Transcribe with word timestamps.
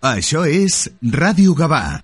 Això 0.00 0.46
és 0.48 0.86
Ràdio 1.12 1.52
Gavà. 1.52 2.00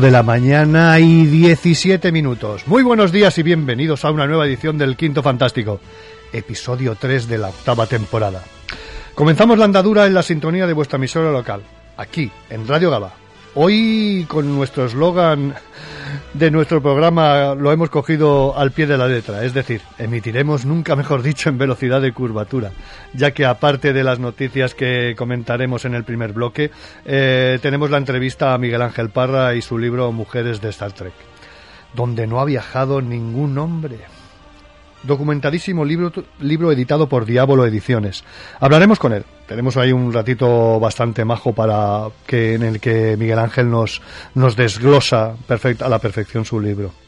de 0.00 0.10
la 0.10 0.24
mañana 0.24 0.98
y 0.98 1.24
17 1.26 2.10
minutos. 2.10 2.66
Muy 2.66 2.82
buenos 2.82 3.12
días 3.12 3.38
y 3.38 3.44
bienvenidos 3.44 4.04
a 4.04 4.10
una 4.10 4.26
nueva 4.26 4.44
edición 4.44 4.76
del 4.76 4.96
Quinto 4.96 5.22
Fantástico, 5.22 5.80
episodio 6.32 6.96
3 6.96 7.28
de 7.28 7.38
la 7.38 7.50
octava 7.50 7.86
temporada. 7.86 8.42
Comenzamos 9.14 9.56
la 9.56 9.66
andadura 9.66 10.06
en 10.06 10.14
la 10.14 10.24
sintonía 10.24 10.66
de 10.66 10.72
vuestra 10.72 10.96
emisora 10.96 11.30
local, 11.30 11.62
aquí, 11.96 12.28
en 12.50 12.66
Radio 12.66 12.90
Gaba, 12.90 13.12
Hoy 13.56 14.26
con 14.26 14.52
nuestro 14.52 14.86
eslogan 14.86 15.54
de 16.32 16.50
nuestro 16.50 16.82
programa 16.82 17.54
lo 17.54 17.70
hemos 17.70 17.88
cogido 17.88 18.58
al 18.58 18.72
pie 18.72 18.88
de 18.88 18.98
la 18.98 19.06
letra, 19.06 19.44
es 19.44 19.54
decir, 19.54 19.80
emitiremos 19.96 20.64
nunca 20.64 20.96
mejor 20.96 21.22
dicho 21.22 21.50
en 21.50 21.58
velocidad 21.58 22.02
de 22.02 22.10
curvatura, 22.10 22.72
ya 23.12 23.30
que 23.30 23.46
aparte 23.46 23.92
de 23.92 24.02
las 24.02 24.18
noticias 24.18 24.74
que 24.74 25.14
comentaremos 25.16 25.84
en 25.84 25.94
el 25.94 26.02
primer 26.02 26.32
bloque, 26.32 26.72
eh, 27.04 27.60
tenemos 27.62 27.90
la 27.90 27.98
entrevista 27.98 28.54
a 28.54 28.58
Miguel 28.58 28.82
Ángel 28.82 29.10
Parra 29.10 29.54
y 29.54 29.62
su 29.62 29.78
libro 29.78 30.10
Mujeres 30.10 30.60
de 30.60 30.70
Star 30.70 30.90
Trek, 30.90 31.14
donde 31.94 32.26
no 32.26 32.40
ha 32.40 32.44
viajado 32.44 33.00
ningún 33.02 33.56
hombre. 33.58 33.98
Documentadísimo 35.06 35.84
libro, 35.84 36.12
libro 36.40 36.72
editado 36.72 37.08
por 37.08 37.26
Diablo 37.26 37.66
Ediciones. 37.66 38.24
Hablaremos 38.60 38.98
con 38.98 39.12
él. 39.12 39.24
Tenemos 39.46 39.76
ahí 39.76 39.92
un 39.92 40.12
ratito 40.12 40.80
bastante 40.80 41.24
majo 41.24 41.52
para 41.52 42.08
que 42.26 42.54
en 42.54 42.62
el 42.62 42.80
que 42.80 43.16
Miguel 43.16 43.38
Ángel 43.38 43.70
nos, 43.70 44.00
nos 44.34 44.56
desglosa 44.56 45.34
perfect, 45.46 45.82
a 45.82 45.88
la 45.88 45.98
perfección 45.98 46.44
su 46.44 46.58
libro. 46.58 47.03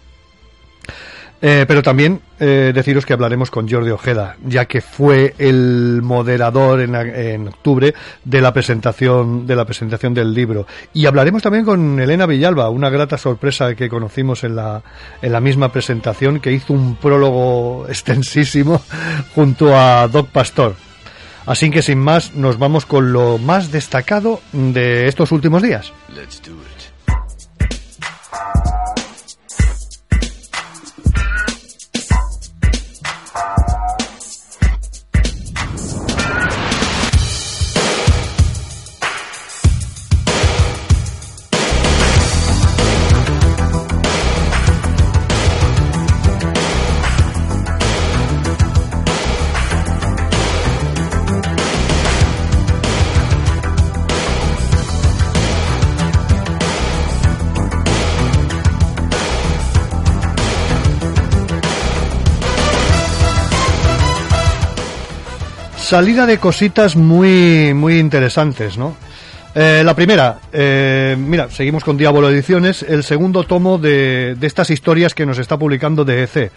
Eh, 1.41 1.67
pero 1.69 1.83
también 1.83 2.21
eh, 2.41 2.73
deciros 2.75 3.05
que 3.05 3.13
hablaremos 3.13 3.51
con 3.51 3.69
Jordi 3.69 3.91
Ojeda, 3.91 4.37
ya 4.45 4.65
que 4.65 4.81
fue 4.81 5.35
el 5.37 6.01
moderador 6.03 6.81
en, 6.81 6.95
en, 6.95 7.49
octubre 7.49 7.95
de 8.25 8.41
la 8.41 8.55
presentación 8.55 9.47
de 9.47 9.55
la 9.55 9.67
presentación 9.67 10.15
del 10.15 10.33
libro. 10.33 10.67
Y 10.95 11.05
hablaremos 11.05 11.43
también 11.43 11.65
con 11.65 12.01
Elena 12.01 12.27
Villalba, 12.27 12.71
una 12.71 12.89
grata 12.89 13.19
sorpresa 13.19 13.75
que 13.75 13.91
conocimos 13.91 14.45
en 14.45 14.57
la, 14.57 14.83
en 15.21 15.33
la 15.33 15.41
misma 15.41 15.71
presentación, 15.71 16.41
que 16.41 16.53
hizo 16.53 16.73
un 16.73 16.97
prólogo 16.97 17.87
extensísimo 17.89 18.81
junto 19.35 19.77
a 19.77 20.09
Doc 20.09 20.29
Pastor. 20.29 20.75
Así 21.45 21.71
que 21.71 21.83
sin 21.83 22.01
más, 22.01 22.35
nos 22.35 22.59
vamos 22.59 22.87
con 22.87 23.13
lo 23.13 23.39
más 23.39 23.71
destacado 23.71 24.41
de 24.53 25.07
estos 25.07 25.31
últimos 25.31 25.63
días. 25.63 25.93
Let's. 26.09 26.43
Salida 65.87 66.27
de 66.27 66.39
cositas 66.39 66.97
muy 66.97 67.73
muy 67.73 68.01
interesantes, 68.01 68.77
¿no? 68.77 68.97
Eh, 69.55 69.83
la 69.85 69.95
primera, 69.95 70.41
eh, 70.53 71.15
mira, 71.17 71.49
seguimos 71.49 71.85
con 71.85 71.97
Diablo 71.97 72.29
Ediciones, 72.29 72.83
el 72.83 73.05
segundo 73.05 73.45
tomo 73.45 73.79
de, 73.79 74.35
de 74.35 74.47
estas 74.49 74.71
historias 74.71 75.15
que 75.15 75.25
nos 75.25 75.39
está 75.39 75.57
publicando 75.57 76.05
DEC. 76.05 76.51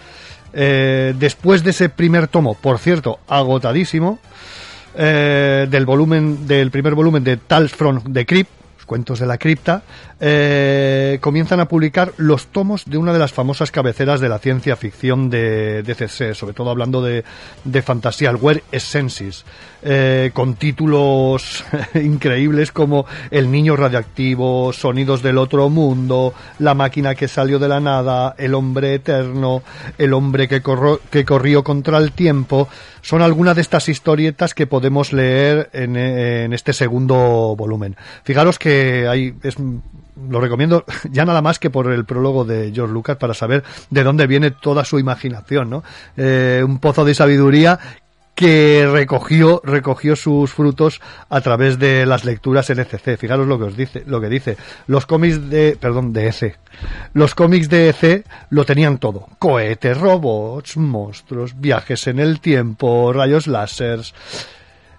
Eh, 0.52 1.14
después 1.16 1.64
de 1.64 1.70
ese 1.70 1.90
primer 1.90 2.28
tomo, 2.28 2.56
por 2.56 2.80
cierto, 2.80 3.20
agotadísimo, 3.28 4.18
del 4.96 5.86
volumen, 5.86 6.48
del 6.48 6.72
primer 6.72 6.96
volumen 6.96 7.24
de 7.24 7.38
Tales 7.38 7.72
from 7.72 8.12
the 8.12 8.26
Crypt, 8.26 8.50
cuentos 8.88 9.20
de 9.20 9.28
la 9.28 9.38
cripta, 9.38 9.84
eh, 10.22 11.18
comienzan 11.22 11.60
a 11.60 11.68
publicar 11.68 12.14
los 12.18 12.48
tomos 12.48 12.86
de 12.86 12.98
una 12.98 13.14
de 13.14 13.20
las 13.20 13.32
famosas 13.32 13.72
cabeceras 13.72 14.20
de 14.20 14.30
la 14.30 14.40
ciencia 14.40 14.76
ficción 14.76 15.30
de, 15.30 15.84
de 15.84 15.96
CC, 15.96 16.36
sobre 16.36 16.54
todo 16.54 16.70
hablando 16.70 17.02
de, 17.02 17.24
de 17.64 17.82
fantasía, 17.82 18.30
el 18.30 18.36
Where 18.36 18.64
Essences, 18.72 19.46
eh, 19.82 20.32
con 20.34 20.56
títulos 20.56 21.64
increíbles 21.96 22.74
como 22.74 23.06
El 23.32 23.50
niño 23.50 23.78
radiactivo, 23.78 24.74
Sonidos 24.74 25.24
del 25.24 25.38
otro 25.38 25.70
mundo, 25.70 26.34
La 26.60 26.74
máquina 26.74 27.16
que 27.16 27.30
salió 27.30 27.60
de 27.60 27.70
la 27.70 27.80
nada, 27.80 28.36
El 28.38 28.56
hombre 28.56 28.96
eterno, 28.96 29.64
El 29.98 30.14
hombre 30.14 30.50
que, 30.50 30.62
corro, 30.62 31.00
que 31.10 31.24
corrió 31.24 31.64
contra 31.64 31.98
el 31.98 32.12
tiempo, 32.12 32.68
son 33.02 33.22
algunas 33.22 33.56
de 33.56 33.62
estas 33.62 33.88
historietas 33.88 34.54
que 34.54 34.68
podemos 34.68 35.14
leer 35.14 35.70
en, 35.72 35.96
en 35.96 36.52
este 36.52 36.74
segundo 36.74 37.56
volumen. 37.58 37.96
Fijaros 38.24 38.60
que 38.60 39.08
hay, 39.08 39.34
es, 39.44 39.56
lo 40.30 40.40
recomiendo 40.40 40.86
ya 41.12 41.26
nada 41.26 41.42
más 41.42 41.60
que 41.60 41.70
por 41.70 41.92
el 41.92 42.06
prólogo 42.06 42.46
de 42.46 42.72
George 42.74 42.94
Lucas 42.94 43.18
para 43.18 43.34
saber 43.34 43.64
de 43.90 44.04
dónde 44.04 44.28
viene 44.28 44.52
toda 44.52 44.86
su 44.86 45.00
imaginación, 45.00 45.70
¿no? 45.70 45.84
Eh, 46.18 46.64
un 46.66 46.80
pozo 46.80 47.06
de 47.06 47.16
sabiduría 47.16 47.80
que 48.40 48.88
recogió 48.90 49.62
recogió 49.66 50.16
sus 50.16 50.54
frutos 50.54 51.02
a 51.28 51.42
través 51.42 51.78
de 51.78 52.06
las 52.06 52.24
lecturas 52.24 52.70
en 52.70 52.80
ECC. 52.80 53.18
Fijaros 53.18 53.48
lo 53.48 53.60
que 53.60 53.66
os 53.66 53.76
dice, 53.76 54.04
lo 54.08 54.22
que 54.22 54.30
dice. 54.30 54.56
Los 54.88 55.06
cómics 55.06 55.50
de, 55.50 55.78
perdón, 55.78 56.14
de 56.14 56.30
EC. 56.30 56.58
Los 57.14 57.36
cómics 57.36 57.68
de 57.68 57.90
EC 57.90 58.26
lo 58.50 58.64
tenían 58.64 58.98
todo. 58.98 59.28
Cohetes, 59.40 59.98
robots, 59.98 60.78
monstruos, 60.78 61.60
viajes 61.60 62.08
en 62.08 62.20
el 62.20 62.40
tiempo, 62.40 63.12
rayos 63.12 63.46
láseres. 63.46 64.14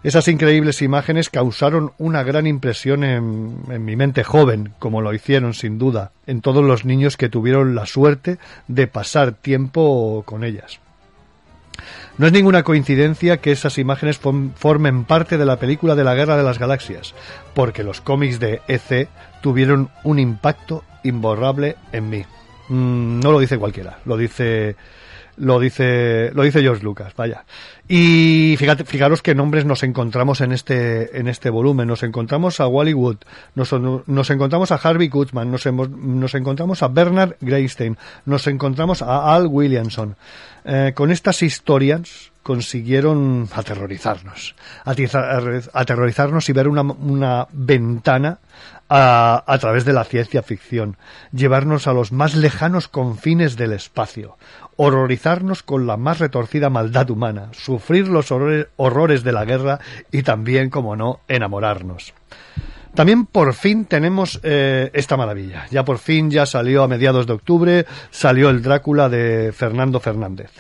Esas 0.03 0.28
increíbles 0.28 0.81
imágenes 0.81 1.28
causaron 1.28 1.93
una 1.99 2.22
gran 2.22 2.47
impresión 2.47 3.05
en, 3.05 3.59
en, 3.69 3.84
mi 3.84 3.97
mente 3.97 4.25
joven, 4.25 4.72
como 4.78 5.03
lo 5.03 5.12
hicieron 5.12 5.53
sin 5.53 5.78
duda 5.78 6.12
en 6.27 6.41
todos 6.41 6.65
los 6.65 6.87
niños 6.87 7.19
que 7.19 7.28
tuvieron 7.28 7.75
la 7.75 7.84
suerte 7.84 8.38
de 8.66 8.87
pasar 8.87 9.33
tiempo 9.33 10.22
con 10.25 10.43
ellas. 10.43 10.81
No 12.19 12.27
es 12.27 12.33
ninguna 12.33 12.62
coincidencia 12.62 13.38
que 13.38 13.53
esas 13.53 13.78
imágenes 13.78 14.19
formen 14.19 15.05
parte 15.05 15.38
de 15.38 15.47
la 15.47 15.59
película 15.59 15.94
de 15.94 16.05
la 16.05 16.15
Guerra 16.15 16.37
de 16.37 16.43
las 16.43 16.59
Galaxias, 16.59 17.15
porque 17.55 17.82
los 17.82 18.00
cómics 18.00 18.38
de 18.38 18.61
EC 18.69 19.09
tuvieron 19.41 19.91
un 20.05 20.19
impacto 20.19 20.84
imborrable 21.03 21.77
en 21.93 22.11
mí. 22.11 22.25
Mm, 22.69 23.21
no 23.21 23.32
lo 23.32 23.38
dice 23.38 23.59
cualquiera, 23.59 24.00
lo 24.05 24.17
dice 24.17 24.76
lo 25.40 25.58
dice 25.58 26.31
lo 26.34 26.42
dice 26.42 26.60
George 26.60 26.84
Lucas, 26.84 27.14
vaya. 27.16 27.44
Y 27.88 28.54
fíjate, 28.58 28.84
fijaros 28.84 29.22
qué 29.22 29.34
nombres 29.34 29.64
nos 29.64 29.82
encontramos 29.82 30.40
en 30.40 30.52
este 30.52 31.19
en 31.19 31.26
este 31.28 31.50
volumen. 31.50 31.88
Nos 31.88 32.02
encontramos 32.02 32.60
a 32.60 32.69
Wally 32.69 32.94
Wood, 32.94 33.16
nos, 33.54 33.72
nos 33.72 34.31
encontramos 34.31 34.70
a 34.70 34.76
Harvey 34.76 35.08
Gutman, 35.08 35.50
nos, 35.50 35.66
nos, 35.66 36.34
encontramos 36.34 36.82
a 36.82 36.88
Bernard 36.88 37.37
Greystein, 37.40 37.96
nos 38.26 38.46
encontramos 38.46 39.02
a 39.02 39.34
Al 39.34 39.46
Williamson. 39.46 40.16
Eh, 40.64 40.92
con 40.94 41.10
estas 41.10 41.43
historias 41.43 42.31
consiguieron 42.43 43.48
aterrorizarnos, 43.52 44.54
aterrorizarnos 45.72 46.48
y 46.48 46.52
ver 46.52 46.69
una, 46.69 46.82
una 46.82 47.48
ventana 47.52 48.38
a, 48.92 49.56
través 49.60 49.84
de 49.84 49.92
la 49.92 50.04
ciencia 50.04 50.42
ficción, 50.42 50.96
llevarnos 51.32 51.87
a 51.87 51.92
los 51.92 52.10
más 52.10 52.34
lejanos 52.34 52.88
confines 52.88 53.56
del 53.56 53.72
espacio, 53.72 54.37
horrorizarnos 54.76 55.62
con 55.62 55.87
la 55.87 55.96
más 55.96 56.19
retorcida 56.19 56.70
maldad 56.70 57.08
humana, 57.08 57.50
sufrir 57.52 58.08
los 58.08 58.32
horrores, 58.32 58.66
horrores 58.76 59.22
de 59.22 59.32
la 59.32 59.44
guerra 59.44 59.78
y 60.10 60.22
también, 60.22 60.70
como 60.70 60.96
no, 60.96 61.20
enamorarnos. 61.28 62.14
También 62.92 63.26
por 63.26 63.54
fin 63.54 63.84
tenemos 63.84 64.40
eh, 64.42 64.90
esta 64.93 65.16
maravilla. 65.16 65.66
Ya 65.70 65.84
por 65.84 65.98
fin 65.98 66.28
ya 66.28 66.44
salió 66.44 66.82
a 66.82 66.88
mediados 66.88 67.28
de 67.28 67.34
octubre, 67.34 67.86
salió 68.10 68.50
el 68.50 68.62
Drácula 68.62 69.08
de 69.08 69.52
Fernando 69.52 70.00
Fernández. 70.00 70.50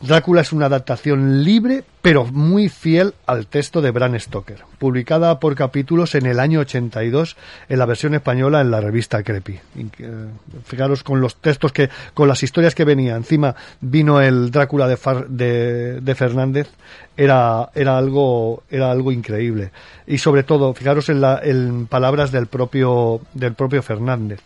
Drácula 0.00 0.42
es 0.42 0.52
una 0.52 0.66
adaptación 0.66 1.44
libre, 1.44 1.84
pero 2.02 2.26
muy 2.26 2.68
fiel 2.68 3.14
al 3.26 3.46
texto 3.46 3.80
de 3.80 3.90
Bram 3.90 4.18
Stoker, 4.18 4.58
publicada 4.78 5.40
por 5.40 5.54
capítulos 5.54 6.14
en 6.14 6.26
el 6.26 6.40
año 6.40 6.60
82 6.60 7.36
en 7.68 7.78
la 7.78 7.86
versión 7.86 8.14
española 8.14 8.60
en 8.60 8.70
la 8.70 8.80
revista 8.80 9.22
Creepy. 9.22 9.60
Eh, 9.98 10.26
fijaros 10.64 11.02
con 11.02 11.20
los 11.20 11.36
textos 11.36 11.72
que, 11.72 11.88
con 12.12 12.28
las 12.28 12.42
historias 12.42 12.74
que 12.74 12.84
venía. 12.84 13.16
Encima 13.16 13.54
vino 13.80 14.20
el 14.20 14.50
Drácula 14.50 14.88
de, 14.88 16.00
de, 16.00 16.14
Fernández, 16.14 16.68
era, 17.16 17.70
era 17.74 17.96
algo, 17.96 18.62
era 18.70 18.90
algo 18.90 19.10
increíble. 19.10 19.70
Y 20.06 20.18
sobre 20.18 20.42
todo, 20.42 20.74
fijaros 20.74 21.08
en, 21.08 21.20
la, 21.20 21.40
en 21.42 21.86
palabras 21.86 22.30
del 22.30 22.46
propio, 22.46 23.22
del 23.32 23.54
propio 23.54 23.82
Fernández. 23.82 24.40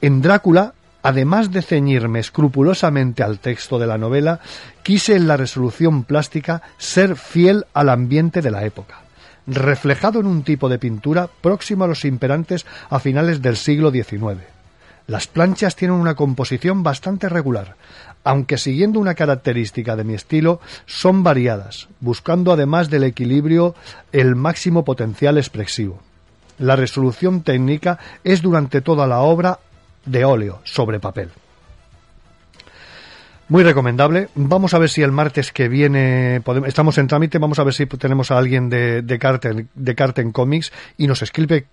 En 0.00 0.22
Drácula 0.22 0.74
Además 1.06 1.52
de 1.52 1.62
ceñirme 1.62 2.18
escrupulosamente 2.18 3.22
al 3.22 3.38
texto 3.38 3.78
de 3.78 3.86
la 3.86 3.96
novela, 3.96 4.40
quise 4.82 5.14
en 5.14 5.28
la 5.28 5.36
resolución 5.36 6.02
plástica 6.02 6.62
ser 6.78 7.14
fiel 7.14 7.64
al 7.74 7.90
ambiente 7.90 8.42
de 8.42 8.50
la 8.50 8.64
época, 8.64 9.02
reflejado 9.46 10.18
en 10.18 10.26
un 10.26 10.42
tipo 10.42 10.68
de 10.68 10.80
pintura 10.80 11.30
próximo 11.40 11.84
a 11.84 11.86
los 11.86 12.04
imperantes 12.04 12.66
a 12.90 12.98
finales 12.98 13.40
del 13.40 13.56
siglo 13.56 13.92
XIX. 13.92 14.40
Las 15.06 15.28
planchas 15.28 15.76
tienen 15.76 15.96
una 15.96 16.16
composición 16.16 16.82
bastante 16.82 17.28
regular, 17.28 17.76
aunque 18.24 18.58
siguiendo 18.58 18.98
una 18.98 19.14
característica 19.14 19.94
de 19.94 20.02
mi 20.02 20.14
estilo, 20.14 20.58
son 20.86 21.22
variadas, 21.22 21.86
buscando 22.00 22.50
además 22.50 22.90
del 22.90 23.04
equilibrio 23.04 23.76
el 24.10 24.34
máximo 24.34 24.84
potencial 24.84 25.38
expresivo. 25.38 26.00
La 26.58 26.74
resolución 26.74 27.42
técnica 27.42 28.00
es 28.24 28.42
durante 28.42 28.80
toda 28.80 29.06
la 29.06 29.20
obra 29.20 29.60
de 30.06 30.24
óleo 30.24 30.60
sobre 30.64 31.00
papel. 31.00 31.30
Muy 33.48 33.62
recomendable. 33.62 34.28
Vamos 34.34 34.74
a 34.74 34.78
ver 34.78 34.90
si 34.90 35.02
el 35.02 35.12
martes 35.12 35.52
que 35.52 35.68
viene 35.68 36.42
estamos 36.66 36.98
en 36.98 37.06
trámite. 37.06 37.38
Vamos 37.38 37.60
a 37.60 37.64
ver 37.64 37.74
si 37.74 37.86
tenemos 37.86 38.32
a 38.32 38.38
alguien 38.38 38.68
de, 38.68 39.02
de, 39.02 39.18
Carten, 39.20 39.68
de 39.72 39.94
Carten 39.94 40.32
Comics 40.32 40.72
y 40.96 41.06
nos 41.06 41.22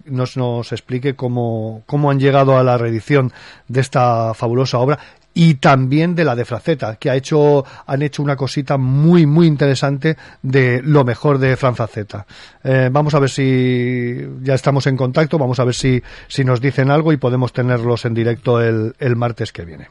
nos, 0.06 0.38
nos 0.38 0.71
explique 0.71 1.15
cómo, 1.15 1.81
cómo 1.88 2.12
han 2.12 2.19
llegado 2.19 2.59
a 2.59 2.63
la 2.63 2.77
reedición 2.77 3.31
de 3.68 3.81
esta 3.81 4.36
fabulosa 4.36 4.77
obra 4.77 5.00
y 5.33 5.56
también 5.56 6.15
de 6.15 6.24
la 6.24 6.35
de 6.35 6.45
Fraceta, 6.45 6.95
que 6.95 7.09
ha 7.09 7.15
hecho, 7.15 7.65
han 7.85 8.01
hecho 8.01 8.21
una 8.21 8.35
cosita 8.35 8.77
muy, 8.77 9.25
muy 9.25 9.47
interesante 9.47 10.18
de 10.41 10.81
lo 10.83 11.03
mejor 11.03 11.39
de 11.39 11.57
Fran 11.57 11.75
Fraceta. 11.75 12.25
Eh, 12.63 12.89
vamos 12.91 13.13
a 13.13 13.19
ver 13.19 13.30
si 13.30 14.18
ya 14.41 14.53
estamos 14.53 14.85
en 14.88 14.97
contacto, 14.97 15.38
vamos 15.38 15.59
a 15.59 15.63
ver 15.63 15.75
si, 15.75 16.01
si 16.27 16.44
nos 16.44 16.62
dicen 16.62 16.91
algo 16.91 17.12
y 17.12 17.18
podemos 17.18 17.51
tenerlos 17.51 18.06
en 18.06 18.13
directo 18.13 18.62
el, 18.62 18.95
el 19.00 19.15
martes 19.15 19.51
que 19.51 19.65
viene. 19.65 19.88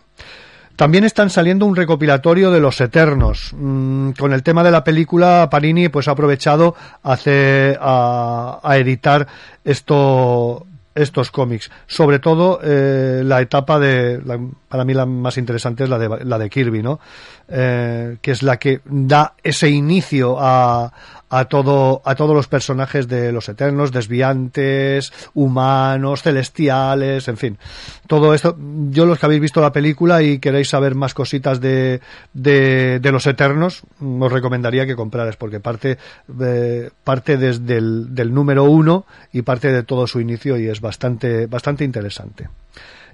También 0.76 1.04
están 1.04 1.28
saliendo 1.28 1.66
un 1.66 1.76
recopilatorio 1.76 2.50
de 2.50 2.60
Los 2.60 2.80
Eternos. 2.80 3.52
Mm, 3.52 4.12
con 4.12 4.32
el 4.32 4.42
tema 4.42 4.64
de 4.64 4.70
la 4.70 4.82
película, 4.82 5.48
Panini 5.50 5.88
pues 5.88 6.08
ha 6.08 6.12
aprovechado 6.12 6.74
a, 7.02 7.12
hacer, 7.12 7.78
a, 7.80 8.58
a 8.62 8.78
editar 8.78 9.26
esto, 9.64 10.66
estos 10.94 11.30
cómics. 11.30 11.70
Sobre 11.86 12.18
todo 12.18 12.60
eh, 12.62 13.22
la 13.24 13.40
etapa 13.40 13.78
de, 13.78 14.20
para 14.68 14.84
mí 14.84 14.94
la 14.94 15.06
más 15.06 15.38
interesante 15.38 15.84
es 15.84 15.90
la 15.90 15.98
de, 15.98 16.24
la 16.24 16.38
de 16.38 16.50
Kirby, 16.50 16.82
¿no? 16.82 17.00
Eh, 17.48 18.16
que 18.22 18.30
es 18.30 18.42
la 18.42 18.58
que 18.58 18.80
da 18.84 19.34
ese 19.42 19.68
inicio 19.68 20.36
a, 20.38 20.92
a 21.32 21.46
todo 21.46 22.02
a 22.04 22.14
todos 22.14 22.36
los 22.36 22.46
personajes 22.46 23.08
de 23.08 23.32
los 23.32 23.48
eternos 23.48 23.90
desviantes 23.90 25.12
humanos 25.32 26.22
celestiales 26.22 27.26
en 27.26 27.38
fin. 27.38 27.58
Todo 28.06 28.34
esto 28.34 28.56
yo 28.90 29.06
los 29.06 29.18
que 29.18 29.26
habéis 29.26 29.40
visto 29.40 29.62
la 29.62 29.72
película 29.72 30.22
y 30.22 30.38
queréis 30.38 30.68
saber 30.68 30.94
más 30.94 31.14
cositas 31.14 31.60
de 31.60 32.00
de, 32.34 33.00
los 33.10 33.26
eternos 33.26 33.82
os 33.98 34.32
recomendaría 34.32 34.86
que 34.86 34.94
comprarais 34.94 35.36
porque 35.36 35.58
parte 35.58 35.96
eh, 36.40 36.90
parte 37.02 37.38
desde 37.38 37.78
el 37.78 38.14
del 38.14 38.34
número 38.34 38.64
uno 38.64 39.06
y 39.32 39.40
parte 39.40 39.72
de 39.72 39.84
todo 39.84 40.06
su 40.06 40.20
inicio 40.20 40.58
y 40.58 40.68
es 40.68 40.82
bastante 40.82 41.46
bastante 41.46 41.82
interesante 41.82 42.48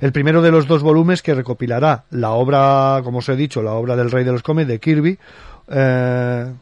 el 0.00 0.12
primero 0.12 0.43
de 0.43 0.50
los 0.50 0.67
dos 0.67 0.83
volúmenes 0.83 1.23
que 1.23 1.35
recopilará 1.35 2.05
la 2.11 2.31
obra, 2.31 3.00
como 3.05 3.19
os 3.19 3.29
he 3.29 3.37
dicho, 3.37 3.62
la 3.62 3.73
obra 3.73 3.97
del 3.97 4.11
Rey 4.11 4.25
de 4.25 4.33
los 4.33 4.43
Cómics 4.43 4.69
de 4.69 4.79
Kirby, 4.79 5.19
eh, 5.69 6.53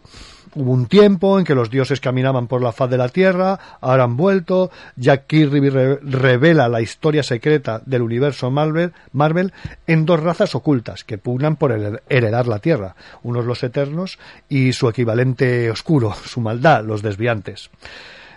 Hubo 0.56 0.72
un 0.72 0.86
tiempo 0.86 1.38
en 1.38 1.44
que 1.44 1.54
los 1.54 1.68
dioses 1.68 2.00
caminaban 2.00 2.46
por 2.46 2.62
la 2.62 2.72
faz 2.72 2.88
de 2.88 2.96
la 2.96 3.10
tierra, 3.10 3.60
ahora 3.82 4.04
han 4.04 4.16
vuelto. 4.16 4.70
Jack 4.96 5.26
Kirby 5.26 5.68
revela 5.68 6.66
la 6.70 6.80
historia 6.80 7.22
secreta 7.22 7.82
del 7.84 8.00
universo 8.00 8.50
Marvel, 8.50 8.94
Marvel 9.12 9.52
en 9.86 10.06
dos 10.06 10.18
razas 10.18 10.54
ocultas 10.54 11.04
que 11.04 11.18
pugnan 11.18 11.56
por 11.56 12.00
heredar 12.08 12.46
la 12.46 12.58
tierra, 12.60 12.96
unos 13.22 13.44
los 13.44 13.62
eternos 13.62 14.18
y 14.48 14.72
su 14.72 14.88
equivalente 14.88 15.70
oscuro, 15.70 16.14
su 16.24 16.40
maldad, 16.40 16.86
los 16.86 17.02
desviantes. 17.02 17.68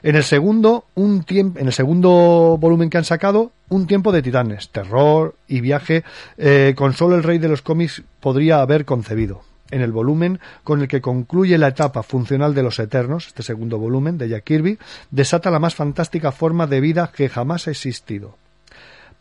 En 0.04 0.16
el 0.16 0.24
segundo, 0.24 0.86
un 0.96 1.24
tiempo, 1.24 1.60
en 1.60 1.68
el 1.68 1.74
segundo 1.74 2.58
volumen 2.60 2.90
que 2.90 2.98
han 2.98 3.06
sacado, 3.06 3.52
un 3.70 3.88
tiempo 3.88 4.12
de 4.12 4.22
titanes, 4.22 4.70
terror 4.70 5.36
y 5.48 5.62
viaje, 5.62 6.04
eh, 6.38 6.74
con 6.76 6.94
solo 6.94 7.16
el 7.16 7.24
rey 7.24 7.38
de 7.38 7.50
los 7.50 7.62
cómics 7.62 8.04
podría 8.20 8.62
haber 8.62 8.86
concebido 8.86 9.42
en 9.72 9.82
el 9.82 9.92
volumen 9.92 10.40
con 10.64 10.82
el 10.82 10.88
que 10.88 11.02
concluye 11.02 11.58
la 11.58 11.68
etapa 11.70 12.04
funcional 12.04 12.56
de 12.56 12.64
los 12.64 12.80
Eternos, 12.80 13.28
este 13.28 13.44
segundo 13.44 13.78
volumen 13.78 14.18
de 14.18 14.30
Jack 14.30 14.44
Kirby, 14.44 14.80
desata 15.12 15.52
la 15.52 15.60
más 15.60 15.76
fantástica 15.76 16.32
forma 16.32 16.68
de 16.68 16.82
vida 16.82 17.12
que 17.16 17.30
jamás 17.30 17.68
ha 17.68 17.72
existido. 17.72 18.36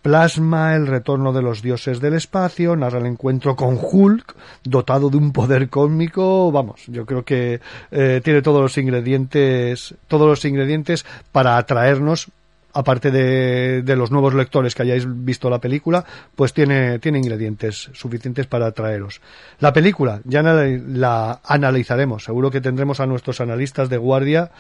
Plasma 0.03 0.77
el 0.77 0.87
retorno 0.87 1.33
de 1.33 1.43
los 1.43 1.61
dioses 1.61 2.01
del 2.01 2.15
espacio, 2.15 2.77
narra 2.77 2.99
el 2.99 3.07
encuentro 3.07 3.57
con 3.57 3.79
Hulk, 3.81 4.35
dotado 4.65 5.11
de 5.11 5.17
un 5.17 5.33
poder 5.33 5.69
cósmico, 5.69 6.53
vamos, 6.53 6.83
yo 6.87 7.05
creo 7.05 7.25
que 7.25 7.61
eh, 7.91 8.21
tiene 8.23 8.41
todos 8.41 8.63
los 8.63 8.79
ingredientes, 8.79 9.95
todos 10.07 10.29
los 10.29 10.45
ingredientes 10.45 11.05
para 11.33 11.57
atraernos 11.57 12.31
aparte 12.79 13.11
de, 13.11 13.97
los 13.97 14.13
nuevos 14.13 14.35
lectores 14.35 14.75
que 14.75 14.83
hayáis 14.83 15.05
visto 15.07 15.51
la 15.51 15.59
película, 15.59 16.05
pues 16.37 16.53
tiene, 16.53 17.01
tiene 17.01 17.19
ingredientes 17.19 17.91
suficientes 17.93 18.47
para 18.47 18.67
atraeros. 18.67 19.21
La 19.59 19.73
película 19.73 20.21
ya 20.25 20.43
la, 20.43 21.41
analizaremos, 21.45 22.23
seguro 22.25 22.53
que 22.53 22.61
tendremos 22.61 23.01
a 23.01 23.07
nuestros 23.07 23.41
analistas 23.41 23.89
de 23.89 23.97
guardia 23.97 24.53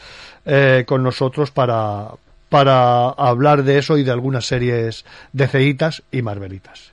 eh, 0.44 0.84
con 0.87 1.05
nosotros 1.05 1.52
para, 1.52 2.08
para 2.49 3.09
hablar 3.11 3.62
de 3.65 3.79
eso 3.79 3.99
y 3.99 4.05
de 4.05 4.11
algunas 4.11 4.47
series 4.47 5.05
de 5.33 5.49
ceitas 5.49 6.03
y 6.11 6.23
marvelitas. 6.23 6.93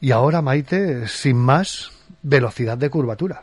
Y 0.00 0.10
ahora, 0.12 0.42
Maite, 0.42 1.08
sin 1.08 1.36
más, 1.36 1.92
velocidad 2.22 2.78
de 2.78 2.90
curvatura. 2.90 3.42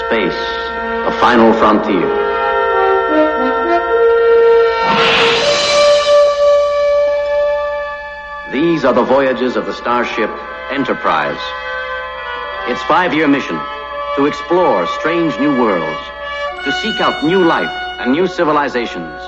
Space, 0.00 0.36
a 1.06 1.12
final 1.20 1.54
frontier. 1.54 2.22
These 8.52 8.84
are 8.84 8.92
the 8.92 9.02
voyages 9.02 9.56
of 9.56 9.64
the 9.64 9.72
starship 9.72 10.30
Enterprise. 10.70 11.40
Its 12.68 12.82
five-year 12.84 13.28
mission, 13.28 13.58
to 14.16 14.26
explore 14.26 14.86
strange 15.00 15.38
new 15.38 15.58
worlds, 15.58 16.00
to 16.64 16.72
seek 16.72 17.00
out 17.00 17.24
new 17.24 17.42
life 17.44 17.72
and 18.00 18.12
new 18.12 18.26
civilizations, 18.26 19.20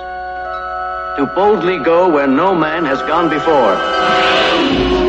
to 1.17 1.31
boldly 1.35 1.79
go 1.79 2.09
where 2.09 2.27
no 2.27 2.55
man 2.55 2.85
has 2.85 3.01
gone 3.03 3.31
before. 3.31 5.04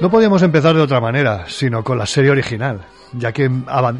No 0.00 0.12
podíamos 0.12 0.42
empezar 0.42 0.76
de 0.76 0.82
otra 0.82 1.00
manera, 1.00 1.46
sino 1.48 1.82
con 1.82 1.98
la 1.98 2.06
serie 2.06 2.30
original, 2.30 2.82
ya 3.14 3.32
que 3.32 3.50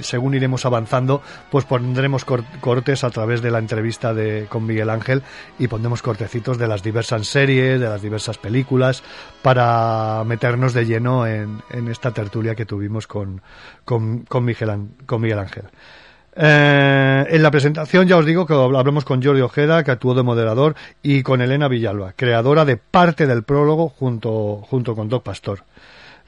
según 0.02 0.34
iremos 0.34 0.64
avanzando, 0.64 1.22
pues 1.50 1.64
pondremos 1.64 2.24
cortes 2.24 3.02
a 3.02 3.10
través 3.10 3.42
de 3.42 3.50
la 3.50 3.58
entrevista 3.58 4.14
de, 4.14 4.46
con 4.48 4.64
Miguel 4.64 4.90
Ángel 4.90 5.24
y 5.58 5.66
pondremos 5.66 6.00
cortecitos 6.00 6.56
de 6.56 6.68
las 6.68 6.84
diversas 6.84 7.26
series, 7.26 7.80
de 7.80 7.88
las 7.88 8.00
diversas 8.00 8.38
películas, 8.38 9.02
para 9.42 10.22
meternos 10.24 10.72
de 10.72 10.86
lleno 10.86 11.26
en, 11.26 11.62
esta 11.90 12.12
tertulia 12.12 12.54
que 12.54 12.64
tuvimos 12.64 13.08
con, 13.08 13.42
con, 13.84 14.20
con, 14.20 14.44
Miguel, 14.44 14.70
Ángel. 14.70 15.64
Eh, 16.40 17.26
en 17.30 17.42
la 17.42 17.50
presentación 17.50 18.06
ya 18.06 18.16
os 18.16 18.24
digo 18.24 18.46
que 18.46 18.54
hablamos 18.54 19.04
con 19.04 19.20
Jordi 19.20 19.40
Ojeda, 19.40 19.82
que 19.82 19.90
actuó 19.90 20.14
de 20.14 20.22
moderador, 20.22 20.76
y 21.02 21.22
con 21.24 21.40
Elena 21.40 21.66
Villalba, 21.66 22.12
creadora 22.14 22.64
de 22.64 22.76
parte 22.76 23.26
del 23.26 23.42
prólogo 23.42 23.88
junto, 23.88 24.62
junto 24.70 24.94
con 24.94 25.08
Doc 25.08 25.24
Pastor. 25.24 25.64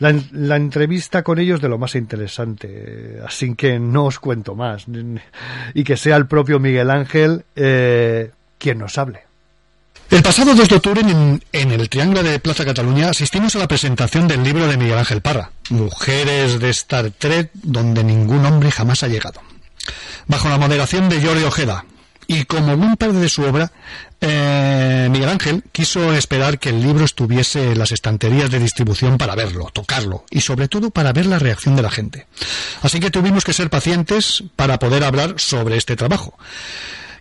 La, 0.01 0.57
entrevista 0.57 1.23
con 1.23 1.39
ellos 1.39 1.61
de 1.61 1.69
lo 1.69 1.79
más 1.79 1.95
interesante, 1.95 3.21
así 3.25 3.55
que 3.55 3.79
no 3.79 4.07
os 4.07 4.19
cuento 4.19 4.55
más, 4.55 4.87
y 5.75 5.85
que 5.85 5.97
sea 5.97 6.17
el 6.17 6.27
propio 6.27 6.59
Miguel 6.59 6.91
Ángel 6.91 7.45
eh, 7.55 8.31
quien 8.59 8.79
nos 8.79 8.97
hable. 8.97 9.21
El 10.11 10.23
pasado 10.23 10.55
2 10.55 10.69
de 10.69 10.75
octubre 10.75 11.03
en, 11.03 11.41
en, 11.53 11.71
el 11.71 11.89
Triángulo 11.89 12.23
de 12.23 12.41
Plaza 12.41 12.65
Cataluña 12.65 13.11
asistimos 13.11 13.55
a 13.55 13.61
la 13.61 13.69
presentación 13.69 14.27
del 14.27 14.43
libro 14.43 14.67
de 14.67 14.79
Miguel 14.79 14.99
Ángel 14.99 15.21
Parra, 15.21 15.53
Mujeres 15.69 16.59
de 16.59 16.71
Star 16.71 17.11
Trek 17.11 17.51
donde 17.53 18.03
ningún 18.03 18.45
hombre 18.47 18.73
jamás 18.73 19.05
ha 19.05 19.09
llegado. 19.09 19.50
Bajo 20.27 20.49
la 20.49 20.59
moderación 20.59 21.09
de 21.09 21.21
Jordi 21.21 21.45
Ojeda, 21.45 21.85
y 22.31 22.45
como 22.45 22.77
buen 22.77 22.97
padre 22.97 23.19
de 23.19 23.29
su 23.29 23.43
obra, 23.43 23.73
eh, 24.21 25.09
Miguel 25.11 25.31
Ángel 25.31 25.65
quiso 25.73 26.13
esperar 26.13 26.61
que 26.61 26.69
el 26.69 26.81
libro 26.81 27.05
estuviese 27.05 27.73
en 27.73 27.79
las 27.81 27.91
estanterías 27.91 28.53
de 28.53 28.61
distribución 28.61 29.19
para 29.19 29.35
verlo, 29.35 29.69
tocarlo 29.73 30.25
y 30.31 30.41
sobre 30.41 30.69
todo 30.69 30.91
para 30.91 31.13
ver 31.13 31.27
la 31.27 31.41
reacción 31.41 31.75
de 31.75 31.83
la 31.83 31.91
gente. 31.91 32.29
Así 32.83 33.01
que 33.01 33.11
tuvimos 33.11 33.43
que 33.43 33.53
ser 33.53 33.69
pacientes 33.69 34.45
para 34.55 34.79
poder 34.79 35.03
hablar 35.03 35.35
sobre 35.39 35.77
este 35.77 35.97
trabajo, 35.97 36.39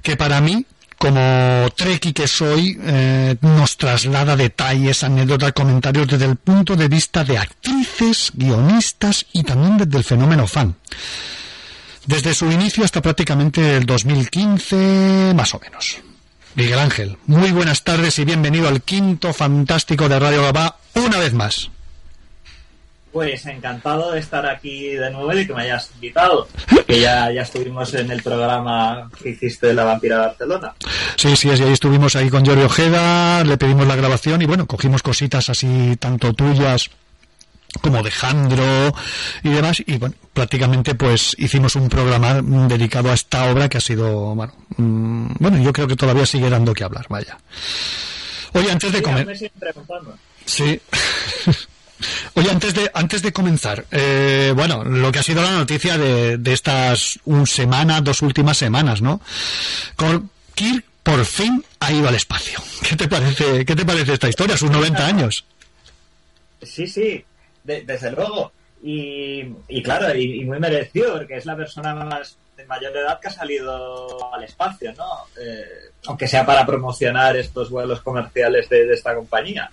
que 0.04 0.16
para 0.16 0.42
mí 0.42 0.68
como 1.00 1.68
treki 1.76 2.14
que 2.14 2.28
soy, 2.28 2.78
eh, 2.84 3.36
nos 3.42 3.78
traslada 3.78 4.36
detalles, 4.36 5.04
anécdotas, 5.04 5.54
comentarios 5.54 6.08
desde 6.08 6.26
el 6.26 6.36
punto 6.36 6.76
de 6.76 6.88
vista 6.88 7.24
de 7.24 7.40
actrices, 7.40 8.32
guionistas 8.36 9.26
y 9.34 9.42
también 9.42 9.78
desde 9.78 9.98
el 9.98 10.04
fenómeno 10.04 10.46
fan. 10.46 10.76
Desde 12.10 12.34
su 12.34 12.52
inicio 12.52 12.84
hasta 12.84 13.04
prácticamente 13.04 13.78
el 13.78 13.86
2015, 13.86 15.34
más 15.36 15.54
o 15.54 15.60
menos. 15.60 16.00
Miguel 16.56 16.80
Ángel, 16.80 17.18
muy 17.28 17.52
buenas 17.52 17.84
tardes 17.84 18.18
y 18.18 18.26
bienvenido 18.26 18.68
al 18.68 18.82
quinto 18.82 19.32
fantástico 19.32 20.10
de 20.10 20.18
Radio 20.18 20.42
Gabá 20.42 20.78
una 20.96 21.20
vez 21.20 21.34
más. 21.34 21.70
Pues 23.12 23.46
encantado 23.46 24.12
de 24.12 24.22
estar 24.22 24.44
aquí 24.48 24.88
de 24.88 25.12
nuevo 25.12 25.32
y 25.38 25.46
que 25.46 25.54
me 25.54 25.62
hayas 25.62 25.92
invitado, 25.94 26.48
que 26.88 27.00
ya, 27.00 27.32
ya 27.32 27.44
estuvimos 27.44 27.94
en 27.94 28.10
el 28.10 28.24
programa 28.24 29.12
que 29.22 29.30
hiciste 29.30 29.68
de 29.68 29.76
la 29.76 29.84
vampira 29.84 30.16
de 30.16 30.26
Barcelona. 30.30 30.74
Sí, 31.16 31.36
sí, 31.36 31.52
ahí 31.52 31.62
estuvimos 31.72 32.16
ahí 32.16 32.32
con 32.32 32.44
Jordi 32.44 32.64
Ojeda, 32.64 33.44
le 33.44 33.56
pedimos 33.58 33.86
la 33.86 33.96
grabación 33.96 34.42
y 34.42 34.46
bueno, 34.46 34.66
cogimos 34.66 35.04
cositas 35.04 35.48
así 35.52 35.96
tanto 36.00 36.34
tuyas 36.34 36.90
como 37.82 38.02
de 38.04 38.12
Jandro 38.12 38.94
y 39.44 39.50
demás 39.50 39.82
y 39.86 39.98
bueno 39.98 40.16
prácticamente 40.34 40.96
pues 40.96 41.36
hicimos 41.38 41.76
un 41.76 41.90
programa 41.90 42.42
dedicado 42.42 43.12
a 43.12 43.14
esta 43.14 43.52
obra 43.52 43.70
que 43.70 43.78
ha 43.78 43.82
sido 43.82 44.36
bueno, 44.36 44.54
mm, 44.78 45.34
bueno 45.40 45.58
yo 45.60 45.72
creo 45.72 45.88
que 45.88 45.96
todavía 45.96 46.26
sigue 46.26 46.50
dando 46.50 46.74
que 46.74 46.84
hablar 46.84 47.06
vaya 47.10 47.38
oye 48.54 48.72
antes 48.72 48.92
de 48.92 49.02
comer 49.02 49.52
sí 50.46 50.82
Oye, 52.36 52.50
antes 52.50 52.74
de, 52.74 52.90
antes 52.94 53.22
de 53.22 53.34
comenzar, 53.34 53.86
eh, 53.92 54.54
bueno, 54.56 54.86
lo 54.86 55.12
que 55.12 55.20
ha 55.20 55.24
sido 55.24 55.42
la 55.42 55.52
noticia 55.52 55.98
de, 55.98 56.38
de 56.38 56.54
estas 56.54 57.20
un 57.26 57.46
semana, 57.46 58.00
dos 58.00 58.22
últimas 58.22 58.58
semanas, 58.58 59.02
¿no? 59.02 59.20
Kirk 60.56 60.86
por 61.04 61.26
fin 61.26 61.64
ha 61.80 61.92
ido 61.92 62.08
al 62.08 62.16
espacio. 62.16 62.62
¿Qué 62.88 62.96
te 62.96 63.08
parece, 63.08 63.66
qué 63.66 63.76
te 63.76 63.86
parece 63.86 64.14
esta 64.14 64.30
historia? 64.30 64.58
Sus 64.58 64.70
90 64.70 65.06
años. 65.06 65.46
Sí, 66.62 66.88
sí, 66.88 67.24
desde 67.64 68.12
luego. 68.12 68.52
Y, 68.82 69.44
y 69.68 69.84
claro, 69.84 70.16
y, 70.16 70.44
muy 70.46 70.60
merecido, 70.60 71.14
porque 71.14 71.36
es 71.36 71.46
la 71.46 71.56
persona 71.56 71.94
más 71.94 72.38
de 72.56 72.66
mayor 72.66 72.96
edad 72.96 73.20
que 73.20 73.28
ha 73.28 73.32
salido 73.32 74.34
al 74.34 74.44
espacio, 74.44 74.94
¿no? 74.98 75.06
Eh, 75.42 75.92
aunque 76.06 76.28
sea 76.28 76.46
para 76.46 76.66
promocionar 76.66 77.36
estos 77.36 77.70
vuelos 77.70 78.02
comerciales 78.02 78.70
de, 78.70 78.86
de 78.86 78.94
esta 78.94 79.16
compañía. 79.16 79.70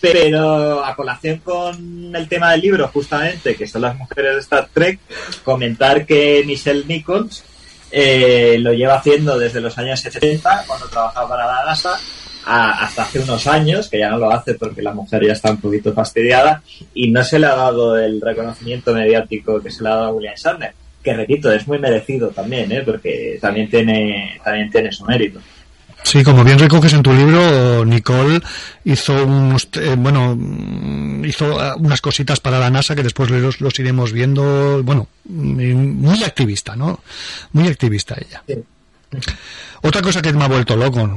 Pero 0.00 0.84
a 0.84 0.96
colación 0.96 1.38
con 1.38 2.14
el 2.14 2.28
tema 2.28 2.52
del 2.52 2.62
libro, 2.62 2.88
justamente, 2.88 3.54
que 3.54 3.66
son 3.66 3.82
las 3.82 3.96
mujeres 3.96 4.34
de 4.34 4.40
Star 4.40 4.68
Trek, 4.72 4.98
comentar 5.44 6.06
que 6.06 6.42
Michelle 6.46 6.84
Nichols 6.86 7.44
eh, 7.90 8.56
lo 8.60 8.72
lleva 8.72 8.94
haciendo 8.94 9.38
desde 9.38 9.60
los 9.60 9.76
años 9.76 10.00
70, 10.00 10.64
cuando 10.66 10.88
trabajaba 10.88 11.28
para 11.28 11.46
la 11.46 11.64
NASA, 11.66 11.98
hasta 12.50 13.02
hace 13.02 13.20
unos 13.20 13.46
años, 13.46 13.88
que 13.88 13.98
ya 13.98 14.10
no 14.10 14.18
lo 14.18 14.30
hace 14.30 14.54
porque 14.54 14.82
la 14.82 14.92
mujer 14.92 15.24
ya 15.26 15.32
está 15.32 15.50
un 15.50 15.60
poquito 15.60 15.92
fastidiada, 15.92 16.62
y 16.94 17.10
no 17.10 17.22
se 17.24 17.38
le 17.38 17.46
ha 17.46 17.54
dado 17.54 17.98
el 17.98 18.20
reconocimiento 18.20 18.92
mediático 18.92 19.60
que 19.60 19.70
se 19.70 19.82
le 19.82 19.88
ha 19.88 19.94
dado 19.94 20.06
a 20.06 20.12
William 20.12 20.34
Shatner, 20.34 20.72
que 21.02 21.14
repito, 21.14 21.50
es 21.52 21.66
muy 21.66 21.78
merecido 21.78 22.28
también, 22.28 22.70
¿eh? 22.72 22.82
porque 22.84 23.38
también 23.40 23.70
tiene, 23.70 24.40
también 24.44 24.70
tiene 24.70 24.92
su 24.92 25.04
mérito. 25.04 25.40
Sí, 26.02 26.24
como 26.24 26.42
bien 26.44 26.58
recoges 26.58 26.94
en 26.94 27.02
tu 27.02 27.12
libro, 27.12 27.84
Nicole 27.84 28.40
hizo 28.84 29.24
unos, 29.24 29.68
eh, 29.74 29.94
bueno, 29.98 30.36
hizo 31.24 31.62
eh, 31.62 31.72
unas 31.78 32.00
cositas 32.00 32.40
para 32.40 32.58
la 32.58 32.70
NASA 32.70 32.94
que 32.96 33.02
después 33.02 33.30
los, 33.30 33.60
los 33.60 33.78
iremos 33.78 34.12
viendo, 34.12 34.82
bueno, 34.82 35.08
muy 35.26 36.24
activista, 36.24 36.74
¿no? 36.74 37.00
Muy 37.52 37.68
activista 37.68 38.16
ella. 38.18 38.42
Sí. 38.46 38.64
Otra 39.82 40.02
cosa 40.02 40.20
que 40.20 40.32
me 40.32 40.44
ha 40.44 40.48
vuelto 40.48 40.76
loco, 40.76 41.10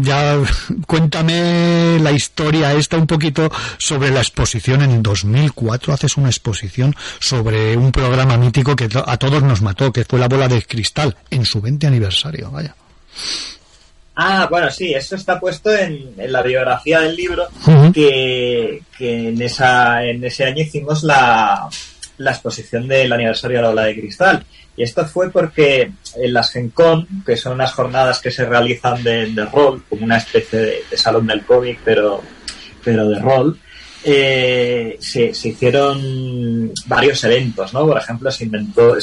ya 0.00 0.38
cuéntame 0.86 1.98
la 2.00 2.12
historia 2.12 2.72
esta 2.72 2.96
un 2.96 3.06
poquito 3.06 3.50
sobre 3.76 4.10
la 4.10 4.20
exposición 4.20 4.82
en 4.82 5.02
2004, 5.02 5.92
haces 5.92 6.16
una 6.16 6.28
exposición 6.28 6.94
sobre 7.18 7.76
un 7.76 7.90
programa 7.92 8.36
mítico 8.36 8.76
que 8.76 8.88
a 8.94 9.16
todos 9.16 9.42
nos 9.42 9.62
mató, 9.62 9.92
que 9.92 10.04
fue 10.04 10.18
la 10.18 10.28
bola 10.28 10.48
de 10.48 10.62
cristal, 10.62 11.16
en 11.30 11.44
su 11.44 11.60
20 11.60 11.86
aniversario, 11.86 12.50
vaya. 12.50 12.74
Ah, 14.20 14.48
bueno, 14.50 14.68
sí, 14.70 14.92
eso 14.94 15.14
está 15.14 15.38
puesto 15.38 15.72
en, 15.72 16.14
en 16.18 16.32
la 16.32 16.42
biografía 16.42 17.00
del 17.00 17.14
libro, 17.14 17.46
que, 17.94 18.82
que, 18.96 19.28
en, 19.28 19.40
esa, 19.40 20.04
en 20.04 20.24
ese 20.24 20.44
año 20.44 20.62
hicimos 20.62 21.04
la, 21.04 21.68
la 22.16 22.30
exposición 22.32 22.88
del 22.88 23.12
aniversario 23.12 23.58
de 23.58 23.62
la 23.62 23.70
ola 23.70 23.84
de 23.84 23.94
cristal. 23.94 24.44
Y 24.78 24.84
esto 24.84 25.04
fue 25.04 25.28
porque 25.30 25.90
en 26.14 26.32
las 26.32 26.52
GenCon, 26.52 27.04
que 27.26 27.36
son 27.36 27.54
unas 27.54 27.72
jornadas 27.72 28.20
que 28.20 28.30
se 28.30 28.44
realizan 28.44 29.02
de, 29.02 29.44
rol, 29.52 29.82
como 29.88 30.04
una 30.04 30.18
especie 30.18 30.84
de, 30.88 30.96
salón 30.96 31.26
del 31.26 31.44
cómic, 31.44 31.80
pero, 31.84 32.22
pero 32.84 33.08
de 33.08 33.18
rol, 33.18 33.58
eh, 34.04 34.96
se, 35.00 35.34
se, 35.34 35.48
hicieron 35.48 36.72
varios 36.86 37.24
eventos, 37.24 37.74
¿no? 37.74 37.88
Por 37.88 37.98
ejemplo, 37.98 38.30
se, 38.30 38.44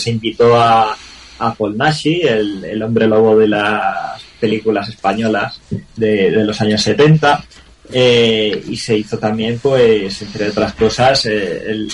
invitó 0.09 0.55
a, 0.55 0.95
a 1.39 1.53
Paul 1.53 1.75
Nashi, 1.75 2.21
el, 2.21 2.63
el 2.63 2.81
hombre 2.81 3.05
lobo 3.05 3.37
de 3.37 3.49
las 3.49 4.23
películas 4.39 4.87
españolas 4.87 5.59
de, 5.97 6.31
los 6.31 6.61
años 6.61 6.81
70. 6.83 7.43
Eh, 7.91 8.63
y 8.67 8.77
se 8.77 8.97
hizo 8.97 9.19
también, 9.19 9.59
pues, 9.59 10.21
entre 10.21 10.49
otras 10.49 10.73
cosas, 10.73 11.25
eh, 11.25 11.65
el, 11.67 11.91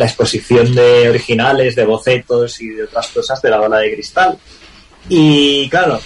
la 0.00 0.06
exposición 0.06 0.74
de 0.74 1.10
originales, 1.10 1.76
de 1.76 1.84
bocetos 1.84 2.58
y 2.62 2.70
de 2.70 2.84
otras 2.84 3.08
cosas 3.08 3.42
de 3.42 3.50
la 3.50 3.58
bola 3.58 3.78
de 3.80 3.92
cristal. 3.92 4.38
Y 5.10 5.68
claro, 5.68 6.00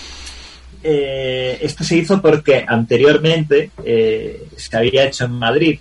eh, 0.82 1.58
esto 1.62 1.84
se 1.84 1.98
hizo 1.98 2.20
porque 2.20 2.64
anteriormente 2.66 3.70
eh, 3.84 4.48
se 4.56 4.76
había 4.76 5.04
hecho 5.04 5.26
en 5.26 5.30
Madrid 5.30 5.78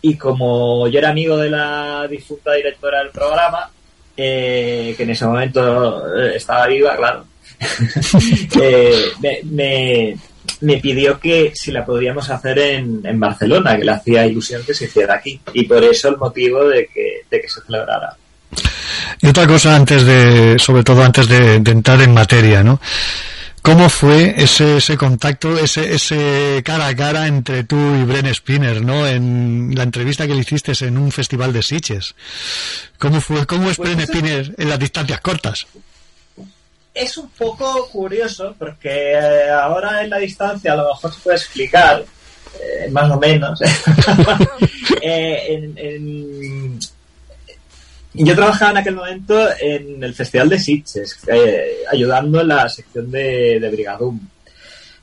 y 0.00 0.16
como 0.16 0.88
yo 0.88 1.00
era 1.00 1.10
amigo 1.10 1.36
de 1.36 1.50
la 1.50 2.08
difunta 2.08 2.54
directora 2.54 3.00
del 3.00 3.10
programa, 3.10 3.70
eh, 4.16 4.94
que 4.96 5.02
en 5.02 5.10
ese 5.10 5.26
momento 5.26 6.16
estaba 6.16 6.66
viva, 6.66 6.96
claro, 6.96 7.26
me, 9.44 10.16
me, 10.60 10.76
pidió 10.78 11.18
que 11.18 11.52
si 11.54 11.70
la 11.70 11.84
podíamos 11.84 12.30
hacer 12.30 12.58
en, 12.58 13.00
en, 13.04 13.20
Barcelona, 13.20 13.76
que 13.76 13.84
le 13.84 13.92
hacía 13.92 14.26
ilusión 14.26 14.62
que 14.66 14.74
se 14.74 14.86
hiciera 14.86 15.14
aquí. 15.14 15.40
Y 15.54 15.64
por 15.64 15.82
eso 15.84 16.08
el 16.08 16.16
motivo 16.16 16.64
de 16.68 16.86
que, 16.86 17.22
de 17.30 17.40
que 17.40 17.48
se 17.48 17.60
celebrara. 17.62 18.16
Y 19.20 19.28
otra 19.28 19.46
cosa 19.46 19.76
antes 19.76 20.04
de, 20.04 20.58
sobre 20.58 20.82
todo 20.82 21.02
antes 21.02 21.28
de, 21.28 21.60
de 21.60 21.70
entrar 21.70 22.00
en 22.00 22.14
materia, 22.14 22.62
¿no? 22.62 22.80
¿Cómo 23.62 23.90
fue 23.90 24.34
ese, 24.38 24.78
ese 24.78 24.96
contacto, 24.96 25.58
ese, 25.58 25.92
ese 25.92 26.62
cara 26.64 26.86
a 26.86 26.96
cara 26.96 27.26
entre 27.26 27.64
tú 27.64 27.76
y 27.76 28.04
Bren 28.04 28.34
Spinner, 28.34 28.82
¿no? 28.82 29.06
En 29.06 29.74
la 29.74 29.82
entrevista 29.82 30.26
que 30.26 30.34
le 30.34 30.40
hiciste 30.40 30.72
en 30.84 30.96
un 30.96 31.12
festival 31.12 31.52
de 31.52 31.62
Sitges. 31.62 32.14
¿Cómo 32.98 33.20
fue, 33.20 33.46
cómo 33.46 33.70
es 33.70 33.76
pues 33.76 33.94
Bren 33.94 34.06
Spinner 34.06 34.54
en 34.56 34.68
las 34.68 34.78
distancias 34.78 35.20
cortas? 35.20 35.66
Es 36.92 37.16
un 37.16 37.28
poco 37.30 37.88
curioso 37.88 38.54
porque 38.58 39.12
eh, 39.12 39.50
ahora 39.50 40.02
en 40.02 40.10
la 40.10 40.18
distancia 40.18 40.72
a 40.72 40.76
lo 40.76 40.88
mejor 40.88 41.14
se 41.14 41.20
puede 41.20 41.36
explicar, 41.36 42.04
eh, 42.60 42.88
más 42.90 43.10
o 43.10 43.18
menos. 43.18 43.60
eh, 45.02 46.78
yo 48.12 48.34
trabajaba 48.34 48.72
en 48.72 48.76
aquel 48.78 48.96
momento 48.96 49.48
en 49.60 50.02
el 50.02 50.14
Festival 50.14 50.48
de 50.48 50.58
Sitges, 50.58 51.16
ayudando 51.92 52.40
en 52.40 52.48
la 52.48 52.68
sección 52.68 53.10
de, 53.10 53.60
de 53.60 53.68
Brigadum. 53.70 54.20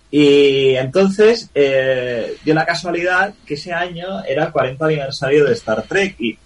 Y 0.10 0.75
entonces 0.75 1.50
eh, 1.53 2.38
dio 2.44 2.53
la 2.53 2.65
casualidad 2.65 3.34
que 3.46 3.56
ese 3.56 3.74
año 3.74 4.24
era 4.24 4.46
el 4.46 4.51
40 4.51 4.86
aniversario 4.86 5.46
de 5.46 5.53
Star 5.53 5.84
Trek 5.84 6.15
y 6.20 6.38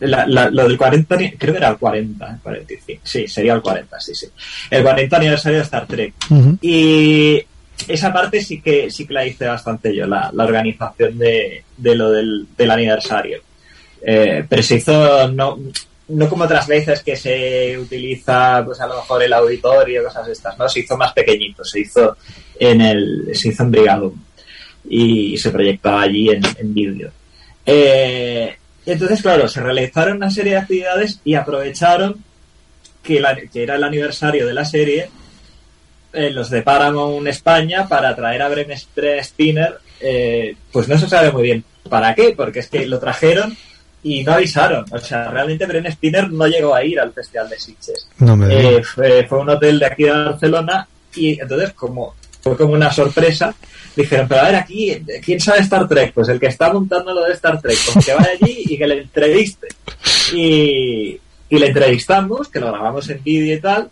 la, 0.00 0.26
la, 0.26 0.50
lo 0.50 0.68
del 0.68 0.76
40, 0.76 1.16
creo 1.38 1.52
que 1.54 1.58
era 1.58 1.68
el 1.68 1.76
40, 1.76 2.38
45, 2.42 3.00
sí, 3.04 3.28
sería 3.28 3.54
el 3.54 3.62
40, 3.62 4.00
sí, 4.00 4.14
sí. 4.14 4.26
El 4.70 4.82
40 4.82 5.16
aniversario 5.16 5.58
de 5.58 5.64
Star 5.64 5.86
Trek. 5.86 6.14
Uh 6.30 6.34
-huh. 6.34 6.58
Y 6.60 7.44
esa 7.88 8.12
parte 8.12 8.40
sí 8.40 8.60
que 8.60 8.90
sí 8.90 9.06
que 9.06 9.14
la 9.14 9.26
hice 9.26 9.46
bastante 9.46 9.94
yo, 9.94 10.06
la, 10.06 10.30
la 10.32 10.44
organización 10.44 11.18
de, 11.18 11.64
de 11.76 11.94
lo 11.94 12.10
del, 12.10 12.46
del 12.56 12.70
aniversario. 12.70 13.40
Eh, 14.04 14.44
pero 14.48 14.62
se 14.62 14.76
hizo, 14.76 15.28
no, 15.28 15.58
no 16.08 16.28
como 16.28 16.44
otras 16.44 16.66
veces 16.66 17.02
que 17.02 17.16
se 17.16 17.78
utiliza 17.78 18.62
pues 18.64 18.80
a 18.80 18.86
lo 18.86 18.96
mejor 18.96 19.22
el 19.22 19.32
auditorio, 19.32 20.04
cosas 20.04 20.28
estas, 20.28 20.58
¿no? 20.58 20.68
Se 20.68 20.80
hizo 20.80 20.96
más 20.96 21.12
pequeñito, 21.12 21.64
se 21.64 21.80
hizo 21.80 22.16
en 22.58 22.80
el, 22.80 23.30
se 23.32 23.48
hizo 23.48 23.62
en 23.62 23.70
Brigadum 23.70 24.14
y 24.88 25.38
se 25.38 25.50
proyectaba 25.50 26.02
allí 26.02 26.28
en, 26.30 26.42
en 26.58 26.74
vídeo. 26.74 27.10
Eh, 27.64 28.56
entonces, 28.86 29.22
claro, 29.22 29.48
se 29.48 29.60
realizaron 29.60 30.16
una 30.16 30.30
serie 30.30 30.52
de 30.52 30.58
actividades 30.58 31.20
y 31.24 31.34
aprovecharon 31.34 32.22
que, 33.02 33.20
la- 33.20 33.36
que 33.36 33.62
era 33.62 33.76
el 33.76 33.84
aniversario 33.84 34.46
de 34.46 34.54
la 34.54 34.64
serie, 34.64 35.08
eh, 36.12 36.30
los 36.30 36.50
de 36.50 36.62
Paramount 36.62 37.26
España, 37.28 37.88
para 37.88 38.14
traer 38.14 38.42
a 38.42 38.48
Bren 38.48 38.70
Spinner, 39.22 39.78
eh, 40.00 40.56
pues 40.72 40.88
no 40.88 40.98
se 40.98 41.08
sabe 41.08 41.30
muy 41.32 41.42
bien 41.44 41.64
para 41.88 42.14
qué, 42.14 42.34
porque 42.36 42.58
es 42.60 42.68
que 42.68 42.86
lo 42.86 42.98
trajeron 42.98 43.56
y 44.02 44.24
no 44.24 44.32
avisaron. 44.32 44.84
O 44.90 44.98
sea, 44.98 45.28
realmente 45.30 45.64
Bren 45.66 45.90
Spinner 45.90 46.30
no 46.30 46.46
llegó 46.46 46.74
a 46.74 46.84
ir 46.84 46.98
al 47.00 47.12
Festival 47.12 47.48
de 47.48 47.58
Sitges. 47.58 48.08
No 48.18 48.36
me. 48.36 48.76
Eh, 48.76 48.82
fue, 48.82 49.26
fue 49.26 49.38
un 49.38 49.50
hotel 49.50 49.78
de 49.78 49.86
aquí 49.86 50.04
de 50.04 50.10
Barcelona 50.10 50.86
y 51.14 51.40
entonces 51.40 51.72
como 51.72 52.14
fue 52.42 52.56
como 52.56 52.74
una 52.74 52.90
sorpresa. 52.92 53.54
Dijeron 53.94 54.26
pero 54.28 54.40
a 54.40 54.44
ver 54.44 54.54
aquí 54.56 55.02
quién 55.22 55.38
sabe 55.38 55.60
Star 55.60 55.86
Trek 55.86 56.12
pues 56.14 56.28
el 56.30 56.40
que 56.40 56.46
está 56.46 56.72
montando 56.72 57.12
lo 57.12 57.24
de 57.24 57.32
Star 57.34 57.60
Trek 57.60 57.76
pues 57.92 58.06
que 58.06 58.14
vaya 58.14 58.30
allí 58.40 58.62
y 58.70 58.78
que 58.78 58.86
le 58.86 59.00
entreviste 59.02 59.68
y, 60.32 61.20
y 61.50 61.58
le 61.58 61.66
entrevistamos 61.66 62.48
que 62.48 62.58
lo 62.60 62.72
grabamos 62.72 63.08
en 63.10 63.22
vídeo 63.22 63.54
y 63.56 63.60
tal 63.60 63.90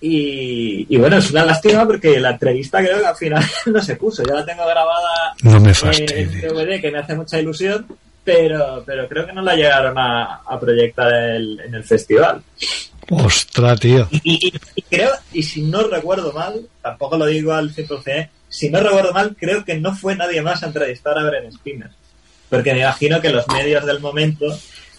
y, 0.00 0.86
y 0.88 0.96
bueno 0.98 1.16
es 1.18 1.30
una 1.30 1.44
lástima 1.44 1.84
porque 1.86 2.20
la 2.20 2.30
entrevista 2.30 2.78
creo 2.78 3.00
que 3.00 3.06
al 3.06 3.16
final 3.16 3.44
no 3.66 3.82
se 3.82 3.96
puso 3.96 4.22
yo 4.22 4.34
la 4.34 4.44
tengo 4.46 4.62
grabada 4.64 5.34
No 5.42 5.60
me 5.60 5.72
en 5.72 6.40
DVD 6.40 6.80
que 6.80 6.90
me 6.92 6.98
hace 6.98 7.14
mucha 7.14 7.38
ilusión 7.40 7.86
pero 8.24 8.82
pero 8.86 9.08
creo 9.08 9.26
que 9.26 9.32
no 9.32 9.42
la 9.42 9.56
llegaron 9.56 9.98
a, 9.98 10.36
a 10.46 10.60
proyectar 10.60 11.12
el- 11.12 11.58
en 11.60 11.74
el 11.74 11.82
festival 11.84 12.40
Ostras, 13.10 13.80
tío. 13.80 14.08
y, 14.10 14.20
y- 14.24 14.52
y 14.76 14.82
creo, 14.82 15.10
y 15.32 15.42
si 15.42 15.62
no 15.62 15.82
recuerdo 15.82 16.32
mal, 16.32 16.66
tampoco 16.82 17.18
lo 17.18 17.26
digo 17.26 17.52
al 17.52 17.74
100%, 17.74 18.28
si 18.48 18.70
no 18.70 18.80
recuerdo 18.80 19.12
mal, 19.12 19.36
creo 19.38 19.64
que 19.64 19.78
no 19.78 19.94
fue 19.94 20.14
nadie 20.16 20.42
más 20.42 20.62
a 20.62 20.66
entrevistar 20.66 21.18
a 21.18 21.24
Bren 21.24 21.52
Spinner. 21.52 21.90
Porque 22.48 22.72
me 22.74 22.80
imagino 22.80 23.20
que 23.20 23.30
los 23.30 23.46
medios 23.48 23.84
del 23.86 24.00
momento, 24.00 24.46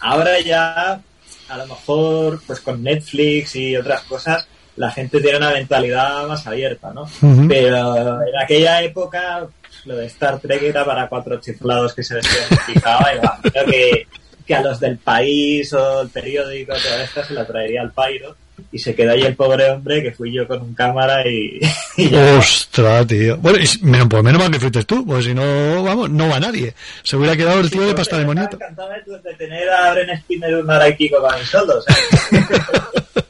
ahora 0.00 0.40
ya, 0.40 1.00
a 1.48 1.56
lo 1.58 1.66
mejor, 1.66 2.40
pues 2.46 2.60
con 2.60 2.82
Netflix 2.82 3.56
y 3.56 3.76
otras 3.76 4.02
cosas, 4.02 4.46
la 4.76 4.90
gente 4.90 5.20
tiene 5.20 5.36
una 5.36 5.50
mentalidad 5.50 6.26
más 6.26 6.46
abierta, 6.46 6.92
¿no? 6.94 7.06
Pero 7.48 8.22
en 8.22 8.38
aquella 8.42 8.82
época, 8.82 9.46
lo 9.84 9.96
de 9.96 10.06
Star 10.06 10.38
Trek 10.40 10.62
era 10.62 10.84
para 10.84 11.08
cuatro 11.08 11.38
chiflados 11.40 11.92
que 11.94 12.02
se 12.02 12.14
les 12.14 12.24
identificaba 12.24 13.10
y 13.12 13.16
me 13.16 13.20
imagino 13.22 13.64
que, 13.70 14.06
que 14.52 14.56
a 14.56 14.62
los 14.62 14.80
del 14.80 14.98
país 14.98 15.72
o 15.72 16.02
el 16.02 16.08
periódico, 16.10 16.74
toda 16.74 17.04
esta 17.04 17.24
se 17.24 17.32
la 17.32 17.46
traería 17.46 17.80
al 17.80 17.92
pairo 17.92 18.36
y 18.70 18.78
se 18.78 18.94
quedó 18.94 19.12
ahí 19.12 19.22
el 19.22 19.34
pobre 19.34 19.70
hombre 19.70 20.02
que 20.02 20.12
fui 20.12 20.30
yo 20.32 20.46
con 20.46 20.60
un 20.60 20.74
cámara 20.74 21.26
y, 21.26 21.58
y. 21.96 22.14
Ostras, 22.14 23.06
tío. 23.06 23.38
Bueno, 23.38 23.58
y, 23.58 23.84
menos, 23.84 24.08
pues 24.08 24.22
menos 24.22 24.42
mal 24.42 24.50
que 24.50 24.60
fuiste 24.60 24.84
tú, 24.84 25.06
pues 25.06 25.24
si 25.24 25.34
no, 25.34 25.82
vamos, 25.82 26.10
no 26.10 26.28
va 26.28 26.38
nadie. 26.38 26.74
Se 27.02 27.16
hubiera 27.16 27.34
quedado 27.34 27.60
el 27.60 27.70
tío 27.70 27.86
de 27.86 27.94
pasta 27.94 28.18
de 28.18 28.26
moniato. 28.26 28.56
Encantado 28.56 28.90
de, 28.90 29.34
tener 29.34 29.68
a 29.70 29.94
Bren 29.94 30.18
Spinner 30.20 30.54
un 30.56 30.70
hora 30.70 30.88
y 30.88 30.94
pico 30.94 31.22
para 31.22 31.38
mí 31.38 31.44
solo, 31.44 31.78
o 31.78 31.82
sea, 31.82 31.96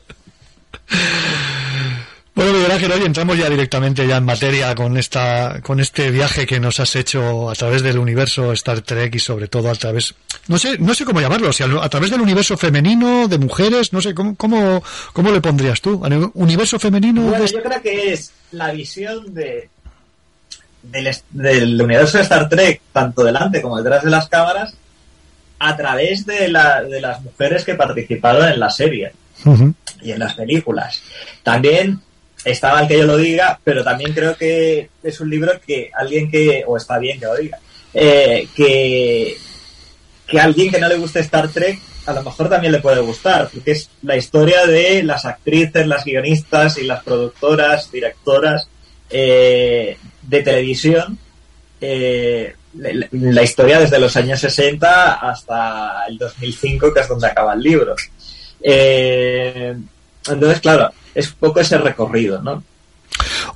Bueno, 2.42 2.56
Miguel 2.58 2.72
Ángel, 2.72 2.90
hoy 2.90 3.02
entramos 3.04 3.38
ya 3.38 3.48
directamente 3.48 4.04
ya 4.04 4.16
en 4.16 4.24
materia 4.24 4.74
con 4.74 4.96
esta, 4.96 5.60
con 5.62 5.78
este 5.78 6.10
viaje 6.10 6.44
que 6.44 6.58
nos 6.58 6.80
has 6.80 6.96
hecho 6.96 7.48
a 7.48 7.54
través 7.54 7.82
del 7.84 7.98
universo 7.98 8.52
Star 8.52 8.80
Trek 8.80 9.14
y 9.14 9.20
sobre 9.20 9.46
todo 9.46 9.70
a 9.70 9.74
través, 9.76 10.12
no 10.48 10.58
sé, 10.58 10.76
no 10.78 10.92
sé 10.92 11.04
cómo 11.04 11.20
llamarlo, 11.20 11.52
si 11.52 11.62
a, 11.62 11.66
a 11.80 11.88
través 11.88 12.10
del 12.10 12.20
universo 12.20 12.56
femenino, 12.56 13.28
de 13.28 13.38
mujeres, 13.38 13.92
no 13.92 14.00
sé, 14.02 14.12
¿cómo, 14.12 14.34
cómo, 14.34 14.82
cómo 15.12 15.30
le 15.30 15.40
pondrías 15.40 15.80
tú? 15.80 16.04
¿A 16.04 16.08
nivel- 16.08 16.32
¿Universo 16.34 16.80
femenino? 16.80 17.22
Bueno, 17.22 17.44
de- 17.44 17.52
yo 17.52 17.62
creo 17.62 17.80
que 17.80 18.12
es 18.12 18.32
la 18.50 18.72
visión 18.72 19.32
de 19.32 19.68
del, 20.82 21.80
universo 21.80 22.16
de 22.18 22.24
Star 22.24 22.48
Trek, 22.48 22.80
tanto 22.92 23.22
delante 23.22 23.62
como 23.62 23.78
detrás 23.80 24.02
de 24.02 24.10
las 24.10 24.28
cámaras, 24.28 24.74
a 25.60 25.76
través 25.76 26.26
de, 26.26 26.48
la, 26.48 26.82
de 26.82 27.00
las 27.00 27.22
mujeres 27.22 27.64
que 27.64 27.74
participaron 27.76 28.48
en 28.48 28.58
la 28.58 28.68
serie 28.68 29.12
y 30.02 30.10
en 30.10 30.18
las 30.18 30.34
películas. 30.34 31.00
También 31.44 32.00
está 32.44 32.72
mal 32.72 32.88
que 32.88 32.98
yo 32.98 33.04
lo 33.04 33.16
diga, 33.16 33.58
pero 33.62 33.84
también 33.84 34.12
creo 34.12 34.36
que 34.36 34.88
es 35.02 35.20
un 35.20 35.30
libro 35.30 35.52
que 35.64 35.90
alguien 35.94 36.30
que, 36.30 36.64
o 36.66 36.76
está 36.76 36.98
bien 36.98 37.18
que 37.18 37.26
lo 37.26 37.36
diga, 37.36 37.58
eh, 37.94 38.48
que, 38.54 39.36
que 40.26 40.40
alguien 40.40 40.70
que 40.70 40.80
no 40.80 40.88
le 40.88 40.96
guste 40.96 41.20
Star 41.20 41.48
Trek 41.48 41.78
a 42.06 42.12
lo 42.12 42.22
mejor 42.22 42.48
también 42.48 42.72
le 42.72 42.80
puede 42.80 43.00
gustar, 43.00 43.48
porque 43.52 43.72
es 43.72 43.88
la 44.02 44.16
historia 44.16 44.66
de 44.66 45.02
las 45.02 45.24
actrices, 45.24 45.86
las 45.86 46.04
guionistas 46.04 46.78
y 46.78 46.84
las 46.84 47.02
productoras, 47.02 47.90
directoras 47.92 48.68
eh, 49.08 49.96
de 50.22 50.42
televisión, 50.42 51.18
eh, 51.80 52.54
la, 52.74 53.08
la 53.12 53.42
historia 53.42 53.78
desde 53.78 54.00
los 54.00 54.16
años 54.16 54.40
60 54.40 55.14
hasta 55.14 56.06
el 56.08 56.18
2005, 56.18 56.92
que 56.92 57.00
es 57.00 57.08
donde 57.08 57.28
acaba 57.28 57.54
el 57.54 57.60
libro. 57.60 57.94
Eh, 58.60 59.74
entonces, 60.28 60.60
claro, 60.60 60.92
es 61.14 61.28
poco 61.28 61.60
ese 61.60 61.78
recorrido, 61.78 62.42
¿no? 62.42 62.62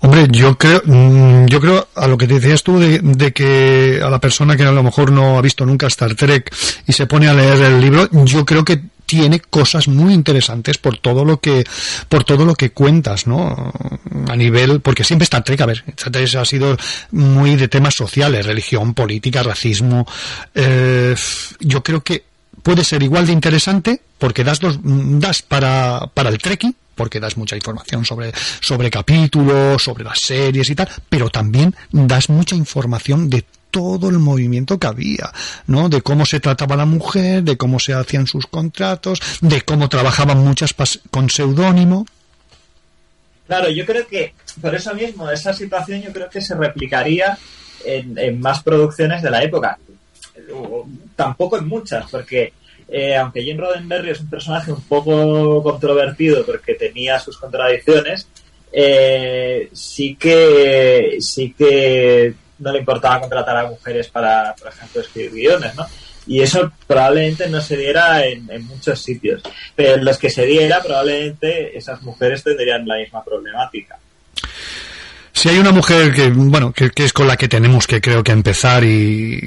Hombre, 0.01 0.29
yo 0.31 0.57
creo, 0.59 0.83
mm, 0.85 1.47
yo 1.47 1.61
creo 1.61 1.89
a 1.95 2.07
lo 2.07 2.19
que 2.19 2.27
decías 2.27 2.63
tú 2.63 2.79
de, 2.79 3.01
de 3.01 3.33
que 3.33 4.01
a 4.05 4.11
la 4.11 4.21
persona 4.21 4.57
que 4.57 4.65
a 4.65 4.73
lo 4.73 4.83
mejor 4.83 5.11
no 5.11 5.39
ha 5.39 5.43
visto 5.43 5.65
nunca 5.65 5.87
Star 5.87 6.15
Trek 6.15 6.55
y 6.87 6.93
se 6.93 7.07
pone 7.07 7.29
a 7.29 7.35
leer 7.35 7.63
el 7.63 7.81
libro, 7.81 8.09
yo 8.25 8.45
creo 8.45 8.65
que 8.65 8.81
tiene 9.07 9.41
cosas 9.41 9.87
muy 9.89 10.13
interesantes 10.13 10.79
por 10.79 10.99
todo 10.99 11.25
lo 11.25 11.41
que 11.41 11.65
por 12.09 12.25
todo 12.25 12.45
lo 12.45 12.55
que 12.55 12.71
cuentas, 12.71 13.27
¿no? 13.27 13.73
A 14.29 14.37
nivel 14.37 14.81
porque 14.81 15.05
siempre 15.05 15.25
Star 15.25 15.45
Trek, 15.45 15.61
a 15.61 15.67
ver, 15.67 15.85
Star 15.97 16.13
Trek 16.13 16.35
ha 16.35 16.45
sido 16.45 16.77
muy 17.13 17.57
de 17.57 17.69
temas 17.69 17.95
sociales, 17.95 18.45
religión, 18.45 18.95
política, 18.95 19.43
racismo. 19.43 20.07
eh, 20.55 21.15
yo 21.61 21.83
creo 21.83 22.03
que 22.03 22.25
puede 22.63 22.85
ser 22.85 23.03
igual 23.03 23.27
de 23.27 23.33
interesante 23.33 24.01
porque 24.19 24.43
das 24.43 24.61
dos, 24.61 24.79
das 24.83 25.43
para, 25.43 26.11
para 26.13 26.31
el 26.31 26.39
trekking, 26.39 26.75
porque 26.97 27.21
das 27.21 27.37
mucha 27.37 27.55
información 27.55 28.05
sobre, 28.05 28.33
sobre 28.61 28.91
capítulos, 28.91 29.83
sobre 29.83 30.03
las 30.03 30.19
series 30.19 30.69
y 30.71 30.75
tal, 30.75 30.89
pero 31.09 31.31
también 31.31 31.75
das 31.93 32.29
mucha 32.29 32.57
información 32.57 33.31
de 33.31 33.45
todo 33.71 34.09
el 34.09 34.19
movimiento 34.19 34.79
que 34.79 34.87
había, 34.87 35.31
¿no? 35.67 35.89
De 35.89 36.01
cómo 36.01 36.25
se 36.25 36.41
trataba 36.41 36.77
la 36.77 36.87
mujer, 36.87 37.43
de 37.43 37.59
cómo 37.59 37.79
se 37.79 37.93
hacían 37.93 38.27
sus 38.27 38.47
contratos, 38.47 39.21
de 39.43 39.61
cómo 39.61 39.89
trabajaban 39.89 40.39
muchas 40.39 40.75
con 41.11 41.29
seudónimo. 41.29 42.07
Claro, 43.47 43.69
yo 43.69 43.85
creo 43.85 44.07
que 44.07 44.35
por 44.61 44.75
eso 44.75 44.95
mismo, 44.95 45.31
esa 45.31 45.53
situación 45.53 46.01
yo 46.03 46.13
creo 46.13 46.31
que 46.31 46.41
se 46.41 46.55
replicaría 46.55 47.39
en, 47.85 48.19
en 48.19 48.41
más 48.41 48.63
producciones 48.63 49.23
de 49.23 49.31
la 49.31 49.43
época. 49.43 49.79
Tampoco 51.15 51.59
en 51.59 51.69
muchas, 51.69 52.11
porque 52.11 52.53
eh, 52.89 53.17
aunque 53.17 53.43
Jim 53.43 53.59
Roddenberry 53.59 54.11
es 54.11 54.21
un 54.21 54.31
personaje 54.31 54.73
un 54.73 54.83
poco 54.83 55.63
controvertido 55.63 56.45
porque 56.45 56.75
tenía 56.75 57.19
sus 57.19 57.37
contradicciones, 57.37 58.29
eh, 58.73 59.69
sí 59.73 60.17
que 60.17 61.17
sí 61.21 61.55
que 61.57 62.35
no 62.59 62.73
le 62.73 62.79
importaba 62.79 63.21
contratar 63.21 63.57
a 63.57 63.69
mujeres 63.69 64.09
para, 64.09 64.55
por 64.55 64.69
ejemplo, 64.69 65.01
escribir 65.01 65.33
guiones, 65.33 65.75
¿no? 65.75 65.87
Y 66.29 66.41
eso 66.41 66.73
probablemente 66.87 67.49
no 67.49 67.61
se 67.61 67.77
diera 67.77 68.25
en, 68.27 68.51
en 68.51 68.67
muchos 68.67 69.01
sitios. 69.01 69.43
Pero 69.75 69.95
en 69.95 70.05
los 70.05 70.19
que 70.19 70.31
se 70.31 70.45
diera, 70.45 70.83
probablemente 70.83 71.77
esas 71.77 72.03
mujeres 72.03 72.43
tendrían 72.43 72.87
la 72.87 72.97
misma 72.97 73.23
problemática. 73.23 73.99
Si 75.37 75.51
hay 75.51 75.59
una 75.59 75.71
mujer 75.71 76.15
que, 76.15 76.31
bueno, 76.31 76.73
que, 76.73 76.91
es 76.97 77.13
con 77.13 77.27
la 77.29 77.37
que 77.37 77.47
tenemos 77.47 77.87
que 77.87 78.01
creo 78.01 78.25
que 78.25 78.33
empezar 78.33 78.83
y 78.85 79.39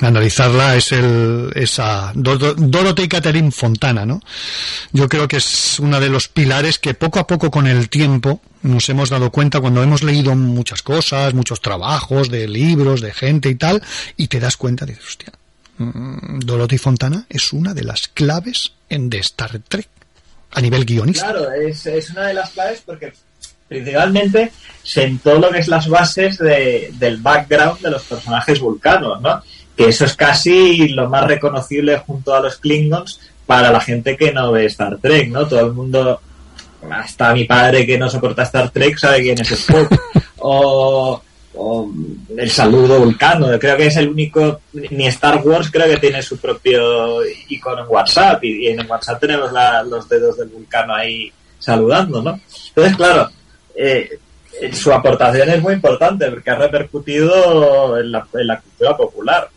analizarla 0.00 0.76
es 0.76 0.92
el, 0.92 1.50
esa 1.56 2.12
Dor- 2.14 2.54
Dorothy 2.56 3.08
Catherine 3.08 3.50
Fontana, 3.50 4.06
¿no? 4.06 4.20
Yo 4.92 5.08
creo 5.08 5.26
que 5.26 5.38
es 5.38 5.80
una 5.80 5.98
de 5.98 6.08
los 6.08 6.28
pilares 6.28 6.78
que 6.78 6.94
poco 6.94 7.18
a 7.18 7.26
poco 7.26 7.50
con 7.50 7.66
el 7.66 7.88
tiempo 7.88 8.40
nos 8.62 8.88
hemos 8.88 9.10
dado 9.10 9.32
cuenta 9.32 9.60
cuando 9.60 9.82
hemos 9.82 10.04
leído 10.04 10.36
muchas 10.36 10.82
cosas, 10.82 11.34
muchos 11.34 11.60
trabajos 11.60 12.30
de 12.30 12.46
libros, 12.46 13.00
de 13.00 13.12
gente 13.12 13.48
y 13.48 13.56
tal, 13.56 13.82
y 14.16 14.28
te 14.28 14.38
das 14.38 14.56
cuenta 14.56 14.86
de, 14.86 14.92
hostia, 14.94 15.32
mm, 15.78 16.38
Dorothy 16.38 16.78
Fontana 16.78 17.26
es 17.28 17.52
una 17.52 17.74
de 17.74 17.82
las 17.82 18.06
claves 18.06 18.74
en 18.88 19.10
de 19.10 19.18
Star 19.18 19.58
Trek 19.68 19.88
a 20.52 20.60
nivel 20.60 20.84
guionista. 20.84 21.24
Claro, 21.32 21.50
es, 21.52 21.84
es 21.86 22.10
una 22.10 22.28
de 22.28 22.34
las 22.34 22.50
claves 22.50 22.82
porque 22.86 23.12
principalmente 23.68 24.52
sentó 24.82 25.38
lo 25.38 25.50
que 25.50 25.58
es 25.58 25.68
las 25.68 25.88
bases 25.88 26.38
de- 26.38 26.90
del 26.94 27.18
background 27.18 27.80
de 27.80 27.90
los 27.90 28.02
personajes 28.04 28.58
vulcanos, 28.60 29.20
¿no? 29.20 29.42
Que 29.76 29.88
eso 29.88 30.04
es 30.06 30.14
casi 30.14 30.88
lo 30.88 31.08
más 31.08 31.24
reconocible 31.26 31.98
junto 31.98 32.34
a 32.34 32.40
los 32.40 32.56
Klingons 32.56 33.20
para 33.46 33.70
la 33.70 33.80
gente 33.80 34.16
que 34.16 34.32
no 34.32 34.52
ve 34.52 34.66
Star 34.66 34.98
Trek, 34.98 35.28
¿no? 35.30 35.46
Todo 35.46 35.60
el 35.66 35.72
mundo, 35.72 36.20
hasta 36.90 37.32
mi 37.34 37.44
padre 37.44 37.86
que 37.86 37.98
no 37.98 38.08
soporta 38.10 38.42
Star 38.42 38.70
Trek, 38.70 38.98
sabe 38.98 39.22
quién 39.22 39.40
es 39.40 39.50
Spock. 39.52 39.92
O, 40.40 41.20
o 41.54 41.90
el 42.36 42.48
saludo 42.48 43.00
vulcano. 43.00 43.48
Creo 43.58 43.76
que 43.76 43.86
es 43.88 43.96
el 43.96 44.08
único, 44.08 44.60
ni 44.72 45.08
Star 45.08 45.42
Wars 45.44 45.68
creo 45.68 45.88
que 45.88 45.96
tiene 45.96 46.22
su 46.22 46.36
propio 46.38 47.24
icono 47.48 47.82
en 47.82 47.86
WhatsApp 47.88 48.44
y, 48.44 48.68
en 48.68 48.88
WhatsApp 48.88 49.18
tenemos 49.20 49.50
los 49.90 50.08
dedos 50.08 50.36
del 50.38 50.48
vulcano 50.50 50.94
ahí 50.94 51.32
saludando, 51.58 52.22
¿no? 52.22 52.38
Entonces, 52.68 52.96
claro, 52.96 53.28
eh, 53.78 54.18
su 54.72 54.92
aportación 54.92 55.48
es 55.50 55.62
muy 55.62 55.74
importante 55.74 56.28
porque 56.28 56.50
ha 56.50 56.56
repercutido 56.56 57.96
en 57.98 58.10
la, 58.10 58.26
en 58.34 58.46
la 58.46 58.60
cultura 58.60 58.96
popular. 58.96 59.48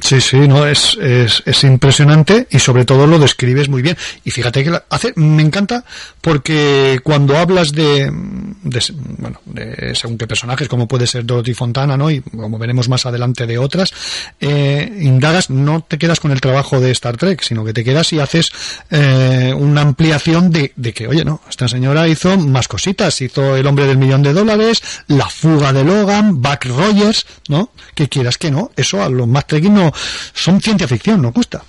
Sí, 0.00 0.20
sí, 0.20 0.36
no, 0.36 0.66
es, 0.66 0.96
es, 1.00 1.42
es, 1.46 1.64
impresionante 1.64 2.46
y 2.50 2.58
sobre 2.58 2.84
todo 2.84 3.06
lo 3.06 3.18
describes 3.18 3.70
muy 3.70 3.80
bien. 3.80 3.96
Y 4.24 4.30
fíjate 4.30 4.62
que 4.62 4.78
hace, 4.90 5.14
me 5.16 5.42
encanta 5.42 5.84
porque 6.20 7.00
cuando 7.02 7.36
hablas 7.38 7.72
de, 7.72 8.10
de, 8.10 8.82
bueno, 9.18 9.40
de 9.46 9.94
según 9.94 10.18
qué 10.18 10.26
personajes, 10.26 10.68
como 10.68 10.86
puede 10.86 11.06
ser 11.06 11.24
Dorothy 11.24 11.54
Fontana, 11.54 11.96
¿no? 11.96 12.10
Y 12.10 12.20
como 12.20 12.58
veremos 12.58 12.90
más 12.90 13.06
adelante 13.06 13.46
de 13.46 13.56
otras, 13.56 13.92
eh, 14.38 14.98
indagas, 15.00 15.48
no 15.48 15.80
te 15.80 15.96
quedas 15.96 16.20
con 16.20 16.30
el 16.30 16.42
trabajo 16.42 16.78
de 16.78 16.90
Star 16.90 17.16
Trek, 17.16 17.40
sino 17.42 17.64
que 17.64 17.72
te 17.72 17.82
quedas 17.82 18.12
y 18.12 18.20
haces 18.20 18.52
eh, 18.90 19.54
una 19.56 19.80
ampliación 19.80 20.50
de, 20.50 20.72
de 20.76 20.92
que, 20.92 21.08
oye, 21.08 21.24
no, 21.24 21.40
esta 21.48 21.68
señora 21.68 22.06
hizo 22.06 22.36
más 22.36 22.68
cositas, 22.68 23.18
hizo 23.22 23.56
El 23.56 23.66
hombre 23.66 23.86
del 23.86 23.96
millón 23.96 24.22
de 24.22 24.34
dólares, 24.34 24.82
La 25.06 25.28
fuga 25.28 25.72
de 25.72 25.84
Logan, 25.84 26.42
Buck 26.42 26.66
Rogers, 26.66 27.26
¿no? 27.48 27.70
Que 27.94 28.10
quieras 28.10 28.36
que 28.36 28.50
no, 28.50 28.70
eso 28.76 29.02
a 29.02 29.08
los 29.08 29.26
más 29.26 29.46
trekking 29.46 29.74
no, 29.74 29.85
son 29.94 30.60
ciencia 30.60 30.88
ficción, 30.88 31.22
no 31.22 31.32
gusta. 31.32 31.62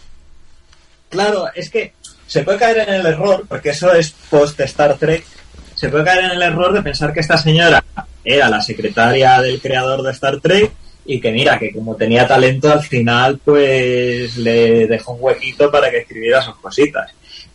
Claro, 1.09 1.45
es 1.55 1.69
que 1.69 1.93
se 2.25 2.43
puede 2.43 2.57
caer 2.57 2.89
en 2.89 2.95
el 2.95 3.05
error, 3.05 3.45
porque 3.47 3.69
eso 3.69 3.93
es 3.93 4.13
post 4.29 4.59
Star 4.61 4.97
Trek, 4.97 5.25
se 5.75 5.89
puede 5.89 6.03
caer 6.03 6.25
en 6.25 6.31
el 6.31 6.41
error 6.41 6.73
de 6.73 6.81
pensar 6.81 7.13
que 7.13 7.19
esta 7.19 7.37
señora 7.37 7.83
era 8.23 8.49
la 8.49 8.61
secretaria 8.61 9.39
del 9.41 9.61
creador 9.61 10.03
de 10.03 10.11
Star 10.11 10.39
Trek 10.39 10.71
y 11.05 11.21
que 11.21 11.31
mira, 11.31 11.57
que 11.57 11.71
como 11.71 11.95
tenía 11.95 12.27
talento 12.27 12.71
al 12.71 12.83
final 12.83 13.39
pues 13.43 14.35
le 14.37 14.87
dejó 14.87 15.13
un 15.13 15.23
huequito 15.23 15.71
para 15.71 15.89
que 15.89 15.99
escribiera 15.99 16.41
sus 16.41 16.57
cositas. 16.57 17.11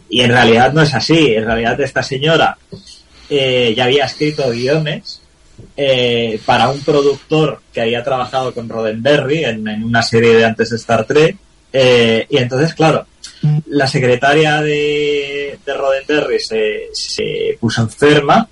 Y 0.09 0.23
en 0.23 0.31
realidad 0.31 0.73
no 0.73 0.83
es 0.83 0.95
así, 0.95 1.35
en 1.35 1.45
realidad 1.45 1.81
esta 1.81 2.03
señora 2.03 2.57
eh, 3.29 3.75
ya 3.77 3.85
había 3.85 4.05
escrito 4.05 4.51
guiones 4.51 5.22
eh, 5.77 6.41
para 6.45 6.69
un 6.69 6.81
productor 6.81 7.61
que 7.73 7.81
había 7.81 8.05
trabajado 8.05 8.53
con 8.53 8.69
Roddenberry 8.69 9.45
en, 9.45 9.85
una 9.85 10.03
serie 10.03 10.35
de 10.35 10.45
antes 10.45 10.71
de 10.71 10.77
Star 10.77 11.05
Trek. 11.05 11.37
Eh, 11.73 12.27
y 12.29 12.37
entonces, 12.37 12.75
claro, 12.75 13.07
la 13.67 13.87
secretaria 13.87 14.61
de, 14.61 15.59
de 15.65 15.75
Roddenberry 15.75 16.39
se, 16.39 16.89
se, 16.93 17.57
puso 17.59 17.83
enferma 17.83 18.47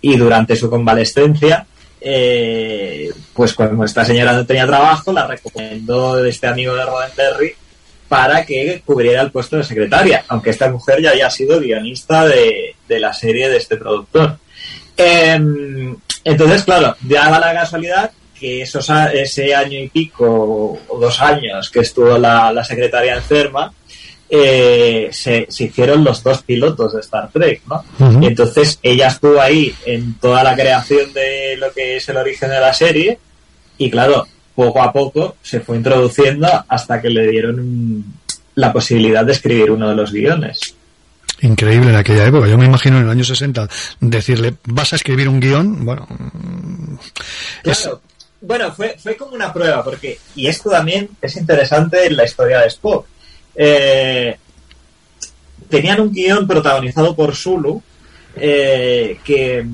y 0.00 0.16
durante 0.16 0.56
su 0.56 0.70
convalescencia, 0.70 1.66
eh, 2.00 3.12
pues 3.34 3.52
como 3.54 3.84
esta 3.84 4.04
señora 4.04 4.32
no 4.32 4.46
tenía 4.46 4.66
trabajo, 4.66 5.12
la 5.12 5.26
recomendó 5.26 6.24
este 6.24 6.46
amigo 6.46 6.74
de 6.74 6.84
Roddenberry 6.84 7.54
para 8.08 8.44
que 8.44 8.82
cubriera 8.84 9.22
el 9.22 9.30
puesto 9.30 9.56
de 9.56 9.64
secretaria, 9.64 10.24
aunque 10.28 10.50
esta 10.50 10.70
mujer 10.70 11.00
ya 11.00 11.10
había 11.10 11.30
sido 11.30 11.60
guionista 11.60 12.26
de, 12.26 12.74
de 12.88 13.00
la 13.00 13.12
serie 13.12 13.48
de 13.48 13.56
este 13.56 13.76
productor. 13.76 14.38
Em, 14.96 15.96
entonces, 16.24 16.64
claro, 16.64 16.96
daba 17.00 17.38
la 17.38 17.52
casualidad 17.52 18.10
que 18.38 18.62
esos, 18.62 18.88
ese 19.12 19.54
año 19.54 19.78
y 19.78 19.88
pico 19.88 20.80
o 20.88 20.98
dos 20.98 21.20
años 21.20 21.70
que 21.70 21.80
estuvo 21.80 22.18
la, 22.18 22.64
secretaria 22.64 23.14
enferma, 23.14 23.72
eh, 24.28 25.10
se, 25.12 25.46
hicieron 25.48 26.02
los 26.02 26.22
dos 26.22 26.42
pilotos 26.42 26.94
de 26.94 27.00
Star 27.00 27.30
Trek, 27.30 27.62
¿no? 27.68 27.84
entonces 28.22 28.78
ella 28.82 29.08
estuvo 29.08 29.40
ahí 29.40 29.74
en 29.84 30.14
toda 30.14 30.42
la 30.42 30.54
creación 30.54 31.12
de 31.12 31.56
lo 31.58 31.70
que 31.72 31.96
es 31.96 32.08
el 32.08 32.16
origen 32.16 32.48
de 32.48 32.60
la 32.60 32.72
serie 32.72 33.18
y 33.76 33.90
claro, 33.90 34.26
poco 34.54 34.82
a 34.82 34.92
poco 34.92 35.36
se 35.42 35.60
fue 35.60 35.76
introduciendo 35.76 36.48
hasta 36.66 37.00
que 37.00 37.10
le 37.10 37.28
dieron 37.28 38.04
la 38.54 38.72
posibilidad 38.72 39.24
de 39.24 39.32
escribir 39.32 39.70
uno 39.70 39.90
de 39.90 39.96
los 39.96 40.12
guiones 40.12 40.74
increíble 41.42 41.90
en 41.90 41.96
aquella 41.96 42.26
época. 42.26 42.48
Yo 42.48 42.58
me 42.58 42.66
imagino 42.66 42.98
en 42.98 43.04
el 43.04 43.10
año 43.10 43.24
60 43.24 43.68
decirle, 44.00 44.54
vas 44.64 44.92
a 44.92 44.96
escribir 44.96 45.28
un 45.28 45.40
guion, 45.40 45.84
bueno... 45.84 46.06
Mm, 46.08 46.96
bueno, 48.42 48.72
fue, 48.72 48.96
fue 48.98 49.16
como 49.16 49.34
una 49.34 49.52
prueba, 49.52 49.84
porque, 49.84 50.18
y 50.34 50.48
esto 50.48 50.68
también 50.68 51.08
es 51.20 51.36
interesante 51.36 52.06
en 52.06 52.16
la 52.16 52.24
historia 52.24 52.60
de 52.60 52.66
Spock. 52.66 53.06
Eh, 53.54 54.36
tenían 55.68 56.00
un 56.00 56.12
guion 56.12 56.46
protagonizado 56.46 57.14
por 57.14 57.36
Zulu, 57.36 57.80
eh, 58.34 59.18
que, 59.24 59.64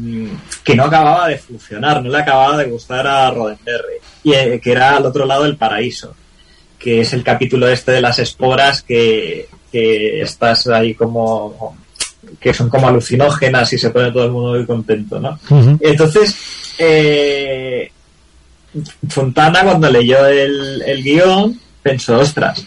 que, 0.62 0.74
no 0.74 0.84
acababa 0.84 1.28
de 1.28 1.38
funcionar, 1.38 2.02
no 2.02 2.10
le 2.10 2.18
acababa 2.18 2.58
de 2.58 2.70
gustar 2.70 3.06
a 3.06 3.30
Roddenberry, 3.30 3.94
y 4.24 4.34
eh, 4.34 4.60
que 4.62 4.72
era 4.72 4.96
al 4.96 5.06
otro 5.06 5.24
lado 5.24 5.44
del 5.44 5.56
paraíso, 5.56 6.14
que 6.78 7.00
es 7.00 7.12
el 7.12 7.22
capítulo 7.22 7.68
este 7.68 7.92
de 7.92 8.00
las 8.00 8.18
esporas 8.18 8.82
que, 8.82 9.48
que 9.72 10.22
estás 10.22 10.66
ahí 10.68 10.94
como 10.94 11.76
que 12.40 12.52
son 12.52 12.68
como 12.68 12.88
alucinógenas 12.88 13.72
y 13.72 13.78
se 13.78 13.90
pone 13.90 14.12
todo 14.12 14.24
el 14.24 14.32
mundo 14.32 14.50
muy 14.50 14.66
contento, 14.66 15.18
¿no? 15.18 15.38
Entonces, 15.80 16.36
eh, 16.78 17.90
Fontana 19.08 19.62
cuando 19.64 19.90
leyó 19.90 20.26
el, 20.26 20.82
el 20.86 21.02
guion 21.02 21.58
pensó, 21.82 22.18
ostras, 22.18 22.66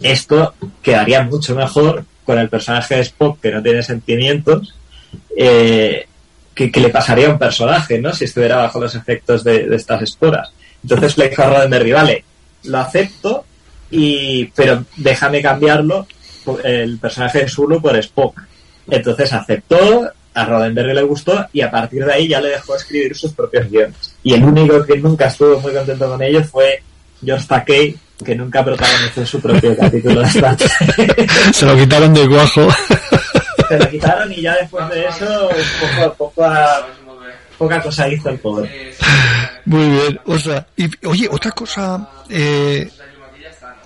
esto 0.00 0.54
quedaría 0.82 1.22
mucho 1.22 1.54
mejor 1.54 2.04
con 2.24 2.38
el 2.38 2.48
personaje 2.48 2.96
de 2.96 3.00
Spock 3.02 3.40
que 3.40 3.50
no 3.50 3.62
tiene 3.62 3.82
sentimientos, 3.82 4.74
eh, 5.36 6.06
que, 6.54 6.70
le 6.80 6.88
pasaría 6.88 7.28
a 7.28 7.30
un 7.30 7.38
personaje, 7.38 7.98
¿no? 8.00 8.12
Si 8.12 8.24
estuviera 8.24 8.56
bajo 8.56 8.80
los 8.80 8.94
efectos 8.94 9.44
de, 9.44 9.74
estas 9.74 10.02
esporas. 10.02 10.50
Entonces 10.82 11.16
le 11.16 11.28
dijo 11.28 11.42
a 11.42 11.46
Roddenberry, 11.46 11.92
vale, 11.92 12.24
lo 12.64 12.78
acepto, 12.78 13.44
y, 13.90 14.46
pero 14.46 14.84
déjame 14.96 15.40
cambiarlo 15.42 16.06
el 16.64 16.98
personaje 16.98 17.40
de 17.40 17.48
Zulu 17.48 17.80
por 17.80 17.96
Spock. 17.96 18.40
Entonces 18.90 19.32
aceptó, 19.32 20.10
a 20.34 20.44
Roddenberry 20.44 20.94
le 20.94 21.02
gustó 21.02 21.46
y 21.52 21.60
a 21.60 21.70
partir 21.70 22.04
de 22.04 22.12
ahí 22.12 22.28
ya 22.28 22.40
le 22.40 22.50
dejó 22.50 22.76
escribir 22.76 23.16
sus 23.16 23.32
propios 23.32 23.68
guiones. 23.68 24.16
Y 24.22 24.34
el 24.34 24.44
único 24.44 24.84
que 24.84 24.96
nunca 24.96 25.26
estuvo 25.26 25.60
muy 25.60 25.72
contento 25.72 26.08
con 26.08 26.22
ellos 26.22 26.46
fue 26.48 26.82
George 27.24 27.46
Takei, 27.46 27.96
que 28.24 28.34
nunca 28.34 28.64
protagonizó 28.64 29.26
su 29.26 29.40
propio 29.40 29.76
capítulo 29.76 30.20
de 30.20 30.26
Star 30.26 30.56
Se 31.52 31.66
lo 31.66 31.76
quitaron 31.76 32.14
de 32.14 32.26
guajo. 32.26 32.68
Se 33.68 33.78
lo 33.78 33.90
quitaron 33.90 34.32
y 34.32 34.42
ya 34.42 34.56
después 34.56 34.88
de 34.90 35.06
eso, 35.06 35.48
poco 35.80 36.04
a 36.04 36.14
poco 36.14 36.44
a, 36.44 36.86
poca 37.58 37.82
cosa 37.82 38.08
hizo 38.08 38.30
el 38.30 38.38
pobre. 38.38 38.94
Muy 39.68 39.86
bien, 39.86 40.20
o 40.24 40.38
sea, 40.38 40.66
y, 40.78 40.88
oye, 41.06 41.28
otra 41.30 41.50
cosa, 41.50 42.08
eh, 42.30 42.90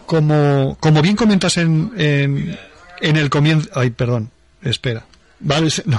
como, 0.06 0.76
como 0.78 1.02
bien 1.02 1.16
comentas 1.16 1.56
en, 1.56 1.92
en, 1.96 2.56
en 3.00 3.16
el 3.16 3.28
comienzo, 3.28 3.68
ay, 3.74 3.90
perdón, 3.90 4.30
espera. 4.62 5.04
Vale, 5.40 5.70
no, 5.86 5.98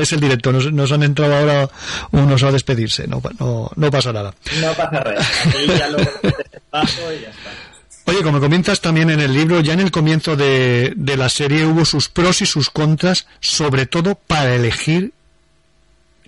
es 0.00 0.12
el 0.14 0.20
directo, 0.20 0.50
nos, 0.50 0.92
han 0.92 1.02
entrado 1.02 1.36
ahora 1.36 1.68
unos 2.10 2.42
a 2.42 2.50
despedirse, 2.50 3.06
no, 3.06 3.20
no, 3.38 3.70
no 3.76 3.90
pasa 3.90 4.14
nada. 4.14 4.34
No 4.62 4.72
pasa 4.72 4.90
nada, 4.92 5.14
ya 5.78 5.88
lo 5.88 6.00
y 6.00 6.06
ya 7.20 7.28
está. 7.28 7.50
Oye, 8.06 8.22
como 8.22 8.40
comentas 8.40 8.80
también 8.80 9.10
en 9.10 9.20
el 9.20 9.34
libro, 9.34 9.60
ya 9.60 9.74
en 9.74 9.80
el 9.80 9.90
comienzo 9.90 10.36
de, 10.36 10.94
de 10.96 11.16
la 11.18 11.28
serie 11.28 11.66
hubo 11.66 11.84
sus 11.84 12.08
pros 12.08 12.40
y 12.40 12.46
sus 12.46 12.70
contras, 12.70 13.26
sobre 13.40 13.84
todo 13.84 14.14
para 14.14 14.54
elegir 14.54 15.12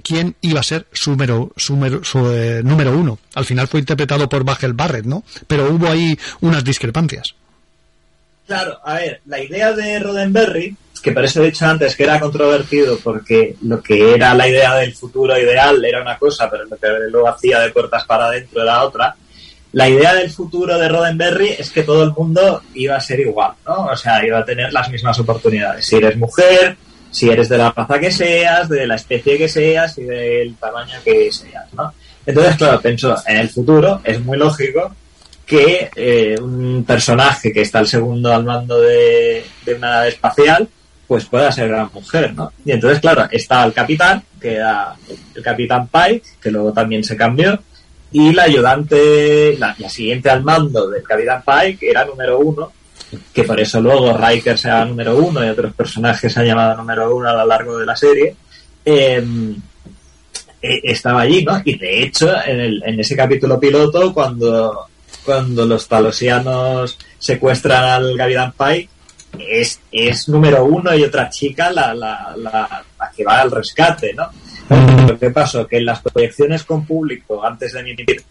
quién 0.02 0.36
iba 0.40 0.60
a 0.60 0.64
ser 0.64 0.86
su 0.92 1.12
eh, 1.12 2.62
número 2.64 2.92
uno. 2.92 3.18
Al 3.34 3.44
final 3.44 3.68
fue 3.68 3.80
interpretado 3.80 4.28
por 4.28 4.44
Bagel 4.44 4.72
Barrett, 4.72 5.06
¿no? 5.06 5.24
Pero 5.46 5.70
hubo 5.70 5.88
ahí 5.88 6.18
unas 6.40 6.64
discrepancias. 6.64 7.34
Claro, 8.46 8.80
a 8.84 8.94
ver, 8.94 9.20
la 9.26 9.40
idea 9.40 9.72
de 9.72 9.98
Roddenberry, 10.00 10.76
que 11.00 11.12
por 11.12 11.24
eso 11.24 11.40
he 11.40 11.46
dicho 11.46 11.66
antes 11.66 11.94
que 11.94 12.02
era 12.02 12.18
controvertido, 12.18 12.98
porque 12.98 13.54
lo 13.62 13.80
que 13.80 14.14
era 14.14 14.34
la 14.34 14.48
idea 14.48 14.74
del 14.74 14.92
futuro 14.92 15.38
ideal 15.38 15.84
era 15.84 16.02
una 16.02 16.18
cosa, 16.18 16.50
pero 16.50 16.64
lo 16.64 16.76
que 16.76 16.88
luego 17.10 17.28
hacía 17.28 17.60
de 17.60 17.70
puertas 17.70 18.04
para 18.04 18.26
adentro 18.26 18.62
era 18.62 18.82
otra. 18.82 19.14
La 19.72 19.88
idea 19.88 20.14
del 20.14 20.30
futuro 20.30 20.76
de 20.76 20.88
Roddenberry 20.88 21.50
es 21.50 21.70
que 21.70 21.84
todo 21.84 22.02
el 22.02 22.10
mundo 22.10 22.62
iba 22.74 22.96
a 22.96 23.00
ser 23.00 23.20
igual, 23.20 23.52
¿no? 23.64 23.86
O 23.86 23.96
sea, 23.96 24.26
iba 24.26 24.40
a 24.40 24.44
tener 24.44 24.72
las 24.72 24.90
mismas 24.90 25.16
oportunidades. 25.20 25.86
Si 25.86 25.96
eres 25.96 26.16
mujer, 26.16 26.76
si 27.11 27.29
eres 27.29 27.49
de 27.49 27.59
la 27.59 27.70
raza 27.70 27.99
que 27.99 28.11
seas, 28.11 28.68
de 28.68 28.87
la 28.87 28.96
especie 28.96 29.37
que 29.37 29.49
seas 29.49 29.99
y 29.99 30.05
del 30.05 30.55
tamaño 30.57 30.94
que 31.05 31.31
seas, 31.33 31.73
¿no? 31.73 31.92
Entonces, 32.27 32.57
claro, 32.57 32.81
pienso, 32.81 33.16
en 33.27 33.37
el 33.38 33.49
futuro 33.49 34.01
es 34.05 34.20
muy 34.20 34.38
lógico 34.38 34.94
que 35.51 35.90
eh, 35.96 36.37
un 36.40 36.85
personaje 36.87 37.53
que 37.53 37.62
está 37.62 37.81
al 37.81 37.88
segundo 37.88 38.33
al 38.33 38.44
mando 38.44 38.81
de, 38.81 39.44
una 39.77 39.90
nave 39.90 40.11
espacial, 40.11 40.68
pues 41.09 41.25
pueda 41.25 41.51
ser 41.51 41.68
gran 41.68 41.90
mujer, 41.92 42.33
¿no? 42.35 42.53
Y 42.64 42.70
entonces, 42.70 43.01
claro, 43.01 43.27
está 43.33 43.64
el 43.64 43.73
capitán, 43.73 44.23
que 44.40 44.55
era 44.55 44.94
el 45.35 45.42
capitán 45.42 45.88
Pike, 45.88 46.23
que 46.40 46.51
luego 46.53 46.73
también 46.73 47.03
se 47.03 47.16
cambió, 47.16 47.59
y 48.12 48.33
la 48.33 48.44
ayudante, 48.44 49.57
la, 49.59 49.75
siguiente 49.88 50.31
al 50.31 50.44
mando 50.44 50.88
del 50.88 51.03
capitán 51.03 51.42
Pike 51.44 51.90
era 51.90 52.05
número 52.05 52.38
uno, 52.38 52.73
que 53.33 53.44
por 53.44 53.59
eso 53.59 53.81
luego 53.81 54.16
Riker 54.16 54.59
se 54.59 54.68
llama 54.68 54.85
número 54.87 55.16
uno 55.16 55.44
y 55.44 55.49
otros 55.49 55.75
personajes 55.75 56.33
se 56.33 56.40
han 56.40 56.46
llamado 56.46 56.77
número 56.77 57.14
uno 57.14 57.29
a 57.29 57.35
lo 57.35 57.46
largo 57.46 57.79
de 57.79 57.87
la 57.87 57.96
serie. 57.96 58.35
Em, 58.85 59.57
eh, 60.62 60.81
estaba 60.85 61.23
allí, 61.23 61.44
¿no? 61.44 61.61
Y 61.64 61.77
de 61.77 62.03
hecho, 62.03 62.31
en, 62.44 62.61
el, 62.61 62.83
en 62.85 63.01
ese 63.01 63.16
capítulo 63.16 63.59
piloto, 63.59 64.12
cuando, 64.12 64.87
cuando 65.25 65.64
los 65.66 65.88
talosianos 65.88 66.99
secuestran 67.18 67.85
al 67.85 68.16
Gavidan 68.16 68.53
Pike, 68.53 68.88
es, 69.38 69.81
es 69.92 70.29
número 70.29 70.64
uno 70.64 70.94
y 70.94 71.05
otra 71.05 71.31
chica 71.31 71.70
la, 71.70 71.94
la, 71.94 72.35
la, 72.37 72.85
la 72.99 73.11
que 73.16 73.25
va 73.25 73.40
al 73.40 73.51
rescate, 73.51 74.14
¿no? 74.14 74.29
Lo 75.07 75.18
que 75.18 75.31
pasó 75.31 75.66
que 75.66 75.79
en 75.79 75.87
las 75.87 76.01
proyecciones 76.01 76.64
con 76.64 76.87
público, 76.87 77.44
antes 77.44 77.73
de 77.73 77.81
emitir 77.81 78.23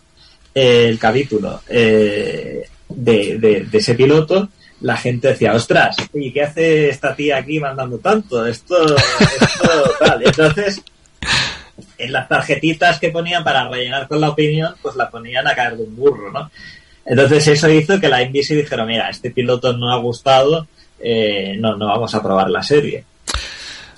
el 0.54 0.98
capítulo 0.98 1.62
eh, 1.68 2.64
de, 2.88 3.38
de, 3.38 3.66
de 3.66 3.78
ese 3.78 3.96
piloto, 3.96 4.50
la 4.82 4.98
gente 4.98 5.30
decía, 5.30 5.54
ostras, 5.54 5.98
¿y 6.14 6.32
qué 6.32 6.44
hace 6.44 6.90
esta 6.90 7.16
tía 7.16 7.38
aquí 7.38 7.60
mandando 7.60 7.98
tanto? 7.98 8.46
Esto, 8.46 8.96
esto 8.96 9.92
tal. 10.00 10.24
Entonces, 10.26 10.82
en 11.98 12.12
las 12.12 12.28
tarjetitas 12.28 13.00
que 13.00 13.10
ponían 13.10 13.44
para 13.44 13.68
rellenar 13.68 14.08
con 14.08 14.22
la 14.22 14.30
opinión, 14.30 14.74
pues 14.82 14.96
la 14.96 15.10
ponían 15.10 15.48
a 15.48 15.56
caer 15.56 15.78
de 15.78 15.84
un 15.84 15.96
burro, 15.96 16.32
¿no? 16.32 16.50
Entonces 17.06 17.48
eso 17.48 17.70
hizo 17.70 18.00
que 18.00 18.08
la 18.08 18.24
NBC 18.24 18.50
dijera, 18.50 18.86
mira, 18.86 19.10
este 19.10 19.32
piloto 19.32 19.76
no 19.76 19.92
ha 19.92 19.98
gustado, 19.98 20.68
eh, 21.00 21.56
no, 21.60 21.76
no 21.76 21.88
vamos 21.88 22.14
a 22.14 22.22
probar 22.22 22.50
la 22.50 22.62
serie. 22.62 23.04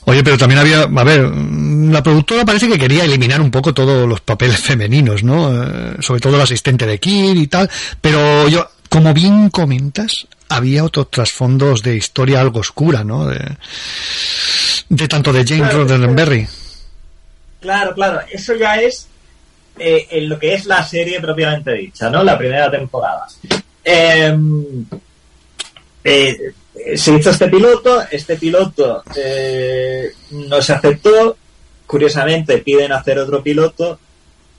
Oye, 0.06 0.24
pero 0.24 0.38
también 0.38 0.60
había, 0.60 0.84
a 0.84 1.04
ver, 1.04 1.22
la 1.22 2.02
productora 2.02 2.46
parece 2.46 2.68
que 2.68 2.80
quería 2.80 3.04
eliminar 3.04 3.42
un 3.42 3.52
poco 3.52 3.74
todos 3.74 4.08
los 4.08 4.22
papeles 4.22 4.60
femeninos, 4.62 5.24
¿no? 5.24 5.52
Eh, 5.52 5.98
sobre 6.00 6.22
todo 6.22 6.36
el 6.36 6.42
asistente 6.42 6.86
de 6.86 7.00
Kir 7.00 7.38
y 7.38 7.48
tal, 7.48 7.70
pero 8.00 8.48
yo, 8.48 8.68
como 8.90 9.14
bien 9.14 9.50
comentas, 9.50 10.28
había 10.52 10.84
otros 10.84 11.10
trasfondos 11.10 11.82
de 11.82 11.96
historia 11.96 12.42
algo 12.42 12.60
oscura, 12.60 13.04
¿no? 13.04 13.28
De, 13.28 13.58
de 14.90 15.08
tanto 15.08 15.32
de 15.32 15.46
James 15.46 15.70
Claro, 15.70 15.84
Roddenberry. 15.84 16.48
Claro, 17.60 17.94
claro, 17.94 18.22
eso 18.32 18.56
ya 18.56 18.76
es 18.76 19.08
eh, 19.78 20.08
en 20.12 20.30
lo 20.30 20.38
que 20.38 20.54
es 20.54 20.66
la 20.66 20.84
serie 20.84 21.20
propiamente 21.22 21.74
dicha, 21.74 22.10
¿no? 22.10 22.24
La 22.24 22.38
primera 22.38 22.70
temporada. 22.70 23.28
Eh, 23.84 24.38
eh, 26.04 26.54
se 26.96 27.14
hizo 27.14 27.30
este 27.30 27.48
piloto, 27.48 28.04
este 28.10 28.36
piloto 28.38 29.04
eh, 29.16 30.12
no 30.32 30.62
se 30.62 30.74
aceptó, 30.74 31.38
curiosamente 31.86 32.58
piden 32.60 32.92
hacer 32.92 33.20
otro 33.20 33.44
piloto 33.44 34.00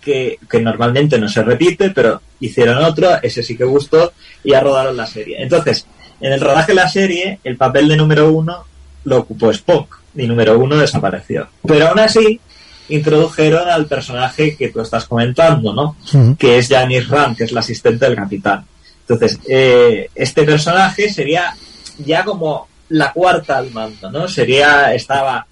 que, 0.02 0.38
que 0.50 0.60
normalmente 0.60 1.18
no 1.18 1.28
se 1.28 1.42
repite, 1.42 1.90
pero 1.90 2.20
hicieron 2.40 2.82
otro, 2.84 3.10
ese 3.22 3.42
sí 3.42 3.56
que 3.56 3.64
gustó 3.64 4.12
y 4.44 4.50
ya 4.50 4.60
rodaron 4.60 4.96
la 4.96 5.06
serie. 5.06 5.40
Entonces, 5.40 5.86
en 6.20 6.32
el 6.32 6.40
rodaje 6.40 6.72
de 6.72 6.76
la 6.76 6.88
serie, 6.88 7.38
el 7.44 7.56
papel 7.56 7.88
de 7.88 7.96
número 7.96 8.30
uno 8.30 8.64
lo 9.04 9.18
ocupó 9.18 9.50
Spock 9.50 10.00
y 10.14 10.26
número 10.26 10.58
uno 10.58 10.76
desapareció. 10.76 11.48
Pero 11.66 11.88
aún 11.88 11.98
así, 12.00 12.40
introdujeron 12.88 13.68
al 13.68 13.86
personaje 13.86 14.56
que 14.56 14.68
tú 14.68 14.80
estás 14.80 15.06
comentando, 15.06 15.72
¿no? 15.72 15.96
Que 16.36 16.58
es 16.58 16.68
Janice 16.68 17.08
Ram, 17.08 17.34
que 17.34 17.44
es 17.44 17.52
la 17.52 17.60
asistente 17.60 18.04
del 18.04 18.16
capitán. 18.16 18.64
Entonces, 19.00 19.40
eh, 19.48 20.10
este 20.14 20.44
personaje 20.44 21.10
sería 21.10 21.54
ya 21.98 22.24
como 22.24 22.68
la 22.90 23.12
cuarta 23.12 23.58
al 23.58 23.70
mando, 23.70 24.10
¿no? 24.10 24.28
Sería, 24.28 24.94
estaba 24.94 25.46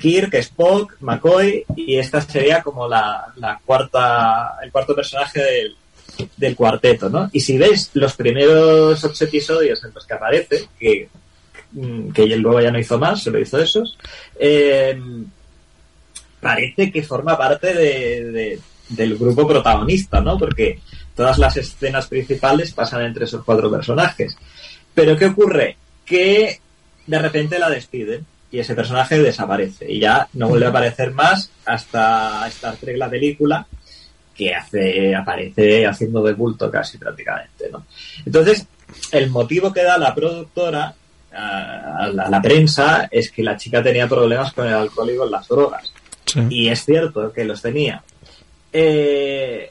Kirk, 0.00 0.34
Spock, 0.34 0.94
McCoy, 1.00 1.64
y 1.76 1.96
esta 1.96 2.20
sería 2.20 2.62
como 2.62 2.86
la, 2.88 3.32
cuarta, 3.64 4.56
el 4.62 4.70
cuarto 4.70 4.94
personaje 4.94 5.42
del, 6.36 6.54
cuarteto, 6.56 7.08
¿no? 7.08 7.28
Y 7.32 7.40
si 7.40 7.56
ves 7.58 7.90
los 7.94 8.14
primeros 8.14 9.02
ocho 9.02 9.24
episodios 9.24 9.82
en 9.84 9.92
los 9.94 10.06
que 10.06 10.14
aparece, 10.14 10.68
que, 10.78 11.08
mm, 11.72 12.10
que 12.10 12.26
luego 12.36 12.60
ya 12.60 12.70
no 12.70 12.78
hizo 12.78 12.98
más, 12.98 13.22
solo 13.22 13.38
hizo 13.40 13.58
esos, 13.58 13.98
eh, 14.38 14.98
parece 16.40 16.90
que 16.92 17.02
forma 17.02 17.36
parte 17.36 17.72
de- 17.74 18.60
del 18.88 19.16
grupo 19.16 19.46
protagonista, 19.48 20.20
¿no? 20.20 20.36
Porque 20.36 20.80
todas 21.16 21.38
las 21.38 21.56
escenas 21.56 22.06
principales 22.08 22.72
pasan 22.72 23.02
entre 23.02 23.24
esos 23.24 23.44
cuatro 23.44 23.70
personajes. 23.70 24.36
Pero 24.94 25.16
¿qué 25.16 25.26
ocurre? 25.26 25.76
Que 26.04 26.60
de 27.06 27.18
repente 27.18 27.58
la 27.58 27.70
despiden 27.70 28.26
y 28.52 28.60
ese 28.60 28.74
personaje 28.74 29.18
desaparece 29.18 29.90
y 29.90 29.98
ya 29.98 30.28
no 30.34 30.48
vuelve 30.48 30.66
a 30.66 30.68
aparecer 30.68 31.12
más 31.12 31.50
hasta 31.64 32.46
Star 32.48 32.76
Trek 32.76 32.98
la 32.98 33.08
película 33.08 33.66
que 34.34 34.54
hace 34.54 35.14
aparece 35.14 35.86
haciendo 35.86 36.22
de 36.22 36.34
bulto 36.34 36.70
casi 36.70 36.98
prácticamente, 36.98 37.70
¿no? 37.70 37.86
Entonces, 38.24 38.66
el 39.10 39.30
motivo 39.30 39.72
que 39.72 39.82
da 39.82 39.98
la 39.98 40.14
productora 40.14 40.94
a 41.34 41.96
a 41.98 42.08
la, 42.08 42.24
a 42.24 42.30
la 42.30 42.42
prensa 42.42 43.08
es 43.10 43.30
que 43.30 43.42
la 43.42 43.56
chica 43.56 43.82
tenía 43.82 44.06
problemas 44.06 44.52
con 44.52 44.66
el 44.66 44.74
alcohol 44.74 45.10
y 45.10 45.16
con 45.16 45.30
las 45.30 45.48
drogas. 45.48 45.92
Sí. 46.26 46.40
Y 46.50 46.68
es 46.68 46.84
cierto 46.84 47.32
que 47.32 47.44
los 47.44 47.62
tenía. 47.62 48.02
Eh, 48.72 49.70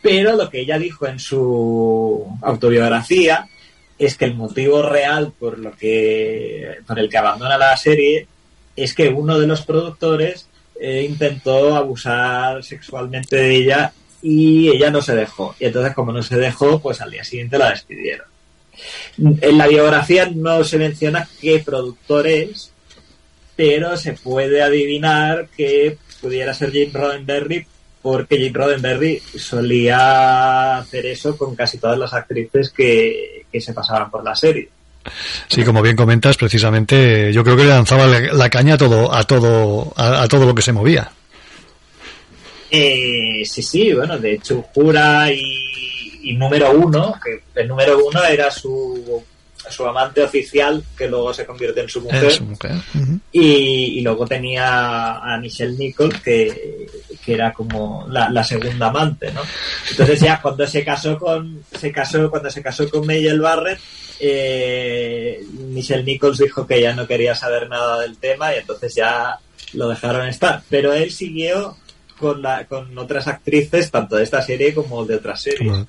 pero 0.00 0.36
lo 0.36 0.50
que 0.50 0.60
ella 0.60 0.78
dijo 0.78 1.06
en 1.06 1.18
su 1.18 2.38
autobiografía 2.42 3.46
es 4.06 4.16
que 4.16 4.24
el 4.24 4.34
motivo 4.34 4.82
real 4.82 5.32
por 5.38 5.58
lo 5.58 5.72
que 5.72 6.78
por 6.86 6.98
el 6.98 7.08
que 7.08 7.18
abandona 7.18 7.58
la 7.58 7.76
serie 7.76 8.26
es 8.76 8.94
que 8.94 9.08
uno 9.08 9.38
de 9.38 9.46
los 9.46 9.62
productores 9.62 10.48
eh, 10.80 11.06
intentó 11.08 11.76
abusar 11.76 12.64
sexualmente 12.64 13.36
de 13.36 13.54
ella 13.54 13.92
y 14.22 14.68
ella 14.68 14.90
no 14.90 15.02
se 15.02 15.14
dejó. 15.14 15.54
Y 15.60 15.66
entonces 15.66 15.94
como 15.94 16.12
no 16.12 16.22
se 16.22 16.36
dejó, 16.36 16.80
pues 16.80 17.00
al 17.00 17.10
día 17.10 17.24
siguiente 17.24 17.58
la 17.58 17.70
despidieron. 17.70 18.26
En 19.18 19.58
la 19.58 19.66
biografía 19.66 20.30
no 20.34 20.64
se 20.64 20.78
menciona 20.78 21.28
qué 21.40 21.60
productor 21.60 22.26
es, 22.26 22.72
pero 23.54 23.96
se 23.96 24.14
puede 24.14 24.62
adivinar 24.62 25.48
que 25.56 25.98
pudiera 26.20 26.54
ser 26.54 26.72
Jim 26.72 26.90
Roddenberry 26.92 27.66
porque 28.02 28.36
Jim 28.36 28.52
Roddenberry 28.52 29.22
solía 29.36 30.78
hacer 30.78 31.06
eso 31.06 31.36
con 31.36 31.54
casi 31.54 31.78
todas 31.78 31.98
las 31.98 32.12
actrices 32.12 32.70
que, 32.70 33.46
que 33.50 33.60
se 33.60 33.72
pasaban 33.72 34.10
por 34.10 34.24
la 34.24 34.34
serie. 34.34 34.68
Sí, 35.48 35.64
como 35.64 35.82
bien 35.82 35.96
comentas, 35.96 36.36
precisamente 36.36 37.32
yo 37.32 37.42
creo 37.42 37.56
que 37.56 37.64
le 37.64 37.70
lanzaba 37.70 38.06
la, 38.06 38.50
caña 38.50 38.74
a 38.74 38.78
todo, 38.78 39.12
a 39.12 39.24
todo, 39.24 39.92
a, 39.96 40.22
a 40.22 40.28
todo 40.28 40.46
lo 40.46 40.54
que 40.54 40.62
se 40.62 40.72
movía. 40.72 41.10
Eh, 42.70 43.42
sí, 43.44 43.62
sí, 43.62 43.92
bueno, 43.92 44.18
de 44.18 44.34
hecho 44.34 44.64
Jura 44.74 45.30
y, 45.30 46.20
y 46.22 46.34
número 46.34 46.70
uno, 46.72 47.14
que 47.22 47.42
el 47.60 47.68
número 47.68 47.98
uno 48.06 48.24
era 48.24 48.50
su, 48.50 49.22
su 49.68 49.86
amante 49.86 50.22
oficial, 50.22 50.82
que 50.96 51.08
luego 51.08 51.34
se 51.34 51.44
convierte 51.44 51.80
en 51.80 51.88
su 51.88 52.00
mujer. 52.00 52.32
Y 53.32 54.00
luego 54.00 54.26
tenía 54.26 55.16
a 55.18 55.38
Michelle 55.38 55.76
Nichols, 55.76 56.20
que, 56.20 56.86
que 57.24 57.34
era 57.34 57.52
como 57.52 58.06
la, 58.08 58.28
la 58.30 58.44
segunda 58.44 58.88
amante, 58.88 59.32
¿no? 59.32 59.42
Entonces 59.90 60.20
ya 60.20 60.40
cuando 60.40 60.66
se 60.66 60.84
casó 60.84 61.18
con, 61.18 61.62
se 61.72 61.92
casó, 61.92 62.30
cuando 62.30 62.50
se 62.50 62.62
casó 62.62 62.88
con 62.90 63.06
Mayel 63.06 63.40
Barrett, 63.40 63.78
eh, 64.20 65.44
Michelle 65.68 66.04
Nichols 66.04 66.38
dijo 66.38 66.66
que 66.66 66.80
ya 66.80 66.94
no 66.94 67.06
quería 67.06 67.34
saber 67.34 67.68
nada 67.68 68.00
del 68.00 68.18
tema 68.18 68.54
y 68.54 68.58
entonces 68.58 68.94
ya 68.94 69.38
lo 69.74 69.88
dejaron 69.88 70.28
estar. 70.28 70.62
Pero 70.68 70.92
él 70.92 71.10
siguió 71.10 71.76
con, 72.18 72.42
la, 72.42 72.66
con 72.66 72.96
otras 72.98 73.26
actrices, 73.28 73.90
tanto 73.90 74.16
de 74.16 74.24
esta 74.24 74.42
serie 74.42 74.74
como 74.74 75.04
de 75.04 75.16
otras 75.16 75.42
series. 75.42 75.86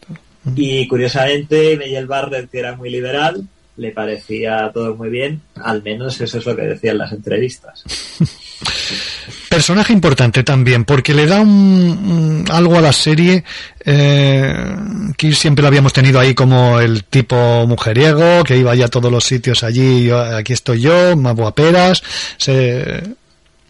Y 0.56 0.88
curiosamente, 0.88 1.78
Mayel 1.78 2.08
Barrett, 2.08 2.50
que 2.50 2.60
era 2.60 2.76
muy 2.76 2.90
liberal, 2.90 3.48
le 3.78 3.92
parecía 3.92 4.70
todo 4.74 4.96
muy 4.96 5.10
bien, 5.10 5.42
al 5.56 5.82
menos 5.82 6.20
eso 6.22 6.38
es 6.38 6.46
lo 6.46 6.56
que 6.56 6.64
decían 6.64 6.98
las 6.98 7.12
entrevistas. 7.12 7.84
Personaje 9.54 9.94
importante 9.94 10.42
también, 10.44 10.84
porque 10.84 11.14
le 11.14 11.28
da 11.28 11.40
un, 11.42 12.44
algo 12.50 12.76
a 12.76 12.82
la 12.82 12.92
serie 12.92 13.44
eh, 13.86 14.76
que 15.16 15.32
siempre 15.36 15.62
lo 15.62 15.68
habíamos 15.68 15.94
tenido 15.94 16.20
ahí 16.20 16.34
como 16.34 16.80
el 16.80 17.04
tipo 17.04 17.68
mujeriego, 17.68 18.44
que 18.44 18.58
iba 18.58 18.74
ya 18.74 18.86
a 18.86 18.90
todos 18.90 19.12
los 19.12 19.24
sitios 19.24 19.64
allí, 19.64 20.06
yo- 20.06 20.20
aquí 20.20 20.54
estoy 20.54 20.82
yo, 20.82 21.16
más 21.16 21.36
guaperas, 21.36 22.02
se- 22.38 23.04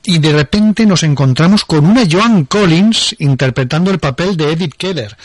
y 0.05 0.19
de 0.19 0.31
repente 0.31 0.85
nos 0.85 1.03
encontramos 1.03 1.65
con 1.65 1.85
una 1.85 2.03
Joan 2.09 2.45
Collins 2.45 3.17
interpretando 3.19 3.91
el 3.91 3.99
papel 3.99 4.37
de 4.37 4.53
Edith 4.53 4.75
Keller. 4.77 5.15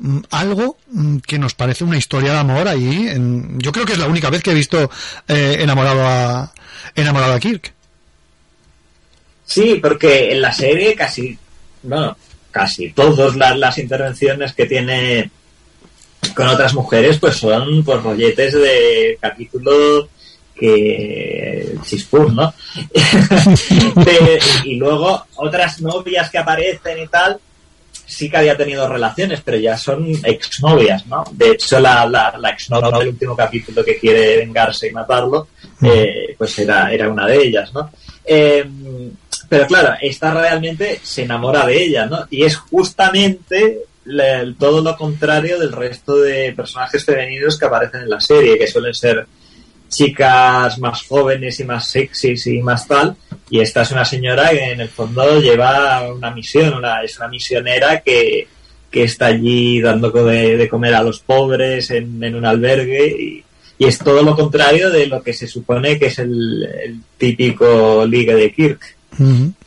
Mm, 0.00 0.18
Algo 0.32 0.76
mm, 0.92 1.18
que 1.18 1.38
nos 1.38 1.54
parece 1.54 1.84
una 1.84 1.98
historia 1.98 2.32
de 2.32 2.38
amor 2.38 2.66
ahí. 2.66 3.06
en- 3.08 3.60
yo 3.60 3.70
creo 3.70 3.86
que 3.86 3.92
es 3.92 3.98
la 4.00 4.08
única 4.08 4.28
vez 4.28 4.42
que 4.42 4.50
he 4.50 4.54
visto 4.54 4.90
eh, 5.28 5.58
enamorado 5.60 6.04
a 6.04 6.52
enamorado 6.96 7.34
a 7.34 7.38
Kirk. 7.38 7.74
Sí, 9.50 9.80
porque 9.82 10.30
en 10.30 10.40
la 10.42 10.52
serie 10.52 10.94
casi, 10.94 11.36
bueno, 11.82 12.16
casi 12.52 12.90
todas 12.92 13.34
las, 13.34 13.58
las 13.58 13.78
intervenciones 13.78 14.52
que 14.52 14.66
tiene 14.66 15.28
con 16.36 16.46
otras 16.46 16.72
mujeres, 16.74 17.18
pues 17.18 17.36
son 17.36 17.82
pues 17.82 18.00
rolletes 18.00 18.52
de 18.54 19.18
capítulo 19.20 20.08
que 20.54 21.74
chispur, 21.84 22.32
¿no? 22.32 22.54
De- 24.04 24.38
y 24.66 24.76
luego 24.76 25.24
otras 25.36 25.80
novias 25.80 26.30
que 26.30 26.38
aparecen 26.38 26.98
y 27.02 27.08
tal, 27.08 27.38
sí 28.06 28.30
que 28.30 28.36
había 28.36 28.56
tenido 28.56 28.86
relaciones, 28.88 29.40
pero 29.44 29.56
ya 29.58 29.76
son 29.76 30.06
exnovias, 30.24 31.06
¿no? 31.06 31.24
De 31.32 31.50
hecho, 31.52 31.80
la, 31.80 32.06
la, 32.06 32.36
la 32.38 32.50
exnovia 32.50 32.96
del 32.98 33.08
último 33.08 33.34
capítulo 33.34 33.84
que 33.84 33.98
quiere 33.98 34.36
vengarse 34.36 34.88
y 34.88 34.92
matarlo, 34.92 35.48
eh, 35.82 36.34
pues 36.38 36.56
era, 36.58 36.92
era 36.92 37.08
una 37.08 37.26
de 37.26 37.38
ellas, 37.42 37.72
¿no? 37.72 37.90
Eh, 38.24 38.64
Pero 39.50 39.66
claro, 39.66 39.94
esta 40.00 40.32
realmente 40.32 41.00
se 41.02 41.24
enamora 41.24 41.66
de 41.66 41.82
ella, 41.82 42.06
¿no? 42.06 42.24
Y 42.30 42.44
es 42.44 42.56
justamente 42.56 43.80
todo 44.56 44.80
lo 44.80 44.96
contrario 44.96 45.58
del 45.58 45.72
resto 45.72 46.18
de 46.18 46.52
personajes 46.52 47.04
femeninos 47.04 47.58
que 47.58 47.66
aparecen 47.66 48.02
en 48.02 48.10
la 48.10 48.20
serie, 48.20 48.56
que 48.56 48.68
suelen 48.68 48.94
ser 48.94 49.26
chicas 49.88 50.78
más 50.78 51.02
jóvenes 51.02 51.58
y 51.58 51.64
más 51.64 51.88
sexys 51.88 52.46
y 52.46 52.62
más 52.62 52.86
tal. 52.86 53.16
Y 53.50 53.58
esta 53.58 53.82
es 53.82 53.90
una 53.90 54.04
señora 54.04 54.50
que 54.50 54.70
en 54.70 54.82
el 54.82 54.88
fondo 54.88 55.40
lleva 55.40 56.08
una 56.12 56.30
misión, 56.30 56.74
una, 56.74 57.02
es 57.02 57.18
una 57.18 57.26
misionera 57.26 58.02
que, 58.02 58.46
que 58.88 59.02
está 59.02 59.26
allí 59.26 59.80
dando 59.80 60.12
de, 60.12 60.68
comer 60.68 60.94
a 60.94 61.02
los 61.02 61.18
pobres 61.18 61.90
en, 61.90 62.36
un 62.36 62.46
albergue 62.46 63.04
y, 63.08 63.44
y 63.78 63.84
es 63.84 63.98
todo 63.98 64.22
lo 64.22 64.36
contrario 64.36 64.90
de 64.90 65.08
lo 65.08 65.20
que 65.24 65.32
se 65.32 65.48
supone 65.48 65.98
que 65.98 66.06
es 66.06 66.20
el, 66.20 66.62
el 66.84 67.00
típico 67.18 68.06
ligue 68.06 68.36
de 68.36 68.52
Kirk. 68.52 68.99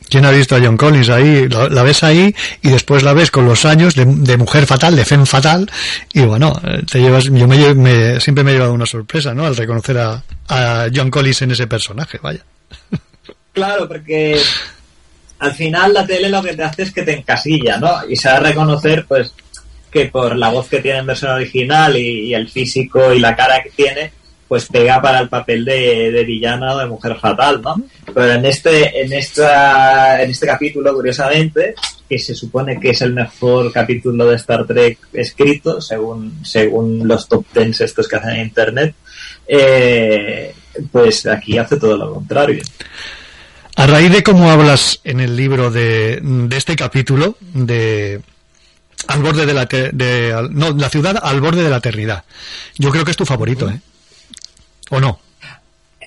¿Quién 0.08 0.24
ha 0.24 0.30
visto 0.30 0.56
a 0.56 0.60
John 0.60 0.76
Collins 0.76 1.08
ahí? 1.10 1.48
La, 1.48 1.68
la 1.68 1.82
ves 1.82 2.02
ahí 2.02 2.34
y 2.62 2.70
después 2.70 3.02
la 3.02 3.12
ves 3.12 3.30
con 3.30 3.46
los 3.46 3.64
años 3.64 3.94
de, 3.94 4.36
mujer 4.36 4.66
fatal, 4.66 4.96
de 4.96 5.04
femme 5.04 5.26
fatal 5.26 5.70
y 6.12 6.22
bueno, 6.22 6.60
eh, 6.64 6.82
te 6.90 7.00
llevas, 7.00 7.24
yo 7.24 7.46
me, 7.46 8.20
siempre 8.20 8.42
me 8.42 8.50
he 8.50 8.54
llevado 8.54 8.72
una 8.72 8.86
sorpresa, 8.86 9.32
¿no? 9.32 9.46
Al 9.46 9.56
reconocer 9.56 9.98
a, 9.98 10.22
John 10.94 11.10
Collins 11.10 11.42
en 11.42 11.52
ese 11.52 11.66
personaje, 11.66 12.18
vaya. 12.22 12.40
Claro, 13.52 13.86
porque 13.86 14.40
al 15.38 15.54
final 15.54 15.94
la 15.94 16.04
tele 16.04 16.28
lo 16.28 16.42
que 16.42 16.54
te 16.54 16.64
hace 16.64 16.82
es 16.82 16.92
que 16.92 17.02
te 17.02 17.16
encasilla, 17.16 17.78
¿no? 17.78 18.08
Y 18.08 18.16
se 18.16 18.38
reconocer, 18.40 19.06
pues, 19.06 19.32
que 19.90 20.06
por 20.06 20.36
la 20.36 20.48
voz 20.48 20.68
que 20.68 20.80
tiene 20.80 20.98
en 20.98 21.06
versión 21.06 21.30
original 21.30 21.96
y 21.96 22.34
el 22.34 22.48
físico 22.48 23.12
y 23.12 23.20
la 23.20 23.36
cara 23.36 23.62
que 23.62 23.70
tiene, 23.70 24.10
pues 24.54 24.66
pega 24.66 25.02
para 25.02 25.18
el 25.18 25.28
papel 25.28 25.64
de, 25.64 26.12
de 26.12 26.24
villana 26.24 26.76
o 26.76 26.78
de 26.78 26.86
mujer 26.86 27.16
fatal, 27.20 27.60
¿no? 27.60 27.74
Pero 28.14 28.34
en 28.34 28.46
este, 28.46 29.02
en 29.02 29.12
esta, 29.12 30.22
en 30.22 30.30
este 30.30 30.46
capítulo, 30.46 30.94
curiosamente, 30.94 31.74
que 32.08 32.20
se 32.20 32.36
supone 32.36 32.78
que 32.78 32.90
es 32.90 33.02
el 33.02 33.14
mejor 33.14 33.72
capítulo 33.72 34.26
de 34.26 34.36
Star 34.36 34.64
Trek 34.64 34.96
escrito, 35.12 35.80
según, 35.80 36.38
según 36.44 37.08
los 37.08 37.26
top 37.26 37.44
tens 37.52 37.80
estos 37.80 38.06
que 38.06 38.14
hacen 38.14 38.30
en 38.36 38.42
internet, 38.42 38.94
eh, 39.48 40.54
pues 40.92 41.26
aquí 41.26 41.58
hace 41.58 41.76
todo 41.76 41.96
lo 41.96 42.14
contrario. 42.14 42.62
A 43.74 43.88
raíz 43.88 44.12
de 44.12 44.22
cómo 44.22 44.52
hablas 44.52 45.00
en 45.02 45.18
el 45.18 45.34
libro 45.34 45.72
de, 45.72 46.20
de 46.22 46.56
este 46.56 46.76
capítulo, 46.76 47.36
de 47.40 48.20
al 49.08 49.20
borde 49.20 49.46
de 49.46 49.52
la 49.52 49.64
de, 49.64 50.48
no, 50.52 50.70
la 50.70 50.88
ciudad 50.90 51.18
al 51.20 51.40
borde 51.40 51.64
de 51.64 51.70
la 51.70 51.78
eternidad. 51.78 52.22
Yo 52.78 52.90
creo 52.90 53.04
que 53.04 53.10
es 53.10 53.16
tu 53.16 53.26
favorito, 53.26 53.68
¿eh? 53.68 53.80
¿O 54.90 55.00
no? 55.00 55.20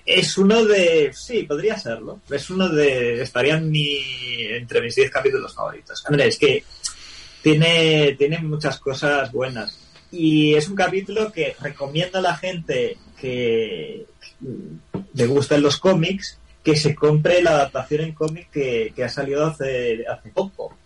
Es 0.06 0.38
uno 0.38 0.64
de. 0.64 1.12
Sí, 1.14 1.44
podría 1.44 1.78
serlo. 1.78 2.22
Es 2.30 2.50
uno 2.50 2.70
de. 2.70 3.22
Estaría 3.22 3.60
mi, 3.60 4.00
entre 4.52 4.82
mis 4.82 4.96
10 4.96 5.12
capítulos 5.12 5.54
favoritos. 5.54 6.04
Hombre, 6.08 6.28
es 6.28 6.38
que 6.38 6.64
tiene, 7.42 8.16
tiene 8.18 8.40
muchas 8.40 8.80
cosas 8.80 9.32
buenas. 9.32 9.78
Y 10.12 10.56
es 10.56 10.70
un 10.70 10.76
capítulo 10.76 11.32
que 11.32 11.56
recomiendo 11.60 12.20
a 12.20 12.22
la 12.22 12.38
gente 12.38 12.98
que 13.20 14.06
le 15.14 15.28
gusten 15.28 15.62
los 15.62 15.78
cómics 15.78 16.40
que 16.64 16.76
se 16.76 16.94
compre 16.96 17.42
la 17.42 17.52
adaptación 17.52 18.02
en 18.02 18.12
cómic 18.12 18.50
que, 18.52 18.92
que 18.94 19.04
ha 19.04 19.10
salido 19.10 19.46
hace, 19.46 20.06
hace 20.06 20.30
poco. 20.30 20.78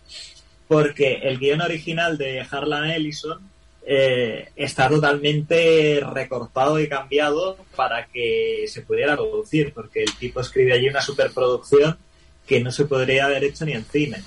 Porque 0.68 1.14
el 1.22 1.38
guion 1.38 1.60
original 1.60 2.16
de 2.16 2.40
Harlan 2.48 2.90
Ellison 2.90 3.51
eh, 3.84 4.48
está 4.54 4.88
totalmente 4.88 6.00
recortado 6.12 6.78
y 6.78 6.88
cambiado 6.88 7.56
para 7.74 8.06
que 8.06 8.64
se 8.68 8.82
pudiera 8.82 9.16
producir, 9.16 9.72
porque 9.74 10.04
el 10.04 10.16
tipo 10.16 10.40
escribe 10.40 10.72
allí 10.72 10.88
una 10.88 11.02
superproducción 11.02 11.98
que 12.46 12.60
no 12.60 12.70
se 12.70 12.84
podría 12.84 13.26
haber 13.26 13.44
hecho 13.44 13.64
ni 13.64 13.72
en 13.72 13.84
cine. 13.84 14.22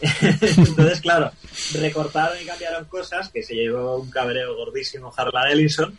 Entonces, 0.20 1.00
claro, 1.00 1.32
recortaron 1.74 2.40
y 2.40 2.46
cambiaron 2.46 2.84
cosas 2.86 3.28
que 3.30 3.42
se 3.42 3.54
llevó 3.54 3.96
un 3.96 4.10
cabreo 4.10 4.54
gordísimo 4.56 5.12
Harlan 5.14 5.50
Ellison. 5.50 5.98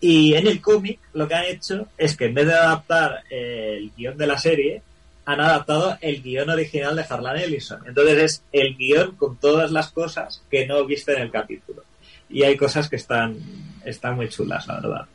Y 0.00 0.34
en 0.34 0.46
el 0.46 0.60
cómic 0.60 1.00
lo 1.12 1.26
que 1.26 1.34
han 1.34 1.44
hecho 1.44 1.88
es 1.98 2.16
que 2.16 2.26
en 2.26 2.34
vez 2.34 2.46
de 2.46 2.54
adaptar 2.54 3.24
eh, 3.30 3.74
el 3.78 3.92
guion 3.96 4.16
de 4.16 4.26
la 4.26 4.38
serie, 4.38 4.82
han 5.24 5.40
adaptado 5.40 5.98
el 6.00 6.22
guion 6.22 6.48
original 6.48 6.96
de 6.96 7.04
Harlan 7.08 7.36
Ellison. 7.36 7.86
Entonces 7.86 8.18
es 8.18 8.42
el 8.52 8.76
guion 8.76 9.16
con 9.16 9.36
todas 9.36 9.70
las 9.70 9.90
cosas 9.90 10.42
que 10.50 10.66
no 10.66 10.84
viste 10.86 11.12
en 11.12 11.22
el 11.22 11.30
capítulo. 11.30 11.82
Y 12.30 12.42
hay 12.42 12.56
cosas 12.56 12.88
que 12.88 12.96
están, 12.96 13.36
están 13.84 14.16
muy 14.16 14.28
chulas, 14.28 14.66
la 14.66 14.74
verdad. 14.80 15.06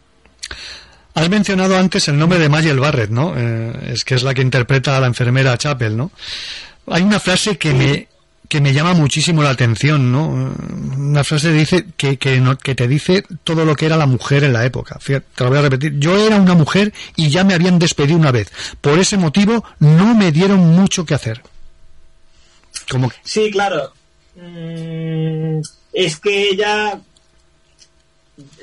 Has 1.16 1.30
mencionado 1.30 1.78
antes 1.78 2.08
el 2.08 2.18
nombre 2.18 2.40
de 2.40 2.50
Mayel 2.50 2.80
Barrett, 2.80 3.12
¿no? 3.12 3.34
Eh, 3.38 3.92
es 3.94 4.04
que 4.04 4.16
es 4.16 4.24
la 4.24 4.34
que 4.34 4.42
interpreta 4.42 4.98
a 4.98 5.00
la 5.00 5.08
enfermera 5.08 5.58
Chapel, 5.58 5.96
¿no? 5.96 6.12
Hay 6.88 7.04
una 7.04 7.20
frase 7.20 7.58
que 7.58 7.74
me 7.74 8.08
que 8.50 8.62
me 8.62 8.74
llama 8.74 8.94
muchísimo 8.94 9.42
la 9.42 9.50
atención, 9.50 10.12
¿no? 10.12 10.28
Una 10.28 11.24
frase 11.24 11.52
dice 11.52 11.86
que, 11.98 12.18
que, 12.18 12.40
no- 12.40 12.56
que 12.58 12.76
te 12.76 12.88
dice 12.88 13.24
todo 13.44 13.66
lo 13.66 13.76
que 13.76 13.88
era 13.88 13.98
la 13.98 14.06
mujer 14.06 14.44
en 14.44 14.54
la 14.54 14.64
época. 14.66 15.00
Fíjate, 15.00 15.26
te 15.34 15.44
lo 15.44 15.50
voy 15.50 15.60
a 15.60 15.62
repetir. 15.64 15.98
Yo 15.98 16.16
era 16.24 16.36
una 16.36 16.54
mujer 16.54 16.94
y 17.16 17.30
ya 17.30 17.44
me 17.44 17.56
habían 17.56 17.80
despedido 17.80 18.18
una 18.20 18.32
vez. 18.32 18.52
Por 18.80 19.00
ese 19.00 19.18
motivo 19.18 19.64
no 19.80 20.14
me 20.14 20.32
dieron 20.32 20.60
mucho 20.60 21.04
que 21.04 21.16
hacer. 21.16 21.42
Como 22.92 23.12
Sí, 23.24 23.50
claro. 23.50 23.92
Mm, 24.36 25.62
es 25.94 26.20
que 26.20 26.50
ella. 26.50 27.00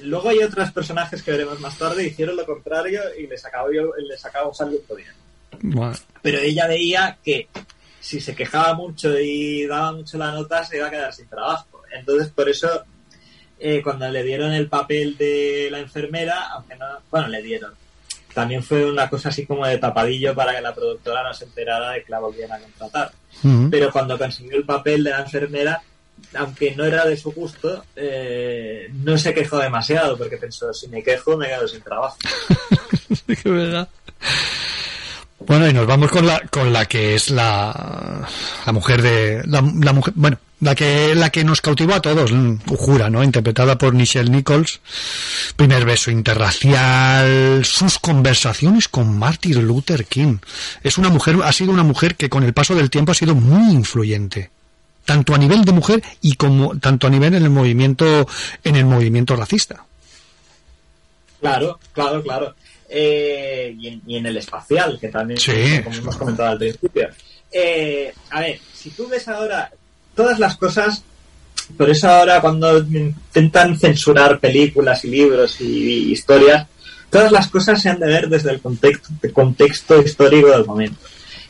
Luego 0.02 0.30
hay 0.30 0.38
otros 0.40 0.72
personajes 0.72 1.22
que 1.22 1.30
veremos 1.30 1.60
más 1.60 1.78
tarde, 1.78 2.06
hicieron 2.06 2.36
lo 2.36 2.44
contrario 2.44 3.02
y 3.16 3.26
les 3.28 3.44
acabó, 3.44 3.68
les 3.68 4.24
acabó 4.24 4.52
saliendo 4.52 4.96
bien. 4.96 5.12
bueno, 5.60 5.94
Pero 6.22 6.38
ella 6.40 6.66
veía 6.66 7.18
que 7.22 7.48
si 8.00 8.20
se 8.20 8.34
quejaba 8.34 8.74
mucho 8.74 9.16
y 9.18 9.66
daba 9.66 9.92
mucho 9.92 10.18
la 10.18 10.32
nota, 10.32 10.64
se 10.64 10.78
iba 10.78 10.88
a 10.88 10.90
quedar 10.90 11.12
sin 11.14 11.28
trabajo. 11.28 11.82
Entonces, 11.92 12.30
por 12.30 12.48
eso, 12.48 12.82
eh, 13.60 13.80
cuando 13.82 14.08
le 14.08 14.24
dieron 14.24 14.52
el 14.52 14.68
papel 14.68 15.16
de 15.16 15.68
la 15.70 15.78
enfermera, 15.78 16.48
aunque 16.48 16.74
no. 16.74 16.86
Bueno, 17.08 17.28
le 17.28 17.40
dieron. 17.40 17.72
También 18.34 18.62
fue 18.64 18.90
una 18.90 19.08
cosa 19.08 19.28
así 19.28 19.46
como 19.46 19.66
de 19.66 19.78
tapadillo 19.78 20.34
para 20.34 20.54
que 20.54 20.60
la 20.60 20.74
productora 20.74 21.22
no 21.22 21.32
se 21.32 21.44
enterara 21.44 21.90
de 21.92 22.02
que 22.02 22.10
la 22.10 22.20
volvieran 22.20 22.60
a 22.60 22.62
contratar 22.62 23.12
ujú. 23.42 23.68
pero 23.70 23.90
cuando 23.90 24.18
consiguió 24.18 24.56
el 24.56 24.64
papel 24.64 25.04
de 25.04 25.10
la 25.10 25.20
enfermera, 25.20 25.82
aunque 26.34 26.74
no 26.76 26.84
era 26.84 27.04
de 27.06 27.16
su 27.16 27.32
gusto, 27.32 27.84
eh, 27.96 28.88
no 28.92 29.18
se 29.18 29.34
quejó 29.34 29.58
demasiado, 29.58 30.16
porque 30.16 30.36
pensó, 30.36 30.72
si 30.72 30.88
me 30.88 31.02
quejo 31.02 31.36
me 31.36 31.48
quedo 31.48 31.68
sin 31.68 31.80
trabajo. 31.82 32.16
Qué 33.26 33.48
verdad. 33.48 33.88
Bueno, 35.46 35.68
y 35.68 35.72
nos 35.72 35.86
vamos 35.86 36.10
con 36.10 36.26
la 36.26 36.40
con 36.48 36.72
la 36.72 36.86
que 36.86 37.14
es 37.14 37.30
la 37.30 38.28
la 38.66 38.72
mujer 38.72 39.00
de 39.00 39.42
la, 39.46 39.62
la 39.80 39.92
mujer, 39.92 40.12
bueno, 40.14 40.38
la 40.60 40.74
que 40.74 41.14
la 41.14 41.30
que 41.30 41.44
nos 41.44 41.62
cautivó 41.62 41.94
a 41.94 42.02
todos, 42.02 42.30
Uhura, 42.30 43.08
¿no? 43.08 43.24
Interpretada 43.24 43.78
por 43.78 43.94
Nichelle 43.94 44.30
Nichols. 44.30 44.80
Primer 45.56 45.86
beso 45.86 46.10
interracial, 46.10 47.64
sus 47.64 47.98
conversaciones 47.98 48.88
con 48.88 49.18
Martin 49.18 49.66
Luther 49.66 50.04
King. 50.04 50.38
Es 50.82 50.98
una 50.98 51.08
mujer, 51.08 51.36
ha 51.42 51.52
sido 51.52 51.72
una 51.72 51.84
mujer 51.84 52.16
que 52.16 52.28
con 52.28 52.44
el 52.44 52.52
paso 52.52 52.74
del 52.74 52.90
tiempo 52.90 53.12
ha 53.12 53.14
sido 53.14 53.34
muy 53.34 53.72
influyente. 53.72 54.50
Tanto 55.10 55.34
a 55.34 55.38
nivel 55.38 55.64
de 55.64 55.72
mujer 55.72 56.00
y 56.20 56.34
como 56.36 56.78
tanto 56.78 57.08
a 57.08 57.10
nivel 57.10 57.34
en 57.34 57.42
el 57.42 57.50
movimiento 57.50 58.28
en 58.62 58.76
el 58.76 58.84
movimiento 58.84 59.34
racista. 59.34 59.84
Claro, 61.40 61.80
claro, 61.92 62.22
claro. 62.22 62.54
Eh, 62.88 63.74
y, 63.76 63.88
en, 63.88 64.02
y 64.06 64.16
en 64.18 64.26
el 64.26 64.36
espacial, 64.36 64.98
que 65.00 65.08
también, 65.08 65.40
Sí. 65.40 65.80
como 65.82 65.96
hemos 65.96 66.16
comentado 66.16 66.50
al 66.50 66.58
principio. 66.58 67.08
Eh, 67.50 68.12
a 68.30 68.40
ver, 68.40 68.60
si 68.72 68.90
tú 68.90 69.08
ves 69.08 69.26
ahora 69.26 69.68
todas 70.14 70.38
las 70.38 70.56
cosas, 70.56 71.02
por 71.76 71.90
eso 71.90 72.08
ahora 72.08 72.40
cuando 72.40 72.78
intentan 72.78 73.76
censurar 73.80 74.38
películas 74.38 75.04
y 75.04 75.08
libros 75.08 75.60
y, 75.60 76.12
historias, 76.12 76.68
todas 77.10 77.32
las 77.32 77.48
cosas 77.48 77.82
se 77.82 77.88
han 77.88 77.98
de 77.98 78.06
ver 78.06 78.28
desde 78.28 78.52
el 78.52 78.60
contexto, 78.60 79.08
el 79.22 79.32
contexto 79.32 80.00
histórico 80.00 80.50
del 80.50 80.66
momento. 80.66 81.00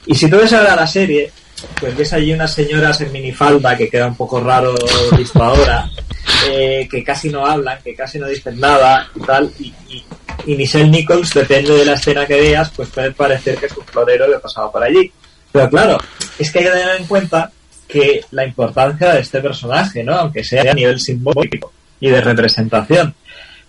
Y 0.07 0.15
si 0.15 0.31
tú 0.31 0.39
ves 0.39 0.55
ahora 0.55 0.75
la 0.77 0.87
serie, 0.87 1.31
pues 1.79 1.97
ves 1.97 2.13
allí 2.13 2.33
unas 2.33 2.53
señoras 2.53 3.01
en 3.01 3.13
minifalda 3.13 3.77
que 3.77 3.89
queda 3.89 4.07
un 4.07 4.17
poco 4.17 4.41
raro 4.41 4.75
visto 5.17 5.43
ahora, 5.43 5.91
eh, 6.49 6.89
que 6.91 7.03
casi 7.05 7.29
no 7.29 7.47
hablan, 7.47 7.79
que 7.83 7.95
casi 7.95 8.19
no 8.19 8.27
dicen 8.27 8.59
nada 8.59 9.09
y 9.15 9.21
tal, 9.21 9.53
y, 9.59 9.75
Michelle 10.47 10.89
Nichols, 10.89 11.35
depende 11.35 11.75
de 11.75 11.85
la 11.85 11.93
escena 11.93 12.27
que 12.27 12.41
veas, 12.41 12.71
pues 12.71 12.89
puede 12.89 13.13
parecer 13.13 13.57
que 13.57 13.67
es 13.67 13.77
un 13.77 13.85
florero 13.85 14.27
que 14.27 14.39
pasaba 14.39 14.73
por 14.73 14.83
allí. 14.83 15.13
Pero 15.53 15.69
claro, 15.69 15.99
es 16.39 16.51
que 16.51 16.61
hay 16.61 16.65
que 16.65 16.71
tener 16.71 16.97
en 16.97 17.07
cuenta 17.07 17.53
que 17.87 18.25
la 18.31 18.47
importancia 18.47 19.13
de 19.13 19.21
este 19.21 19.41
personaje, 19.41 20.03
¿no? 20.03 20.15
Aunque 20.15 20.43
sea 20.43 20.71
a 20.71 20.75
nivel 20.75 20.99
simbólico 20.99 21.73
y 22.01 22.09
de 22.09 22.21
representación, 22.21 23.15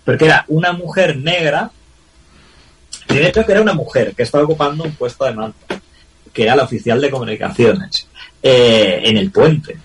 porque 0.04 0.24
era 0.24 0.44
una 0.48 0.72
mujer 0.72 1.16
negra, 1.16 1.70
primero 3.06 3.44
que 3.44 3.52
era 3.52 3.60
una 3.60 3.74
mujer 3.74 4.14
que 4.14 4.22
estaba 4.22 4.44
ocupando 4.44 4.84
un 4.84 4.94
puesto 4.94 5.24
de 5.24 5.32
mando, 5.32 5.54
que 6.32 6.44
era 6.44 6.56
la 6.56 6.64
oficial 6.64 7.00
de 7.00 7.10
comunicaciones 7.10 8.06
eh, 8.42 9.00
en 9.04 9.16
el 9.16 9.30
puente, 9.30 9.76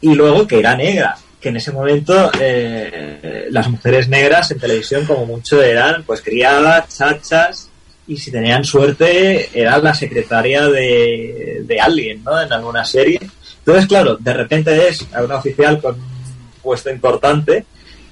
y 0.00 0.14
luego 0.14 0.46
que 0.46 0.58
era 0.58 0.76
negra, 0.76 1.16
que 1.40 1.50
en 1.50 1.56
ese 1.56 1.72
momento 1.72 2.30
eh, 2.40 3.48
las 3.50 3.68
mujeres 3.68 4.08
negras 4.08 4.50
en 4.50 4.58
televisión 4.58 5.04
como 5.04 5.26
mucho 5.26 5.62
eran 5.62 6.02
pues 6.04 6.22
criadas, 6.22 6.96
chachas 6.96 7.68
y 8.06 8.16
si 8.16 8.30
tenían 8.30 8.64
suerte 8.64 9.50
era 9.52 9.78
la 9.78 9.94
secretaria 9.94 10.66
de, 10.68 11.62
de 11.64 11.80
alguien, 11.80 12.22
¿no? 12.24 12.40
En 12.40 12.52
alguna 12.52 12.84
serie. 12.84 13.20
Entonces, 13.58 13.86
claro, 13.86 14.16
de 14.18 14.32
repente 14.32 14.88
es 14.88 15.06
a 15.12 15.22
una 15.22 15.36
oficial 15.36 15.80
con 15.80 15.94
un 15.94 16.52
puesto 16.62 16.90
importante 16.90 17.64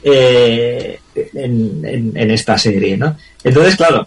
eh, 0.02 0.98
en, 1.14 2.12
en, 2.14 2.30
esta 2.30 2.56
serie, 2.58 2.96
¿no? 2.96 3.16
Entonces, 3.44 3.76
claro, 3.76 4.06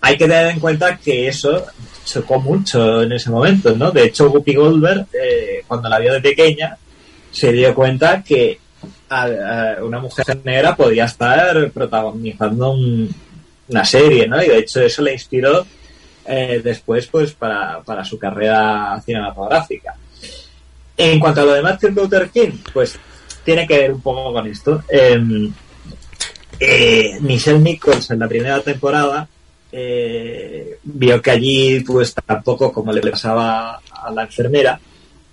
hay 0.00 0.16
que 0.16 0.26
tener 0.26 0.46
en 0.46 0.60
cuenta 0.60 0.96
que 0.96 1.28
eso 1.28 1.66
chocó 2.10 2.40
mucho 2.40 3.02
en 3.02 3.12
ese 3.12 3.30
momento, 3.30 3.74
¿no? 3.76 3.90
De 3.90 4.04
hecho, 4.04 4.30
Whoopi 4.30 4.54
Goldberg, 4.54 5.06
eh, 5.12 5.62
cuando 5.66 5.88
la 5.88 5.98
vio 5.98 6.12
de 6.12 6.20
pequeña, 6.20 6.76
se 7.30 7.52
dio 7.52 7.74
cuenta 7.74 8.22
que 8.22 8.58
una 9.82 9.98
mujer 9.98 10.38
negra 10.44 10.76
podía 10.76 11.04
estar 11.04 11.70
protagonizando 11.72 12.76
una 13.68 13.84
serie, 13.84 14.26
¿no? 14.28 14.42
Y 14.42 14.48
de 14.48 14.58
hecho 14.58 14.80
eso 14.80 15.02
le 15.02 15.12
inspiró 15.12 15.66
eh, 16.26 16.60
después, 16.62 17.06
pues, 17.06 17.32
para, 17.32 17.80
para 17.82 18.04
su 18.04 18.18
carrera 18.18 19.00
cinematográfica. 19.04 19.94
En 20.96 21.18
cuanto 21.18 21.40
a 21.40 21.44
lo 21.44 21.52
de 21.54 21.62
Martin 21.62 21.94
Luther 21.94 22.28
King, 22.30 22.58
pues 22.72 22.98
tiene 23.44 23.66
que 23.66 23.78
ver 23.78 23.92
un 23.92 24.00
poco 24.00 24.32
con 24.32 24.46
esto. 24.46 24.82
Em, 24.88 25.52
eh, 26.58 27.18
Michelle 27.20 27.58
Nichols 27.58 28.10
en 28.10 28.18
la 28.18 28.28
primera 28.28 28.60
temporada 28.60 29.26
eh, 29.72 30.78
vio 30.82 31.22
que 31.22 31.30
allí 31.30 31.80
pues 31.80 32.14
tampoco 32.14 32.72
como 32.72 32.92
le 32.92 33.00
pasaba 33.00 33.80
a 33.92 34.10
la 34.12 34.22
enfermera 34.22 34.80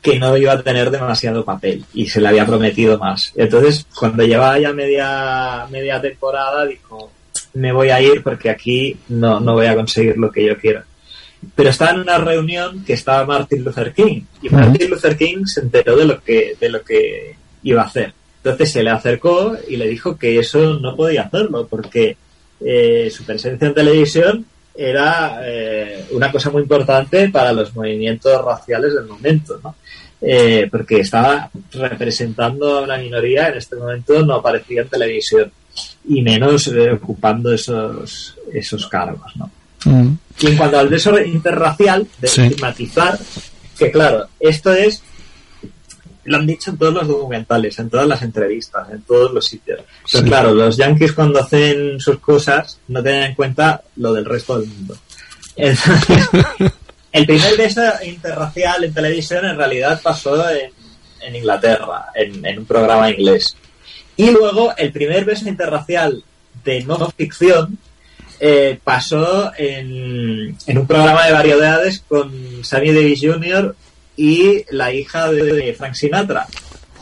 que 0.01 0.19
no 0.19 0.38
iba 0.38 0.53
a 0.53 0.61
tener 0.61 0.91
demasiado 0.91 1.43
papel 1.43 1.83
y 1.93 2.07
se 2.07 2.21
le 2.21 2.29
había 2.29 2.45
prometido 2.45 2.97
más. 2.97 3.33
Entonces, 3.35 3.85
cuando 3.97 4.23
llevaba 4.23 4.59
ya 4.59 4.71
media, 4.71 5.65
media 5.69 5.99
temporada, 5.99 6.65
dijo, 6.65 7.11
me 7.53 7.73
voy 7.73 7.89
a 7.89 8.01
ir 8.01 8.23
porque 8.23 8.49
aquí 8.49 8.95
no, 9.09 9.39
no 9.39 9.53
voy 9.53 9.65
a 9.65 9.75
conseguir 9.75 10.17
lo 10.17 10.31
que 10.31 10.45
yo 10.45 10.57
quiero. 10.57 10.83
Pero 11.55 11.69
estaba 11.69 11.91
en 11.91 12.01
una 12.01 12.17
reunión 12.17 12.83
que 12.85 12.93
estaba 12.93 13.25
Martin 13.25 13.63
Luther 13.63 13.93
King 13.93 14.21
y 14.41 14.49
Martin 14.49 14.89
Luther 14.89 15.17
King 15.17 15.45
se 15.45 15.61
enteró 15.61 15.95
de 15.95 16.05
lo 16.05 16.21
que, 16.21 16.55
de 16.59 16.69
lo 16.69 16.81
que 16.83 17.35
iba 17.63 17.81
a 17.81 17.85
hacer. 17.85 18.13
Entonces 18.43 18.71
se 18.71 18.83
le 18.83 18.91
acercó 18.91 19.55
y 19.67 19.77
le 19.77 19.88
dijo 19.88 20.17
que 20.17 20.39
eso 20.39 20.79
no 20.79 20.95
podía 20.95 21.23
hacerlo 21.23 21.67
porque 21.67 22.17
eh, 22.60 23.10
su 23.12 23.24
presencia 23.24 23.68
en 23.68 23.74
televisión 23.74 24.45
era 24.76 25.41
eh, 25.43 26.05
una 26.12 26.32
cosa 26.32 26.49
muy 26.49 26.62
importante 26.64 27.30
para 27.30 27.51
los 27.51 27.76
movimientos 27.76 28.43
raciales 28.43 28.93
del 28.93 29.05
momento, 29.05 29.60
¿no? 29.64 29.76
Eh, 30.20 30.68
porque 30.72 31.01
estaba 31.01 31.49
representando 31.74 32.80
a 32.80 32.82
una 32.82 32.97
minoría 32.97 33.49
en 33.49 33.58
este 33.58 33.76
momento 33.76 34.26
no 34.26 34.36
aparecía 34.36 34.82
en 34.82 34.88
televisión 34.88 35.51
y 36.10 36.24
menos 36.24 36.72
ocupando 36.93 37.53
esos 37.53 38.36
esos 38.51 38.88
cargos, 38.88 39.36
¿no? 39.36 39.51
Mm. 39.86 40.18
Y 40.39 40.47
en 40.47 40.58
cuanto 40.58 40.80
al 40.80 40.89
beso 40.89 41.20
interracial, 41.20 42.08
de 42.20 42.28
estigmatizar, 42.28 43.18
que 43.78 43.91
claro, 43.91 44.28
esto 44.39 44.74
es 44.74 45.03
lo 46.28 46.38
han 46.38 46.45
dicho 46.45 46.71
en 46.71 46.78
todos 46.78 46.93
los 46.93 47.07
documentales, 47.07 47.80
en 47.80 47.89
todas 47.89 48.05
las 48.05 48.21
entrevistas, 48.21 48.89
en 48.91 49.01
todos 49.03 49.34
los 49.34 49.47
sitios. 49.47 49.80
Pero 50.11 50.25
claro, 50.25 50.53
los 50.53 50.75
yankees 50.75 51.13
cuando 51.13 51.39
hacen 51.39 52.01
sus 52.01 52.19
cosas 52.19 52.80
no 52.89 53.01
tienen 53.01 53.23
en 53.23 53.36
cuenta 53.36 53.82
lo 53.95 54.13
del 54.13 54.25
resto 54.25 54.59
del 54.59 54.67
mundo. 54.67 54.97
Entonces, 55.55 56.30
el 57.13 57.25
primer 57.25 57.55
beso 57.57 57.82
interracial 58.03 58.84
en 58.84 58.93
televisión 58.93 59.45
en 59.45 59.55
realidad 59.55 60.01
pasó 60.03 60.43
en, 60.49 61.34
Inglaterra, 61.34 62.07
en, 62.13 62.59
un 62.59 62.65
programa 62.65 63.09
inglés. 63.09 63.55
Y 64.17 64.30
luego 64.30 64.75
el 64.75 64.91
primer 64.91 65.23
beso 65.23 65.47
interracial 65.47 66.21
de 66.65 66.84
no 66.84 67.09
ficción 67.11 67.78
eh, 68.41 68.78
pasó 68.84 69.53
en, 69.57 70.57
en, 70.67 70.78
un 70.78 70.88
programa 70.88 71.25
de 71.25 71.32
variedades 71.32 72.03
con 72.05 72.65
Sammy 72.65 72.91
Davis 72.91 73.21
Jr 73.21 73.73
y 74.18 74.65
la 74.72 74.91
hija 74.91 75.32
de, 75.32 75.74
Frank 75.74 75.93
Sinatra, 75.93 76.45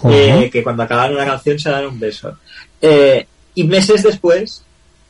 eh, 0.09 0.49
que 0.51 0.61
cuando 0.61 0.83
acabaron 0.83 1.15
una 1.15 1.25
canción 1.25 1.57
se 1.57 1.69
dan 1.69 1.87
un 1.87 1.99
beso. 1.99 2.37
Eh, 2.81 3.25
y 3.55 3.63
meses 3.63 4.03
después 4.03 4.63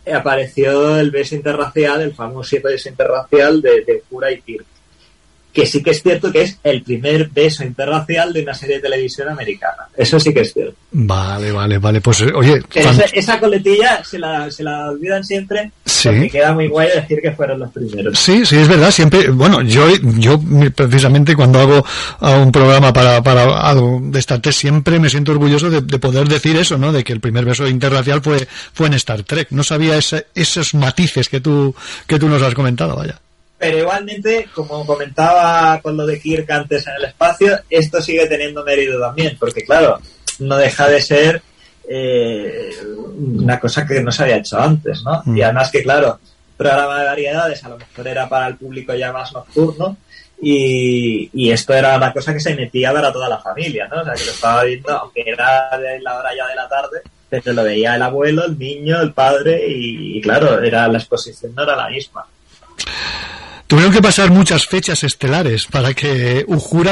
eh, 0.05 0.13
apareció 0.13 0.97
el 0.97 1.11
beso 1.11 1.35
interracial, 1.35 2.01
el 2.01 2.13
famoso 2.13 2.55
beso 2.63 2.87
interracial 2.87 3.61
de, 3.61 3.83
de 3.83 4.03
Cura 4.07 4.31
y 4.31 4.41
Kirk 4.41 4.65
que 5.55 5.65
sí 5.65 5.81
que 5.81 5.91
es 5.91 6.03
cierto 6.03 6.33
que 6.33 6.41
es 6.41 6.59
el 6.65 6.83
primer 6.83 7.29
beso 7.29 7.63
interracial 7.63 8.33
de 8.33 8.43
una 8.43 8.53
serie 8.53 8.75
de 8.75 8.81
televisión 8.81 9.29
americana. 9.29 9.87
Eso 9.95 10.19
sí 10.19 10.33
que 10.33 10.41
es 10.41 10.53
cierto. 10.53 10.75
Vale, 10.91 11.49
vale, 11.53 11.77
vale. 11.77 12.01
Pues 12.01 12.21
oye. 12.21 12.61
Esa, 13.13 13.39
coletilla 13.39 14.03
se 14.03 14.19
la, 14.19 14.51
se 14.51 14.63
la 14.63 14.89
olvidan 14.89 15.23
siempre. 15.23 15.71
Sí. 15.85 16.09
Porque 16.09 16.29
queda 16.29 16.53
muy 16.53 16.67
guay 16.67 16.89
decir 16.93 17.21
que 17.21 17.31
fueron 17.31 17.59
los 17.59 17.71
primeros. 17.71 18.19
Sí, 18.19 18.45
sí, 18.45 18.57
es 18.57 18.67
verdad. 18.67 18.91
Siempre. 18.91 19.29
Bueno, 19.29 19.61
yo, 19.61 19.87
yo 20.19 20.41
precisamente 20.75 21.37
cuando 21.37 21.59
hago 21.59 21.85
un 22.43 22.51
programa 22.51 22.91
para, 22.91 23.23
para 23.23 23.61
algo 23.61 24.01
de 24.03 24.19
Star 24.19 24.41
Trek 24.41 24.53
siempre 24.53 24.99
me 24.99 25.09
siento 25.09 25.31
orgulloso 25.31 25.69
de, 25.69 25.99
poder 25.99 26.27
decir 26.27 26.57
eso, 26.57 26.77
¿no? 26.77 26.91
De 26.91 27.05
que 27.05 27.13
el 27.13 27.21
primer 27.21 27.45
beso 27.45 27.65
interracial 27.65 28.21
fue, 28.21 28.45
fue 28.73 28.87
en 28.87 28.95
Star 28.95 29.23
Trek. 29.23 29.47
No 29.51 29.63
sabía 29.63 29.97
esos 29.97 30.73
matices 30.73 31.29
que 31.29 31.39
tú, 31.39 31.73
que 32.07 32.19
tú 32.19 32.27
nos 32.27 32.41
has 32.41 32.53
comentado, 32.53 32.97
vaya. 32.97 33.21
Pero 33.65 33.79
igualmente, 33.79 34.47
como 34.53 34.85
comentaba 34.85 35.81
con 35.81 35.97
lo 35.97 36.05
de 36.05 36.19
Kirk 36.19 36.51
antes 36.51 36.85
en 36.85 36.93
el 36.97 37.05
espacio, 37.05 37.61
esto 37.67 37.99
sigue 37.99 38.27
teniendo 38.27 38.63
mérito 38.63 38.99
también, 38.99 39.35
porque 39.39 39.63
claro, 39.63 39.99
no 40.37 40.55
deja 40.55 40.87
de 40.87 41.01
ser 41.01 41.41
eh, 41.89 42.69
una 43.17 43.59
cosa 43.59 43.83
que 43.87 44.03
no 44.03 44.11
se 44.11 44.21
había 44.21 44.37
hecho 44.37 44.59
antes, 44.59 45.01
¿no? 45.03 45.23
Y 45.25 45.39
mm. 45.39 45.43
además 45.43 45.71
que, 45.71 45.81
claro, 45.81 46.19
programa 46.55 46.99
de 46.99 47.05
variedades 47.07 47.63
a 47.63 47.69
lo 47.69 47.79
mejor 47.79 48.07
era 48.07 48.29
para 48.29 48.45
el 48.49 48.55
público 48.55 48.93
ya 48.93 49.11
más 49.11 49.33
nocturno 49.33 49.97
y, 50.39 51.31
y 51.33 51.49
esto 51.49 51.73
era 51.73 51.97
una 51.97 52.13
cosa 52.13 52.33
que 52.33 52.39
se 52.39 52.53
metía 52.53 52.93
para 52.93 53.11
toda 53.11 53.27
la 53.27 53.39
familia, 53.39 53.87
¿no? 53.87 54.01
O 54.01 54.05
sea, 54.05 54.13
que 54.13 54.25
lo 54.25 54.31
estaba 54.31 54.63
viendo, 54.63 54.95
aunque 54.95 55.23
era 55.25 55.75
de 55.79 55.99
la 56.01 56.19
hora 56.19 56.29
ya 56.37 56.47
de 56.49 56.55
la 56.55 56.69
tarde, 56.69 57.01
pero 57.31 57.51
lo 57.51 57.63
veía 57.63 57.95
el 57.95 58.03
abuelo, 58.03 58.45
el 58.45 58.59
niño, 58.59 59.01
el 59.01 59.11
padre 59.11 59.65
y, 59.67 60.19
y 60.19 60.21
claro, 60.21 60.61
era 60.61 60.87
la 60.87 60.99
exposición 60.99 61.55
no 61.55 61.63
era 61.63 61.75
la 61.75 61.89
misma. 61.89 62.27
Tuvieron 63.67 63.91
que 63.91 64.01
pasar 64.01 64.29
muchas 64.29 64.67
fechas 64.67 65.03
estelares 65.03 65.65
para 65.65 65.93
que 65.95 66.45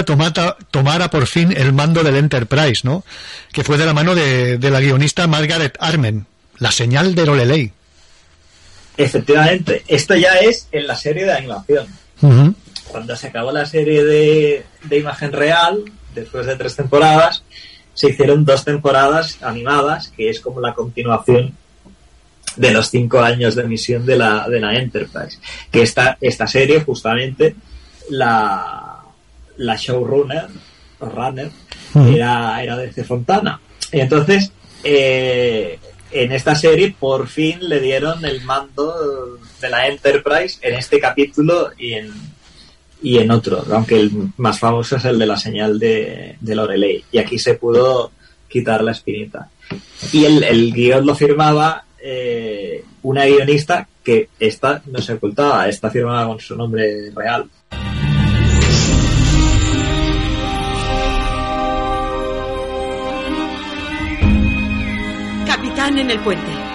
tomata, 0.05 0.57
tomara 0.71 1.09
por 1.09 1.27
fin 1.27 1.53
el 1.55 1.71
mando 1.71 2.03
del 2.03 2.15
Enterprise, 2.15 2.81
¿no? 2.83 3.03
Que 3.51 3.63
fue 3.63 3.77
de 3.77 3.85
la 3.85 3.93
mano 3.93 4.15
de, 4.15 4.57
la 4.59 4.79
guionista 4.79 5.27
Margaret 5.27 5.77
Armen, 5.79 6.25
la 6.57 6.71
señal 6.71 7.13
de 7.13 7.25
Lorelei. 7.25 7.71
Efectivamente, 8.97 9.83
esto 9.87 10.15
ya 10.15 10.39
es 10.39 10.67
en 10.71 10.87
la 10.87 10.95
serie 10.95 11.25
de 11.25 11.33
animación. 11.33 11.87
Cuando 12.87 13.15
se 13.15 13.27
acabó 13.27 13.51
la 13.51 13.65
serie 13.67 14.03
de, 14.03 14.65
de 14.83 14.97
imagen 14.97 15.31
real, 15.31 15.83
después 16.15 16.47
de 16.47 16.55
tres 16.55 16.75
temporadas, 16.75 17.43
se 17.93 18.09
hicieron 18.09 18.45
dos 18.45 18.65
temporadas 18.65 19.37
animadas, 19.41 20.11
que 20.15 20.29
es 20.29 20.39
como 20.39 20.59
la 20.59 20.73
continuación 20.73 21.55
de 22.55 22.71
los 22.71 22.89
cinco 22.89 23.19
años 23.19 23.55
de 23.55 23.63
emisión 23.63 24.05
de 24.05 24.17
la, 24.17 24.47
de 24.47 24.59
la 24.59 24.75
Enterprise. 24.75 25.39
Que 25.71 25.81
esta, 25.81 26.17
esta 26.21 26.47
serie, 26.47 26.81
justamente, 26.81 27.55
la, 28.09 29.01
la 29.57 29.75
showrunner, 29.75 30.47
runner, 30.99 31.49
era, 31.95 32.63
era. 32.63 32.77
Fontana. 33.05 33.59
Y 33.91 33.99
entonces, 33.99 34.51
eh, 34.83 35.79
en 36.11 36.31
esta 36.31 36.55
serie, 36.55 36.95
por 36.97 37.27
fin 37.27 37.57
le 37.61 37.79
dieron 37.79 38.23
el 38.25 38.41
mando 38.41 39.39
de 39.61 39.69
la 39.69 39.87
Enterprise 39.87 40.59
en 40.61 40.75
este 40.75 40.99
capítulo 40.99 41.71
y 41.77 41.93
en, 41.93 42.11
y 43.01 43.17
en 43.17 43.31
otro, 43.31 43.65
aunque 43.71 43.99
el 43.99 44.11
más 44.37 44.59
famoso 44.59 44.95
es 44.95 45.05
el 45.05 45.19
de 45.19 45.25
la 45.25 45.37
señal 45.37 45.79
de, 45.79 46.37
de 46.39 46.55
Lorelei. 46.55 47.03
Y 47.11 47.17
aquí 47.17 47.37
se 47.37 47.55
pudo 47.55 48.11
quitar 48.47 48.83
la 48.83 48.91
espinita. 48.91 49.49
Y 50.11 50.25
el, 50.25 50.43
el 50.43 50.73
guion 50.73 51.05
lo 51.05 51.15
firmaba 51.15 51.85
eh, 52.05 52.83
una 53.03 53.25
guionista 53.25 53.87
que 54.03 54.27
esta 54.37 54.81
no 54.87 54.99
se 54.99 55.13
ocultaba, 55.13 55.69
esta 55.69 55.89
firmaba 55.89 56.27
con 56.27 56.39
su 56.39 56.55
nombre 56.55 57.09
real. 57.15 57.49
Capitán 65.47 65.97
en 65.97 66.11
el 66.11 66.19
puente. 66.19 66.72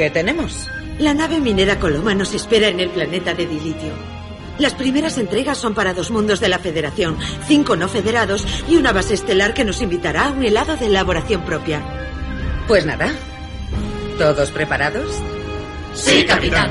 Qué 0.00 0.08
tenemos? 0.08 0.66
La 0.98 1.12
nave 1.12 1.40
minera 1.40 1.78
Coloma 1.78 2.14
nos 2.14 2.32
espera 2.32 2.68
en 2.68 2.80
el 2.80 2.88
planeta 2.88 3.34
de 3.34 3.44
Dilitio. 3.46 3.92
Las 4.58 4.72
primeras 4.72 5.18
entregas 5.18 5.58
son 5.58 5.74
para 5.74 5.92
dos 5.92 6.10
mundos 6.10 6.40
de 6.40 6.48
la 6.48 6.58
Federación, 6.58 7.18
cinco 7.46 7.76
no 7.76 7.86
federados 7.86 8.46
y 8.66 8.76
una 8.76 8.92
base 8.92 9.12
estelar 9.12 9.52
que 9.52 9.62
nos 9.62 9.82
invitará 9.82 10.28
a 10.28 10.30
un 10.30 10.42
helado 10.42 10.74
de 10.78 10.86
elaboración 10.86 11.44
propia. 11.44 11.82
Pues 12.66 12.86
nada. 12.86 13.12
¿Todos 14.16 14.50
preparados? 14.50 15.20
Sí, 15.92 16.24
capitán. 16.24 16.70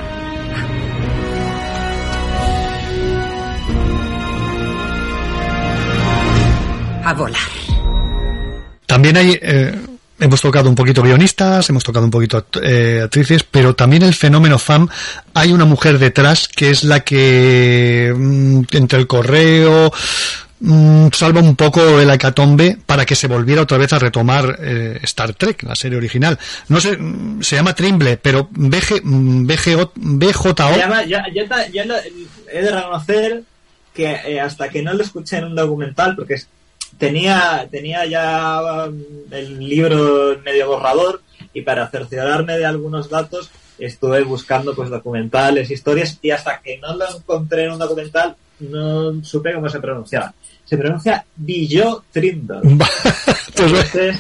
A 7.06 7.14
volar. 7.14 7.42
También 8.88 9.18
hay, 9.18 9.40
eh, 9.40 9.76
hemos 10.20 10.42
tocado 10.42 10.70
un 10.70 10.76
poquito 10.76 11.02
guionistas, 11.04 11.70
hemos 11.70 11.84
tocado 11.84 12.06
un 12.06 12.12
poquito 12.12 12.46
eh, 12.62 13.02
actrices, 13.04 13.44
pero 13.44 13.76
también 13.76 14.04
el 14.04 14.14
fenómeno 14.14 14.58
FAM, 14.60 14.88
hay 15.34 15.52
una 15.52 15.66
mujer 15.66 16.00
detrás 16.00 16.48
que 16.48 16.70
es 16.72 16.84
la 16.84 17.02
que 17.02 18.14
mm, 18.16 18.62
entre 18.72 19.00
el 19.00 19.08
correo 19.08 19.92
mm, 20.60 21.08
salva 21.14 21.40
un 21.42 21.56
poco 21.56 22.00
el 22.00 22.10
hecatombe 22.10 22.78
para 22.86 23.06
que 23.06 23.16
se 23.16 23.28
volviera 23.28 23.62
otra 23.62 23.78
vez 23.78 23.94
a 23.94 24.00
retomar 24.00 24.58
eh, 24.62 25.00
Star 25.04 25.34
Trek, 25.34 25.64
la 25.64 25.76
serie 25.76 25.98
original. 25.98 26.38
No 26.68 26.80
sé, 26.82 26.98
mm, 26.98 27.42
se 27.42 27.56
llama 27.56 27.74
Trimble, 27.74 28.18
pero 28.18 28.50
BG, 28.52 29.02
BGO, 29.04 29.92
BJO. 29.96 30.54
Llama- 30.78 31.04
yo, 31.06 31.18
yo 31.34 31.44
yo 31.74 31.84
he 32.52 32.62
de 32.62 32.72
reconocer 32.72 33.44
que 33.94 34.12
eh, 34.26 34.40
hasta 34.40 34.70
que 34.70 34.82
no 34.82 34.94
lo 34.94 35.04
escuché 35.04 35.38
en 35.38 35.46
un 35.46 35.56
documental, 35.56 36.16
porque 36.16 36.36
es- 36.36 36.48
tenía, 37.00 37.68
tenía 37.72 38.06
ya 38.06 38.62
um, 38.88 39.02
el 39.32 39.58
libro 39.58 40.38
medio 40.46 40.68
borrador 40.68 41.22
y 41.54 41.62
para 41.62 41.88
cerciorarme 41.90 42.58
de 42.58 42.66
algunos 42.66 43.10
datos 43.10 43.50
estuve 43.80 44.22
buscando 44.24 44.76
pues 44.76 44.90
documentales, 44.90 45.72
historias 45.72 46.20
y 46.22 46.30
hasta 46.32 46.60
que 46.62 46.78
no 46.78 46.96
lo 46.96 47.06
encontré 47.18 47.64
en 47.64 47.72
un 47.72 47.80
documental 47.80 48.36
no 48.60 49.24
supe 49.24 49.54
cómo 49.54 49.70
se 49.70 49.80
pronunciaba. 49.80 50.34
Se 50.66 50.78
pronuncia 50.78 51.26
Billo 51.36 52.04
Trindle. 52.12 52.60
Entonces, 53.48 54.18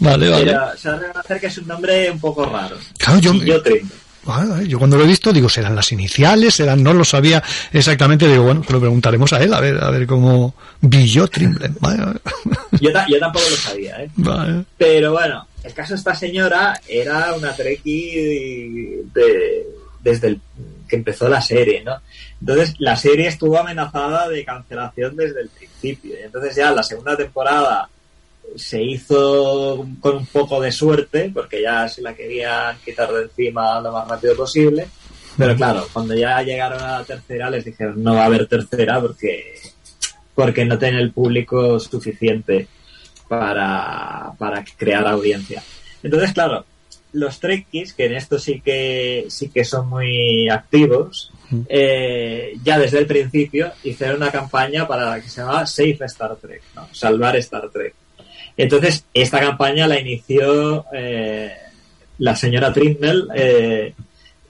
Vale, 0.00 0.28
vale. 0.28 0.44
pero 0.44 0.76
se 0.76 0.88
ha 0.88 0.92
de 0.92 1.06
reconocer 1.06 1.40
que 1.40 1.46
es 1.46 1.58
un 1.58 1.66
nombre 1.68 2.10
un 2.10 2.20
poco 2.20 2.44
raro. 2.44 2.76
Claro, 2.98 3.20
yo, 3.20 3.32
Billo 3.32 3.62
Trindle. 3.62 3.88
Ah, 4.30 4.60
yo 4.66 4.78
cuando 4.78 4.96
lo 4.96 5.04
he 5.04 5.06
visto 5.06 5.32
digo, 5.32 5.48
serán 5.48 5.74
las 5.74 5.90
iniciales, 5.92 6.54
serán, 6.54 6.82
no 6.82 6.92
lo 6.92 7.04
sabía 7.04 7.42
exactamente, 7.72 8.28
digo, 8.28 8.44
bueno, 8.44 8.60
pues 8.60 8.70
lo 8.72 8.80
preguntaremos 8.80 9.32
a 9.32 9.42
él, 9.42 9.52
a 9.54 9.60
ver, 9.60 9.82
a 9.82 9.90
ver 9.90 10.06
cómo 10.06 10.54
Billo 10.80 11.26
Trimble. 11.28 11.70
Vale, 11.80 12.04
vale. 12.04 12.20
Yo, 12.80 12.92
ta- 12.92 13.06
yo 13.08 13.18
tampoco 13.18 13.44
lo 13.50 13.56
sabía, 13.56 14.02
¿eh? 14.04 14.10
Vale. 14.16 14.64
Pero 14.76 15.12
bueno, 15.12 15.48
el 15.64 15.72
caso 15.74 15.94
de 15.94 15.98
esta 15.98 16.14
señora 16.14 16.80
era 16.86 17.34
una 17.34 17.54
Trekkie 17.56 19.02
de, 19.12 19.66
desde 20.02 20.28
el 20.28 20.40
que 20.88 20.96
empezó 20.96 21.28
la 21.28 21.40
serie, 21.42 21.82
¿no? 21.84 21.96
Entonces, 22.40 22.74
la 22.78 22.96
serie 22.96 23.26
estuvo 23.28 23.58
amenazada 23.58 24.28
de 24.28 24.44
cancelación 24.44 25.16
desde 25.16 25.40
el 25.42 25.48
principio. 25.48 26.14
Entonces, 26.24 26.54
ya 26.56 26.70
la 26.70 26.82
segunda 26.82 27.16
temporada 27.16 27.88
se 28.56 28.82
hizo 28.82 29.86
con 30.00 30.16
un 30.16 30.26
poco 30.26 30.60
de 30.60 30.72
suerte, 30.72 31.30
porque 31.32 31.62
ya 31.62 31.88
se 31.88 32.02
la 32.02 32.14
querían 32.14 32.76
quitar 32.84 33.12
de 33.12 33.22
encima 33.22 33.80
lo 33.80 33.92
más 33.92 34.08
rápido 34.08 34.36
posible. 34.36 34.88
Pero 35.36 35.54
claro, 35.54 35.86
cuando 35.92 36.14
ya 36.14 36.42
llegaron 36.42 36.82
a 36.82 36.98
la 36.98 37.04
tercera, 37.04 37.48
les 37.48 37.64
dijeron 37.64 38.02
no 38.02 38.14
va 38.14 38.22
a 38.22 38.26
haber 38.26 38.46
tercera 38.46 39.00
porque, 39.00 39.54
porque 40.34 40.64
no 40.64 40.78
tiene 40.78 41.00
el 41.00 41.12
público 41.12 41.78
suficiente 41.78 42.66
para, 43.28 44.32
para 44.36 44.64
crear 44.76 45.06
audiencia. 45.06 45.62
Entonces, 46.02 46.32
claro, 46.32 46.64
los 47.12 47.38
Trekkies, 47.40 47.94
que 47.94 48.06
en 48.06 48.14
esto 48.14 48.38
sí 48.38 48.60
que 48.60 49.26
sí 49.28 49.48
que 49.48 49.64
son 49.64 49.88
muy 49.88 50.48
activos, 50.48 51.32
eh, 51.68 52.54
ya 52.62 52.78
desde 52.78 52.98
el 52.98 53.06
principio 53.06 53.72
hicieron 53.84 54.16
una 54.16 54.30
campaña 54.30 54.86
para 54.86 55.10
la 55.10 55.20
que 55.20 55.28
se 55.28 55.40
llamaba 55.40 55.66
Safe 55.66 55.98
Star 56.00 56.36
Trek, 56.36 56.62
¿no? 56.74 56.88
Salvar 56.92 57.36
Star 57.36 57.70
Trek. 57.70 57.94
Entonces, 58.58 59.04
esta 59.14 59.40
campaña 59.40 59.86
la 59.86 59.98
inició 59.98 60.84
eh, 60.92 61.52
la 62.18 62.34
señora 62.34 62.72
Trimble, 62.72 63.24
eh, 63.34 63.94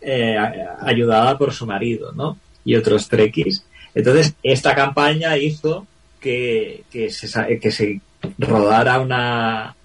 eh, 0.00 0.36
ayudada 0.80 1.36
por 1.36 1.52
su 1.52 1.66
marido, 1.66 2.12
¿no? 2.12 2.38
Y 2.64 2.74
otros 2.74 3.09
Trekkies. 3.09 3.64
Entonces, 3.94 4.34
esta 4.42 4.74
campaña 4.74 5.36
hizo 5.36 5.86
que, 6.20 6.84
que, 6.90 7.11
se, 7.11 7.61
que 7.61 7.70
se 7.70 8.00
rodara 8.38 8.98
una, 8.98 9.76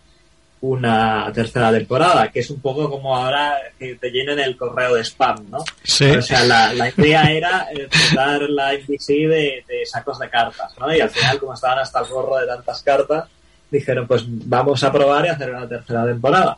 una 0.62 1.30
tercera 1.34 1.72
temporada, 1.72 2.32
que 2.32 2.40
es 2.40 2.50
un 2.50 2.62
poco 2.62 2.90
como 2.90 3.18
ahora 3.18 3.54
que 3.78 3.96
te 3.96 4.10
llenen 4.10 4.40
el 4.40 4.56
correo 4.56 4.96
de 4.96 5.04
spam, 5.04 5.50
¿no? 5.50 5.66
Sí. 5.84 6.06
O 6.06 6.22
sea, 6.22 6.46
la, 6.46 6.74
la 6.74 6.88
idea 6.90 7.24
era 7.30 7.68
eh, 7.74 7.90
tratar 7.90 8.50
la 8.50 8.74
NBC 8.74 9.08
de, 9.08 9.66
de 9.68 9.86
sacos 9.86 10.20
de 10.20 10.30
cartas, 10.30 10.74
¿no? 10.80 10.96
Y 10.96 11.02
al 11.02 11.10
final, 11.10 11.38
como 11.40 11.54
estaban 11.54 11.80
hasta 11.80 12.00
el 12.00 12.06
gorro 12.06 12.38
de 12.38 12.48
tantas 12.48 12.82
cartas, 12.82 13.26
dijeron, 13.74 14.08
pues 14.08 14.24
vamos 14.28 14.84
a 14.84 14.92
probar 14.92 15.26
y 15.26 15.30
hacer 15.30 15.50
una 15.50 15.68
tercera 15.68 16.06
temporada. 16.06 16.58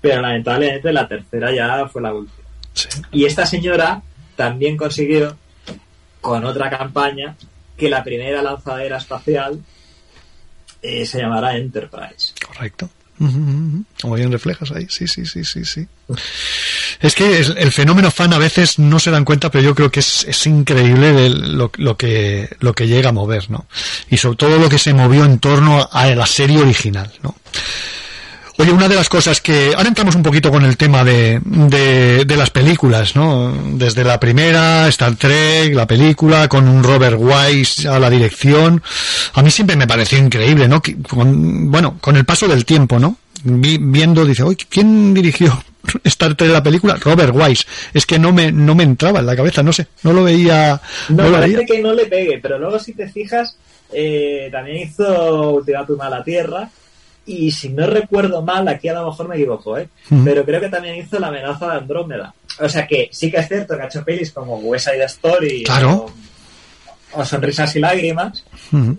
Pero 0.00 0.22
lamentablemente 0.22 0.92
la 0.92 1.06
tercera 1.06 1.52
ya 1.54 1.86
fue 1.88 2.02
la 2.02 2.14
última. 2.14 2.48
Y 3.12 3.24
esta 3.24 3.46
señora 3.46 4.02
también 4.34 4.76
consiguió, 4.76 5.36
con 6.20 6.44
otra 6.44 6.68
campaña, 6.70 7.36
que 7.76 7.88
la 7.88 8.02
primera 8.02 8.42
lanzadera 8.42 8.96
espacial 8.96 9.62
eh, 10.82 11.06
se 11.06 11.18
llamara 11.20 11.56
Enterprise. 11.56 12.32
Correcto. 12.46 12.88
Como 13.18 14.14
bien 14.14 14.30
reflejas 14.30 14.70
ahí, 14.72 14.86
sí, 14.88 15.06
sí, 15.06 15.24
sí, 15.24 15.44
sí, 15.44 15.64
sí. 15.64 15.86
Es 17.00 17.14
que 17.14 17.38
el 17.38 17.72
fenómeno 17.72 18.10
fan 18.10 18.32
a 18.32 18.38
veces 18.38 18.78
no 18.78 18.98
se 18.98 19.10
dan 19.10 19.24
cuenta, 19.24 19.50
pero 19.50 19.64
yo 19.64 19.74
creo 19.74 19.90
que 19.90 20.00
es, 20.00 20.24
es 20.28 20.46
increíble 20.46 21.30
lo, 21.30 21.70
lo 21.76 21.96
que, 21.96 22.48
lo 22.60 22.74
que 22.74 22.86
llega 22.86 23.10
a 23.10 23.12
mover, 23.12 23.50
¿no? 23.50 23.66
Y 24.10 24.16
sobre 24.18 24.36
todo 24.36 24.58
lo 24.58 24.68
que 24.68 24.78
se 24.78 24.94
movió 24.94 25.24
en 25.24 25.38
torno 25.38 25.88
a 25.90 26.06
la 26.06 26.26
serie 26.26 26.58
original, 26.58 27.10
¿no? 27.22 27.36
Oye, 28.58 28.72
una 28.72 28.88
de 28.88 28.94
las 28.94 29.08
cosas 29.10 29.40
que... 29.42 29.74
Ahora 29.76 29.88
entramos 29.88 30.14
un 30.14 30.22
poquito 30.22 30.50
con 30.50 30.64
el 30.64 30.78
tema 30.78 31.04
de, 31.04 31.40
de, 31.44 32.24
de 32.24 32.36
las 32.36 32.48
películas, 32.50 33.14
¿no? 33.14 33.52
Desde 33.74 34.02
la 34.02 34.18
primera, 34.18 34.88
Star 34.88 35.14
Trek, 35.16 35.74
la 35.74 35.86
película, 35.86 36.48
con 36.48 36.66
un 36.66 36.82
Robert 36.82 37.18
Wise 37.20 37.86
a 37.86 37.98
la 37.98 38.08
dirección. 38.08 38.82
A 39.34 39.42
mí 39.42 39.50
siempre 39.50 39.76
me 39.76 39.86
pareció 39.86 40.18
increíble, 40.18 40.68
¿no? 40.68 40.80
Con- 41.08 41.70
bueno, 41.70 41.98
con 42.00 42.16
el 42.16 42.24
paso 42.24 42.48
del 42.48 42.64
tiempo, 42.64 42.98
¿no? 42.98 43.18
Vi- 43.44 43.78
viendo, 43.78 44.24
dice, 44.24 44.42
oye, 44.42 44.64
¿quién 44.70 45.12
dirigió 45.12 45.62
Star 46.04 46.34
Trek 46.34 46.50
la 46.50 46.62
película? 46.62 46.96
Robert 46.96 47.34
Wise. 47.34 47.64
Es 47.92 48.06
que 48.06 48.18
no 48.18 48.32
me, 48.32 48.50
no 48.52 48.74
me 48.74 48.84
entraba 48.84 49.20
en 49.20 49.26
la 49.26 49.36
cabeza, 49.36 49.62
no 49.62 49.72
sé, 49.74 49.86
no 50.02 50.14
lo 50.14 50.24
veía... 50.24 50.80
No, 51.10 51.24
lo 51.24 51.32
parece 51.32 51.56
veía. 51.56 51.66
que 51.66 51.82
no 51.82 51.92
le 51.92 52.06
pegue, 52.06 52.38
pero 52.40 52.58
luego 52.58 52.78
si 52.78 52.94
te 52.94 53.06
fijas, 53.10 53.58
eh, 53.92 54.48
también 54.50 54.88
hizo 54.88 55.50
Ultimátum 55.50 56.00
a 56.00 56.08
la 56.08 56.24
Tierra. 56.24 56.70
Y 57.26 57.50
si 57.50 57.70
no 57.70 57.86
recuerdo 57.88 58.40
mal, 58.42 58.68
aquí 58.68 58.88
a 58.88 58.94
lo 58.94 59.06
mejor 59.10 59.28
me 59.28 59.34
equivoco, 59.36 59.76
¿eh? 59.76 59.88
Pero 60.24 60.44
creo 60.44 60.60
que 60.60 60.68
también 60.68 60.94
hizo 60.96 61.18
La 61.18 61.26
amenaza 61.28 61.66
de 61.72 61.78
Andrómeda. 61.78 62.32
O 62.60 62.68
sea 62.68 62.86
que 62.86 63.08
sí 63.12 63.30
que 63.30 63.38
es 63.38 63.48
cierto 63.48 63.76
que 63.76 63.82
ha 63.82 63.86
hecho 63.86 64.04
pelis 64.04 64.30
como 64.30 64.56
West 64.58 64.88
Side 64.88 65.04
Story 65.06 65.64
Claro. 65.64 66.06
o, 67.12 67.20
o 67.20 67.24
Sonrisas 67.24 67.74
y 67.76 67.80
Lágrimas, 67.80 68.44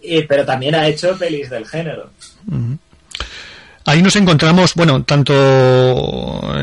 y- 0.02 0.24
pero 0.24 0.46
también 0.46 0.76
ha 0.76 0.88
hecho 0.88 1.18
pelis 1.18 1.50
del 1.50 1.66
género. 1.66 2.10
Ahí 3.86 4.02
nos 4.02 4.18
encontramos, 4.18 4.74
bueno, 4.76 5.04
tanto 5.06 5.34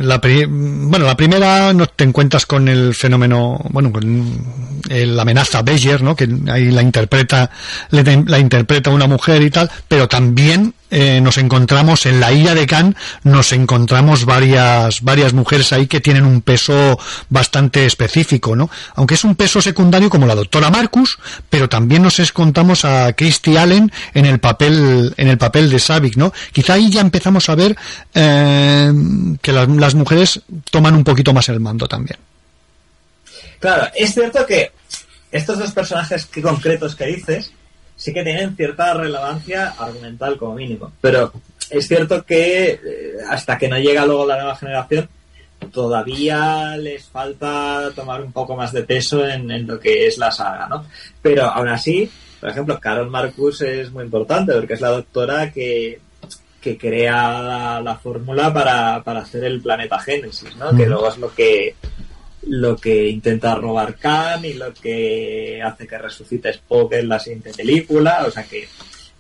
la 0.03 0.21
pri- 0.21 0.45
bueno, 0.47 1.07
la 1.07 1.17
primera 1.17 1.73
no 1.73 1.87
te 1.87 2.05
encuentras 2.05 2.45
con 2.45 2.69
el 2.69 2.95
fenómeno, 2.95 3.59
bueno, 3.71 3.91
con 3.91 4.45
la 4.91 5.23
amenaza 5.23 5.63
Beyer, 5.63 6.03
¿no? 6.03 6.15
Que 6.15 6.29
ahí 6.49 6.71
la 6.71 6.83
interpreta, 6.83 7.51
la 7.91 8.39
interpreta 8.39 8.91
una 8.91 9.07
mujer 9.07 9.41
y 9.41 9.49
tal, 9.51 9.71
pero 9.89 10.07
también 10.07 10.75
eh, 10.97 11.21
nos 11.21 11.39
encontramos 11.39 12.07
en 12.07 12.21
la 12.21 12.33
isla 12.33 12.55
de 12.55 12.69
Cannes, 12.69 12.95
nos 13.25 13.53
encontramos 13.53 14.25
varias, 14.25 15.03
varias 15.03 15.33
mujeres 15.33 15.73
ahí 15.73 15.89
que 15.89 16.01
tienen 16.01 16.25
un 16.25 16.41
peso 16.41 16.97
bastante 17.29 17.85
específico, 17.85 18.55
¿no? 18.55 18.71
Aunque 18.95 19.15
es 19.15 19.25
un 19.25 19.35
peso 19.35 19.61
secundario 19.61 20.09
como 20.09 20.25
la 20.25 20.37
doctora 20.37 20.71
Marcus, 20.71 21.19
pero 21.51 21.69
también 21.69 22.03
nos 22.03 22.21
encontramos 22.21 22.85
a 22.85 23.13
Christy 23.13 23.57
Allen 23.57 23.91
en 24.15 24.27
el 24.27 24.39
papel, 24.39 25.13
en 25.17 25.27
el 25.27 25.37
papel 25.37 25.69
de 25.69 25.81
Savick, 25.81 26.17
¿no? 26.17 26.33
Quizá 26.53 26.75
ahí 26.75 26.89
ya 26.93 27.01
empezamos 27.01 27.49
a 27.49 27.57
ver 27.57 27.77
eh, 28.15 28.93
que 29.43 29.51
las, 29.51 29.69
las 29.69 29.97
mujeres 29.97 30.43
toman 30.71 30.95
un 30.95 31.03
poquito 31.03 31.35
más 31.35 31.49
el 31.49 31.59
mando 31.59 31.89
también. 31.89 32.21
Claro, 33.59 33.89
es 33.97 34.15
cierto 34.15 34.47
que 34.47 34.71
estos 35.33 35.59
dos 35.59 35.73
personajes 35.73 36.29
concretos 36.41 36.95
que 36.95 37.07
dices 37.07 37.51
sí 37.97 38.13
que 38.13 38.23
tienen 38.23 38.57
cierta 38.57 38.95
relevancia 38.95 39.75
argumental 39.79 40.37
como 40.37 40.55
mínimo, 40.55 40.93
pero 41.01 41.33
es 41.71 41.89
cierto 41.89 42.25
que 42.25 42.71
eh, 42.71 42.81
hasta 43.29 43.59
que 43.59 43.69
no 43.69 43.79
llega 43.79 44.07
luego 44.07 44.27
la 44.27 44.37
nueva 44.37 44.57
generación 44.57 45.09
todavía 45.73 46.77
les 46.77 47.05
falta 47.07 47.91
tomar 47.95 48.21
un 48.21 48.33
poco 48.33 48.57
más 48.57 48.73
de 48.73 48.83
peso 48.83 49.27
en, 49.27 49.51
en 49.51 49.67
lo 49.67 49.79
que 49.81 50.07
es 50.07 50.19
la 50.19 50.31
saga, 50.31 50.69
¿no? 50.69 50.85
Pero 51.23 51.45
aún 51.45 51.69
así, 51.69 52.11
por 52.41 52.51
ejemplo, 52.51 52.79
Carol 52.79 53.11
Marcus 53.11 53.63
es 53.63 53.91
muy 53.91 54.05
importante 54.05 54.53
porque 54.53 54.75
es 54.75 54.81
la 54.81 54.91
doctora 54.91 55.51
que, 55.51 56.01
que 56.61 56.77
crea 56.77 57.81
la, 57.81 57.97
fórmula 57.97 58.53
para, 58.53 59.03
para, 59.03 59.21
hacer 59.21 59.45
el 59.45 59.63
planeta 59.63 59.99
Génesis, 59.99 60.55
¿no? 60.57 60.77
Que 60.77 60.87
luego 60.87 61.09
es 61.09 61.19
lo 61.19 61.33
que 61.35 61.75
lo 62.49 62.77
que 62.77 63.09
intenta 63.09 63.55
robar 63.55 63.97
Khan 63.97 64.45
y 64.45 64.55
lo 64.55 64.73
que 64.75 65.61
hace 65.63 65.87
que 65.87 65.99
resucite 65.99 66.51
Spock 66.51 66.93
en 66.95 67.09
la 67.09 67.19
siguiente 67.19 67.53
película, 67.53 68.25
o 68.27 68.31
sea 68.31 68.45
que 68.45 68.69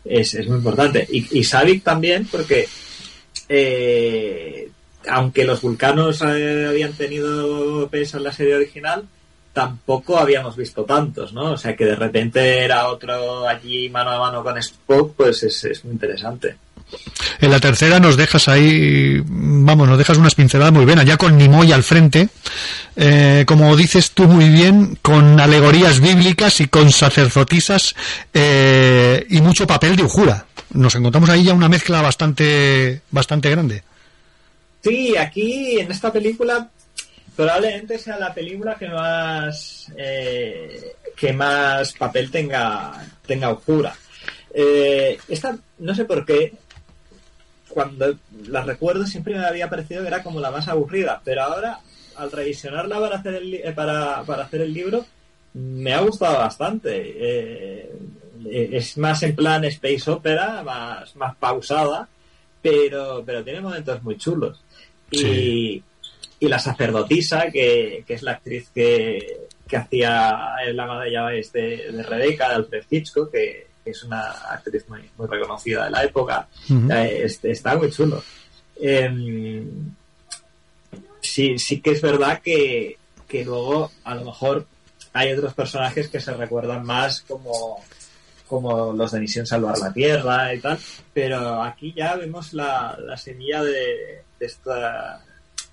es, 0.05 0.35
es 0.35 0.47
muy 0.47 0.59
importante. 0.59 1.07
Y, 1.11 1.39
y 1.39 1.45
Savik 1.45 1.83
también, 1.83 2.27
porque 2.27 2.69
eh, 3.49 4.69
aunque 5.09 5.45
los 5.45 5.61
vulcanos 5.61 6.23
eh, 6.23 6.67
habían 6.69 6.93
tenido 6.93 7.89
peso 7.89 8.19
en 8.19 8.25
la 8.25 8.33
serie 8.33 8.57
original, 8.57 9.05
tampoco 9.53 10.19
habíamos 10.19 10.57
visto 10.57 10.85
tantos, 10.85 11.33
¿no? 11.33 11.53
O 11.53 11.57
sea 11.57 11.77
que 11.77 11.85
de 11.85 11.95
repente 11.95 12.65
era 12.65 12.89
otro 12.89 13.47
allí 13.47 13.89
mano 13.89 14.11
a 14.11 14.19
mano 14.19 14.43
con 14.43 14.59
Spock, 14.59 15.15
pues 15.17 15.43
es, 15.45 15.65
es 15.65 15.85
muy 15.85 15.95
interesante. 15.95 16.57
En 17.41 17.51
la 17.51 17.61
tercera 17.61 18.01
nos 18.01 18.17
dejas 18.17 18.49
ahí, 18.49 19.21
vamos, 19.27 19.89
nos 19.89 19.99
dejas 19.99 20.19
unas 20.19 20.35
pinceladas 20.35 20.73
muy 20.73 20.85
buenas, 20.85 21.05
ya 21.05 21.17
con 21.17 21.37
Nimoy 21.37 21.73
al 21.73 21.83
frente, 21.83 22.29
eh, 22.97 23.45
como 23.47 23.75
dices 23.77 24.13
tú 24.13 24.25
muy 24.25 24.49
bien, 24.49 24.99
con 25.03 25.41
alegorías 25.41 26.01
bíblicas 26.01 26.61
y 26.61 26.69
con 26.69 26.91
sacerdotisas 26.91 27.95
eh, 28.33 29.27
y 29.29 29.41
mucho 29.41 29.67
papel 29.67 29.97
de 29.97 30.05
Ujura. 30.05 30.47
Nos 30.73 30.95
encontramos 30.95 31.31
ahí 31.31 31.45
ya 31.45 31.55
una 31.55 31.69
mezcla 31.69 32.03
bastante, 32.03 33.03
bastante 33.11 33.51
grande. 33.51 33.83
Sí, 34.83 35.17
aquí 35.17 35.79
en 35.79 35.91
esta 35.91 36.13
película 36.13 36.69
probablemente 37.35 37.99
sea 37.99 38.19
la 38.19 38.33
película 38.33 38.77
que 38.77 38.89
más 38.89 39.91
eh, 39.97 40.95
que 41.17 41.33
más 41.33 41.93
papel 41.95 42.31
tenga 42.31 42.93
tenga 43.27 43.53
Ujura. 43.53 43.97
esta 44.55 45.57
no 45.79 45.95
sé 45.95 46.05
por 46.05 46.25
qué 46.25 46.53
cuando 47.75 48.17
la 48.47 48.63
recuerdo 48.63 49.05
siempre 49.05 49.35
me 49.35 49.45
había 49.45 49.69
parecido 49.69 50.03
que 50.03 50.09
era 50.09 50.23
como 50.23 50.39
la 50.39 50.53
más 50.53 50.69
aburrida, 50.69 51.21
pero 51.25 51.43
ahora 51.43 51.81
al 52.17 52.31
revisionarla 52.31 53.01
para 53.01 53.17
hacer 53.17 53.35
el, 53.35 53.55
eh, 53.55 53.73
para, 53.75 54.21
hacer 54.21 54.63
el 54.63 54.73
libro 54.73 55.05
me 55.55 55.93
ha 55.93 56.01
gustado 56.01 56.39
bastante. 56.39 56.93
Eh, 56.97 57.93
eh, 58.47 58.69
es 58.73 58.97
más 58.97 59.23
en 59.25 59.35
plan 59.35 59.65
space 59.65 60.09
opera, 60.11 60.63
más, 60.63 61.15
más 61.17 61.35
pausada, 61.37 62.09
pero, 62.63 63.25
pero 63.27 63.43
tiene 63.43 63.61
momentos 63.61 64.03
muy 64.05 64.17
chulos. 64.17 64.63
Y, 65.11 65.83
y 66.41 66.49
la 66.49 66.59
sacerdotisa, 66.59 67.51
que, 67.51 68.05
que, 68.07 68.15
es 68.15 68.23
la 68.23 68.33
actriz 68.33 68.71
que, 68.75 69.47
que 69.67 69.77
hacía 69.77 70.57
la 70.73 70.85
ama 70.85 71.05
de 71.05 71.11
llaves 71.11 71.53
de, 71.53 71.93
de 71.93 72.03
Rebeca, 72.03 72.49
de 72.49 72.55
Alfred 72.55 72.85
Hitchcock, 72.91 73.31
que, 73.31 73.74
es 73.85 74.03
una 74.05 74.31
actriz 74.31 74.89
muy, 74.89 75.11
muy 75.17 75.27
reconocida 75.27 75.85
de 75.85 75.91
la 75.91 76.05
época. 76.05 76.49
Eh, 76.91 77.27
está 77.43 77.77
muy 77.77 77.91
chulo. 77.91 78.23
Em, 78.77 79.93
sí, 81.21 81.59
sí 81.59 81.81
que 81.81 81.91
es 81.93 82.03
verdad 82.03 82.41
que, 82.43 82.99
que 83.29 83.45
luego 83.45 83.91
a 84.05 84.15
lo 84.15 84.25
mejor 84.25 84.67
hay 85.13 85.33
otros 85.33 85.55
personajes 85.55 86.09
que 86.09 86.21
se 86.21 86.35
recuerdan 86.35 86.85
más 86.85 87.21
como, 87.23 87.83
como 88.49 88.93
los 88.93 89.13
de 89.13 89.21
Misión 89.21 89.47
Salvar 89.47 89.79
la 89.79 89.93
Tierra 89.93 90.53
y 90.55 90.61
tal, 90.61 90.79
pero 91.13 91.63
aquí 91.63 91.93
ya 91.97 92.17
vemos 92.17 92.53
la, 92.53 92.99
la 93.01 93.17
semilla 93.17 93.63
de, 93.63 94.25
de, 94.39 94.47
esta 94.47 95.23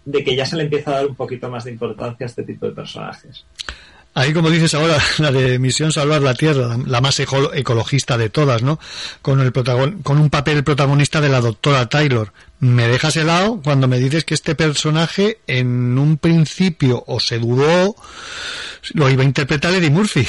de 0.06 0.24
que 0.24 0.36
ya 0.36 0.46
se 0.46 0.56
le 0.56 0.64
empieza 0.64 0.92
a 0.92 0.96
dar 0.96 1.08
un 1.08 1.16
poquito 1.16 1.50
más 1.50 1.64
de 1.64 1.72
importancia 1.72 2.26
a 2.26 2.30
este 2.30 2.44
tipo 2.44 2.66
de 2.66 2.74
personajes. 2.74 3.46
Ahí, 4.14 4.34
como 4.34 4.50
dices 4.50 4.74
ahora, 4.74 4.98
la 5.20 5.32
de 5.32 5.58
Misión 5.58 5.92
Salvar 5.92 6.22
la 6.22 6.34
Tierra, 6.34 6.78
la 6.86 7.02
más 7.02 7.20
ecologista 7.20 8.18
de 8.18 8.30
todas, 8.30 8.62
¿no? 8.62 8.80
Con, 9.22 9.40
el 9.40 9.54
con 9.54 10.18
un 10.18 10.30
papel 10.30 10.64
protagonista 10.64 11.22
de 11.22 11.30
la 11.30 11.40
doctora 11.40 11.88
Taylor. 11.88 12.34
Me 12.60 12.88
dejas 12.88 13.16
helado 13.16 13.62
cuando 13.64 13.88
me 13.88 14.00
dices 14.00 14.26
que 14.26 14.34
este 14.34 14.54
personaje 14.54 15.40
en 15.48 15.98
un 15.98 16.18
principio 16.18 17.04
o 17.08 17.20
se 17.20 17.40
dudó, 17.40 17.96
lo 18.94 19.10
iba 19.10 19.24
a 19.24 19.26
interpretar 19.26 19.74
Eddie 19.74 19.90
Murphy. 19.90 20.28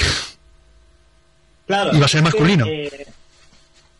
Claro. 1.66 1.94
Iba 1.96 2.06
a 2.06 2.08
ser 2.08 2.22
masculino. 2.22 2.66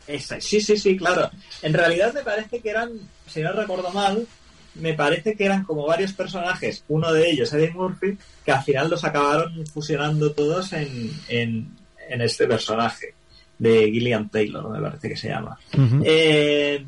sí, 0.06 0.60
sí, 0.60 0.76
sí, 0.76 0.96
claro. 0.96 1.30
En 1.62 1.74
realidad 1.74 2.14
me 2.14 2.22
parece 2.22 2.60
que 2.60 2.70
eran, 2.70 2.90
si 3.26 3.40
no 3.40 3.52
recuerdo 3.52 3.90
mal, 3.90 4.26
me 4.74 4.94
parece 4.94 5.36
que 5.36 5.44
eran 5.44 5.64
como 5.64 5.86
varios 5.86 6.12
personajes, 6.12 6.84
uno 6.88 7.12
de 7.12 7.30
ellos 7.30 7.52
Eddie 7.52 7.72
Murphy, 7.72 8.16
que 8.44 8.52
al 8.52 8.62
final 8.62 8.88
los 8.90 9.04
acabaron 9.04 9.66
fusionando 9.66 10.32
todos 10.32 10.72
en, 10.72 11.10
en, 11.28 11.76
este 12.08 12.46
personaje 12.46 13.14
de 13.58 13.90
Gillian 13.90 14.28
Taylor, 14.28 14.68
me 14.68 14.80
parece 14.80 15.08
que 15.08 15.16
se 15.16 15.28
llama. 15.28 15.58
Eh, 16.04 16.84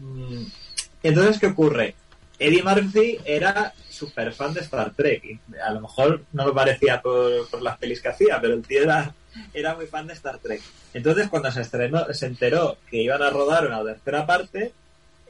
entonces, 1.03 1.39
¿qué 1.39 1.47
ocurre? 1.47 1.95
Eddie 2.39 2.63
Murphy 2.63 3.19
era 3.25 3.73
súper 3.89 4.33
fan 4.33 4.53
de 4.53 4.61
Star 4.61 4.93
Trek. 4.95 5.25
Y 5.25 5.41
a 5.57 5.71
lo 5.71 5.83
mejor 5.83 6.25
no 6.33 6.47
lo 6.47 6.55
parecía 6.55 7.01
por, 7.01 7.49
por, 7.49 7.63
las 7.63 7.79
pelis 7.79 8.01
que 8.01 8.09
hacía, 8.09 8.41
pero 8.41 8.55
el 8.55 8.63
tío 8.63 8.83
era, 8.83 9.15
era 9.53 9.75
muy 9.75 9.87
fan 9.87 10.07
de 10.07 10.15
Star 10.15 10.39
Trek. 10.39 10.61
Entonces, 10.93 11.29
cuando 11.29 11.51
se 11.51 11.63
estrenó, 11.63 12.13
se 12.13 12.27
enteró 12.27 12.77
que 12.91 13.03
iban 13.03 13.23
a 13.23 13.31
rodar 13.31 13.67
una 13.67 13.83
tercera 13.85 14.27
parte, 14.27 14.73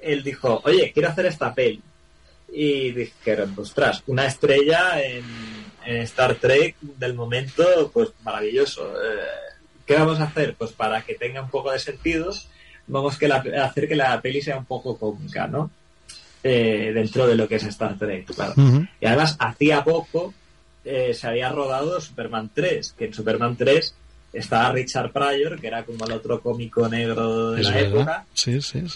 él 0.02 0.22
dijo, 0.22 0.61
oye, 0.64 0.90
quiero 0.92 1.09
hacer 1.09 1.26
esta 1.26 1.55
peli 1.55 1.82
y 2.55 2.92
dijeron, 2.92 3.52
ostras, 3.57 4.02
una 4.07 4.26
estrella 4.26 5.02
en, 5.02 5.24
Star 5.84 6.36
Trek 6.36 6.76
del 6.80 7.12
momento, 7.12 7.90
pues 7.92 8.09
maravilloso. 8.22 8.90
Eh, 8.94 9.26
¿Qué 9.84 9.94
vamos 9.94 10.18
a 10.18 10.24
hacer? 10.24 10.55
Pues 10.55 10.72
para 10.72 11.02
que 11.02 11.14
tenga 11.14 11.42
un 11.42 11.50
poco 11.50 11.72
de 11.72 11.78
sentido, 11.78 12.32
vamos 12.86 13.18
a 13.22 13.36
hacer 13.66 13.86
que 13.86 13.94
la 13.94 14.18
peli 14.22 14.40
sea 14.40 14.57
un 14.57 14.64
poco 14.64 14.96
cómica, 14.96 15.46
¿no? 15.46 15.70
Eh, 16.42 16.90
dentro 16.94 17.26
de 17.26 17.34
lo 17.34 17.46
que 17.46 17.57
es 17.57 17.64
Star 17.64 17.98
Trek, 17.98 18.24
claro. 18.34 18.55
Y 18.98 19.05
además, 19.05 19.36
hacía 19.38 19.84
poco 19.84 20.32
eh, 20.86 21.12
se 21.12 21.26
había 21.26 21.50
rodado 21.50 22.00
Superman 22.00 22.50
3, 22.55 22.94
que 22.96 23.05
en 23.05 23.12
Superman 23.12 23.55
3 23.55 23.94
estaba 24.32 24.72
Richard 24.72 25.12
Pryor, 25.12 25.61
que 25.61 25.66
era 25.66 25.84
como 25.84 26.07
el 26.07 26.12
otro 26.12 26.40
cómico 26.40 26.88
negro 26.88 27.50
de 27.50 27.62
la 27.62 27.78
época, 27.78 28.26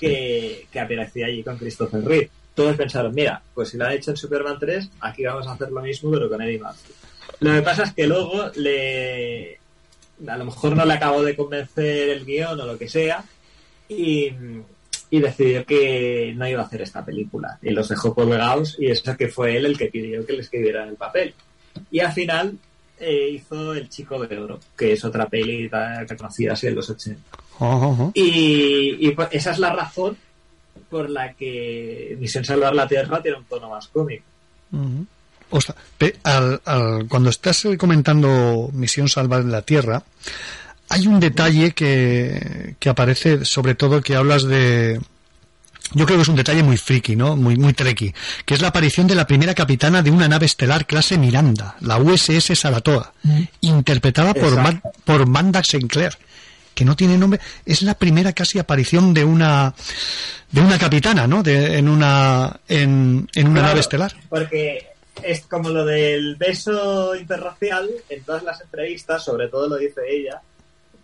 Que, 0.01 0.67
que 0.73 0.81
aparecía 0.81 1.27
allí 1.27 1.43
con 1.43 1.59
Christopher 1.59 2.03
Reeve 2.03 2.31
todos 2.59 2.77
pensaron, 2.77 3.15
mira, 3.15 3.41
pues 3.55 3.69
si 3.69 3.77
lo 3.77 3.85
han 3.85 3.93
hecho 3.93 4.11
en 4.11 4.17
Superman 4.17 4.59
3, 4.59 4.91
aquí 5.03 5.23
vamos 5.23 5.47
a 5.47 5.53
hacer 5.53 5.71
lo 5.71 5.81
mismo, 5.81 6.11
pero 6.11 6.29
con 6.29 6.43
Eddie 6.43 6.59
Murphy. 6.59 6.93
Lo 7.39 7.53
que 7.53 7.63
pasa 7.63 7.85
es 7.85 7.93
que 7.93 8.05
luego 8.09 8.51
le 8.57 9.61
a 10.27 10.37
lo 10.37 10.47
mejor 10.47 10.75
no 10.75 10.85
le 10.85 10.95
acabó 10.95 11.23
de 11.23 11.37
convencer 11.37 12.09
el 12.09 12.25
guion 12.25 12.61
o 12.61 12.67
lo 12.67 12.77
que 12.77 12.89
sea 12.89 13.23
y, 13.89 14.33
decidió 15.09 15.65
que 15.65 16.35
no 16.37 16.49
iba 16.49 16.63
a 16.63 16.67
hacer 16.67 16.83
esta 16.83 17.05
película 17.05 17.61
y 17.63 17.71
los 17.71 17.89
dejó 17.89 18.13
colgados 18.13 18.75
y 18.77 18.91
eso 18.91 19.17
que 19.17 19.29
fue 19.29 19.57
él 19.57 19.67
el 19.67 19.79
que 19.79 19.87
pidió 19.87 20.27
que 20.27 20.33
le 20.33 20.41
escribieran 20.41 20.89
el 20.89 20.97
papel. 20.97 21.35
Y 21.93 22.01
al 22.01 22.13
final 22.13 22.59
eh, 22.99 23.29
hizo 23.35 23.73
El 23.73 23.89
Chico 23.89 24.19
de 24.19 24.37
Oro 24.37 24.59
que 24.77 24.95
es 24.95 25.05
otra 25.05 25.29
peli 25.29 25.71
que 25.71 26.17
conocida 26.17 26.55
así 26.55 26.67
en 26.67 26.75
los 26.75 26.91
80 26.91 27.23
y, 28.15 29.11
pues 29.13 29.29
esa 29.31 29.53
es 29.53 29.61
la 29.61 29.73
razón 29.73 30.17
por 30.89 31.11
la 31.11 31.35
que 31.35 32.17
Misión 32.19 32.45
Salvar 32.45 32.75
la 32.75 32.89
Tierra 32.89 33.23
tiene 33.23 33.39
un 33.39 33.45
tono 33.45 33.71
más 33.71 33.89
cómico. 33.89 34.25
cuando 37.09 37.31
estás 37.31 37.67
comentando 37.79 38.71
Misión 38.73 39.09
Salvar 39.09 39.45
la 39.45 39.63
Tierra, 39.63 40.03
hay 40.89 41.07
un 41.07 41.21
detalle 41.21 41.73
que, 41.73 42.77
que 42.79 42.89
aparece, 42.89 43.45
sobre 43.45 43.75
todo 43.75 44.01
que 44.01 44.17
hablas 44.17 44.45
de, 44.45 45.01
yo 45.95 46.05
creo 46.05 46.19
que 46.19 46.23
es 46.23 46.29
un 46.29 46.37
detalle 46.37 46.63
muy 46.63 46.77
friki, 46.77 47.17
¿no? 47.17 47.37
Muy, 47.37 47.57
muy 47.57 47.73
treki, 47.73 48.13
que 48.45 48.55
es 48.55 48.61
la 48.61 48.69
aparición 48.69 49.07
de 49.07 49.15
la 49.15 49.27
primera 49.27 49.55
capitana 49.55 50.03
de 50.03 50.11
una 50.11 50.29
nave 50.29 50.47
estelar 50.47 50.87
clase 50.87 51.17
Miranda, 51.17 51.77
la 51.81 51.99
USS 51.99 52.59
Saratoga, 52.59 53.13
mm. 53.23 53.43
interpretada 53.63 54.35
por, 54.35 54.59
por 55.05 55.27
Manda 55.27 55.63
Sinclair 55.63 56.17
que 56.79 56.85
no 56.85 56.95
tiene 56.95 57.19
nombre, 57.19 57.41
es 57.67 57.83
la 57.83 57.95
primera 57.95 58.33
casi 58.33 58.61
aparición 58.61 59.13
de 59.13 59.25
una 59.25 59.75
de 60.53 60.61
una 60.61 60.79
capitana, 60.79 61.27
¿no? 61.27 61.43
De, 61.43 61.77
en 61.77 61.89
una 61.89 62.61
en, 62.69 63.29
una 63.37 63.63
nave 63.63 63.81
estelar. 63.81 64.13
Porque 64.29 64.87
es 65.21 65.41
como 65.47 65.71
lo 65.71 65.85
del 65.85 66.37
beso 66.37 67.17
interracial 67.17 67.91
en 68.09 68.23
todas 68.23 68.45
las 68.45 68.61
entrevistas, 68.61 69.25
sobre 69.25 69.49
todo 69.49 69.69
lo 69.69 69.77
dice 69.77 70.03
ella, 70.09 70.41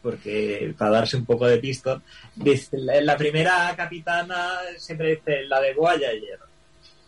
porque 0.00 0.72
para 0.78 0.92
darse 0.92 1.16
un 1.16 1.24
poco 1.24 1.48
de 1.48 1.58
pisto, 1.58 2.02
dice, 2.36 2.78
la 2.78 3.16
primera 3.16 3.74
capitana 3.76 4.52
siempre 4.78 5.16
dice 5.16 5.42
la 5.48 5.60
de 5.60 5.74
Voyager. 5.74 6.38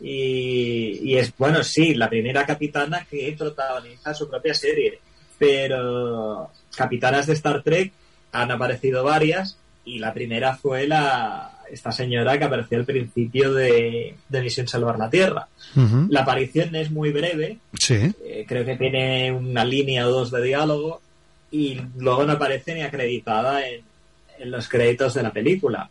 Y, 0.01 1.03
y 1.05 1.17
es, 1.17 1.33
bueno, 1.39 1.62
sí, 1.62 1.95
la 1.95 2.11
primera 2.11 2.45
capitana 2.45 3.07
que 3.09 3.33
protagoniza 3.39 4.12
su 4.12 4.29
propia 4.29 4.55
serie, 4.55 4.99
pero 5.39 6.51
capitanas 6.77 7.29
de 7.29 7.35
Star 7.35 7.62
Trek 7.62 7.93
han 8.33 8.51
aparecido 8.51 9.05
varias 9.05 9.57
y 9.85 9.99
la 9.99 10.12
primera 10.12 10.57
fue 10.57 10.87
la 10.87 11.53
esta 11.70 11.93
señora 11.93 12.39
que 12.39 12.45
apareció 12.45 12.79
al 12.79 12.85
principio 12.85 13.53
de, 13.53 14.14
Misión 14.31 14.68
Salvar 14.68 14.99
la 14.99 15.11
Tierra. 15.11 15.49
La 16.09 16.22
aparición 16.22 16.74
es 16.74 16.91
muy 16.91 17.11
breve, 17.12 17.59
eh, 17.89 18.45
creo 18.47 18.64
que 18.64 18.77
tiene 18.77 19.33
una 19.33 19.64
línea 19.64 20.07
o 20.07 20.11
dos 20.11 20.31
de 20.31 20.43
diálogo 20.43 21.01
y 21.51 21.81
luego 21.97 22.24
no 22.24 22.35
aparece 22.35 22.74
ni 22.74 22.83
acreditada 22.83 23.66
en, 23.66 23.83
los 24.45 24.68
créditos 24.68 25.14
de 25.14 25.22
la 25.22 25.33
película. 25.33 25.89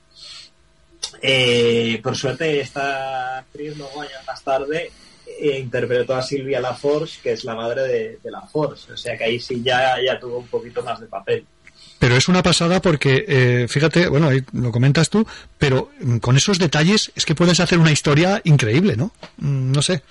eh, 1.22 2.00
por 2.04 2.16
suerte, 2.16 2.60
esta 2.60 3.40
actriz 3.40 3.76
luego 3.76 4.02
años 4.02 4.22
más 4.28 4.44
tarde 4.44 4.92
eh, 5.40 5.60
interpretó 5.60 6.16
a 6.16 6.22
Silvia 6.22 6.60
LaForce, 6.62 7.20
que 7.24 7.32
es 7.32 7.44
la 7.44 7.56
madre 7.56 7.82
de, 7.84 8.20
de 8.24 8.32
LaForce. 8.32 8.94
O 8.94 8.98
sea 8.98 9.18
que 9.18 9.24
ahí 9.24 9.40
sí 9.40 9.62
ya, 9.64 9.96
ya 10.04 10.20
tuvo 10.20 10.38
un 10.38 10.48
poquito 10.48 10.84
más 10.84 11.00
de 11.00 11.08
papel. 11.08 11.46
Pero 12.06 12.18
es 12.18 12.28
una 12.28 12.43
pasada 12.43 12.84
porque, 12.84 13.26
eh, 13.28 13.68
fíjate, 13.68 14.08
bueno, 14.10 14.28
ahí 14.28 14.43
lo 14.53 14.72
comentas 14.72 15.10
tú, 15.10 15.26
pero 15.58 15.89
con 16.22 16.38
esos 16.38 16.60
detalles 16.60 17.12
es 17.16 17.26
que 17.26 17.34
puedes 17.34 17.60
hacer 17.60 17.80
una 17.80 17.91
historia 17.91 18.41
increíble, 18.43 18.95
¿no? 18.95 19.12
Mm, 19.38 19.72
No 19.72 19.82
sé. 19.82 20.03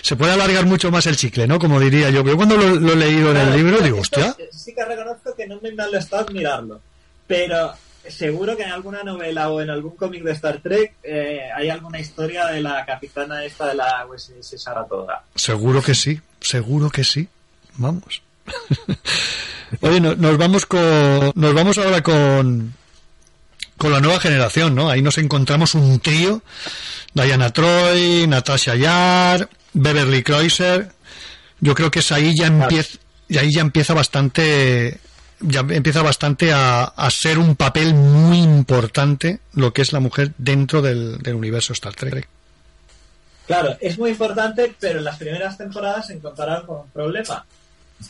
Se 0.00 0.16
puede 0.16 0.32
alargar 0.32 0.64
mucho 0.64 0.90
más 0.90 1.04
el 1.06 1.16
chicle, 1.18 1.46
¿no? 1.46 1.58
Como 1.58 1.78
diría 1.80 2.08
yo. 2.08 2.24
Yo 2.24 2.34
cuando 2.34 2.56
lo, 2.56 2.76
lo 2.76 2.94
he 2.94 2.96
leído 2.96 3.30
en 3.32 3.36
el 3.36 3.52
libro 3.54 3.78
digo, 3.80 3.98
hostia. 4.00 4.34
Sí 4.50 4.74
que 4.74 4.82
reconozco 4.86 5.34
que 5.36 5.46
no 5.46 5.60
me 5.60 5.68
han 5.68 5.94
estado 5.96 6.32
mirarlo. 6.32 6.80
Pero 7.26 7.74
seguro 8.08 8.56
que 8.56 8.62
en 8.62 8.70
alguna 8.70 9.02
novela 9.02 9.50
o 9.50 9.60
en 9.60 9.68
algún 9.68 9.96
cómic 9.96 10.22
de 10.22 10.32
Star 10.32 10.60
Trek 10.62 10.94
eh, 11.02 11.40
hay 11.54 11.68
alguna 11.68 12.00
historia 12.00 12.46
de 12.46 12.62
la 12.62 12.86
capitana 12.86 13.44
esta 13.44 13.66
de 13.66 13.74
la 13.74 14.06
USS 14.10 14.58
Saratoga. 14.62 15.24
Seguro 15.34 15.82
que 15.82 15.94
sí, 15.94 16.18
seguro 16.40 16.88
que 16.88 17.04
sí. 17.04 17.28
Vamos. 17.76 18.22
Oye, 19.80 20.00
no- 20.00 20.14
nos 20.16 20.36
vamos 20.38 20.66
con, 20.66 21.32
nos 21.34 21.54
vamos 21.54 21.78
ahora 21.78 22.02
con, 22.02 22.74
con 23.76 23.92
la 23.92 24.00
nueva 24.00 24.18
generación, 24.20 24.74
¿no? 24.74 24.88
Ahí 24.90 25.02
nos 25.02 25.18
encontramos 25.18 25.74
un 25.74 26.00
trío, 26.00 26.42
Diana 27.14 27.50
Troy, 27.52 28.26
Natasha 28.26 28.74
Yar, 28.76 29.48
Beverly 29.74 30.22
Creuser. 30.22 30.90
Yo 31.60 31.74
creo 31.74 31.90
que 31.90 31.98
es 31.98 32.12
ahí 32.12 32.34
ya 32.36 32.46
empieza, 32.46 32.98
ahí 33.38 33.52
ya 33.52 33.60
empieza 33.60 33.92
bastante, 33.92 34.98
ya 35.40 35.60
empieza 35.60 36.02
bastante 36.02 36.52
a, 36.52 36.84
a 36.84 37.10
ser 37.10 37.38
un 37.38 37.54
papel 37.56 37.94
muy 37.94 38.38
importante 38.38 39.40
lo 39.54 39.72
que 39.72 39.82
es 39.82 39.92
la 39.92 40.00
mujer 40.00 40.32
dentro 40.38 40.80
del, 40.82 41.18
del 41.18 41.34
universo 41.34 41.72
Star 41.72 41.94
Trek. 41.94 42.28
Claro, 43.46 43.76
es 43.80 43.98
muy 43.98 44.10
importante, 44.10 44.74
pero 44.78 44.98
en 44.98 45.04
las 45.04 45.16
primeras 45.18 45.56
temporadas 45.58 46.06
se 46.06 46.12
encontraron 46.14 46.66
con 46.66 46.76
un 46.80 46.90
problema. 46.90 47.44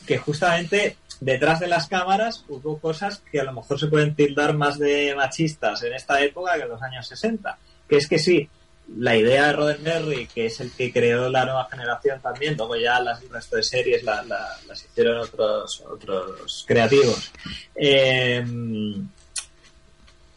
Que 0.07 0.19
justamente 0.19 0.97
detrás 1.21 1.61
de 1.61 1.67
las 1.69 1.89
cámaras 1.89 2.45
hubo 2.49 2.79
cosas 2.79 3.23
que 3.31 3.41
a 3.41 3.45
lo 3.45 3.53
mejor 3.53 3.79
se 3.81 3.87
pueden 3.89 4.15
tildar 4.15 4.55
más 4.55 4.79
de 4.79 5.15
machistas 5.17 5.83
en 5.83 5.93
esta 5.95 6.23
época 6.23 6.55
que 6.57 6.63
en 6.63 6.69
los 6.69 6.83
años 6.83 7.07
60. 7.09 7.59
Que 7.89 7.97
es 7.97 8.07
que 8.07 8.19
sí, 8.19 8.49
la 8.97 9.17
idea 9.17 9.47
de 9.49 9.53
Roddenberry, 9.53 10.27
que 10.27 10.47
es 10.47 10.61
el 10.61 10.71
que 10.73 10.93
creó 10.93 11.29
la 11.29 11.45
nueva 11.45 11.69
generación 11.71 12.21
también, 12.21 12.57
luego 12.57 12.77
ya 12.77 13.01
las, 13.01 13.27
resto 13.29 13.57
de 13.57 13.63
series 13.63 14.03
la- 14.03 14.23
la- 14.23 14.57
las 14.67 14.85
hicieron 14.85 15.19
otros, 15.19 15.83
otros 15.91 16.65
creativos, 16.67 17.31
eh, 17.75 18.45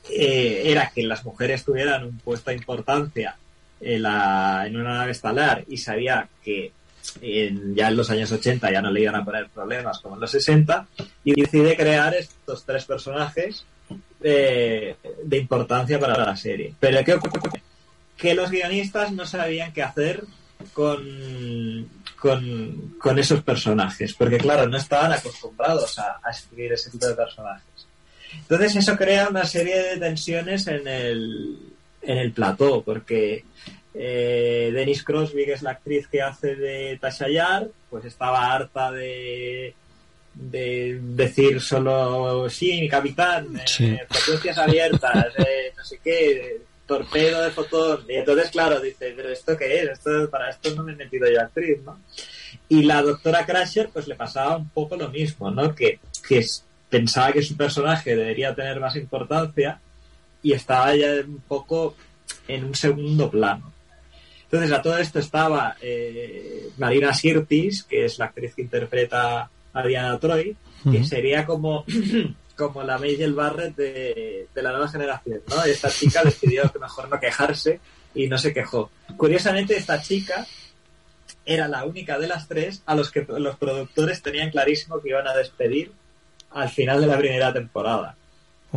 eh, 0.09 0.61
era 0.65 0.91
que 0.93 1.03
las 1.03 1.23
mujeres 1.25 1.63
tuvieran 1.63 2.03
un 2.03 2.17
puesto 2.17 2.49
de 2.49 2.57
importancia 2.57 3.35
en, 3.79 4.01
la, 4.01 4.63
en 4.65 4.75
una 4.77 4.95
nave 4.95 5.11
estalar 5.11 5.63
y 5.67 5.77
sabía 5.77 6.27
que 6.43 6.71
en- 7.21 7.75
ya 7.75 7.87
en 7.89 7.97
los 7.97 8.09
años 8.09 8.31
80 8.31 8.71
ya 8.71 8.81
no 8.81 8.91
le 8.91 9.01
iban 9.01 9.15
a 9.15 9.25
poner 9.25 9.47
problemas 9.49 9.99
como 9.99 10.15
en 10.15 10.21
los 10.21 10.31
60 10.31 10.87
y 11.23 11.39
decide 11.41 11.75
crear 11.75 12.13
estos 12.13 12.65
tres 12.65 12.85
personajes 12.85 13.65
eh, 14.23 14.95
de 15.23 15.37
importancia 15.37 15.99
para 15.99 16.17
la 16.25 16.35
serie. 16.35 16.73
Pero 16.79 17.03
¿qué 17.03 17.13
ocurre? 17.15 17.61
Que 18.17 18.33
los 18.35 18.51
guionistas 18.51 19.11
no 19.11 19.25
sabían 19.25 19.73
qué 19.73 19.81
hacer 19.83 20.23
con, 20.73 21.87
con, 22.19 22.95
con 22.99 23.17
esos 23.19 23.41
personajes, 23.43 24.13
porque 24.13 24.37
claro, 24.37 24.67
no 24.67 24.77
estaban 24.77 25.11
acostumbrados 25.11 25.97
a, 25.99 26.19
a 26.23 26.29
escribir 26.31 26.73
ese 26.73 26.91
tipo 26.91 27.07
de 27.07 27.15
personajes. 27.15 27.65
Entonces 28.33 28.75
eso 28.77 28.95
crea 28.95 29.27
una 29.29 29.43
serie 29.43 29.75
de 29.77 29.97
tensiones 29.97 30.67
en 30.67 30.87
el, 30.87 31.57
en 32.01 32.17
el 32.17 32.31
plató, 32.31 32.81
porque 32.83 33.43
eh, 33.93 34.71
Denise 34.73 35.03
Crosby, 35.03 35.45
que 35.45 35.53
es 35.53 35.61
la 35.61 35.71
actriz 35.71 36.07
que 36.07 36.21
hace 36.21 36.55
de 36.55 36.97
Tasha 36.99 37.29
Yar, 37.29 37.67
pues 37.89 38.05
estaba 38.05 38.53
harta 38.53 38.91
de, 38.91 39.73
de 40.33 40.99
decir 41.01 41.59
solo 41.61 42.49
sí, 42.49 42.79
mi 42.81 42.87
capitán, 42.89 43.55
eh, 43.57 43.63
Sí. 43.65 43.97
frecuencias 44.09 44.57
abiertas, 44.57 45.33
eh, 45.37 45.73
no 45.75 45.83
sé 45.83 45.99
qué, 46.03 46.61
torpedo 46.85 47.41
de 47.41 47.51
fotón. 47.51 48.05
Y 48.09 48.15
entonces, 48.15 48.49
claro, 48.51 48.79
dice, 48.79 49.13
pero 49.15 49.29
¿esto 49.29 49.57
qué 49.57 49.79
es? 49.81 49.89
Esto, 49.89 50.29
para 50.29 50.49
esto 50.49 50.73
no 50.75 50.83
me 50.83 50.93
he 50.93 50.95
metido 50.95 51.29
yo 51.29 51.39
actriz, 51.41 51.79
¿no? 51.83 51.99
Y 52.67 52.83
la 52.83 53.01
doctora 53.01 53.45
Crusher, 53.45 53.89
pues 53.93 54.07
le 54.07 54.15
pasaba 54.15 54.57
un 54.57 54.69
poco 54.69 54.95
lo 54.97 55.09
mismo, 55.09 55.51
¿no? 55.51 55.73
Que, 55.75 55.99
que 56.27 56.45
pensaba 56.89 57.31
que 57.31 57.41
su 57.41 57.55
personaje 57.55 58.15
debería 58.15 58.53
tener 58.55 58.79
más 58.79 58.95
importancia 58.97 59.79
y 60.43 60.51
estaba 60.53 60.93
ya 60.95 61.11
un 61.25 61.41
poco 61.47 61.95
en 62.47 62.65
un 62.65 62.75
segundo 62.75 63.29
plano. 63.29 63.71
Entonces 64.51 64.77
a 64.77 64.81
todo 64.81 64.97
esto 64.97 65.19
estaba 65.19 65.77
eh, 65.81 66.69
Marina 66.77 67.13
Sirtis, 67.13 67.83
que 67.83 68.03
es 68.03 68.19
la 68.19 68.25
actriz 68.25 68.53
que 68.53 68.63
interpreta 68.63 69.49
a 69.73 69.83
Diana 69.83 70.19
Troy, 70.19 70.57
que 70.91 71.05
sería 71.05 71.45
como, 71.45 71.85
como 72.57 72.83
la 72.83 72.97
Majel 72.97 73.33
Barrett 73.33 73.77
de, 73.77 74.47
de 74.53 74.61
la 74.61 74.71
nueva 74.71 74.89
generación, 74.89 75.39
¿no? 75.47 75.63
Esta 75.63 75.89
chica 75.89 76.21
decidió 76.23 76.69
que 76.69 76.79
mejor 76.79 77.07
no 77.07 77.17
quejarse 77.17 77.79
y 78.13 78.27
no 78.27 78.37
se 78.37 78.53
quejó. 78.53 78.91
Curiosamente, 79.15 79.77
esta 79.77 80.01
chica 80.01 80.45
era 81.45 81.69
la 81.69 81.85
única 81.85 82.19
de 82.19 82.27
las 82.27 82.49
tres 82.49 82.83
a 82.85 82.95
los 82.95 83.09
que 83.09 83.25
los 83.29 83.55
productores 83.55 84.21
tenían 84.21 84.51
clarísimo 84.51 85.01
que 85.01 85.09
iban 85.09 85.27
a 85.27 85.33
despedir 85.33 85.93
al 86.51 86.69
final 86.69 86.99
de 86.99 87.07
la 87.07 87.17
primera 87.17 87.53
temporada. 87.53 88.17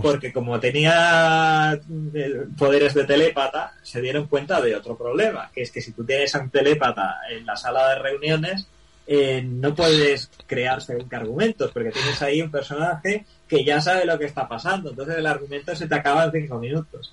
Porque 0.01 0.33
como 0.33 0.59
tenía 0.59 1.79
eh, 2.15 2.47
poderes 2.59 2.95
de 2.95 3.05
telépata, 3.05 3.75
se 3.83 4.01
dieron 4.01 4.27
cuenta 4.27 4.61
de 4.61 4.75
otro 4.75 4.97
problema, 4.97 5.51
que 5.55 5.63
es 5.63 5.71
que 5.71 5.81
si 5.81 5.93
tú 5.93 6.05
tienes 6.05 6.35
a 6.35 6.41
un 6.41 6.51
telépata 6.51 7.21
en 7.31 7.47
la 7.47 7.57
sala 7.57 7.91
de 7.91 7.99
reuniones, 8.01 8.67
eh, 9.07 9.43
no 9.43 9.75
puedes 9.75 10.31
crear 10.47 10.83
según 10.83 11.09
qué 11.09 11.17
argumentos, 11.17 11.71
porque 11.71 11.91
tienes 11.91 12.21
ahí 12.23 12.43
un 12.43 12.51
personaje 12.51 13.25
que 13.47 13.65
ya 13.65 13.81
sabe 13.81 14.05
lo 14.05 14.19
que 14.19 14.25
está 14.25 14.49
pasando, 14.49 14.91
entonces 14.91 15.19
el 15.19 15.27
argumento 15.27 15.77
se 15.77 15.87
te 15.87 15.95
acaba 15.95 16.25
en 16.25 16.33
cinco 16.33 16.59
minutos. 16.59 17.13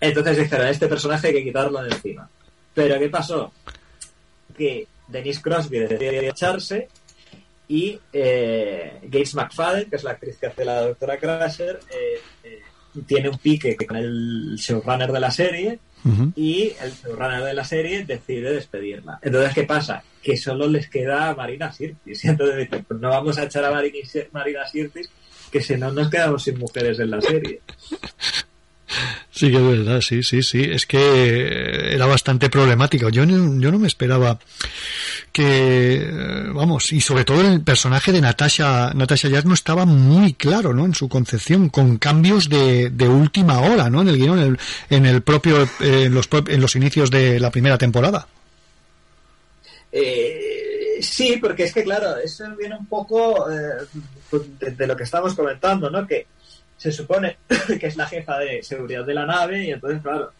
Entonces 0.00 0.38
dijeron, 0.38 0.66
este 0.68 0.88
personaje 0.88 1.28
hay 1.28 1.34
que 1.34 1.44
quitarlo 1.44 1.82
de 1.82 1.90
encima. 1.90 2.28
Pero 2.74 2.98
¿qué 2.98 3.08
pasó? 3.08 3.52
Que 4.56 4.86
Denise 5.08 5.42
Crosby 5.42 5.78
decidió 5.78 6.22
echarse 6.22 6.88
y 7.68 7.98
eh, 8.12 9.00
Gates 9.02 9.34
McFadden, 9.34 9.90
que 9.90 9.96
es 9.96 10.04
la 10.04 10.12
actriz 10.12 10.36
que 10.38 10.46
hace 10.46 10.64
la 10.64 10.82
doctora 10.82 11.18
Crusher, 11.18 11.80
eh, 11.90 12.20
eh, 12.44 12.62
tiene 13.06 13.28
un 13.28 13.38
pique 13.38 13.76
con 13.76 13.96
el 13.96 14.54
showrunner 14.56 15.12
de 15.12 15.20
la 15.20 15.30
serie 15.30 15.78
y 16.36 16.72
el 16.80 16.92
showrunner 16.92 17.42
de 17.42 17.54
la 17.54 17.64
serie 17.64 18.04
decide 18.04 18.52
despedirla. 18.52 19.18
Entonces, 19.20 19.52
¿qué 19.52 19.64
pasa? 19.64 20.04
Que 20.22 20.36
solo 20.36 20.68
les 20.68 20.88
queda 20.88 21.30
a 21.30 21.34
Marina 21.34 21.72
Sirtis. 21.72 22.24
Y 22.24 22.28
entonces 22.28 22.56
dicen, 22.58 22.84
pues 22.86 23.00
no 23.00 23.08
vamos 23.08 23.36
a 23.38 23.44
echar 23.44 23.64
a 23.64 23.72
Marina 23.72 24.66
Sirtis, 24.66 25.10
que 25.50 25.60
si 25.60 25.76
no 25.76 25.90
nos 25.90 26.08
quedamos 26.08 26.44
sin 26.44 26.58
mujeres 26.58 27.00
en 27.00 27.10
la 27.10 27.20
serie. 27.20 27.60
Sí 29.30 29.50
que 29.50 29.56
es 29.56 29.62
verdad, 29.62 30.00
sí, 30.00 30.22
sí, 30.22 30.42
sí. 30.42 30.62
Es 30.62 30.86
que 30.86 31.92
era 31.92 32.06
bastante 32.06 32.48
problemático. 32.48 33.10
Yo 33.10 33.26
no, 33.26 33.60
yo 33.60 33.70
no 33.70 33.78
me 33.78 33.86
esperaba 33.86 34.38
que, 35.30 35.96
eh, 35.96 36.50
vamos, 36.54 36.90
y 36.92 37.02
sobre 37.02 37.24
todo 37.24 37.42
el 37.42 37.60
personaje 37.60 38.12
de 38.12 38.22
Natasha, 38.22 38.92
Natasha 38.94 39.28
Yar 39.28 39.44
no 39.44 39.52
estaba 39.52 39.84
muy 39.84 40.32
claro, 40.32 40.72
¿no? 40.72 40.86
En 40.86 40.94
su 40.94 41.08
concepción, 41.10 41.68
con 41.68 41.98
cambios 41.98 42.48
de, 42.48 42.90
última 43.06 43.60
hora, 43.60 43.90
¿no? 43.90 44.00
En 44.00 44.08
el 44.08 44.16
guion, 44.16 44.38
en 44.38 44.44
el, 44.44 44.58
en 44.88 45.06
el 45.06 45.22
propio, 45.22 45.64
eh, 45.64 46.04
en 46.06 46.14
los, 46.14 46.28
en 46.32 46.60
los 46.60 46.74
inicios 46.74 47.10
de 47.10 47.38
la 47.38 47.50
primera 47.50 47.76
temporada. 47.76 48.26
Eh, 49.92 50.98
sí, 51.02 51.36
porque 51.38 51.64
es 51.64 51.74
que, 51.74 51.84
claro, 51.84 52.16
eso 52.16 52.44
viene 52.58 52.76
un 52.76 52.86
poco 52.86 53.50
eh, 53.50 53.86
de, 54.60 54.70
de 54.70 54.86
lo 54.86 54.96
que 54.96 55.04
estamos 55.04 55.34
comentando, 55.34 55.90
¿no? 55.90 56.06
Que 56.06 56.26
se 56.76 56.92
supone 56.92 57.36
que 57.80 57.86
es 57.86 57.96
la 57.96 58.06
jefa 58.06 58.38
de 58.38 58.62
seguridad 58.62 59.04
de 59.04 59.14
la 59.14 59.26
nave 59.26 59.64
y 59.64 59.70
entonces, 59.70 60.00
claro, 60.02 60.32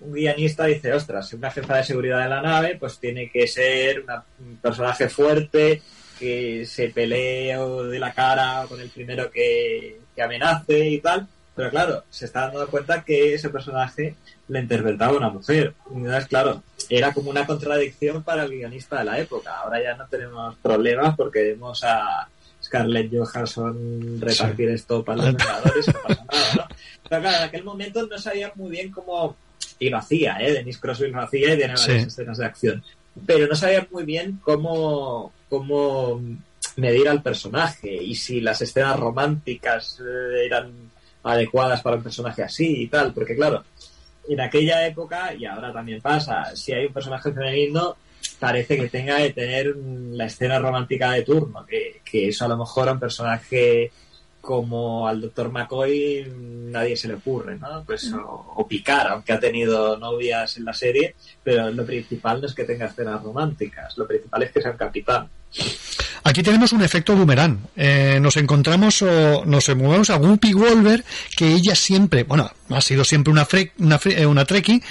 un 0.00 0.12
guionista 0.12 0.64
dice, 0.66 0.92
ostras, 0.92 1.32
una 1.34 1.50
jefa 1.50 1.76
de 1.76 1.84
seguridad 1.84 2.22
de 2.22 2.28
la 2.28 2.40
nave, 2.40 2.76
pues 2.80 2.98
tiene 2.98 3.30
que 3.30 3.46
ser 3.46 4.00
una- 4.00 4.24
un 4.38 4.56
personaje 4.56 5.08
fuerte, 5.08 5.82
que 6.18 6.64
se 6.66 6.88
pelee 6.90 7.56
de 7.56 7.98
la 7.98 8.12
cara 8.12 8.64
con 8.68 8.80
el 8.80 8.88
primero 8.90 9.30
que, 9.30 10.00
que 10.14 10.22
amenace 10.22 10.88
y 10.88 11.00
tal. 11.00 11.26
Pero 11.54 11.70
claro, 11.70 12.04
se 12.10 12.26
está 12.26 12.42
dando 12.42 12.66
cuenta 12.68 13.02
que 13.04 13.34
ese 13.34 13.50
personaje 13.50 14.14
le 14.48 14.60
interpretaba 14.60 15.16
una 15.16 15.28
mujer. 15.28 15.74
Entonces, 15.92 16.26
claro, 16.26 16.62
era 16.88 17.12
como 17.12 17.30
una 17.30 17.46
contradicción 17.46 18.22
para 18.22 18.44
el 18.44 18.50
guionista 18.50 18.98
de 19.00 19.04
la 19.04 19.18
época. 19.18 19.56
Ahora 19.58 19.82
ya 19.82 19.94
no 19.96 20.06
tenemos 20.08 20.56
problemas 20.62 21.16
porque 21.16 21.42
vemos 21.42 21.82
a 21.84 22.28
Scarlett 22.70 23.10
Johansson 23.12 24.20
repartir 24.20 24.68
esto 24.68 25.04
para 25.04 25.16
los 25.24 25.26
Vengadores 25.34 25.86
no 25.88 25.92
pasa 26.02 26.24
nada, 26.30 26.54
¿no? 26.54 26.76
Pero 27.08 27.22
claro, 27.22 27.36
en 27.38 27.42
aquel 27.44 27.64
momento 27.64 28.06
no 28.06 28.16
sabían 28.18 28.52
muy 28.54 28.70
bien 28.70 28.92
cómo... 28.92 29.36
Y 29.80 29.88
lo 29.90 29.98
hacía, 29.98 30.36
¿eh? 30.40 30.52
Denise 30.52 30.78
Crosby 30.78 31.10
lo 31.10 31.20
hacía 31.22 31.54
y 31.54 31.58
tenía 31.58 31.76
Sí. 31.76 31.88
varias 31.88 32.06
escenas 32.06 32.38
de 32.38 32.44
acción. 32.46 32.84
Pero 33.26 33.46
no 33.48 33.56
sabían 33.56 33.88
muy 33.90 34.04
bien 34.04 34.38
cómo, 34.44 35.32
cómo 35.48 36.20
medir 36.76 37.08
al 37.08 37.22
personaje 37.22 37.92
y 37.92 38.14
si 38.14 38.40
las 38.40 38.60
escenas 38.62 38.98
románticas 39.00 39.98
eh, 40.00 40.46
eran 40.46 40.70
adecuadas 41.24 41.82
para 41.82 41.96
un 41.96 42.02
personaje 42.04 42.42
así 42.42 42.82
y 42.82 42.86
tal. 42.88 43.12
Porque 43.12 43.34
claro, 43.34 43.64
en 44.28 44.40
aquella 44.40 44.86
época, 44.86 45.34
y 45.34 45.44
ahora 45.46 45.72
también 45.72 46.00
pasa, 46.00 46.54
si 46.54 46.72
hay 46.72 46.86
un 46.86 46.92
personaje 46.92 47.32
femenino, 47.32 47.96
parece 48.40 48.76
que 48.76 48.88
tenga 48.88 49.18
que 49.18 49.30
tener 49.30 49.76
la 49.76 50.24
escena 50.24 50.58
romántica 50.58 51.12
de 51.12 51.22
turno, 51.22 51.64
que, 51.66 52.00
eso 52.28 52.44
a 52.44 52.48
lo 52.48 52.56
mejor 52.56 52.88
a 52.88 52.92
un 52.92 52.98
personaje 52.98 53.92
como 54.40 55.06
al 55.06 55.20
doctor 55.20 55.52
McCoy 55.52 56.26
nadie 56.34 56.96
se 56.96 57.08
le 57.08 57.14
ocurre, 57.14 57.58
¿no? 57.58 57.84
Pues 57.84 58.10
o, 58.12 58.54
o, 58.56 58.66
picar, 58.66 59.08
aunque 59.08 59.34
ha 59.34 59.38
tenido 59.38 59.98
novias 59.98 60.56
en 60.56 60.64
la 60.64 60.72
serie, 60.72 61.14
pero 61.44 61.70
lo 61.70 61.84
principal 61.84 62.40
no 62.40 62.46
es 62.46 62.54
que 62.54 62.64
tenga 62.64 62.86
escenas 62.86 63.22
románticas, 63.22 63.96
lo 63.98 64.06
principal 64.06 64.42
es 64.42 64.50
que 64.50 64.62
sea 64.62 64.70
un 64.70 64.78
capitán. 64.78 65.28
Aquí 66.22 66.42
tenemos 66.42 66.72
un 66.72 66.82
efecto 66.82 67.16
boomerang. 67.16 67.58
Eh, 67.76 68.18
nos 68.20 68.36
encontramos 68.36 69.02
o 69.02 69.44
nos 69.44 69.68
movemos 69.76 70.10
a 70.10 70.16
Whoopi 70.16 70.52
Wolver, 70.52 71.04
que 71.36 71.48
ella 71.48 71.74
siempre, 71.74 72.24
bueno, 72.24 72.50
ha 72.68 72.80
sido 72.80 73.04
siempre 73.04 73.32
una, 73.32 73.44
fre, 73.44 73.72
una, 73.78 73.98
fre, 73.98 74.26
una 74.26 74.44
trekkie, 74.44 74.82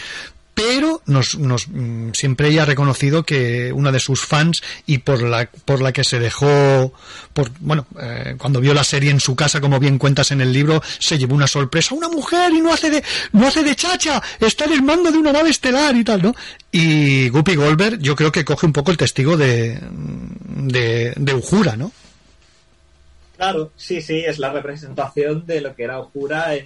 pero 0.53 1.01
nos, 1.05 1.37
nos, 1.37 1.69
mm, 1.69 2.11
siempre 2.11 2.49
ella 2.49 2.63
ha 2.63 2.65
reconocido 2.65 3.23
que 3.23 3.71
una 3.71 3.91
de 3.91 3.99
sus 3.99 4.25
fans 4.25 4.61
y 4.85 4.97
por 4.97 5.21
la 5.21 5.49
por 5.65 5.81
la 5.81 5.93
que 5.93 6.03
se 6.03 6.19
dejó 6.19 6.93
por 7.33 7.51
bueno 7.59 7.87
eh, 8.01 8.35
cuando 8.37 8.59
vio 8.59 8.73
la 8.73 8.83
serie 8.83 9.09
en 9.11 9.21
su 9.21 9.35
casa 9.35 9.61
como 9.61 9.79
bien 9.79 9.97
cuentas 9.97 10.31
en 10.31 10.41
el 10.41 10.51
libro 10.51 10.81
se 10.99 11.17
llevó 11.17 11.35
una 11.35 11.47
sorpresa. 11.47 11.95
Una 11.95 12.09
mujer 12.09 12.51
y 12.51 12.59
no 12.59 12.73
hace 12.73 12.89
de 12.89 13.03
no 13.31 13.47
hace 13.47 13.63
de 13.63 13.75
chacha 13.75 14.21
está 14.39 14.65
en 14.65 14.73
el 14.73 14.83
mando 14.83 15.11
de 15.11 15.17
una 15.17 15.31
nave 15.31 15.49
estelar 15.49 15.95
y 15.95 16.03
tal 16.03 16.21
no 16.21 16.35
y 16.71 17.29
Guppy 17.29 17.55
Goldberg 17.55 17.99
yo 17.99 18.15
creo 18.15 18.31
que 18.31 18.43
coge 18.43 18.65
un 18.65 18.73
poco 18.73 18.91
el 18.91 18.97
testigo 18.97 19.37
de 19.37 19.79
de, 19.81 21.13
de 21.15 21.33
Ujura 21.33 21.77
no 21.77 21.91
claro 23.37 23.71
sí 23.77 24.01
sí 24.01 24.23
es 24.25 24.39
la 24.39 24.51
representación 24.51 25.45
de 25.45 25.61
lo 25.61 25.73
que 25.73 25.83
era 25.83 25.99
Ujura 25.99 26.55
en 26.55 26.65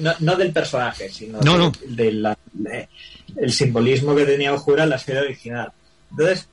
no, 0.00 0.12
no, 0.20 0.36
del 0.36 0.52
personaje, 0.52 1.08
sino 1.10 1.40
no, 1.40 1.58
no. 1.58 1.72
del 1.86 1.96
de 1.96 2.12
la, 2.12 2.38
de, 2.52 2.88
el 3.36 3.52
simbolismo 3.52 4.14
que 4.14 4.24
tenía 4.24 4.54
Ojura 4.54 4.84
en 4.84 4.90
la 4.90 4.98
serie 4.98 5.22
original. 5.22 5.72
Entonces, 6.10 6.48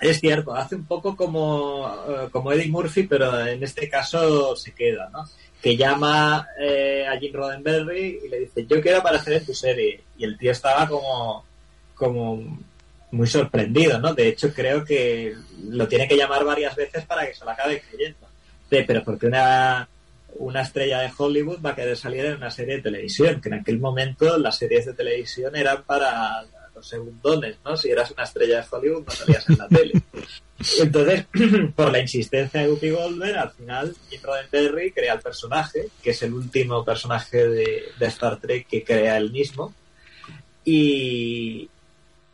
es 0.00 0.20
cierto, 0.20 0.54
hace 0.54 0.76
un 0.76 0.86
poco 0.86 1.14
como, 1.14 1.86
uh, 1.86 2.30
como 2.30 2.52
Eddie 2.52 2.70
Murphy, 2.70 3.04
pero 3.04 3.46
en 3.46 3.62
este 3.62 3.88
caso 3.88 4.56
se 4.56 4.72
queda, 4.72 5.10
¿no? 5.12 5.24
Que 5.60 5.76
llama 5.76 6.48
eh, 6.58 7.06
a 7.06 7.18
Jim 7.18 7.34
Roddenberry 7.34 8.20
y 8.24 8.28
le 8.28 8.40
dice, 8.40 8.66
yo 8.66 8.80
quiero 8.80 8.98
aparecer 8.98 9.34
en 9.34 9.44
tu 9.44 9.54
serie. 9.54 10.00
Y 10.16 10.24
el 10.24 10.38
tío 10.38 10.52
estaba 10.52 10.88
como, 10.88 11.44
como 11.94 12.58
muy 13.10 13.26
sorprendido, 13.26 13.98
¿no? 13.98 14.14
De 14.14 14.28
hecho, 14.28 14.54
creo 14.54 14.84
que 14.84 15.34
lo 15.68 15.86
tiene 15.86 16.08
que 16.08 16.16
llamar 16.16 16.44
varias 16.44 16.74
veces 16.76 17.04
para 17.04 17.26
que 17.26 17.34
se 17.34 17.44
lo 17.44 17.50
acabe 17.50 17.82
creyendo. 17.82 18.26
De, 18.70 18.84
pero 18.84 19.04
porque 19.04 19.26
una 19.26 19.86
una 20.36 20.62
estrella 20.62 21.00
de 21.00 21.10
Hollywood 21.16 21.60
va 21.64 21.70
a 21.70 21.74
querer 21.74 21.96
salir 21.96 22.24
en 22.24 22.36
una 22.36 22.50
serie 22.50 22.76
de 22.76 22.82
televisión, 22.82 23.40
que 23.40 23.48
en 23.48 23.56
aquel 23.56 23.78
momento 23.78 24.38
las 24.38 24.58
series 24.58 24.86
de 24.86 24.94
televisión 24.94 25.54
eran 25.56 25.82
para 25.84 26.44
los 26.74 26.86
segundones, 26.86 27.56
¿no? 27.64 27.76
Si 27.76 27.90
eras 27.90 28.10
una 28.10 28.24
estrella 28.24 28.60
de 28.60 28.66
Hollywood 28.70 29.04
no 29.04 29.10
salías 29.10 29.48
en 29.48 29.58
la 29.58 29.68
tele. 29.68 29.92
Entonces, 30.80 31.26
por 31.76 31.90
la 31.90 32.00
insistencia 32.00 32.60
de 32.60 32.68
Guppy 32.68 32.90
Goldberg, 32.90 33.38
al 33.38 33.50
final 33.50 33.96
Jim 34.08 34.20
Roddenberry 34.22 34.92
crea 34.92 35.14
el 35.14 35.20
personaje, 35.20 35.88
que 36.02 36.10
es 36.10 36.22
el 36.22 36.34
último 36.34 36.84
personaje 36.84 37.48
de, 37.48 37.82
de 37.98 38.06
Star 38.06 38.38
Trek 38.38 38.66
que 38.66 38.84
crea 38.84 39.16
él 39.16 39.30
mismo, 39.30 39.74
y, 40.64 41.68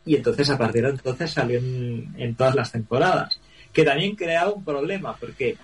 y 0.05 0.17
entonces 0.17 0.51
a 0.51 0.59
partir 0.59 0.83
de 0.83 0.91
entonces 0.91 1.31
salió 1.31 1.59
en, 1.59 2.15
en 2.19 2.35
todas 2.35 2.55
las 2.55 2.73
temporadas, 2.73 3.41
que 3.73 3.85
también 3.85 4.17
creaba 4.17 4.53
un 4.53 4.65
problema, 4.65 5.17
porque 5.17 5.57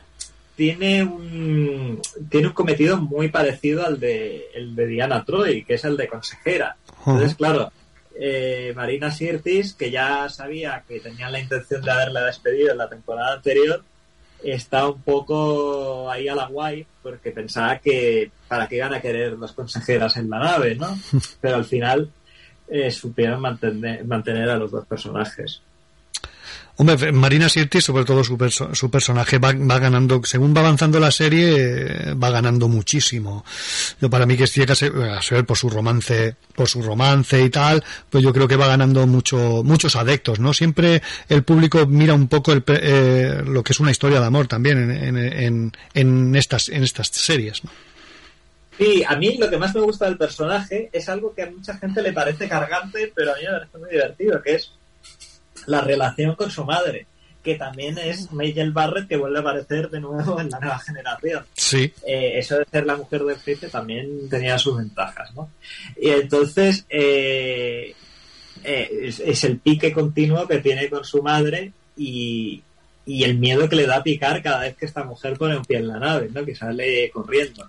tiene 0.57 1.03
un 1.03 2.01
tiene 2.31 2.49
un 2.49 2.53
cometido 2.53 2.97
muy 2.99 3.29
parecido 3.29 3.87
al 3.87 3.99
de 3.99 4.47
el 4.55 4.75
de 4.75 4.87
Diana 4.87 5.25
Troy, 5.25 5.65
que 5.65 5.75
es 5.75 5.85
el 5.85 5.97
de 5.97 6.09
consejera. 6.09 6.77
Entonces, 6.99 7.35
claro, 7.35 7.73
eh, 8.15 8.73
Marina 8.77 9.11
Sirtis, 9.11 9.75
que 9.75 9.91
ya 9.91 10.29
sabía 10.29 10.85
que 10.87 11.01
tenían 11.01 11.33
la 11.33 11.41
intención 11.41 11.83
de 11.83 11.91
haberla 11.91 12.27
despedido 12.27 12.73
en 12.73 12.79
la 12.79 12.89
temporada 12.89 13.35
anterior, 13.35 13.83
está 14.43 14.89
un 14.89 15.03
poco 15.03 16.11
ahí 16.11 16.29
a 16.29 16.35
la 16.35 16.47
guay 16.47 16.87
porque 17.03 17.31
pensaba 17.31 17.79
que 17.79 18.31
para 18.49 18.69
qué 18.69 18.77
iban 18.77 18.95
a 18.95 19.01
querer 19.01 19.39
las 19.39 19.53
consejeras 19.53 20.17
en 20.17 20.29
la 20.29 20.39
nave, 20.39 20.75
¿no? 20.75 20.97
Pero 21.41 21.57
al 21.57 21.65
final 21.65 22.11
eh, 22.69 22.91
supieron 22.91 23.41
mantener, 23.41 24.05
mantener 24.05 24.51
a 24.51 24.57
los 24.57 24.71
dos 24.71 24.87
personajes. 24.87 25.63
Hombre, 26.77 27.13
Marina 27.13 27.51
Sirtis, 27.51 27.85
sobre 27.85 28.05
todo 28.05 28.25
su, 28.25 28.39
su 28.73 28.91
personaje, 28.91 29.39
va, 29.39 29.53
ganando, 29.53 30.23
según 30.25 30.57
va 30.57 30.61
avanzando 30.61 30.99
la 30.99 31.11
serie, 31.11 32.15
va 32.15 32.31
ganando 32.31 32.67
muchísimo. 32.67 33.45
Yo 34.01 34.09
para 34.09 34.25
mí 34.25 34.37
que 34.39 34.45
es 34.45 34.53
que 34.53 34.75
ser 34.75 35.45
por 35.45 35.59
su 35.59 35.69
romance, 35.69 36.35
por 36.55 36.69
su 36.69 36.81
romance 36.81 37.43
y 37.43 37.51
tal, 37.51 37.85
pues 38.09 38.25
yo 38.25 38.33
creo 38.33 38.49
que 38.49 38.57
va 38.57 38.69
ganando 38.69 39.07
mucho, 39.07 39.63
muchos 39.63 39.97
adeptos, 39.97 40.41
¿no? 40.41 40.55
Siempre 40.55 41.03
el 41.29 41.43
público 41.43 41.87
mira 41.87 42.15
un 42.15 42.29
poco 42.29 42.53
el, 42.53 42.65
eh, 42.67 43.43
lo 43.45 43.63
que 43.63 43.75
es 43.75 43.81
una 43.81 43.91
historia 43.91 44.21
de 44.21 44.27
amor 44.27 44.47
también 44.47 44.91
en, 44.91 45.19
en, 45.19 45.73
en, 45.93 46.37
estas, 46.37 46.71
en 46.71 46.85
estas 46.85 47.09
series, 47.09 47.65
¿no? 47.65 47.71
Sí, 48.79 49.05
a 49.07 49.15
mí 49.17 49.37
lo 49.37 49.51
que 49.51 49.59
más 49.59 49.75
me 49.75 49.83
gusta 49.83 50.07
del 50.07 50.17
personaje 50.17 50.89
es 50.91 51.09
algo 51.11 51.35
que 51.35 51.43
a 51.43 51.51
mucha 51.51 51.77
gente 51.77 52.01
le 52.01 52.15
parece 52.15 52.49
cargante, 52.49 53.13
pero 53.15 53.33
a 53.33 53.37
mí 53.37 53.43
me 53.45 53.59
parece 53.59 53.79
muy 53.79 53.91
divertido, 53.91 54.43
que 54.43 54.55
es 54.55 54.73
la 55.67 55.81
relación 55.81 56.35
con 56.35 56.51
su 56.51 56.65
madre, 56.65 57.07
que 57.43 57.57
también 57.57 57.99
es 57.99 58.33
Mayel 58.33 58.73
Barrett 58.73 59.09
que 59.09 59.17
vuelve 59.17 59.39
a 59.39 59.41
aparecer 59.41 59.91
de 59.91 60.01
nuevo 60.01 60.41
en 60.41 60.49
la 60.51 60.61
nueva 60.61 60.79
generación. 60.79 61.45
Sí. 61.55 61.93
Eh, 62.07 62.33
eso 62.39 62.59
de 62.59 62.65
ser 62.71 62.87
la 62.87 62.97
mujer 62.97 63.23
del 63.25 63.39
jefe 63.39 63.69
también 63.69 64.29
tenía 64.29 64.59
sus 64.59 64.77
ventajas, 64.77 65.35
¿no? 65.35 65.51
Y 66.01 66.11
entonces 66.11 66.85
eh, 66.89 67.95
eh, 68.63 68.91
es, 69.03 69.21
es, 69.21 69.45
el 69.45 69.59
pique 69.59 69.93
continuo 69.93 70.47
que 70.47 70.59
tiene 70.59 70.89
con 70.89 71.05
su 71.05 71.23
madre 71.23 71.73
y, 71.97 72.63
y, 73.05 73.25
el 73.25 73.39
miedo 73.39 73.69
que 73.69 73.77
le 73.77 73.87
da 73.87 73.97
a 73.97 74.03
picar 74.03 74.43
cada 74.43 74.61
vez 74.61 74.77
que 74.77 74.87
esta 74.87 75.03
mujer 75.03 75.37
pone 75.37 75.57
un 75.57 75.65
pie 75.65 75.79
en 75.79 75.89
la 75.89 75.99
nave, 75.99 76.29
¿no? 76.33 76.45
Que 76.45 76.55
sale 76.55 77.11
corriendo. 77.11 77.69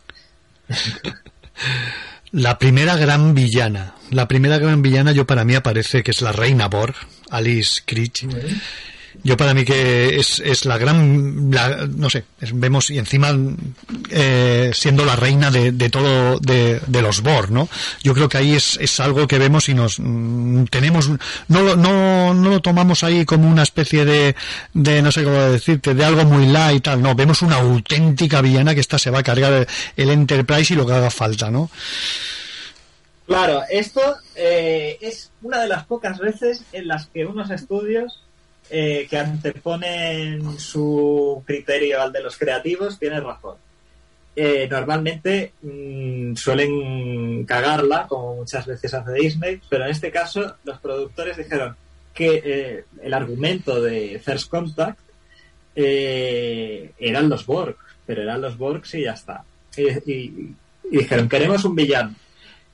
La 2.31 2.57
primera 2.57 2.95
gran 2.95 3.35
villana. 3.35 3.93
La 4.09 4.27
primera 4.27 4.57
gran 4.57 4.81
villana 4.81 5.11
yo 5.11 5.27
para 5.27 5.43
mí 5.45 5.53
aparece 5.53 6.01
que 6.01 6.09
es 6.11 6.21
la 6.21 6.31
reina 6.31 6.67
Borg, 6.67 6.95
Alice 7.33 7.81
Creech. 7.85 8.25
Yo 9.23 9.37
para 9.37 9.53
mí 9.53 9.63
que 9.63 10.17
es, 10.19 10.39
es 10.39 10.65
la 10.65 10.77
gran, 10.77 11.49
la, 11.51 11.87
no 11.87 12.09
sé, 12.09 12.25
es, 12.41 12.57
vemos 12.59 12.89
y 12.89 12.97
encima 12.97 13.31
eh, 14.09 14.71
siendo 14.73 15.05
la 15.05 15.15
reina 15.15 15.51
de, 15.51 15.71
de 15.71 15.89
todo, 15.89 16.39
de, 16.39 16.81
de, 16.87 17.01
los 17.01 17.21
Borg, 17.21 17.51
¿no? 17.51 17.69
Yo 18.01 18.13
creo 18.13 18.27
que 18.27 18.39
ahí 18.39 18.53
es, 18.53 18.77
es 18.81 18.99
algo 18.99 19.27
que 19.27 19.37
vemos 19.37 19.69
y 19.69 19.75
nos 19.75 19.99
mm, 19.99 20.65
tenemos, 20.65 21.09
no, 21.47 21.75
no, 21.75 22.33
no 22.33 22.49
lo 22.49 22.59
tomamos 22.61 23.03
ahí 23.03 23.23
como 23.23 23.47
una 23.47 23.63
especie 23.63 24.03
de, 24.03 24.35
de, 24.73 25.01
no 25.01 25.11
sé 25.11 25.23
cómo 25.23 25.37
decirte, 25.37 25.93
de 25.93 26.03
algo 26.03 26.25
muy 26.25 26.47
light 26.47 26.77
y 26.77 26.81
tal, 26.81 27.01
no, 27.01 27.13
vemos 27.13 27.43
una 27.43 27.57
auténtica 27.57 28.41
villana 28.41 28.73
que 28.73 28.81
esta 28.81 28.97
se 28.97 29.11
va 29.11 29.19
a 29.19 29.23
cargar 29.23 29.53
el, 29.53 29.67
el 29.95 30.09
Enterprise 30.09 30.73
y 30.73 30.77
lo 30.77 30.87
que 30.87 30.93
haga 30.93 31.11
falta, 31.11 31.51
¿no? 31.51 31.69
Claro, 33.25 33.61
esto 33.69 34.01
eh, 34.35 34.97
es 34.99 35.31
una 35.41 35.61
de 35.61 35.69
las 35.69 35.85
pocas 35.85 36.19
veces 36.19 36.63
en 36.73 36.87
las 36.87 37.07
que 37.07 37.25
unos 37.25 37.51
estudios 37.51 38.21
eh, 38.69 39.07
que 39.09 39.17
anteponen 39.17 40.59
su 40.59 41.41
criterio 41.45 42.01
al 42.01 42.11
de 42.11 42.21
los 42.21 42.37
creativos 42.37 42.99
tienen 42.99 43.23
razón. 43.23 43.55
Eh, 44.35 44.67
normalmente 44.69 45.53
mmm, 45.61 46.35
suelen 46.35 47.45
cagarla, 47.45 48.07
como 48.07 48.35
muchas 48.35 48.65
veces 48.65 48.93
hace 48.93 49.13
Disney, 49.13 49.61
pero 49.69 49.85
en 49.85 49.91
este 49.91 50.11
caso 50.11 50.55
los 50.65 50.79
productores 50.79 51.37
dijeron 51.37 51.77
que 52.13 52.41
eh, 52.43 52.85
el 53.01 53.13
argumento 53.13 53.81
de 53.81 54.19
First 54.23 54.49
Contact 54.49 54.99
eran 55.75 57.29
los 57.29 57.45
Borg, 57.45 57.77
pero 58.05 58.21
eran 58.21 58.41
los 58.41 58.57
Borgs 58.57 58.93
y 58.95 59.03
ya 59.05 59.13
está. 59.13 59.43
Y, 59.75 59.87
y, 60.11 60.55
y 60.91 60.97
dijeron, 60.97 61.29
queremos 61.29 61.63
un 61.65 61.75
villano. 61.75 62.13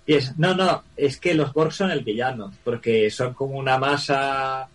Y 0.10 0.16
es, 0.16 0.40
no, 0.40 0.56
no, 0.56 0.86
es 0.98 1.20
que 1.20 1.36
los 1.36 1.54
Borg 1.54 1.72
son 1.72 1.92
el 1.92 2.04
villano, 2.04 2.52
porque 2.64 3.12
son 3.12 3.36
como 3.36 3.60
una 3.60 3.78
masa 3.78 4.68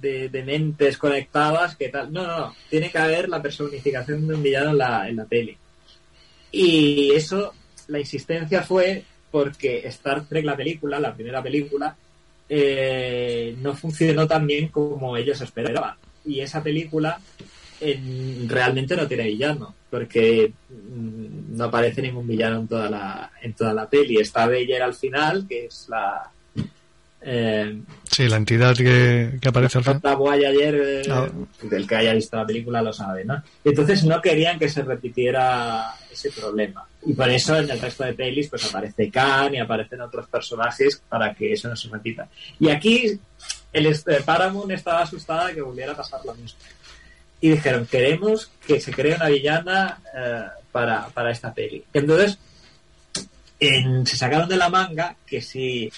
de, 0.00 0.28
de, 0.28 0.44
mentes 0.44 0.96
conectadas 0.96 1.74
que 1.74 1.88
tal. 1.88 2.12
No, 2.12 2.24
no, 2.24 2.38
no, 2.38 2.54
tiene 2.68 2.88
que 2.88 2.98
haber 2.98 3.28
la 3.28 3.42
personificación 3.42 4.28
de 4.28 4.34
un 4.36 4.42
villano 4.44 4.70
en 4.70 4.78
la, 4.78 5.08
en 5.08 5.16
la 5.16 5.24
peli. 5.24 5.56
Y 6.52 7.10
eso, 7.10 7.52
la 7.88 7.98
insistencia 7.98 8.62
fue 8.62 9.02
porque 9.32 9.88
Star 9.88 10.24
Trek, 10.26 10.44
la 10.44 10.56
película, 10.56 11.00
la 11.00 11.14
primera 11.14 11.42
película, 11.42 11.96
eh, 12.48 13.56
no 13.58 13.74
funcionó 13.74 14.28
tan 14.28 14.46
bien 14.46 14.68
como 14.68 15.16
ellos 15.16 15.40
esperaban. 15.40 15.96
Y 16.24 16.42
esa 16.42 16.62
película 16.62 17.18
en, 17.80 18.48
realmente 18.48 18.96
no 18.96 19.06
tiene 19.06 19.24
villano, 19.24 19.74
porque 19.90 20.52
mm, 20.68 21.56
no 21.56 21.64
aparece 21.64 22.02
ningún 22.02 22.26
villano 22.26 22.60
en 22.60 22.68
toda 22.68 22.90
la, 22.90 23.30
en 23.42 23.52
toda 23.54 23.74
la 23.74 23.88
peli. 23.88 24.18
Está 24.18 24.46
Beyer 24.46 24.82
al 24.82 24.94
final, 24.94 25.46
que 25.48 25.66
es 25.66 25.86
la, 25.88 26.30
Eh, 27.22 27.78
sí, 28.10 28.28
la 28.28 28.36
entidad 28.36 28.74
que, 28.74 29.38
aparece 29.46 29.78
al 29.78 29.84
final. 29.84 30.00
ayer, 30.42 30.74
eh, 30.74 31.02
ah. 31.10 31.28
el 31.70 31.86
que 31.86 31.96
haya 31.96 32.14
visto 32.14 32.36
la 32.36 32.46
película 32.46 32.80
lo 32.80 32.92
sabe, 32.92 33.24
¿no? 33.24 33.42
Entonces 33.62 34.04
no 34.04 34.22
querían 34.22 34.58
que 34.58 34.68
se 34.68 34.82
repitiera 34.82 35.94
ese 36.10 36.30
problema. 36.30 36.86
Y 37.04 37.12
por 37.12 37.28
eso 37.28 37.56
en 37.56 37.70
el 37.70 37.80
resto 37.80 38.04
de 38.04 38.14
pelis 38.14 38.48
pues 38.48 38.64
aparece 38.64 39.10
Khan 39.10 39.54
y 39.54 39.58
aparecen 39.58 40.00
otros 40.00 40.28
personajes 40.28 41.02
para 41.08 41.34
que 41.34 41.52
eso 41.52 41.68
no 41.68 41.76
se 41.76 41.88
repita. 41.88 42.28
Y 42.58 42.68
aquí 42.70 43.18
el 43.72 43.86
este, 43.86 44.20
Paramount 44.22 44.70
estaba 44.72 45.02
asustada 45.02 45.48
de 45.48 45.54
que 45.54 45.62
volviera 45.62 45.92
a 45.92 45.96
pasar 45.96 46.20
lo 46.24 46.34
mismo. 46.34 46.58
Y 47.40 47.50
dijeron, 47.50 47.86
queremos 47.86 48.50
que 48.66 48.80
se 48.80 48.92
cree 48.92 49.14
una 49.14 49.28
villana 49.28 49.98
eh, 50.14 50.42
para, 50.70 51.08
para 51.08 51.30
esta 51.30 51.52
peli. 51.54 51.84
Entonces, 51.92 52.38
se 53.58 54.16
sacaron 54.16 54.48
de 54.48 54.56
la 54.56 54.68
manga 54.68 55.16
que 55.26 55.40
si 55.40 55.90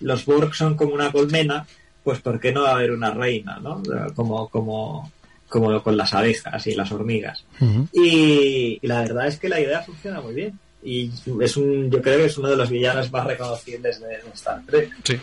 los 0.00 0.24
Borg 0.24 0.54
son 0.54 0.76
como 0.76 0.94
una 0.94 1.12
colmena, 1.12 1.66
pues 2.02 2.20
¿por 2.20 2.40
qué 2.40 2.52
no 2.52 2.62
va 2.62 2.70
a 2.70 2.74
haber 2.74 2.92
una 2.92 3.10
reina, 3.10 3.58
¿no? 3.60 3.82
Como, 4.14 4.48
como, 4.48 5.10
como 5.48 5.82
con 5.82 5.96
las 5.96 6.14
abejas 6.14 6.66
y 6.66 6.74
las 6.74 6.90
hormigas. 6.92 7.44
y, 7.92 8.78
la 8.86 9.02
verdad 9.02 9.26
es 9.26 9.38
que 9.38 9.48
la 9.48 9.60
idea 9.60 9.82
funciona 9.82 10.20
muy 10.20 10.34
bien. 10.34 10.58
Y 10.82 11.10
es 11.42 11.56
un, 11.58 11.90
yo 11.90 12.00
creo 12.00 12.18
que 12.18 12.24
es 12.24 12.38
uno 12.38 12.48
de 12.48 12.56
los 12.56 12.70
villanos 12.70 13.12
más 13.12 13.26
reconocibles 13.26 14.00
de, 14.00 14.18
Star 14.32 14.62
Trek. 14.66 14.90
Sí, 15.04 15.20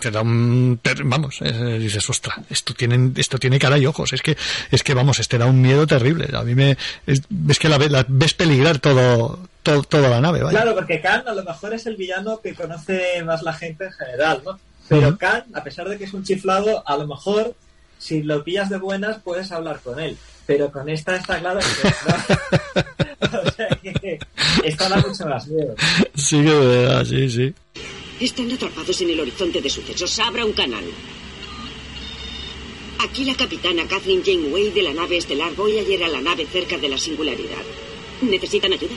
te 0.00 0.10
da 0.10 0.20
un, 0.20 0.78
vamos, 1.04 1.38
dices, 1.40 2.10
ostras, 2.10 2.36
esto 2.50 2.74
tiene, 2.74 3.12
esto 3.16 3.38
tiene 3.38 3.58
cara 3.58 3.78
y 3.78 3.86
ojos. 3.86 4.12
Es 4.12 4.20
que, 4.20 4.36
es 4.70 4.82
que 4.82 4.92
vamos, 4.92 5.18
este 5.18 5.38
da 5.38 5.46
un 5.46 5.62
miedo 5.62 5.86
terrible. 5.86 6.28
A 6.36 6.42
mí 6.42 6.54
me, 6.54 6.76
es, 7.06 7.22
que 7.58 7.68
la, 7.70 7.78
la, 7.78 8.04
ves 8.06 8.34
peligrar 8.34 8.78
todo, 8.78 9.48
toda 9.62 10.10
la 10.10 10.20
nave. 10.20 10.40
Claro, 10.50 10.74
porque 10.74 11.00
Khan 11.00 11.26
a 11.26 11.32
lo 11.32 11.42
mejor 11.42 11.72
es 11.72 11.86
el 11.86 11.96
villano 11.96 12.40
que 12.40 12.54
conoce 12.54 13.22
más 13.24 13.42
la 13.42 13.54
gente 13.54 13.86
en 13.86 13.92
general, 13.92 14.42
¿no? 14.44 14.58
Pero 14.88 15.16
Khan, 15.16 15.44
a 15.54 15.64
pesar 15.64 15.88
de 15.88 15.96
que 15.96 16.04
es 16.04 16.12
un 16.12 16.22
chiflado, 16.22 16.86
a 16.86 16.96
lo 16.96 17.06
mejor 17.06 17.54
si 17.98 18.22
lo 18.22 18.44
pillas 18.44 18.68
de 18.68 18.78
buenas 18.78 19.20
puedes 19.22 19.50
hablar 19.52 19.80
con 19.80 19.98
él. 20.00 20.16
Pero 20.46 20.70
con 20.70 20.88
esta 20.88 21.16
está 21.16 21.38
claro 21.40 21.58
que 21.60 21.88
o 23.36 23.50
sea 23.50 23.68
que 23.82 24.18
esta 24.64 24.88
da 24.88 24.96
mucho 24.98 25.26
más 25.26 25.46
miedo. 25.48 25.74
Sí, 26.14 26.36
que 26.42 26.54
verdad, 26.54 27.04
sí, 27.04 27.28
sí. 27.28 27.54
Están 28.20 28.50
atrapados 28.52 29.00
en 29.00 29.10
el 29.10 29.20
horizonte 29.20 29.60
de 29.60 29.68
sucesos. 29.68 30.18
Abra 30.20 30.44
un 30.44 30.52
canal. 30.52 30.84
Aquí 32.98 33.24
la 33.24 33.34
capitana 33.34 33.86
Kathleen 33.86 34.22
Janeway 34.24 34.70
de 34.70 34.82
la 34.82 34.94
nave 34.94 35.18
estelar 35.18 35.54
Voyager 35.54 36.04
a 36.04 36.08
la 36.08 36.20
nave 36.20 36.46
cerca 36.46 36.78
de 36.78 36.88
la 36.88 36.96
singularidad. 36.96 37.62
¿Necesitan 38.22 38.72
ayuda? 38.72 38.94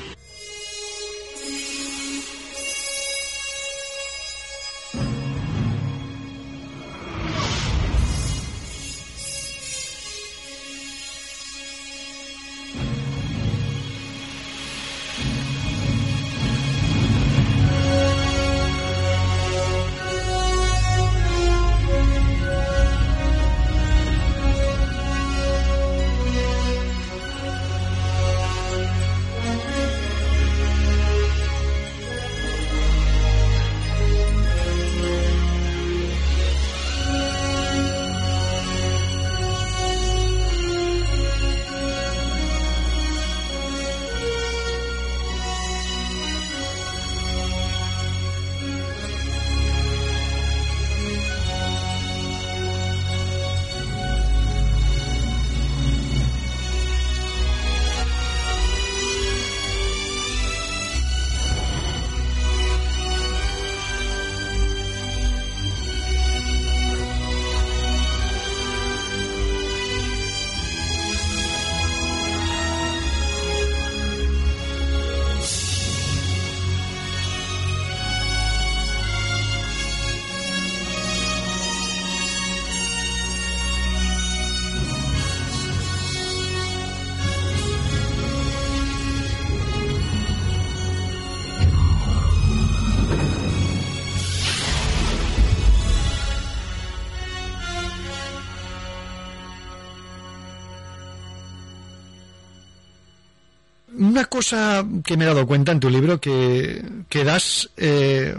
Cosa 104.25 104.85
que 105.03 105.17
me 105.17 105.25
he 105.25 105.27
dado 105.27 105.47
cuenta 105.47 105.71
en 105.71 105.79
tu 105.79 105.89
libro 105.89 106.19
que, 106.19 106.83
que 107.09 107.23
das 107.23 107.69
eh, 107.77 108.35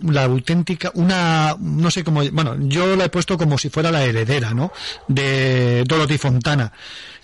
la 0.00 0.24
auténtica, 0.24 0.90
una, 0.94 1.56
no 1.58 1.90
sé 1.90 2.04
cómo, 2.04 2.22
bueno, 2.30 2.56
yo 2.60 2.96
la 2.96 3.06
he 3.06 3.08
puesto 3.08 3.38
como 3.38 3.58
si 3.58 3.70
fuera 3.70 3.90
la 3.90 4.04
heredera, 4.04 4.52
¿no? 4.52 4.72
De 5.08 5.84
Dorothy 5.84 6.18
Fontana. 6.18 6.72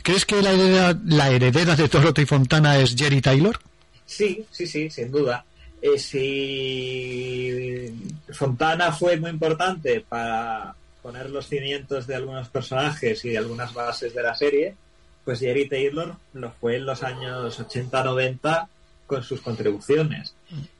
¿Crees 0.03 0.25
que 0.25 0.43
la 0.43 0.53
heredera, 0.53 0.99
la 1.05 1.31
heredera 1.31 1.77
de 1.77 1.89
Dorothy 1.89 2.25
Fontana 2.25 2.79
es 2.79 2.95
Jerry 2.97 3.21
Taylor? 3.21 3.59
Sí, 4.07 4.45
sí, 4.51 4.67
sí, 4.67 4.91
sin 4.91 5.11
duda. 5.11 5.45
Eh, 5.81 5.99
si 5.99 7.93
Fontana 8.33 8.93
fue 8.93 9.17
muy 9.17 9.31
importante 9.31 10.05
para 10.09 10.75
poner 11.03 11.31
los 11.31 11.49
cimientos 11.49 12.07
de 12.07 12.15
algunos 12.15 12.49
personajes 12.49 13.25
y 13.25 13.31
de 13.31 13.39
algunas 13.39 13.75
bases 13.75 14.15
de 14.15 14.23
la 14.23 14.35
serie, 14.35 14.77
pues 15.25 15.41
Jerry 15.41 15.69
Taylor 15.69 16.17
lo 16.35 16.51
fue 16.53 16.77
en 16.77 16.87
los 16.87 17.03
años 17.03 17.61
80-90 17.61 18.69
con 19.07 19.23
sus 19.23 19.41
contribuciones. 19.41 20.35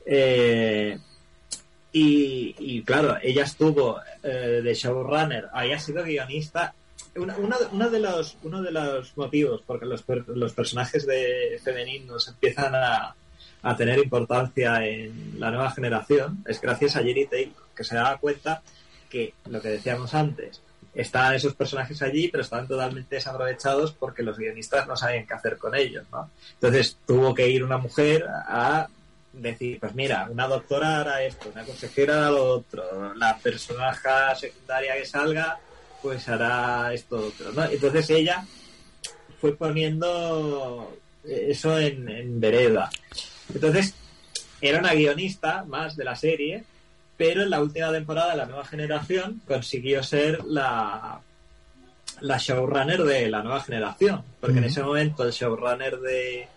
Eh, 0.05 0.97
y, 1.95 2.81
claro, 2.83 3.17
ella 3.21 3.43
estuvo 3.43 3.99
eh, 4.23 4.61
de 4.63 4.73
showrunner, 4.73 5.49
ha 5.53 5.79
sido 5.79 6.03
guionista. 6.03 6.73
Una, 7.15 7.89
de 7.89 7.99
los, 7.99 8.37
uno 8.41 8.63
de 8.63 8.71
los 8.71 9.15
motivos 9.15 9.61
porque 9.67 9.85
los, 9.85 10.03
los 10.27 10.53
personajes 10.53 11.05
de 11.05 11.59
femeninos 11.63 12.27
empiezan 12.27 12.73
a, 12.73 13.15
a, 13.61 13.77
tener 13.77 13.99
importancia 13.99 14.83
en 14.83 15.35
la 15.37 15.51
nueva 15.51 15.69
generación 15.69 16.43
es 16.47 16.59
gracias 16.59 16.95
a 16.95 17.03
Jerry 17.03 17.27
Taylor, 17.27 17.53
que 17.75 17.83
se 17.83 17.93
daba 17.93 18.17
cuenta 18.17 18.63
que 19.11 19.35
lo 19.45 19.61
que 19.61 19.69
decíamos 19.69 20.15
antes, 20.15 20.59
estaban 20.93 21.35
esos 21.35 21.55
personajes 21.55 22.01
allí, 22.01 22.27
pero 22.27 22.43
estaban 22.43 22.67
totalmente 22.67 23.15
desaprovechados 23.15 23.93
porque 23.93 24.23
los 24.23 24.37
guionistas 24.37 24.87
no 24.87 24.95
sabían 24.95 25.25
qué 25.25 25.33
hacer 25.33 25.57
con 25.57 25.75
ellos, 25.75 26.05
¿no? 26.11 26.29
Entonces 26.53 26.97
tuvo 27.05 27.33
que 27.33 27.49
ir 27.49 27.63
una 27.63 27.77
mujer 27.77 28.25
a 28.27 28.87
decir, 29.33 29.79
pues 29.79 29.95
mira, 29.95 30.27
una 30.29 30.47
doctora 30.47 30.99
hará 30.99 31.23
esto, 31.23 31.49
una 31.49 31.63
consejera 31.63 32.17
hará 32.17 32.31
lo 32.31 32.45
otro, 32.45 33.13
la 33.15 33.37
personaje 33.37 34.09
secundaria 34.39 34.95
que 34.95 35.05
salga, 35.05 35.59
pues 36.01 36.27
hará 36.29 36.93
esto 36.93 37.17
otro, 37.27 37.51
¿no? 37.51 37.65
Entonces 37.65 38.09
ella 38.11 38.45
fue 39.41 39.55
poniendo 39.55 40.95
eso 41.23 41.79
en, 41.79 42.07
en 42.07 42.39
vereda. 42.39 42.89
Entonces, 43.53 43.95
era 44.61 44.79
una 44.79 44.93
guionista 44.93 45.63
más 45.63 45.95
de 45.95 46.03
la 46.03 46.15
serie, 46.15 46.63
pero 47.17 47.43
en 47.43 47.49
la 47.49 47.61
última 47.61 47.91
temporada 47.91 48.31
de 48.31 48.37
la 48.37 48.45
nueva 48.45 48.65
generación 48.65 49.41
consiguió 49.47 50.03
ser 50.03 50.43
la, 50.45 51.21
la 52.21 52.37
showrunner 52.37 53.03
de 53.03 53.29
la 53.29 53.43
nueva 53.43 53.61
generación, 53.61 54.23
porque 54.39 54.59
en 54.59 54.65
ese 54.65 54.83
momento 54.83 55.23
el 55.23 55.31
showrunner 55.31 55.99
de, 55.99 56.47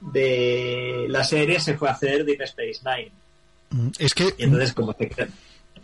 de 0.00 1.06
la 1.08 1.24
serie 1.24 1.60
se 1.60 1.76
fue 1.76 1.88
a 1.88 1.92
hacer 1.92 2.24
Deep 2.24 2.42
Space 2.42 2.80
Nine. 2.84 3.12
Es 3.98 4.14
que. 4.14 4.34
Y 4.38 4.44
entonces, 4.44 4.72
como 4.72 4.94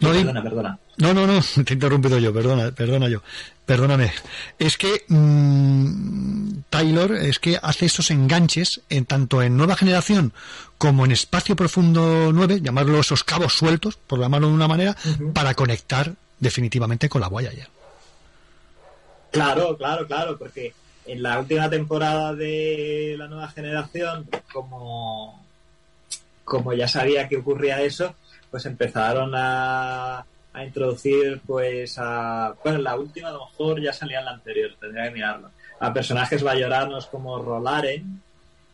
No, 0.01 0.11
perdona, 0.11 0.43
perdona. 0.43 0.79
No, 0.97 1.15
no, 1.15 1.27
no, 1.27 1.41
te 1.65 1.73
he 1.73 1.75
interrumpido 1.75 2.19
yo, 2.19 2.33
perdona, 2.33 2.71
perdona 2.73 3.09
yo. 3.09 3.23
Perdóname. 3.65 4.13
Es 4.59 4.77
que 4.77 5.05
mmm, 5.09 6.63
Taylor 6.69 7.15
es 7.15 7.39
que 7.39 7.59
hace 7.63 7.87
esos 7.87 8.11
enganches 8.11 8.81
en 8.89 9.05
tanto 9.05 9.43
en 9.43 9.57
Nueva 9.57 9.77
Generación 9.77 10.33
como 10.79 11.05
en 11.05 11.13
Espacio 11.13 11.55
Profundo 11.55 12.33
9, 12.33 12.61
llamarlo 12.61 12.99
esos 12.99 13.23
cabos 13.23 13.55
sueltos, 13.55 13.97
por 13.97 14.19
llamarlo 14.19 14.49
de 14.49 14.55
una 14.55 14.67
manera, 14.67 14.97
uh 15.05 15.09
-huh. 15.09 15.33
para 15.33 15.55
conectar 15.55 16.13
definitivamente 16.41 17.09
con 17.09 17.21
la 17.21 17.29
Voyager. 17.29 17.69
Claro, 19.31 19.77
claro, 19.77 20.07
claro, 20.07 20.37
porque 20.37 20.75
en 21.07 21.23
la 21.23 21.39
última 21.39 21.71
temporada 21.71 22.35
de 22.35 23.15
la 23.17 23.29
Nueva 23.29 23.49
Generación, 23.49 24.29
como, 24.53 25.45
como 26.45 26.73
ya 26.73 26.89
sabía 26.89 27.29
que 27.29 27.39
ocurría 27.39 27.81
eso, 27.81 28.15
pues 28.53 28.67
empezaron 28.67 29.33
a, 29.35 30.27
a 30.53 30.65
introducir 30.65 31.41
pues 31.47 31.97
a 31.99 32.55
bueno 32.63 32.79
la 32.79 32.97
última 32.97 33.31
a 33.31 33.33
lo 33.33 33.47
mejor 33.47 33.81
ya 33.81 33.95
salía 33.95 34.19
en 34.19 34.27
la 34.27 34.33
anterior 34.33 34.77
tendría 34.79 35.05
que 35.05 35.11
mirarlo. 35.11 35.51
A 35.81 35.93
personajes 35.93 36.43
bayoranos 36.43 37.07
como 37.07 37.43
Rolaren 37.43 38.23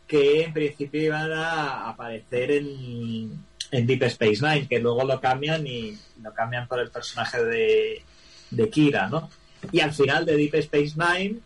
que 0.05 0.43
en 0.43 0.53
principio 0.53 1.01
iban 1.01 1.31
a 1.31 1.89
aparecer 1.89 2.51
en, 2.51 3.45
en 3.71 3.87
Deep 3.87 4.03
Space 4.03 4.45
Nine 4.45 4.67
que 4.67 4.79
luego 4.79 5.05
lo 5.05 5.21
cambian 5.21 5.65
y 5.65 5.97
lo 6.21 6.33
cambian 6.33 6.67
por 6.67 6.81
el 6.81 6.91
personaje 6.91 7.41
de, 7.43 8.03
de 8.51 8.69
Kira 8.69 9.07
no 9.07 9.29
y 9.71 9.79
al 9.79 9.93
final 9.93 10.25
de 10.25 10.35
Deep 10.35 10.55
Space 10.55 10.93
Nine 10.97 11.39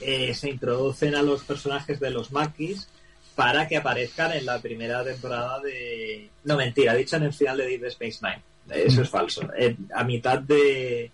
eh, 0.00 0.32
se 0.34 0.50
introducen 0.50 1.16
a 1.16 1.22
los 1.22 1.42
personajes 1.42 1.98
de 1.98 2.10
los 2.10 2.30
Maquis 2.30 2.88
para 3.38 3.68
que 3.68 3.76
aparezcan 3.76 4.32
en 4.32 4.44
la 4.44 4.60
primera 4.60 5.04
temporada 5.04 5.60
de 5.60 6.28
no 6.42 6.56
mentira 6.56 6.92
dicho 6.94 7.14
en 7.14 7.22
el 7.22 7.32
final 7.32 7.56
de 7.56 7.66
Deep 7.68 7.84
Space 7.84 8.18
Nine 8.20 8.42
eso 8.70 9.02
es 9.02 9.08
falso. 9.08 9.48
A 9.94 10.04
mitad 10.04 10.38
de. 10.38 11.10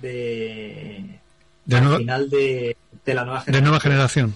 de. 0.00 1.20
de 1.64 1.76
al 1.76 1.96
final 1.96 2.30
de, 2.30 2.76
de, 3.04 3.14
la 3.14 3.24
nueva 3.24 3.40
generación. 3.40 3.54
De 3.54 3.62
nueva 3.62 3.80
generación. 3.80 4.34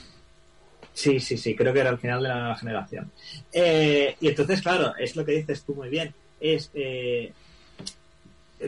Sí, 0.92 1.20
sí, 1.20 1.36
sí, 1.36 1.54
creo 1.54 1.72
que 1.72 1.80
era 1.80 1.90
el 1.90 1.98
final 1.98 2.22
de 2.22 2.28
la 2.28 2.38
nueva 2.40 2.56
generación. 2.56 3.11
Eh, 3.52 4.16
y 4.20 4.28
entonces, 4.28 4.62
claro, 4.62 4.94
es 4.98 5.14
lo 5.14 5.24
que 5.24 5.32
dices 5.32 5.62
tú 5.64 5.74
muy 5.74 5.88
bien. 5.88 6.12
Es 6.40 6.70
eh, 6.74 7.32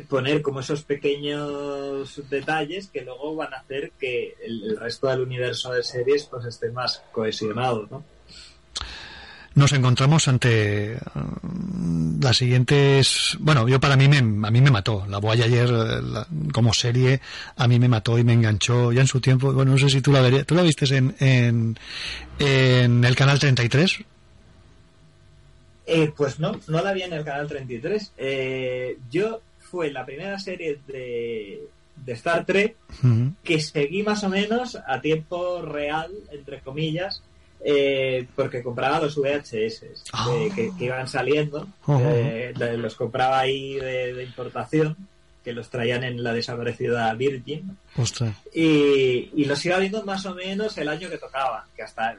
poner 0.09 0.41
como 0.43 0.61
esos 0.61 0.82
pequeños 0.82 2.22
detalles 2.28 2.88
que 2.88 3.03
luego 3.03 3.34
van 3.34 3.55
a 3.55 3.59
hacer 3.59 3.93
que 3.99 4.36
el, 4.45 4.62
el 4.64 4.76
resto 4.78 5.09
del 5.09 5.22
universo 5.22 5.72
de 5.72 5.82
series 5.82 6.24
pues 6.24 6.45
esté 6.45 6.70
más 6.70 7.03
cohesionado, 7.12 7.86
¿no? 7.91 8.05
Nos 9.55 9.72
encontramos 9.72 10.28
ante 10.28 10.96
uh, 11.14 12.20
las 12.20 12.36
siguientes 12.36 13.36
bueno 13.40 13.68
yo 13.68 13.80
para 13.80 13.96
mí 13.96 14.09
me, 14.09 14.18
a 14.18 14.51
mí 14.51 14.61
me 14.61 14.70
mató. 14.70 15.05
La 15.09 15.18
Voyager 15.18 15.70
la, 15.70 16.26
como 16.53 16.72
serie 16.72 17.20
a 17.57 17.66
mí 17.66 17.78
me 17.78 17.88
mató 17.88 18.18
y 18.18 18.24
me 18.24 18.32
enganchó. 18.32 18.92
Ya 18.92 19.01
en 19.01 19.07
su 19.07 19.20
tiempo 19.20 19.53
bueno 19.53 19.72
no 19.72 19.78
sé 19.78 19.88
si 19.90 20.01
tú 20.01 20.12
la 20.12 20.20
verías 20.20 20.46
tú 20.46 20.55
la 20.55 20.62
viste 20.62 20.86
en, 20.96 21.14
en, 21.18 21.78
en 22.38 23.05
el 23.05 23.16
canal 23.16 23.38
33 23.38 24.05
eh, 25.86 26.12
pues 26.16 26.38
no 26.38 26.59
no 26.68 26.82
la 26.82 26.92
vi 26.92 27.03
en 27.03 27.12
el 27.12 27.24
canal 27.24 27.48
33 27.48 28.12
eh, 28.16 28.98
yo 29.11 29.40
fue 29.59 29.90
la 29.90 30.07
primera 30.07 30.38
serie 30.38 30.78
de 30.86 31.68
de 31.96 32.12
Star 32.12 32.46
Trek 32.46 32.76
uh 33.03 33.07
-huh. 33.07 33.34
que 33.42 33.61
seguí 33.61 34.03
más 34.03 34.24
o 34.24 34.28
menos 34.28 34.78
a 34.86 35.01
tiempo 35.01 35.61
real 35.62 36.11
entre 36.30 36.61
comillas 36.61 37.22
eh, 37.62 38.26
porque 38.34 38.62
compraba 38.62 39.00
los 39.00 39.16
VHS 39.16 39.84
Ah. 40.12 40.28
eh, 40.32 40.50
que, 40.54 40.70
que, 40.78 40.84
iban 40.86 41.06
saliendo, 41.08 41.68
eh, 41.88 42.52
los 42.76 42.94
compraba 42.94 43.40
ahí 43.40 43.74
de, 43.74 44.14
de, 44.14 44.24
importación, 44.24 44.96
que 45.44 45.52
los 45.52 45.68
traían 45.68 46.04
en 46.04 46.22
la 46.22 46.32
desaparecida 46.32 47.12
Virgin, 47.14 47.76
y, 48.54 49.30
y, 49.34 49.44
los 49.44 49.64
iba 49.66 49.78
viendo 49.78 50.02
más 50.04 50.24
o 50.26 50.34
menos 50.34 50.76
el 50.78 50.88
año 50.88 51.08
que 51.08 51.18
tocaba, 51.18 51.66
que 51.76 51.82
hasta 51.82 52.16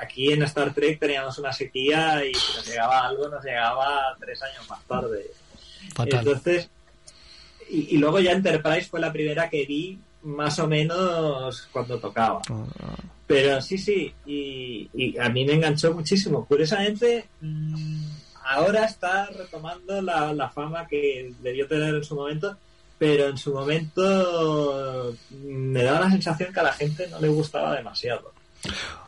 aquí 0.00 0.32
en 0.32 0.42
Star 0.42 0.74
Trek 0.74 0.98
teníamos 0.98 1.38
una 1.38 1.52
sequía 1.52 2.24
y 2.24 2.34
si 2.34 2.56
nos 2.56 2.66
llegaba 2.66 3.06
algo 3.06 3.28
nos 3.28 3.44
llegaba 3.44 4.16
tres 4.18 4.42
años 4.42 4.68
más 4.68 4.82
tarde. 4.84 5.30
Fatal. 5.94 6.18
Entonces, 6.18 6.68
y, 7.70 7.94
y 7.94 7.98
luego 7.98 8.18
ya 8.20 8.32
Enterprise 8.32 8.88
fue 8.88 9.00
la 9.00 9.12
primera 9.12 9.48
que 9.48 9.64
vi 9.66 9.98
más 10.22 10.58
o 10.58 10.66
menos 10.66 11.68
cuando 11.70 11.98
tocaba. 11.98 12.40
Oh, 12.50 12.66
Pero 13.26 13.60
sí, 13.62 13.78
sí, 13.78 14.12
y, 14.26 15.18
a 15.18 15.28
mí 15.28 15.44
me 15.44 15.54
enganchó 15.54 15.94
muchísimo. 15.94 16.44
Curiosamente, 16.44 17.26
mmm, 17.40 18.04
ahora 18.44 18.84
está 18.84 19.26
retomando 19.26 20.02
la, 20.02 20.32
la, 20.34 20.50
fama 20.50 20.86
que 20.86 21.32
debió 21.40 21.66
tener 21.66 21.94
en 21.94 22.04
su 22.04 22.14
momento, 22.14 22.56
pero 22.98 23.28
en 23.28 23.38
su 23.38 23.52
momento 23.52 25.16
me 25.30 25.82
daba 25.82 26.00
la 26.00 26.10
sensación 26.10 26.52
que 26.52 26.60
a 26.60 26.64
la 26.64 26.72
gente 26.72 27.08
no 27.08 27.20
le 27.20 27.28
gustaba 27.28 27.74
demasiado. 27.74 28.32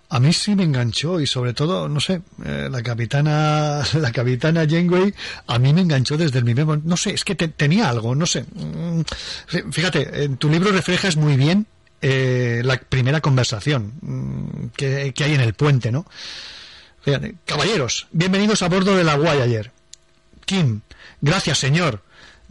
A 0.08 0.20
mí 0.20 0.32
sí 0.32 0.54
me 0.54 0.62
enganchó 0.62 1.20
y 1.20 1.26
sobre 1.26 1.52
todo, 1.52 1.88
no 1.88 1.98
sé, 1.98 2.22
eh, 2.44 2.68
la 2.70 2.82
capitana, 2.82 3.82
la 3.94 4.12
capitana 4.12 4.66
Janeway, 4.68 5.12
a 5.46 5.58
mí 5.58 5.72
me 5.72 5.80
enganchó 5.80 6.16
desde 6.16 6.38
el 6.38 6.44
mismo, 6.44 6.76
no 6.76 6.96
sé, 6.96 7.10
es 7.10 7.24
que 7.24 7.34
te, 7.34 7.48
tenía 7.48 7.88
algo, 7.88 8.14
no 8.14 8.24
sé. 8.24 8.44
Mm, 8.54 9.02
fíjate, 9.70 10.24
en 10.24 10.36
tu 10.36 10.48
libro 10.48 10.70
reflejas 10.70 11.16
muy 11.16 11.36
bien 11.36 11.66
eh, 12.02 12.62
la 12.64 12.78
primera 12.78 13.20
conversación 13.20 13.94
mm, 14.00 14.66
que, 14.76 15.12
hay 15.18 15.34
en 15.34 15.40
el 15.40 15.54
puente, 15.54 15.90
¿no? 15.90 16.06
Caballeros, 17.44 18.08
bienvenidos 18.10 18.62
a 18.62 18.68
bordo 18.68 18.96
de 18.96 19.04
la 19.04 19.16
Voyager. 19.16 19.70
Kim, 20.44 20.80
gracias, 21.20 21.58
señor. 21.58 22.02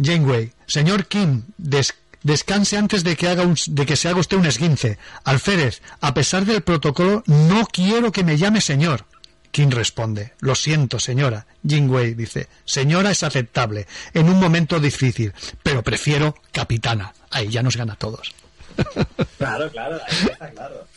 Janeway, 0.02 0.54
señor 0.66 1.08
Kim, 1.08 1.44
des 1.58 1.94
descanse 2.24 2.76
antes 2.76 3.04
de 3.04 3.16
que 3.16 3.28
haga 3.28 3.44
un, 3.44 3.56
de 3.68 3.86
que 3.86 3.96
se 3.96 4.10
haga 4.10 4.20
usted 4.20 4.38
un 4.38 4.46
esguince. 4.46 4.98
Alférez, 5.24 5.82
a 6.02 6.14
pesar 6.14 6.46
del 6.46 6.62
protocolo, 6.62 7.24
no 7.28 7.66
quiero 7.66 8.12
que 8.12 8.24
me 8.24 8.38
llame 8.38 8.62
señor. 8.62 9.06
Kim 9.52 9.70
responde, 9.70 10.34
lo 10.40 10.56
siento, 10.56 11.00
señora. 11.00 11.46
Jinwei 11.66 12.14
dice, 12.14 12.50
señora 12.66 13.12
es 13.12 13.24
aceptable, 13.24 13.88
en 14.14 14.28
un 14.28 14.40
momento 14.40 14.80
difícil, 14.80 15.34
pero 15.64 15.84
prefiero 15.84 16.36
capitana. 16.52 17.14
Ahí 17.30 17.50
ya 17.50 17.64
nos 17.64 17.78
gana 17.78 17.94
a 17.94 17.96
todos. 17.96 18.34
Claro, 19.38 19.70
claro, 19.70 20.00
ahí 20.08 20.28
está 20.32 20.50
claro. 20.50 20.88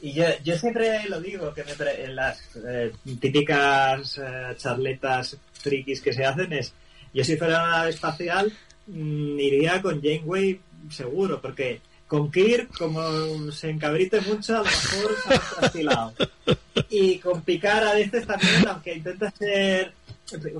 Y 0.00 0.12
yo, 0.12 0.24
yo 0.44 0.56
siempre 0.56 1.04
lo 1.08 1.20
digo, 1.20 1.52
que 1.52 1.64
me 1.64 1.74
pre 1.74 2.04
en 2.04 2.16
las 2.16 2.40
eh, 2.56 2.92
típicas 3.20 4.18
eh, 4.18 4.54
charletas 4.56 5.36
frikis 5.52 6.00
que 6.00 6.12
se 6.12 6.24
hacen 6.24 6.52
es, 6.52 6.72
yo 7.12 7.24
si 7.24 7.36
fuera 7.36 7.62
una 7.62 7.70
nave 7.78 7.90
espacial, 7.90 8.52
mm, 8.86 9.38
iría 9.38 9.82
con 9.82 10.00
Janeway 10.00 10.60
seguro, 10.90 11.40
porque 11.40 11.80
con 12.06 12.30
Kirk, 12.30 12.76
como 12.76 13.50
se 13.50 13.70
encabrite 13.70 14.20
mucho, 14.20 14.56
a 14.56 14.58
lo 14.58 14.64
mejor 14.64 15.16
se 15.26 15.34
ha 15.34 15.40
trastilado. 15.58 16.14
Y 16.88 17.18
con 17.18 17.42
Picard 17.42 17.84
a 17.84 17.94
veces 17.94 18.26
también, 18.26 18.68
aunque 18.68 18.94
intenta 18.94 19.30
ser, 19.30 19.92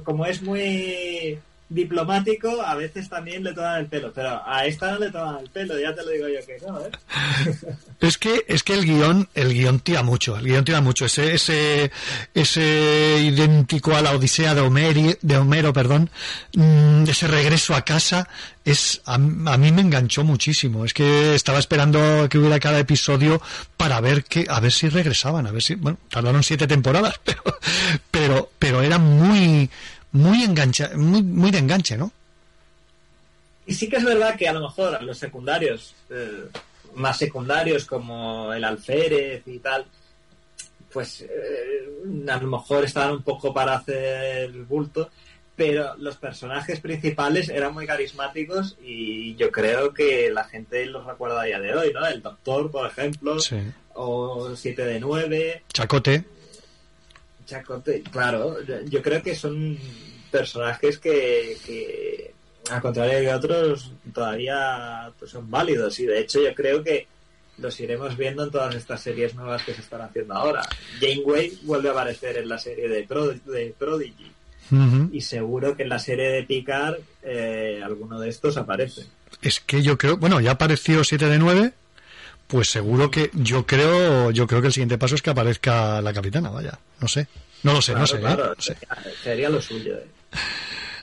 como 0.04 0.26
es 0.26 0.40
muy 0.42 1.38
diplomático, 1.68 2.62
a 2.62 2.74
veces 2.74 3.08
también 3.08 3.42
le 3.42 3.52
toman 3.52 3.80
el 3.80 3.86
pelo, 3.86 4.12
pero 4.12 4.42
a 4.46 4.66
esta 4.66 4.92
no 4.92 4.98
le 4.98 5.10
toman 5.10 5.38
el 5.38 5.50
pelo, 5.50 5.78
ya 5.78 5.94
te 5.94 6.04
lo 6.04 6.10
digo 6.10 6.28
yo 6.28 6.46
que 6.46 6.58
no, 6.66 6.80
¿eh? 6.80 6.90
Es 8.00 8.18
que, 8.18 8.44
es 8.48 8.64
que 8.64 8.74
el 8.74 8.84
guion, 8.84 9.28
el 9.32 9.54
guion 9.54 9.78
tira 9.78 10.02
mucho, 10.02 10.36
el 10.36 10.44
guion 10.44 10.64
tira 10.64 10.80
mucho, 10.80 11.06
ese, 11.06 11.34
ese, 11.34 11.92
ese 12.34 13.18
idéntico 13.22 13.94
a 13.94 14.02
la 14.02 14.10
Odisea 14.10 14.56
de 14.56 14.60
Homero, 14.60 15.16
de 15.22 15.36
Homero, 15.36 15.72
perdón, 15.72 16.10
mmm, 16.54 17.04
ese 17.04 17.28
regreso 17.28 17.76
a 17.76 17.82
casa, 17.82 18.28
es, 18.64 19.02
a, 19.06 19.14
a, 19.14 19.18
mí 19.18 19.70
me 19.70 19.82
enganchó 19.82 20.24
muchísimo, 20.24 20.84
es 20.84 20.94
que 20.94 21.36
estaba 21.36 21.60
esperando 21.60 22.28
que 22.28 22.38
hubiera 22.38 22.58
cada 22.58 22.80
episodio 22.80 23.40
para 23.76 24.00
ver 24.00 24.24
que, 24.24 24.46
a 24.48 24.58
ver 24.58 24.72
si 24.72 24.88
regresaban, 24.88 25.46
a 25.46 25.52
ver 25.52 25.62
si, 25.62 25.76
bueno, 25.76 25.98
tardaron 26.10 26.42
siete 26.42 26.66
temporadas, 26.66 27.20
pero, 27.24 27.42
pero, 28.10 28.50
pero 28.58 28.82
era 28.82 28.98
muy, 28.98 29.70
muy 30.12 30.44
engancha, 30.44 30.90
muy, 30.94 31.22
muy 31.22 31.50
de 31.50 31.58
enganche, 31.58 31.96
¿no? 31.96 32.12
Y 33.66 33.74
sí 33.74 33.88
que 33.88 33.96
es 33.96 34.04
verdad 34.04 34.36
que 34.36 34.48
a 34.48 34.52
lo 34.52 34.60
mejor 34.60 34.94
a 34.94 35.02
los 35.02 35.18
secundarios, 35.18 35.94
eh, 36.10 36.44
más 36.94 37.16
secundarios 37.16 37.84
como 37.84 38.52
el 38.52 38.64
alférez 38.64 39.42
y 39.46 39.58
tal, 39.58 39.86
pues 40.92 41.22
eh, 41.22 42.28
a 42.28 42.36
lo 42.36 42.48
mejor 42.48 42.84
estaban 42.84 43.12
un 43.12 43.22
poco 43.22 43.54
para 43.54 43.76
hacer 43.76 44.50
bulto, 44.64 45.10
pero 45.56 45.94
los 45.98 46.16
personajes 46.16 46.80
principales 46.80 47.48
eran 47.48 47.72
muy 47.72 47.86
carismáticos 47.86 48.76
y 48.82 49.34
yo 49.36 49.50
creo 49.50 49.94
que 49.94 50.30
la 50.30 50.44
gente 50.44 50.84
los 50.86 51.06
recuerda 51.06 51.42
a 51.42 51.44
día 51.44 51.60
de 51.60 51.74
hoy, 51.74 51.92
¿no? 51.92 52.04
El 52.06 52.20
Doctor, 52.20 52.70
por 52.70 52.86
ejemplo, 52.86 53.38
sí. 53.38 53.56
o 53.94 54.54
7 54.54 54.84
de 54.84 55.00
9. 55.00 55.62
Chacote. 55.72 56.24
Chacote, 57.52 58.02
claro, 58.10 58.56
yo 58.88 59.02
creo 59.02 59.22
que 59.22 59.34
son 59.34 59.78
personajes 60.30 60.98
que, 60.98 61.58
que 61.66 62.32
al 62.70 62.80
contrario 62.80 63.18
de 63.20 63.34
otros 63.34 63.92
todavía 64.14 65.12
pues, 65.18 65.30
son 65.30 65.50
válidos 65.50 66.00
y 66.00 66.06
de 66.06 66.20
hecho 66.20 66.42
yo 66.42 66.54
creo 66.54 66.82
que 66.82 67.06
los 67.58 67.78
iremos 67.80 68.16
viendo 68.16 68.44
en 68.44 68.50
todas 68.50 68.74
estas 68.74 69.02
series 69.02 69.34
nuevas 69.34 69.62
que 69.62 69.74
se 69.74 69.82
están 69.82 70.00
haciendo 70.00 70.32
ahora. 70.32 70.62
Janeway 70.98 71.58
vuelve 71.64 71.90
a 71.90 71.92
aparecer 71.92 72.38
en 72.38 72.48
la 72.48 72.56
serie 72.56 72.88
de 72.88 73.02
Prodigy. 73.04 74.32
y 75.12 75.20
seguro 75.20 75.76
que 75.76 75.82
en 75.82 75.90
la 75.90 75.98
serie 75.98 76.30
de 76.30 76.44
Picard 76.44 76.96
eh, 77.22 77.82
alguno 77.84 78.18
de 78.18 78.30
estos 78.30 78.56
aparece. 78.56 79.02
Es 79.42 79.60
que 79.60 79.82
yo 79.82 79.98
creo, 79.98 80.16
bueno, 80.16 80.40
ya 80.40 80.52
apareció 80.52 81.04
7 81.04 81.26
de 81.26 81.38
9, 81.38 81.72
pues 82.46 82.68
seguro 82.68 83.10
que 83.10 83.30
yo 83.34 83.66
creo, 83.66 84.30
yo 84.30 84.46
creo 84.46 84.60
que 84.60 84.68
el 84.68 84.72
siguiente 84.72 84.98
paso 84.98 85.14
es 85.14 85.22
que 85.22 85.30
aparezca 85.30 86.00
la 86.00 86.12
capitana, 86.12 86.50
vaya, 86.50 86.78
no 87.00 87.08
sé. 87.08 87.26
No 87.62 87.72
lo 87.72 87.82
sé, 87.82 87.94
no 87.94 88.06
sé, 88.06 88.16
¿eh? 88.16 88.20
no 88.20 88.54
sé. 88.58 88.76
Sería 89.22 89.48
lo 89.48 89.60
suyo. 89.62 89.94
¿eh? 89.96 90.06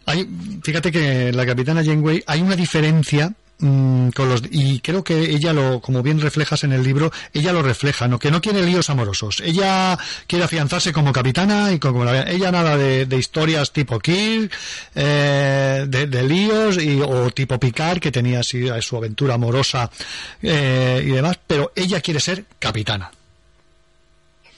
Hay, 0.05 0.27
fíjate 0.63 0.91
que 0.91 1.31
la 1.31 1.45
capitana 1.45 1.83
Janeway 1.83 2.23
hay 2.25 2.41
una 2.41 2.55
diferencia 2.55 3.33
Mm, 3.61 4.11
con 4.11 4.29
los 4.29 4.41
y 4.51 4.79
creo 4.79 5.03
que 5.03 5.19
ella 5.19 5.51
lo 5.51 5.81
como 5.81 6.01
bien 6.01 6.21
reflejas 6.21 6.63
en 6.63 6.71
el 6.71 6.81
libro 6.81 7.11
ella 7.33 7.51
lo 7.51 7.61
refleja 7.61 8.07
no 8.07 8.17
que 8.17 8.31
no 8.31 8.39
quiere 8.39 8.63
líos 8.63 8.89
amorosos. 8.89 9.41
Ella 9.41 9.99
quiere 10.27 10.45
afianzarse 10.45 10.93
como 10.93 11.11
capitana 11.11 11.73
y 11.73 11.79
como 11.79 12.09
ella 12.09 12.51
nada 12.53 12.77
de, 12.77 13.17
historias 13.17 13.73
tipo 13.73 13.99
Kirk 13.99 14.49
eh, 14.95 15.85
de, 15.89 16.23
líos 16.23 16.77
y, 16.77 17.01
o 17.01 17.31
tipo 17.31 17.59
Picard 17.59 17.99
que 17.99 18.11
tenía 18.11 18.39
así 18.39 18.69
su 18.81 18.95
aventura 18.95 19.33
amorosa 19.33 19.91
eh, 20.41 21.03
y 21.05 21.09
demás 21.09 21.37
pero 21.45 21.73
ella 21.75 21.99
quiere 21.99 22.21
ser 22.21 22.45
capitana. 22.59 23.11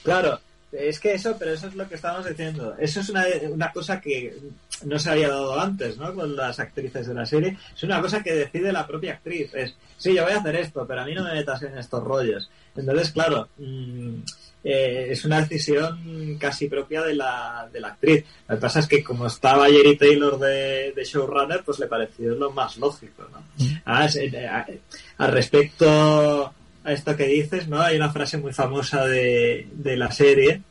Claro 0.04 0.40
es 0.72 1.00
que 1.00 1.14
eso, 1.14 1.36
pero 1.38 1.52
eso 1.52 1.68
es 1.68 1.76
lo 1.76 1.88
que 1.88 1.96
estábamos 1.96 2.28
diciendo. 2.28 2.76
Eso 2.80 3.02
es 3.02 3.10
una, 3.10 3.26
una 3.50 3.72
cosa 3.72 4.00
que 4.00 4.38
no 4.86 4.98
se 4.98 5.10
había 5.10 5.30
dado 5.30 5.60
antes, 5.60 5.98
¿no? 5.98 6.14
Con 6.14 6.36
las 6.36 6.60
actrices 6.60 7.08
de 7.08 7.14
la 7.14 7.26
serie. 7.26 7.58
Es 7.76 7.84
una 7.84 8.02
cosa 8.02 8.24
que 8.24 8.34
decide 8.34 8.72
la 8.72 8.88
propia 8.88 9.14
actriz. 9.14 9.54
Es, 9.54 9.76
sí, 9.98 10.14
yo 10.14 10.24
voy 10.24 10.34
a 10.34 10.40
hacer 10.40 10.56
esto, 10.56 10.86
pero 10.88 11.02
a 11.02 11.06
mí 11.06 11.14
no 11.14 11.24
me 11.24 11.34
metas 11.34 11.62
en 11.64 11.78
estos 11.78 12.04
rollos. 12.04 12.50
Entonces, 12.76 13.12
claro, 13.12 13.50
mm, 13.58 14.20
eh, 14.64 15.08
es 15.10 15.26
una 15.26 15.42
decisión 15.42 16.38
casi 16.40 16.68
propia 16.70 17.02
de 17.02 17.16
la, 17.16 17.70
de 17.72 17.80
la 17.80 17.90
actriz. 17.90 18.24
Lo 18.48 18.56
que 18.56 18.62
pasa 18.62 18.80
es 18.80 18.88
que 18.88 19.04
como 19.04 19.28
estaba 19.28 19.68
Jerry 19.68 19.98
Taylor 19.98 20.40
de, 20.40 20.94
showrunner, 21.04 21.64
pues 21.66 21.80
le 21.80 21.88
pareció 21.88 22.34
lo 22.36 22.52
más 22.52 22.78
lógico, 22.78 23.28
¿no? 23.32 23.40
Mm. 23.58 23.82
Ah, 23.86 24.08
eh, 24.16 24.80
al 25.18 25.32
respecto 25.32 26.54
a 26.84 26.94
esto 26.94 27.16
que 27.16 27.28
dices, 27.28 27.68
¿no? 27.68 27.82
Hay 27.82 27.96
una 27.96 28.12
frase 28.12 28.38
muy 28.38 28.54
famosa 28.54 29.06
de, 29.06 29.68
de 29.72 29.98
la 29.98 30.12
serie 30.12 30.62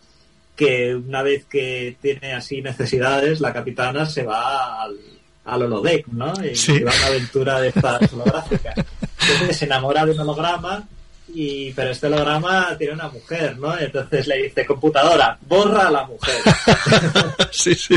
que 0.61 0.95
una 0.95 1.23
vez 1.23 1.47
que 1.47 1.97
tiene 2.03 2.35
así 2.35 2.61
necesidades, 2.61 3.41
la 3.41 3.51
capitana 3.51 4.05
se 4.05 4.24
va 4.24 4.82
al, 4.82 4.95
al 5.47 5.62
holodeck, 5.62 6.07
¿no? 6.09 6.35
Y, 6.45 6.82
va 6.82 6.91
a 6.91 6.95
una 6.97 7.07
aventura 7.07 7.61
de 7.61 7.69
estas 7.69 8.12
holográficas. 8.12 8.74
Entonces 8.77 9.57
se 9.57 9.65
enamora 9.65 10.05
de 10.05 10.12
un 10.12 10.20
holograma, 10.20 10.87
y, 11.32 11.73
pero 11.73 11.91
este 11.91 12.09
holograma 12.09 12.77
tiene 12.77 12.93
una 12.93 13.09
mujer, 13.09 13.59
¿no? 13.59 13.78
Entonces 13.78 14.27
le 14.27 14.43
dice, 14.43 14.66
computadora, 14.66 15.39
borra 15.49 15.89
a 15.89 15.91
la 15.91 16.05
mujer. 16.05 16.37
sí, 17.51 17.74
sí. 17.74 17.95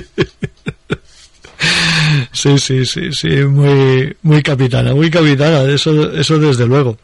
Sí, 2.31 2.57
sí, 2.57 2.85
sí, 2.85 3.11
sí, 3.11 3.27
muy, 3.43 4.15
muy 4.21 4.41
capitana, 4.41 4.93
muy 4.93 5.09
capitana, 5.09 5.63
eso, 5.63 6.13
eso 6.13 6.39
desde 6.39 6.65
luego. 6.65 6.97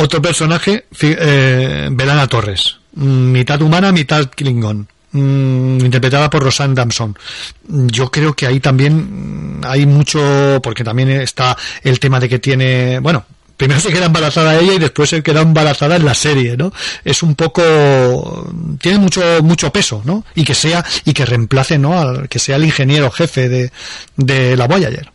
Otro 0.00 0.22
personaje, 0.22 0.84
eh, 1.02 1.88
Belana 1.90 2.28
Torres, 2.28 2.76
mm, 2.94 3.32
mitad 3.32 3.60
humana, 3.60 3.90
mitad 3.90 4.30
Klingon, 4.30 4.86
mm, 5.10 5.80
interpretada 5.80 6.30
por 6.30 6.44
Rosanne 6.44 6.76
Damson. 6.76 7.18
Yo 7.66 8.08
creo 8.08 8.32
que 8.32 8.46
ahí 8.46 8.60
también 8.60 9.60
hay 9.64 9.86
mucho, 9.86 10.60
porque 10.62 10.84
también 10.84 11.10
está 11.10 11.56
el 11.82 11.98
tema 11.98 12.20
de 12.20 12.28
que 12.28 12.38
tiene, 12.38 13.00
bueno, 13.00 13.26
primero 13.56 13.80
se 13.80 13.90
queda 13.90 14.06
embarazada 14.06 14.56
ella 14.56 14.74
y 14.74 14.78
después 14.78 15.10
se 15.10 15.20
queda 15.20 15.40
embarazada 15.40 15.96
en 15.96 16.04
la 16.04 16.14
serie, 16.14 16.56
¿no? 16.56 16.72
Es 17.04 17.24
un 17.24 17.34
poco, 17.34 18.48
tiene 18.80 18.98
mucho, 18.98 19.42
mucho 19.42 19.72
peso, 19.72 20.02
¿no? 20.04 20.24
Y 20.36 20.44
que 20.44 20.54
sea, 20.54 20.84
y 21.06 21.12
que 21.12 21.26
reemplace, 21.26 21.76
¿no? 21.76 21.98
Al, 21.98 22.28
que 22.28 22.38
sea 22.38 22.54
el 22.54 22.64
ingeniero 22.66 23.10
jefe 23.10 23.48
de, 23.48 23.72
de 24.14 24.56
la 24.56 24.68
Voyager. 24.68 25.10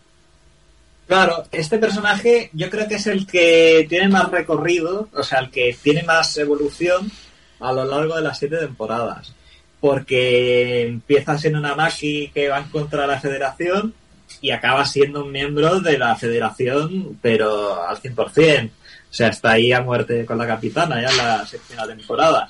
Claro, 1.07 1.43
este 1.51 1.77
personaje 1.77 2.49
yo 2.53 2.69
creo 2.69 2.87
que 2.87 2.95
es 2.95 3.07
el 3.07 3.27
que 3.27 3.85
tiene 3.89 4.07
más 4.07 4.31
recorrido, 4.31 5.09
o 5.13 5.23
sea, 5.23 5.39
el 5.39 5.51
que 5.51 5.75
tiene 5.81 6.03
más 6.03 6.37
evolución 6.37 7.11
a 7.59 7.71
lo 7.73 7.85
largo 7.85 8.15
de 8.15 8.21
las 8.21 8.39
siete 8.39 8.57
temporadas. 8.57 9.33
Porque 9.81 10.83
empieza 10.83 11.37
siendo 11.37 11.59
una 11.59 11.75
Maki 11.75 12.31
que 12.33 12.47
va 12.47 12.63
contra 12.71 13.05
la 13.05 13.19
federación 13.19 13.93
y 14.41 14.51
acaba 14.51 14.85
siendo 14.85 15.25
un 15.25 15.31
miembro 15.31 15.81
de 15.81 15.97
la 15.97 16.15
federación, 16.15 17.19
pero 17.21 17.85
al 17.85 17.97
100%. 17.97 18.69
O 18.69 19.15
sea, 19.15 19.27
está 19.27 19.51
ahí 19.51 19.71
a 19.73 19.81
muerte 19.81 20.25
con 20.25 20.37
la 20.37 20.47
capitana 20.47 21.01
ya 21.01 21.09
en 21.09 21.17
la 21.17 21.45
séptima 21.45 21.85
temporada. 21.85 22.49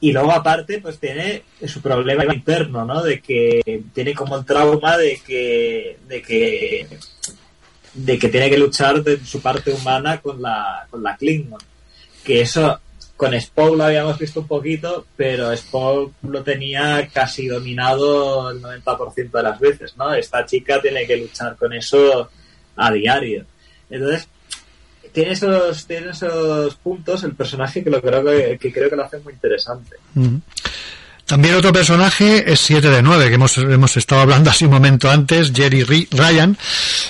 Y 0.00 0.12
luego 0.12 0.32
aparte, 0.32 0.80
pues 0.80 0.98
tiene 0.98 1.44
su 1.64 1.80
problema 1.80 2.24
interno, 2.34 2.84
¿no? 2.84 3.02
De 3.02 3.20
que 3.22 3.84
tiene 3.94 4.12
como 4.12 4.36
el 4.36 4.44
trauma 4.44 4.98
de 4.98 5.20
que, 5.24 5.98
de 6.08 6.20
que 6.20 6.86
de 7.94 8.18
que 8.18 8.28
tiene 8.28 8.50
que 8.50 8.58
luchar 8.58 9.02
de 9.02 9.24
su 9.24 9.40
parte 9.40 9.72
humana 9.72 10.20
con 10.20 10.40
la, 10.40 10.86
con 10.90 11.02
la 11.02 11.16
Klingon. 11.16 11.60
Que 12.24 12.40
eso 12.40 12.80
con 13.16 13.34
Spock 13.34 13.76
lo 13.76 13.84
habíamos 13.84 14.18
visto 14.18 14.40
un 14.40 14.48
poquito, 14.48 15.06
pero 15.16 15.52
Spock 15.52 16.12
lo 16.22 16.42
tenía 16.42 17.08
casi 17.12 17.46
dominado 17.46 18.50
el 18.50 18.60
90% 18.60 19.30
de 19.30 19.42
las 19.42 19.60
veces, 19.60 19.96
¿no? 19.96 20.12
Esta 20.12 20.44
chica 20.44 20.80
tiene 20.80 21.06
que 21.06 21.18
luchar 21.18 21.56
con 21.56 21.72
eso 21.72 22.28
a 22.76 22.90
diario. 22.90 23.44
Entonces, 23.88 24.28
tiene 25.12 25.32
esos, 25.32 25.86
tiene 25.86 26.10
esos 26.10 26.74
puntos 26.76 27.22
el 27.22 27.34
personaje 27.34 27.84
que 27.84 27.90
lo 27.90 28.00
creo 28.00 28.24
que, 28.58 28.72
creo 28.72 28.90
que 28.90 28.96
lo 28.96 29.04
hace 29.04 29.18
muy 29.18 29.34
interesante. 29.34 29.96
También 31.32 31.54
otro 31.54 31.72
personaje 31.72 32.52
es 32.52 32.60
7 32.60 32.90
de 32.90 33.00
9, 33.00 33.30
que 33.30 33.36
hemos, 33.36 33.56
hemos 33.56 33.96
estado 33.96 34.20
hablando 34.20 34.50
así 34.50 34.66
un 34.66 34.72
momento 34.72 35.10
antes, 35.10 35.50
Jerry 35.50 36.06
Ryan, 36.10 36.58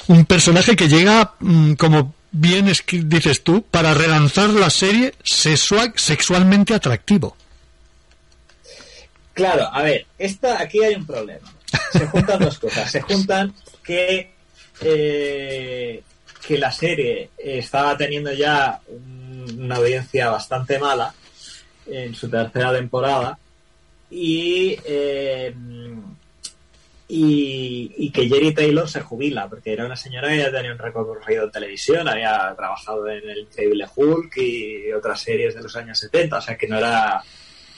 un 0.06 0.26
personaje 0.26 0.76
que 0.76 0.86
llega, 0.86 1.34
mm, 1.40 1.72
como 1.72 2.14
bien 2.30 2.72
dices 2.92 3.42
tú, 3.42 3.64
para 3.68 3.94
relanzar 3.94 4.50
la 4.50 4.70
serie 4.70 5.14
sexual, 5.24 5.94
sexualmente 5.96 6.72
atractivo. 6.72 7.36
Claro, 9.34 9.68
a 9.72 9.82
ver, 9.82 10.06
esta, 10.16 10.62
aquí 10.62 10.84
hay 10.84 10.94
un 10.94 11.04
problema. 11.04 11.52
Se 11.90 12.06
juntan 12.06 12.38
dos 12.38 12.60
cosas. 12.60 12.88
Se 12.92 13.00
juntan 13.00 13.52
que, 13.82 14.30
eh, 14.82 16.00
que 16.46 16.58
la 16.58 16.70
serie 16.70 17.30
estaba 17.38 17.96
teniendo 17.96 18.32
ya 18.32 18.80
una 19.58 19.74
audiencia 19.74 20.30
bastante 20.30 20.78
mala 20.78 21.12
en 21.88 22.14
su 22.14 22.30
tercera 22.30 22.72
temporada 22.72 23.36
y, 24.14 24.78
eh, 24.84 25.54
y, 27.08 28.10
que 28.10 28.28
Jerry 28.28 28.52
Taylor 28.52 28.86
se 28.86 29.00
jubila, 29.00 29.48
porque 29.48 29.72
era 29.72 29.86
una 29.86 29.96
señora 29.96 30.28
que 30.28 30.36
ya 30.36 30.52
tenía 30.52 30.72
un 30.72 30.78
recorrido 30.78 31.44
en 31.44 31.50
televisión, 31.50 32.06
había 32.06 32.54
trabajado 32.54 33.08
en 33.08 33.26
El 33.26 33.38
Increíble 33.38 33.86
Hulk 33.94 34.36
y 34.36 34.92
otras 34.92 35.20
series 35.20 35.54
de 35.54 35.62
los 35.62 35.74
años 35.76 35.98
70, 35.98 36.36
o 36.36 36.40
sea 36.42 36.58
que 36.58 36.68
no 36.68 36.76
era, 36.76 37.22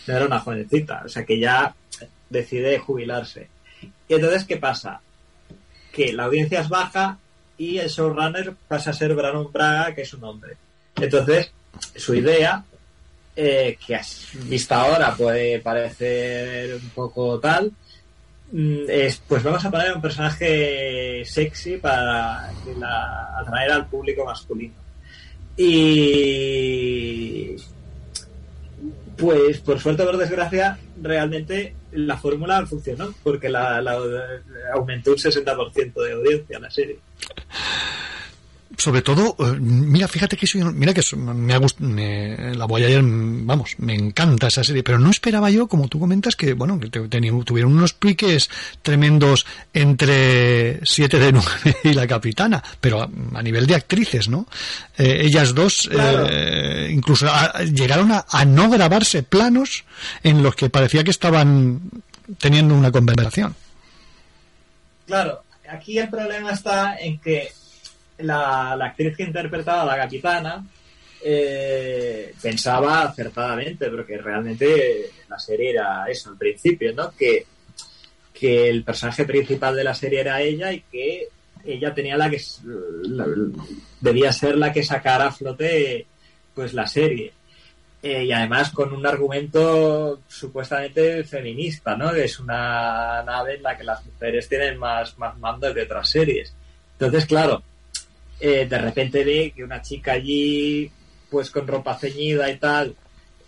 no 0.08 0.16
era 0.16 0.26
una 0.26 0.40
jovencita, 0.40 1.02
o 1.04 1.08
sea 1.08 1.24
que 1.24 1.38
ya 1.38 1.72
decide 2.28 2.80
jubilarse. 2.80 3.48
Y 4.08 4.14
entonces, 4.14 4.44
¿qué 4.44 4.56
pasa? 4.56 5.00
Que 5.92 6.12
la 6.12 6.24
audiencia 6.24 6.60
es 6.60 6.68
baja 6.68 7.18
y 7.56 7.78
el 7.78 7.88
showrunner 7.88 8.54
pasa 8.66 8.90
a 8.90 8.94
ser 8.94 9.14
Brandon 9.14 9.52
Braga, 9.52 9.94
que 9.94 10.02
es 10.02 10.12
un 10.14 10.24
hombre. 10.24 10.56
Entonces, 10.96 11.52
su 11.94 12.14
idea 12.16 12.64
eh, 13.36 13.76
que 13.84 13.96
has 13.96 14.28
visto 14.44 14.74
ahora 14.74 15.14
puede 15.14 15.58
parecer 15.60 16.74
un 16.74 16.90
poco 16.90 17.38
tal, 17.40 17.72
mm, 18.52 18.84
es, 18.88 19.22
pues 19.26 19.42
vamos 19.42 19.64
a 19.64 19.70
poner 19.70 19.94
un 19.94 20.02
personaje 20.02 21.22
sexy 21.24 21.78
para 21.78 22.50
atraer 23.38 23.72
al 23.72 23.86
público 23.86 24.24
masculino. 24.24 24.74
Y 25.56 27.56
pues 29.16 29.60
por 29.60 29.80
suerte 29.80 30.02
o 30.02 30.06
por 30.06 30.16
desgracia, 30.16 30.78
realmente 31.00 31.74
la 31.92 32.16
fórmula 32.16 32.66
funcionó, 32.66 33.14
porque 33.22 33.48
la, 33.48 33.80
la 33.80 33.96
aumentó 34.74 35.12
un 35.12 35.18
60% 35.18 35.94
de 35.94 36.12
audiencia 36.12 36.58
la 36.58 36.70
serie 36.70 36.98
sobre 38.76 39.02
todo, 39.02 39.36
eh, 39.38 39.56
mira, 39.60 40.08
fíjate 40.08 40.36
que 40.36 40.46
soy, 40.46 40.62
mira 40.64 40.92
que 40.92 41.02
me 41.16 41.54
ha 41.54 41.58
gustado, 41.58 41.90
la 41.90 42.64
voy 42.64 42.84
a 42.84 42.88
ir, 42.88 43.00
vamos, 43.02 43.74
me 43.78 43.94
encanta 43.94 44.48
esa 44.48 44.64
serie, 44.64 44.82
pero 44.82 44.98
no 44.98 45.10
esperaba 45.10 45.50
yo, 45.50 45.66
como 45.66 45.88
tú 45.88 45.98
comentas, 45.98 46.36
que, 46.36 46.54
bueno, 46.54 46.78
que 46.80 46.88
tuvieron 46.90 47.72
unos 47.72 47.92
piques 47.92 48.50
tremendos 48.82 49.46
entre 49.72 50.84
Siete 50.84 51.18
de 51.18 51.32
Nueve 51.32 51.76
y 51.84 51.92
la 51.92 52.06
Capitana, 52.06 52.62
pero 52.80 53.02
a, 53.02 53.42
nivel 53.42 53.66
de 53.66 53.74
actrices, 53.74 54.28
¿no? 54.28 54.46
Eh, 54.96 55.22
ellas 55.22 55.54
dos, 55.54 55.88
eh, 55.92 56.88
incluso 56.90 57.26
llegaron 57.72 58.12
a, 58.12 58.24
a 58.28 58.44
no 58.44 58.70
grabarse 58.70 59.22
planos 59.22 59.84
en 60.22 60.42
los 60.42 60.54
que 60.56 60.70
parecía 60.70 61.04
que 61.04 61.10
estaban 61.10 61.80
teniendo 62.38 62.74
una 62.74 62.90
conversación. 62.90 63.54
Claro, 65.06 65.42
aquí 65.68 65.98
el 65.98 66.08
problema 66.08 66.52
está 66.52 66.96
en 66.96 67.18
que 67.18 67.52
la, 68.18 68.72
actriz 68.72 69.16
que 69.16 69.24
interpretaba 69.24 69.82
a 69.82 69.96
la 69.96 69.96
capitana 69.96 70.64
eh, 71.24 72.34
pensaba 72.40 73.02
acertadamente, 73.02 73.90
porque 73.90 74.18
realmente 74.18 75.10
la 75.28 75.38
serie 75.38 75.70
era 75.70 76.04
eso 76.08 76.30
al 76.30 76.36
principio, 76.36 76.92
¿no? 76.94 77.10
Que 77.12 77.46
que 78.34 78.68
el 78.68 78.82
personaje 78.82 79.24
principal 79.24 79.76
de 79.76 79.84
la 79.84 79.94
serie 79.94 80.20
era 80.20 80.42
ella 80.42 80.72
y 80.72 80.80
que 80.80 81.28
ella 81.64 81.94
tenía 81.94 82.16
la 82.16 82.28
que 82.28 82.42
debía 84.00 84.32
ser 84.32 84.58
la 84.58 84.72
que 84.72 84.82
sacara 84.82 85.28
a 85.28 85.32
flote 85.32 86.04
pues 86.52 86.74
la 86.74 86.86
serie. 86.86 87.32
Eh, 88.02 88.24
y 88.24 88.32
además 88.32 88.70
con 88.70 88.92
un 88.92 89.06
argumento 89.06 90.20
supuestamente 90.28 91.24
feminista 91.24 91.96
no 91.96 92.12
que 92.12 92.24
es 92.24 92.38
una 92.38 93.22
nave 93.22 93.54
en 93.54 93.62
la 93.62 93.78
que 93.78 93.84
las 93.84 94.04
mujeres 94.04 94.46
tienen 94.46 94.76
más 94.76 95.16
más 95.16 95.38
mando 95.38 95.72
que 95.72 95.82
otras 95.82 96.10
series. 96.10 96.52
Entonces 96.98 97.24
claro 97.24 97.62
eh, 98.40 98.66
de 98.68 98.78
repente 98.78 99.24
ve 99.24 99.52
que 99.54 99.64
una 99.64 99.82
chica 99.82 100.12
allí 100.12 100.90
pues 101.30 101.50
con 101.50 101.66
ropa 101.66 101.98
ceñida 101.98 102.50
y 102.50 102.58
tal 102.58 102.94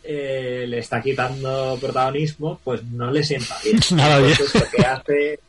eh, 0.02 0.64
le 0.68 0.78
está 0.78 1.00
quitando 1.00 1.78
protagonismo 1.80 2.60
pues 2.62 2.82
no 2.84 3.10
le 3.10 3.22
sienta 3.24 3.56
bien 3.62 3.80
Nada 3.96 4.18
bien. 4.18 4.30
Entonces, 4.32 4.62
lo 4.62 4.70
que 4.70 4.86
hace 4.86 5.40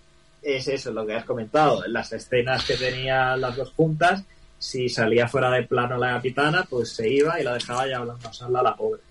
es 0.42 0.68
eso, 0.68 0.92
lo 0.92 1.06
que 1.06 1.14
has 1.14 1.26
comentado. 1.26 1.86
En 1.86 1.94
las 1.94 2.12
escenas 2.14 2.64
que 2.66 2.76
tenían 2.76 3.40
las 3.42 3.56
dos 3.56 3.72
juntas, 3.76 4.24
si 4.58 4.90
salía 4.90 5.28
fuera 5.28 5.52
de 5.52 5.64
plano 5.64 5.98
la 5.98 6.14
capitana, 6.14 6.66
pues 6.70 6.94
se 6.94 7.10
iba 7.10 7.40
y 7.40 7.44
la 7.44 7.54
dejaba 7.54 7.88
ya 7.88 7.98
hablando 7.98 8.34
sola 8.34 8.62
a 8.62 8.64
la 8.64 8.76
pobre. 8.76 9.02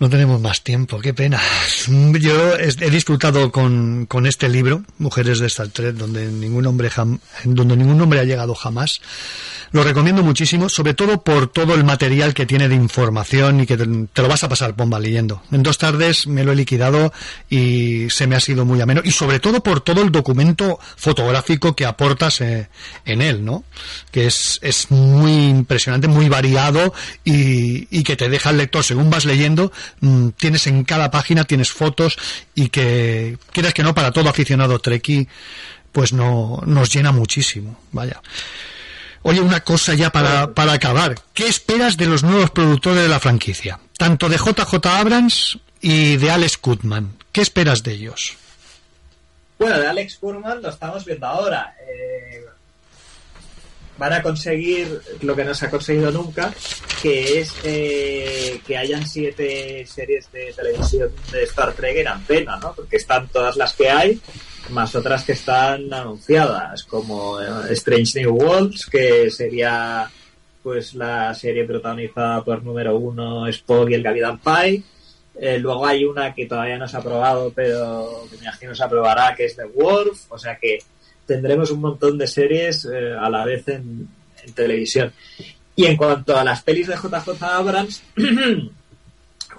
No 0.00 0.08
tenemos 0.08 0.40
más 0.40 0.62
tiempo, 0.62 1.00
qué 1.00 1.12
pena. 1.12 1.40
Yo 2.20 2.56
he 2.56 2.90
disfrutado 2.90 3.50
con, 3.50 4.06
con 4.06 4.26
este 4.26 4.48
libro, 4.48 4.84
Mujeres 4.98 5.40
de 5.40 5.48
Star 5.48 5.68
Trek, 5.68 5.96
donde 5.96 6.26
ningún 6.26 6.66
hombre 6.66 6.88
jam- 6.88 7.18
donde 7.42 7.76
ningún 7.76 8.00
hombre 8.00 8.20
ha 8.20 8.24
llegado 8.24 8.54
jamás. 8.54 9.00
Lo 9.72 9.82
recomiendo 9.82 10.22
muchísimo, 10.22 10.68
sobre 10.68 10.94
todo 10.94 11.22
por 11.22 11.48
todo 11.48 11.74
el 11.74 11.82
material 11.84 12.32
que 12.32 12.46
tiene 12.46 12.68
de 12.68 12.76
información 12.76 13.60
y 13.60 13.66
que 13.66 13.76
te, 13.76 13.86
lo 13.86 14.28
vas 14.28 14.44
a 14.44 14.48
pasar 14.48 14.72
bomba 14.74 15.00
leyendo. 15.00 15.42
En 15.50 15.64
dos 15.64 15.78
tardes 15.78 16.26
me 16.28 16.44
lo 16.44 16.52
he 16.52 16.56
liquidado 16.56 17.12
y 17.50 18.08
se 18.08 18.26
me 18.28 18.36
ha 18.36 18.40
sido 18.40 18.64
muy 18.64 18.80
ameno. 18.80 19.02
Y 19.04 19.10
sobre 19.10 19.40
todo 19.40 19.62
por 19.64 19.80
todo 19.80 20.00
el 20.02 20.12
documento 20.12 20.78
fotográfico 20.96 21.74
que 21.74 21.84
aportas 21.86 22.40
eh, 22.40 22.68
en 23.04 23.20
él, 23.20 23.44
¿no? 23.44 23.64
Que 24.12 24.26
es, 24.28 24.58
es 24.62 24.90
muy 24.92 25.48
impresionante, 25.48 26.06
muy 26.08 26.28
variado 26.28 26.94
y, 27.24 27.88
y 27.90 28.04
que 28.04 28.14
te 28.16 28.28
deja 28.30 28.50
el 28.50 28.58
lector, 28.58 28.84
según 28.84 29.10
vas 29.10 29.24
leyendo, 29.26 29.70
mm, 30.00 30.28
tienes 30.30 30.66
en 30.66 30.84
cada 30.84 31.10
página, 31.10 31.44
tienes 31.44 31.70
fotos 31.70 32.18
y 32.54 32.68
que, 32.68 33.38
quieras 33.52 33.74
que 33.74 33.82
no, 33.82 33.94
para 33.94 34.12
todo 34.12 34.28
aficionado 34.28 34.78
Treki, 34.78 35.28
pues 35.92 36.12
no, 36.12 36.62
nos 36.66 36.92
llena 36.92 37.12
muchísimo. 37.12 37.78
Vaya. 37.92 38.20
Oye, 39.22 39.40
una 39.40 39.60
cosa 39.60 39.94
ya 39.94 40.10
para, 40.10 40.54
para 40.54 40.72
acabar. 40.72 41.16
¿Qué 41.34 41.48
esperas 41.48 41.96
de 41.96 42.06
los 42.06 42.22
nuevos 42.22 42.50
productores 42.50 43.02
de 43.02 43.08
la 43.08 43.20
franquicia? 43.20 43.80
Tanto 43.96 44.28
de 44.28 44.36
JJ 44.36 44.86
Abrams 44.86 45.58
y 45.80 46.16
de 46.16 46.30
Alex 46.30 46.58
Goodman. 46.62 47.16
¿Qué 47.32 47.40
esperas 47.40 47.82
de 47.82 47.92
ellos? 47.92 48.36
Bueno, 49.58 49.78
de 49.78 49.88
Alex 49.88 50.18
Kurman 50.18 50.62
lo 50.62 50.68
estamos 50.70 51.04
viendo 51.04 51.26
ahora. 51.26 51.74
Eh, 51.80 52.44
van 53.98 54.12
a 54.12 54.22
conseguir 54.22 55.00
lo 55.22 55.34
que 55.34 55.44
no 55.44 55.54
se 55.54 55.66
ha 55.66 55.70
conseguido 55.70 56.10
nunca, 56.10 56.54
que 57.02 57.40
es 57.40 57.54
eh, 57.64 58.60
que 58.66 58.76
hayan 58.76 59.06
siete 59.06 59.84
series 59.86 60.30
de 60.32 60.52
televisión 60.52 61.10
de 61.32 61.42
Star 61.42 61.72
Trek 61.72 61.98
en 61.98 62.08
antena, 62.08 62.56
¿no? 62.58 62.72
Porque 62.74 62.96
están 62.96 63.28
todas 63.28 63.56
las 63.56 63.74
que 63.74 63.90
hay, 63.90 64.20
más 64.70 64.94
otras 64.94 65.24
que 65.24 65.32
están 65.32 65.92
anunciadas, 65.92 66.84
como 66.84 67.40
eh, 67.40 67.46
Strange 67.70 68.20
New 68.20 68.36
Worlds, 68.36 68.86
que 68.86 69.30
sería 69.30 70.08
pues 70.62 70.94
la 70.94 71.34
serie 71.34 71.64
protagonizada 71.64 72.44
por 72.44 72.62
número 72.62 72.96
uno 72.96 73.46
Spock 73.48 73.90
y 73.90 73.94
el 73.94 74.02
Capitán 74.02 74.38
Pike. 74.38 74.82
Eh, 75.40 75.58
luego 75.58 75.86
hay 75.86 76.04
una 76.04 76.34
que 76.34 76.46
todavía 76.46 76.78
no 76.78 76.88
se 76.88 76.96
ha 76.96 77.00
aprobado, 77.00 77.52
pero 77.54 78.26
que 78.28 78.36
me 78.36 78.42
imagino 78.42 78.74
se 78.74 78.84
aprobará, 78.84 79.34
que 79.34 79.44
es 79.44 79.56
The 79.56 79.64
Wolf. 79.64 80.26
O 80.30 80.38
sea 80.38 80.56
que 80.56 80.78
tendremos 81.28 81.70
un 81.70 81.80
montón 81.80 82.18
de 82.18 82.26
series 82.26 82.84
eh, 82.86 83.12
a 83.16 83.30
la 83.30 83.44
vez 83.44 83.68
en, 83.68 84.08
en 84.44 84.52
televisión. 84.54 85.12
Y 85.76 85.86
en 85.86 85.96
cuanto 85.96 86.36
a 86.36 86.42
las 86.42 86.62
pelis 86.64 86.88
de 86.88 86.96
JJ 86.96 87.40
Abrams, 87.44 88.02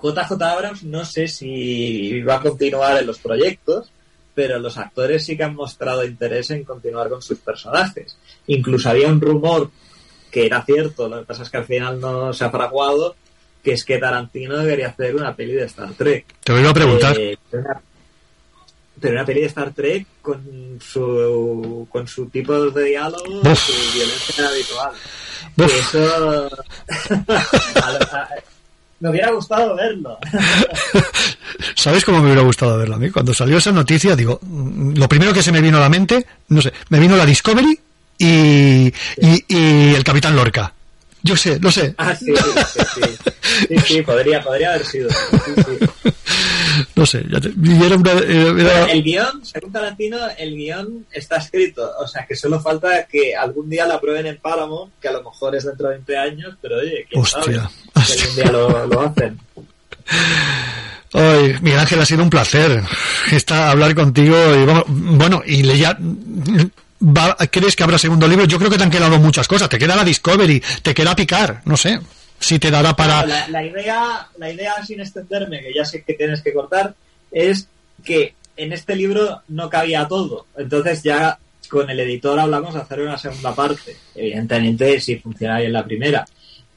JJ 0.01 0.31
Abrams 0.43 0.83
no 0.83 1.05
sé 1.05 1.27
si 1.27 2.21
va 2.21 2.35
a 2.35 2.41
continuar 2.41 2.97
en 2.99 3.07
los 3.07 3.19
proyectos, 3.19 3.91
pero 4.33 4.59
los 4.59 4.77
actores 4.77 5.25
sí 5.25 5.35
que 5.37 5.43
han 5.43 5.55
mostrado 5.55 6.03
interés 6.05 6.49
en 6.51 6.63
continuar 6.63 7.09
con 7.09 7.21
sus 7.21 7.39
personajes. 7.39 8.17
Incluso 8.47 8.89
había 8.89 9.07
un 9.07 9.19
rumor 9.21 9.69
que 10.31 10.45
era 10.45 10.63
cierto, 10.63 11.09
lo 11.09 11.19
que 11.19 11.25
pasa 11.25 11.43
es 11.43 11.49
que 11.49 11.57
al 11.57 11.65
final 11.65 11.99
no 11.99 12.31
se 12.33 12.45
ha 12.45 12.49
fraguado, 12.51 13.15
que 13.63 13.73
es 13.73 13.83
que 13.83 13.97
Tarantino 13.97 14.57
debería 14.57 14.89
hacer 14.89 15.15
una 15.15 15.35
peli 15.35 15.53
de 15.53 15.65
Star 15.65 15.91
Trek. 15.93 16.25
Te 16.43 16.53
lo 16.53 16.59
iba 16.59 16.69
a 16.69 16.73
preguntar. 16.73 17.17
Eh, 17.19 17.37
una- 17.51 17.81
pero 18.99 19.13
una 19.15 19.25
peli 19.25 19.41
de 19.41 19.47
Star 19.47 19.71
Trek 19.73 20.05
con 20.21 20.79
su 20.81 21.87
con 21.91 22.07
su 22.07 22.27
tipo 22.27 22.53
de 22.71 22.83
diálogo, 22.85 23.41
Uf. 23.43 23.59
su 23.59 23.93
violencia 23.97 24.47
habitual. 24.47 24.91
Que 25.57 25.65
eso 25.79 26.49
a 27.83 27.91
lo- 27.91 27.99
a- 28.13 28.29
me 29.01 29.09
hubiera 29.11 29.31
gustado 29.31 29.75
verlo. 29.75 30.17
¿Sabes 31.75 32.03
cómo 32.03 32.19
me 32.19 32.25
hubiera 32.25 32.41
gustado 32.41 32.77
verlo 32.77 32.95
a 32.95 32.99
mí? 32.99 33.09
Cuando 33.09 33.33
salió 33.33 33.57
esa 33.57 33.71
noticia, 33.71 34.15
digo, 34.15 34.39
lo 34.43 35.07
primero 35.07 35.33
que 35.33 35.41
se 35.43 35.51
me 35.53 35.61
vino 35.61 35.77
a 35.77 35.81
la 35.81 35.89
mente, 35.89 36.25
no 36.49 36.61
sé, 36.61 36.73
me 36.89 36.99
vino 36.99 37.15
la 37.15 37.25
Discovery 37.25 37.79
y, 38.17 38.87
y, 38.87 38.93
y 39.47 39.95
el 39.95 40.03
Capitán 40.03 40.35
Lorca. 40.35 40.73
Yo 41.23 41.35
sé, 41.35 41.59
lo 41.59 41.71
sé. 41.71 41.93
Ah, 41.97 42.15
sí, 42.15 42.25
sí, 42.35 42.79
sí. 42.95 43.01
Sí, 43.69 43.77
sí, 43.85 44.01
podría, 44.01 44.41
podría 44.41 44.69
haber 44.73 44.85
sido. 44.85 45.09
Sí, 45.09 45.51
sí. 45.55 46.08
No 46.95 47.05
sé, 47.05 47.25
ya 47.29 47.39
te- 47.41 47.49
y 47.61 47.83
era 47.83 47.95
una, 47.95 48.11
era- 48.11 48.61
era- 48.61 48.91
El 48.91 49.03
guion, 49.03 49.43
según 49.45 49.71
Tarantino, 49.71 50.17
el 50.37 50.55
guion 50.55 51.05
está 51.11 51.37
escrito. 51.37 51.89
O 51.99 52.07
sea, 52.07 52.25
que 52.25 52.35
solo 52.35 52.59
falta 52.59 53.05
que 53.05 53.35
algún 53.35 53.69
día 53.69 53.85
lo 53.87 53.95
aprueben 53.95 54.27
en 54.27 54.37
Paramount, 54.37 54.93
que 55.01 55.07
a 55.07 55.11
lo 55.13 55.23
mejor 55.23 55.55
es 55.55 55.65
dentro 55.65 55.87
de 55.89 55.95
20 55.95 56.17
años, 56.17 56.55
pero 56.61 56.77
oye, 56.77 57.05
quién 57.09 57.21
Hostia. 57.21 57.69
sabe 57.93 58.05
si 58.05 58.19
algún 58.21 58.35
día 58.35 58.51
lo, 58.51 58.87
lo 58.87 59.01
hacen. 59.01 59.39
Ay, 61.13 61.55
Miguel 61.61 61.79
Ángel, 61.79 61.99
ha 62.01 62.05
sido 62.05 62.21
un 62.23 62.29
placer 62.29 62.83
está 63.31 63.71
hablar 63.71 63.95
contigo 63.95 64.35
y 64.55 64.63
vamos, 64.65 64.83
bueno, 64.87 65.41
y 65.45 65.63
le 65.63 65.75
ya 65.77 65.97
va- 65.99 67.35
¿crees 67.51 67.75
que 67.75 67.83
habrá 67.83 67.97
segundo 67.97 68.27
libro? 68.27 68.45
Yo 68.45 68.59
creo 68.59 68.69
que 68.69 68.77
te 68.77 68.83
han 68.83 68.91
quedado 68.91 69.17
muchas 69.17 69.47
cosas, 69.47 69.69
te 69.69 69.79
queda 69.79 69.95
la 69.95 70.03
Discovery, 70.03 70.61
te 70.83 70.93
queda 70.93 71.15
picar, 71.15 71.61
no 71.65 71.75
sé, 71.77 71.99
si 72.39 72.59
te 72.59 72.71
dará 72.71 72.95
para 72.95 73.25
La, 73.25 73.63
idea, 73.63 74.27
la 74.37 74.51
idea, 74.51 74.83
sin 74.85 74.99
extenderme, 75.01 75.61
que 75.61 75.73
ya 75.73 75.85
sé 75.85 76.03
que 76.03 76.13
tienes 76.13 76.41
que 76.41 76.53
cortar, 76.53 76.93
es 77.31 77.67
que 78.03 78.33
en 78.57 78.73
este 78.73 78.95
libro 78.95 79.41
no 79.49 79.69
cabía 79.69 80.07
todo. 80.07 80.45
Entonces 80.57 81.03
ya 81.03 81.37
con 81.69 81.89
el 81.89 81.99
editor 81.99 82.39
hablamos 82.39 82.73
de 82.73 82.81
hacer 82.81 82.99
una 83.01 83.17
segunda 83.17 83.53
parte. 83.53 83.95
Evidentemente, 84.15 84.99
si 84.99 85.17
funciona 85.17 85.59
bien 85.59 85.73
la 85.73 85.83
primera. 85.85 86.25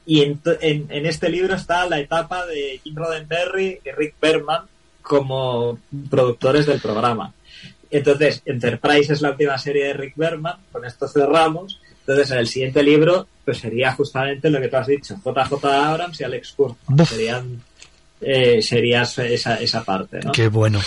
Y 0.05 0.21
en, 0.21 0.39
en- 0.61 0.87
en 0.89 1.05
este 1.05 1.29
libro 1.29 1.55
está 1.55 1.87
la 1.87 1.99
etapa 1.99 2.45
de 2.45 2.79
Jim 2.83 2.95
Roddenberry 2.95 3.79
y 3.83 3.91
Rick 3.91 4.15
Berman 4.21 4.63
como 5.01 5.79
productores 6.09 6.65
del 6.65 6.79
programa. 6.81 7.33
Entonces, 7.89 8.41
Enterprise 8.45 9.13
es 9.13 9.21
la 9.21 9.31
última 9.31 9.57
serie 9.57 9.85
de 9.87 9.93
Rick 9.93 10.13
Berman, 10.15 10.57
con 10.71 10.83
esto 10.85 11.07
cerramos. 11.07 11.79
Entonces, 12.05 12.31
en 12.31 12.37
el 12.37 12.47
siguiente 12.47 12.83
libro, 12.83 13.27
pues 13.45 13.59
sería 13.59 13.93
justamente 13.93 14.49
lo 14.49 14.59
que 14.59 14.67
tú 14.67 14.75
has 14.75 14.87
dicho, 14.87 15.15
JJ 15.23 15.65
Abrams 15.65 16.19
y 16.19 16.23
Alex. 16.23 16.55
Buf. 16.57 17.09
Serían, 17.09 17.61
eh, 18.19 18.61
sería 18.61 19.03
esa, 19.03 19.59
esa 19.59 19.83
parte, 19.83 20.19
¿no? 20.19 20.31
Qué 20.31 20.47
bueno, 20.49 20.81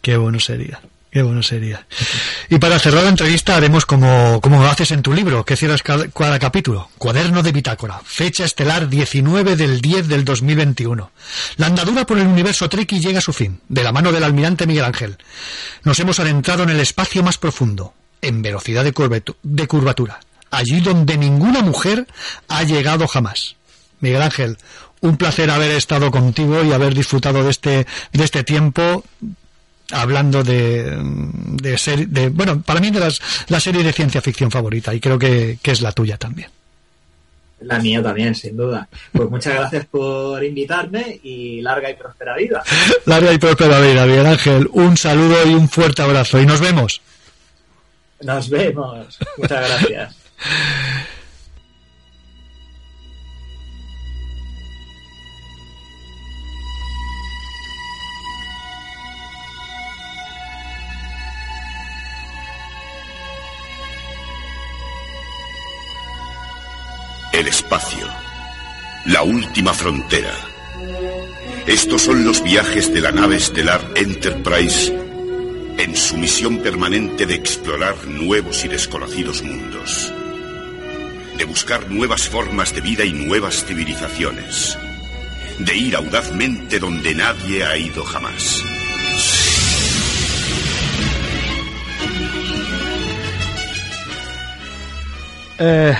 qué 0.00 0.16
bueno 0.16 0.40
sería. 0.40 0.80
Qué 1.14 1.22
bueno 1.22 1.44
sería. 1.44 1.86
Y 2.50 2.58
para 2.58 2.76
cerrar 2.80 3.04
la 3.04 3.10
entrevista 3.10 3.54
haremos 3.54 3.86
como, 3.86 4.40
como 4.40 4.64
haces 4.64 4.90
en 4.90 5.00
tu 5.00 5.12
libro, 5.12 5.44
que 5.44 5.54
cierras 5.54 5.80
cada, 5.80 6.08
cada 6.08 6.40
capítulo. 6.40 6.90
Cuaderno 6.98 7.40
de 7.44 7.52
bitácora. 7.52 8.00
Fecha 8.04 8.44
estelar 8.44 8.88
19 8.88 9.54
del 9.54 9.80
10 9.80 10.08
del 10.08 10.24
2021. 10.24 11.12
La 11.58 11.66
andadura 11.68 12.04
por 12.04 12.18
el 12.18 12.26
universo 12.26 12.68
Treki 12.68 12.98
llega 12.98 13.18
a 13.18 13.22
su 13.22 13.32
fin, 13.32 13.60
de 13.68 13.84
la 13.84 13.92
mano 13.92 14.10
del 14.10 14.24
almirante 14.24 14.66
Miguel 14.66 14.86
Ángel. 14.86 15.16
Nos 15.84 16.00
hemos 16.00 16.18
adentrado 16.18 16.64
en 16.64 16.70
el 16.70 16.80
espacio 16.80 17.22
más 17.22 17.38
profundo, 17.38 17.94
en 18.20 18.42
velocidad 18.42 18.82
de 18.82 18.92
curvatura, 19.68 20.18
allí 20.56 20.80
donde 20.80 21.16
ninguna 21.16 21.62
mujer 21.62 22.06
ha 22.48 22.62
llegado 22.64 23.06
jamás. 23.08 23.56
Miguel 24.00 24.22
Ángel, 24.22 24.58
un 25.00 25.16
placer 25.16 25.50
haber 25.50 25.70
estado 25.72 26.10
contigo 26.10 26.62
y 26.64 26.72
haber 26.72 26.94
disfrutado 26.94 27.42
de 27.44 27.50
este, 27.50 27.86
de 28.12 28.24
este 28.24 28.42
tiempo 28.44 29.04
hablando 29.90 30.42
de, 30.42 30.96
de, 30.98 31.78
ser- 31.78 32.08
de 32.08 32.28
bueno, 32.30 32.62
para 32.62 32.80
mí 32.80 32.90
de 32.90 33.00
las, 33.00 33.20
la 33.48 33.60
serie 33.60 33.82
de 33.84 33.92
ciencia 33.92 34.22
ficción 34.22 34.50
favorita 34.50 34.94
y 34.94 35.00
creo 35.00 35.18
que, 35.18 35.58
que 35.62 35.70
es 35.72 35.80
la 35.82 35.92
tuya 35.92 36.16
también. 36.16 36.48
La 37.60 37.78
mía 37.78 38.02
también, 38.02 38.34
sin 38.34 38.56
duda. 38.56 38.88
Pues 39.12 39.30
muchas 39.30 39.54
gracias 39.54 39.86
por 39.86 40.42
invitarme 40.44 41.18
y 41.22 41.62
larga 41.62 41.90
y 41.90 41.94
próspera 41.94 42.36
vida. 42.36 42.62
Larga 43.06 43.32
y 43.32 43.38
próspera 43.38 43.80
vida, 43.80 44.04
Miguel 44.04 44.26
Ángel. 44.26 44.68
Un 44.72 44.96
saludo 44.98 45.46
y 45.46 45.54
un 45.54 45.68
fuerte 45.68 46.02
abrazo 46.02 46.40
y 46.40 46.46
nos 46.46 46.60
vemos. 46.60 47.00
Nos 48.20 48.50
vemos. 48.50 49.18
Muchas 49.38 49.68
gracias. 49.68 50.16
El 67.32 67.48
espacio. 67.48 68.06
La 69.06 69.22
última 69.22 69.72
frontera. 69.72 70.32
Estos 71.66 72.02
son 72.02 72.24
los 72.24 72.42
viajes 72.42 72.92
de 72.94 73.00
la 73.00 73.10
nave 73.10 73.36
estelar 73.36 73.80
Enterprise 73.96 74.94
en 75.78 75.96
su 75.96 76.16
misión 76.16 76.58
permanente 76.58 77.26
de 77.26 77.34
explorar 77.34 78.06
nuevos 78.06 78.64
y 78.64 78.68
desconocidos 78.68 79.42
mundos. 79.42 80.12
De 81.36 81.44
buscar 81.44 81.90
nuevas 81.90 82.28
formas 82.28 82.74
de 82.74 82.80
vida 82.80 83.04
y 83.04 83.12
nuevas 83.12 83.64
civilizaciones. 83.64 84.78
De 85.58 85.76
ir 85.76 85.96
audazmente 85.96 86.78
donde 86.78 87.14
nadie 87.14 87.64
ha 87.64 87.76
ido 87.76 88.04
jamás. 88.04 88.62
Eh, 95.58 95.96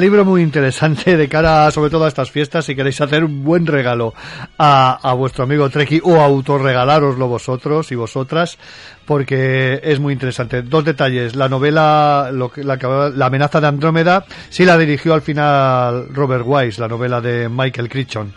libro 0.00 0.24
muy 0.24 0.42
interesante 0.42 1.16
de 1.16 1.28
cara 1.28 1.70
sobre 1.70 1.90
todo 1.90 2.04
a 2.04 2.08
estas 2.08 2.30
fiestas 2.30 2.64
si 2.64 2.74
queréis 2.74 3.00
hacer 3.00 3.24
un 3.24 3.44
buen 3.44 3.66
regalo 3.66 4.14
a, 4.58 5.14
vuestro 5.16 5.44
amigo 5.44 5.68
Treki 5.68 6.00
o 6.02 6.20
autorregalároslo 6.20 7.28
vosotros 7.28 7.90
y 7.92 7.94
vosotras 7.94 8.58
porque 9.04 9.80
es 9.82 10.00
muy 10.00 10.12
interesante. 10.12 10.62
Dos 10.62 10.84
detalles. 10.84 11.36
La 11.36 11.48
novela, 11.48 12.30
lo 12.32 12.50
que, 12.50 12.64
la, 12.64 12.76
la, 13.14 13.26
amenaza 13.26 13.60
de 13.60 13.66
Andrómeda, 13.66 14.24
sí 14.48 14.64
la 14.64 14.78
dirigió 14.78 15.14
al 15.14 15.22
final 15.22 16.08
Robert 16.14 16.44
Wise, 16.46 16.80
la 16.80 16.88
novela 16.88 17.20
de 17.20 17.48
Michael 17.48 17.88
Crichton. 17.88 18.32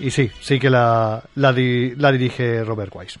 Y 0.00 0.10
sí, 0.10 0.30
sí 0.40 0.58
que 0.58 0.70
la, 0.70 1.22
la, 1.34 1.52
di, 1.52 1.94
la 1.96 2.12
dirige 2.12 2.64
Robert 2.64 2.92
Wise. 2.94 3.18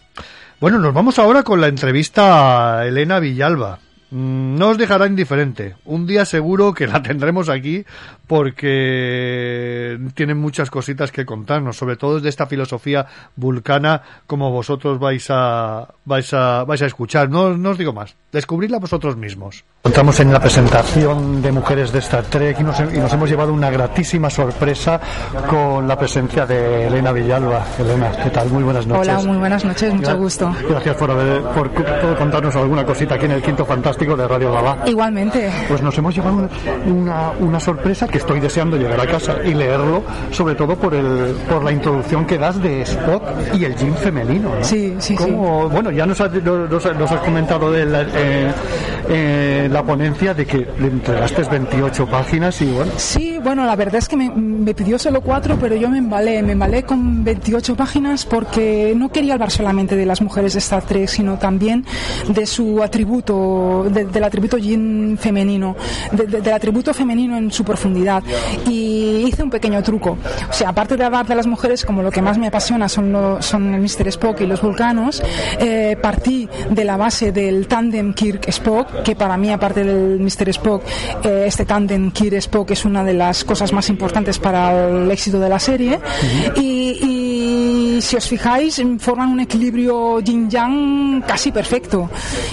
Bueno, 0.60 0.78
nos 0.78 0.94
vamos 0.94 1.18
ahora 1.18 1.42
con 1.42 1.60
la 1.60 1.68
entrevista 1.68 2.78
a 2.78 2.86
Elena 2.86 3.18
Villalba. 3.18 3.78
Mm, 4.10 4.56
no 4.56 4.70
os 4.70 4.78
dejará 4.78 5.06
indiferente. 5.06 5.74
Un 5.84 6.06
día 6.06 6.24
seguro 6.24 6.74
que 6.74 6.86
la 6.86 7.02
tendremos 7.02 7.48
aquí 7.48 7.84
porque 8.26 9.98
tienen 10.14 10.38
muchas 10.38 10.70
cositas 10.70 11.12
que 11.12 11.24
contarnos, 11.24 11.76
sobre 11.76 11.96
todo 11.96 12.20
de 12.20 12.28
esta 12.28 12.46
filosofía 12.46 13.06
vulcana 13.36 14.02
como 14.26 14.50
vosotros 14.50 14.98
vais 14.98 15.26
a 15.30 15.88
vais 16.04 16.32
a 16.34 16.64
vais 16.64 16.82
a 16.82 16.86
escuchar. 16.86 17.28
No, 17.30 17.56
no 17.56 17.70
os 17.70 17.78
digo 17.78 17.92
más. 17.92 18.14
Descubridla 18.32 18.78
vosotros 18.78 19.16
mismos. 19.16 19.64
Entramos 19.84 20.18
en 20.20 20.32
la 20.32 20.40
presentación 20.40 21.40
de 21.40 21.52
mujeres 21.52 21.92
de 21.92 22.00
Star 22.00 22.24
Trek 22.24 22.58
y 22.60 22.64
nos, 22.64 22.80
y 22.80 22.98
nos 22.98 23.12
hemos 23.12 23.30
llevado 23.30 23.52
una 23.52 23.70
gratísima 23.70 24.28
sorpresa 24.28 25.00
con 25.48 25.86
la 25.86 25.96
presencia 25.96 26.44
de 26.44 26.88
Elena 26.88 27.12
Villalba. 27.12 27.64
Elena, 27.78 28.10
¿qué 28.22 28.30
tal? 28.30 28.50
Muy 28.50 28.64
buenas 28.64 28.86
noches. 28.86 29.08
Hola, 29.08 29.22
muy 29.26 29.38
buenas 29.38 29.64
noches, 29.64 29.94
mucho 29.94 30.16
gusto. 30.18 30.54
Gracias 30.68 30.96
por, 30.96 31.10
haber, 31.12 31.42
por, 31.42 31.70
por 31.70 32.18
contarnos 32.18 32.56
alguna 32.56 32.84
cosita 32.84 33.14
aquí 33.14 33.26
en 33.26 33.32
el 33.32 33.42
Quinto 33.42 33.64
Fantástico 33.64 34.16
de 34.16 34.26
Radio 34.26 34.52
Gabá. 34.52 34.78
Igualmente. 34.86 35.50
Pues 35.68 35.80
nos 35.80 35.96
hemos 35.96 36.14
llevado 36.14 36.48
una, 36.86 37.30
una 37.38 37.60
sorpresa 37.60 38.08
que 38.08 38.15
estoy 38.16 38.40
deseando 38.40 38.76
llegar 38.76 39.00
a 39.00 39.06
casa 39.06 39.36
y 39.44 39.54
leerlo, 39.54 40.02
sobre 40.30 40.54
todo 40.54 40.76
por 40.76 40.94
el 40.94 41.34
por 41.48 41.62
la 41.64 41.72
introducción 41.72 42.26
que 42.26 42.38
das 42.38 42.60
de 42.62 42.82
Spock 42.82 43.22
y 43.54 43.64
el 43.64 43.76
Jim 43.76 43.94
femenino. 43.94 44.54
¿no? 44.54 44.64
Sí, 44.64 44.94
sí, 44.98 45.14
¿Cómo, 45.14 45.66
sí. 45.68 45.72
Bueno, 45.72 45.90
ya 45.90 46.06
nos 46.06 46.20
has, 46.20 46.32
nos, 46.42 46.70
nos 46.70 47.12
has 47.12 47.20
comentado 47.20 47.70
de 47.70 47.86
la, 47.86 48.02
eh, 48.02 48.52
eh, 49.08 49.68
la 49.70 49.82
ponencia 49.84 50.34
de 50.34 50.46
que 50.46 50.66
le 50.78 50.88
entregaste 50.88 51.42
28 51.42 52.06
páginas 52.06 52.60
y 52.62 52.66
bueno. 52.66 52.92
Sí, 52.96 53.38
bueno, 53.42 53.64
la 53.64 53.76
verdad 53.76 53.96
es 53.96 54.08
que 54.08 54.16
me, 54.16 54.30
me, 54.30 54.74
pidió 54.74 54.98
solo 54.98 55.20
cuatro, 55.20 55.56
pero 55.60 55.76
yo 55.76 55.88
me 55.88 55.98
embalé, 55.98 56.42
me 56.42 56.52
embalé 56.52 56.82
con 56.82 57.22
28 57.24 57.76
páginas 57.76 58.24
porque 58.24 58.94
no 58.96 59.10
quería 59.10 59.34
hablar 59.34 59.50
solamente 59.50 59.96
de 59.96 60.06
las 60.06 60.20
mujeres 60.20 60.54
de 60.54 60.58
Star 60.60 60.82
Trek, 60.82 61.08
sino 61.08 61.38
también 61.38 61.84
de 62.28 62.46
su 62.46 62.82
atributo, 62.82 63.86
de, 63.90 64.06
del 64.06 64.24
atributo 64.24 64.58
yin 64.58 65.18
femenino, 65.20 65.76
de, 66.12 66.26
de, 66.26 66.40
del 66.40 66.54
atributo 66.54 66.92
femenino 66.94 67.36
en 67.36 67.50
su 67.52 67.64
profundidad. 67.64 68.22
Y 68.66 69.24
hice 69.26 69.42
un 69.42 69.50
pequeño 69.50 69.82
truco. 69.82 70.18
O 70.48 70.52
sea, 70.52 70.70
aparte 70.70 70.96
de 70.96 71.04
hablar 71.04 71.26
de 71.26 71.34
las 71.34 71.46
mujeres, 71.46 71.84
como 71.84 72.02
lo 72.02 72.10
que 72.10 72.22
más 72.22 72.38
me 72.38 72.48
apasiona 72.48 72.88
son, 72.88 73.12
lo, 73.12 73.42
son 73.42 73.74
el 73.74 73.80
Mr. 73.80 74.08
Spock 74.08 74.40
y 74.40 74.46
los 74.46 74.60
vulcanos, 74.60 75.22
eh, 75.58 75.96
partí 76.00 76.48
de 76.70 76.84
la 76.84 76.96
base 76.96 77.32
del 77.32 77.66
tándem 77.66 78.14
Kirk-Spock, 78.14 78.88
que 79.04 79.16
para 79.16 79.36
mí, 79.36 79.50
aparte 79.50 79.84
del 79.84 80.18
Mr. 80.20 80.48
Spock, 80.50 80.82
eh, 81.24 81.44
este 81.46 81.64
tándem 81.64 82.10
Kirk-Spock 82.10 82.70
es 82.70 82.84
una 82.84 83.04
de 83.04 83.14
las 83.14 83.44
cosas 83.44 83.72
más 83.72 83.88
importantes 83.88 84.38
para 84.38 84.88
el 84.88 85.10
éxito 85.10 85.38
de 85.38 85.48
la 85.48 85.58
serie. 85.58 86.00
y, 86.56 86.98
y, 87.02 87.15
si 88.00 88.16
os 88.16 88.26
fijáis, 88.26 88.82
forman 88.98 89.30
un 89.30 89.40
equilibrio 89.40 90.20
yin-yang 90.20 91.22
casi 91.26 91.52
perfecto. 91.52 92.10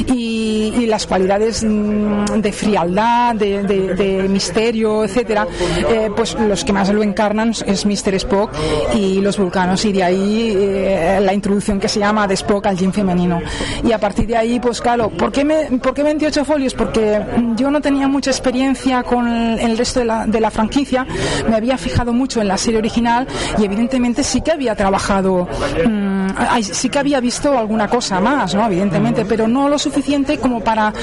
Y, 0.08 0.74
y, 0.78 0.86
las 0.86 1.08
cualidades 1.08 1.62
de 1.62 2.52
frialdad, 2.52 3.36
de, 3.36 4.28
misterio, 4.30 5.04
etcétera, 5.04 5.48
eh, 5.90 6.10
pues 6.16 6.36
los 6.36 6.64
que 6.64 6.74
más 6.74 6.90
lo 6.90 7.04
encarnan 7.04 7.54
es 7.66 7.86
Mr. 7.86 8.16
Spock 8.16 8.52
y 8.96 9.22
los 9.22 9.38
vulcanos. 9.38 9.84
Y 9.86 9.92
de 9.92 10.04
ahí 10.04 10.54
eh, 10.56 11.20
la 11.22 11.34
introducción 11.34 11.80
que 11.80 11.88
se 11.88 12.00
llama 12.00 12.28
de 12.28 12.36
Spock 12.36 12.68
al 12.68 12.78
yin 12.78 12.94
femenino. 12.94 13.42
Y 13.84 13.92
a 13.92 14.00
partir 14.00 14.28
de 14.28 14.38
ahí, 14.38 14.60
pues 14.60 14.82
claro, 14.82 15.10
¿por 15.10 15.32
qué, 15.32 15.46
¿por 15.82 15.94
qué 15.94 16.04
28 16.04 16.46
folios? 16.46 16.74
Porque 16.74 17.22
yo 17.56 17.72
no 17.72 17.82
tenía 17.82 18.08
mucha 18.08 18.32
experiencia 18.32 19.04
con 19.04 19.28
el 19.28 19.78
resto 19.78 20.00
de 20.00 20.06
la, 20.06 20.26
de 20.26 20.40
la 20.40 20.52
franquicia, 20.52 21.06
me 21.48 21.56
había 21.56 21.78
fijado 21.78 22.14
mucho 22.14 22.42
en 22.42 22.48
la 22.48 22.58
serie 22.58 22.80
original 22.80 23.28
y 23.58 23.66
evidentemente 23.66 24.24
sí 24.24 24.42
que 24.42 24.52
había 24.52 24.76
trabajado, 24.76 25.33
mmm, 25.42 26.14
sí 26.62 26.90
que 26.90 27.00
había 27.00 27.20
visto 27.20 27.58
alguna 27.58 27.88
cosa 27.88 28.20
más, 28.20 28.54
¿no? 28.56 28.66
Evidentemente, 28.66 29.26
pero 29.26 29.48
no 29.48 29.70
lo 29.70 29.78
suficiente 29.78 30.38
como 30.38 30.62
para 30.62 30.94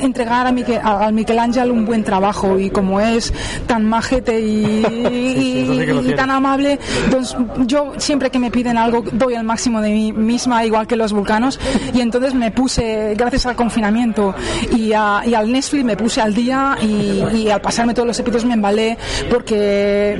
entregar 0.00 0.46
a, 0.46 0.52
Miquel, 0.52 0.80
a, 0.82 1.10
Michelangelo 1.10 1.72
un 1.72 1.84
buen 1.84 2.04
trabajo 2.04 2.58
y 2.58 2.70
como 2.70 3.00
es 3.00 3.32
tan 3.66 3.84
majete 3.84 4.40
y, 4.40 6.12
tan 6.16 6.30
amable, 6.30 6.78
entonces 7.04 7.36
yo 7.66 7.92
siempre 7.98 8.30
que 8.30 8.38
me 8.38 8.50
piden 8.50 8.78
algo 8.78 9.04
doy 9.12 9.34
el 9.34 9.44
máximo 9.44 9.80
de 9.80 9.90
mí 9.90 10.12
misma, 10.12 10.64
igual 10.64 10.86
que 10.86 10.96
los 10.96 11.12
vulcanos, 11.12 11.58
y 11.92 12.00
entonces 12.00 12.34
me 12.34 12.50
puse, 12.50 13.14
gracias 13.16 13.46
al 13.46 13.56
confinamiento 13.56 14.34
y, 14.74 14.92
a, 14.92 15.22
y 15.26 15.34
al 15.34 15.50
Netflix, 15.50 15.84
me 15.84 15.96
puse 15.96 16.20
al 16.20 16.34
día 16.34 16.76
y, 16.80 17.22
y, 17.34 17.50
al 17.50 17.60
pasarme 17.60 17.94
todos 17.94 18.06
los 18.06 18.18
episodios 18.18 18.44
me 18.44 18.54
embalé 18.54 18.96
porque, 19.30 20.18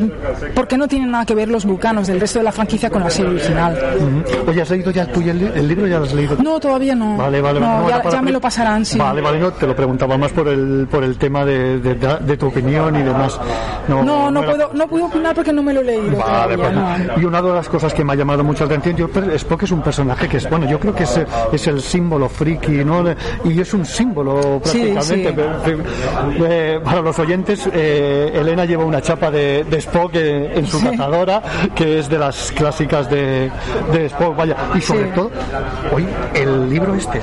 porque 0.55 0.77
no 0.77 0.89
tienen 0.89 1.11
nada 1.11 1.25
que 1.25 1.35
ver 1.35 1.49
los 1.49 1.65
vulcanos 1.65 2.07
del 2.07 2.21
resto 2.21 2.39
de 2.39 2.45
la 2.45 2.53
franquicia 2.53 2.91
con 2.91 3.03
la 3.03 3.11
serie 3.11 3.31
original. 3.31 3.56
Uh 3.57 3.69
-huh. 3.69 4.49
Oye, 4.49 4.63
¿has 4.63 4.71
leído 4.71 4.91
ya 4.91 5.07
tú 5.07 5.21
el, 5.21 5.43
el, 5.55 5.69
libro? 5.69 5.87
¿Ya 5.87 5.99
lo 5.99 6.05
has 6.05 6.15
leído? 6.15 6.37
No, 6.43 6.61
todavía 6.61 6.95
no. 6.95 7.17
Vale, 7.17 7.41
vale, 7.41 7.61
no, 7.61 7.81
no, 7.83 7.89
ya, 7.89 8.03
ya 8.11 8.23
me 8.23 8.33
lo 8.33 8.41
pasarán, 8.41 8.85
sí. 8.85 8.99
Vale, 8.99 9.21
vale, 9.21 9.39
no, 9.39 9.53
te 9.53 9.67
lo 9.67 9.75
preguntaba 9.75 10.17
más 10.17 10.33
por 10.33 10.49
el, 10.49 10.87
por 10.91 11.03
el 11.05 11.17
tema 11.17 11.45
de, 11.45 11.79
de, 11.81 11.95
de 11.95 12.37
tu 12.37 12.47
opinión 12.47 12.95
y 12.97 13.03
demás. 13.03 13.39
No, 13.89 14.03
no, 14.03 14.31
no, 14.31 14.43
puedo, 14.43 14.71
no 14.73 14.87
puedo 14.89 15.07
opinar 15.07 15.35
porque 15.35 15.53
no 15.53 15.63
me 15.63 15.73
lo 15.73 15.81
he 15.81 15.85
leído. 15.85 16.19
Vale, 16.19 16.57
todavía, 16.57 17.05
pues, 17.07 17.23
Y 17.23 17.25
una 17.25 17.43
de 17.43 17.53
las 17.53 17.69
cosas 17.69 17.95
que 17.95 18.05
me 18.05 18.13
ha 18.13 18.17
llamado 18.17 18.45
mucho 18.45 18.65
la 18.67 18.75
atención, 18.77 18.97
yo, 18.97 19.09
Spock 19.35 19.63
es 19.63 19.71
un 19.73 19.83
personaje 19.83 20.29
que 20.29 20.39
es, 20.39 20.49
bueno, 20.49 20.67
yo 20.69 20.79
creo 20.79 20.95
que 20.95 21.05
es, 21.05 21.21
es 21.53 21.67
el 21.67 21.81
símbolo 21.81 22.29
friki, 22.29 22.85
¿no? 22.85 23.05
Y 23.45 23.61
es 23.61 23.75
un 23.75 23.85
símbolo 23.85 24.61
prácticamente. 24.63 25.35
Sí, 25.65 25.73
sí. 25.73 26.45
Eh, 26.49 26.81
para 26.83 27.01
los 27.01 27.19
oyentes, 27.19 27.69
eh, 27.73 28.33
Elena 28.35 28.65
lleva 28.65 28.85
una 28.85 29.01
chapa 29.01 29.31
de, 29.31 29.65
de 29.65 29.79
Spock 29.79 30.15
en, 30.15 30.59
en 30.59 30.67
su 30.67 30.79
sí. 30.79 30.87
cazadora, 30.89 31.43
que 31.75 31.99
es 31.99 32.09
de 32.09 32.19
las 32.19 32.53
clásicas 32.53 33.09
de, 33.11 33.46
de 33.93 34.07
Spock, 34.07 34.37
vaya. 34.37 34.57
Y 34.75 34.81
sobre 34.81 35.05
sí. 35.05 35.11
todo, 35.15 35.31
hoy 35.93 36.07
el 36.35 36.69
libro 36.71 36.95
este, 36.95 37.21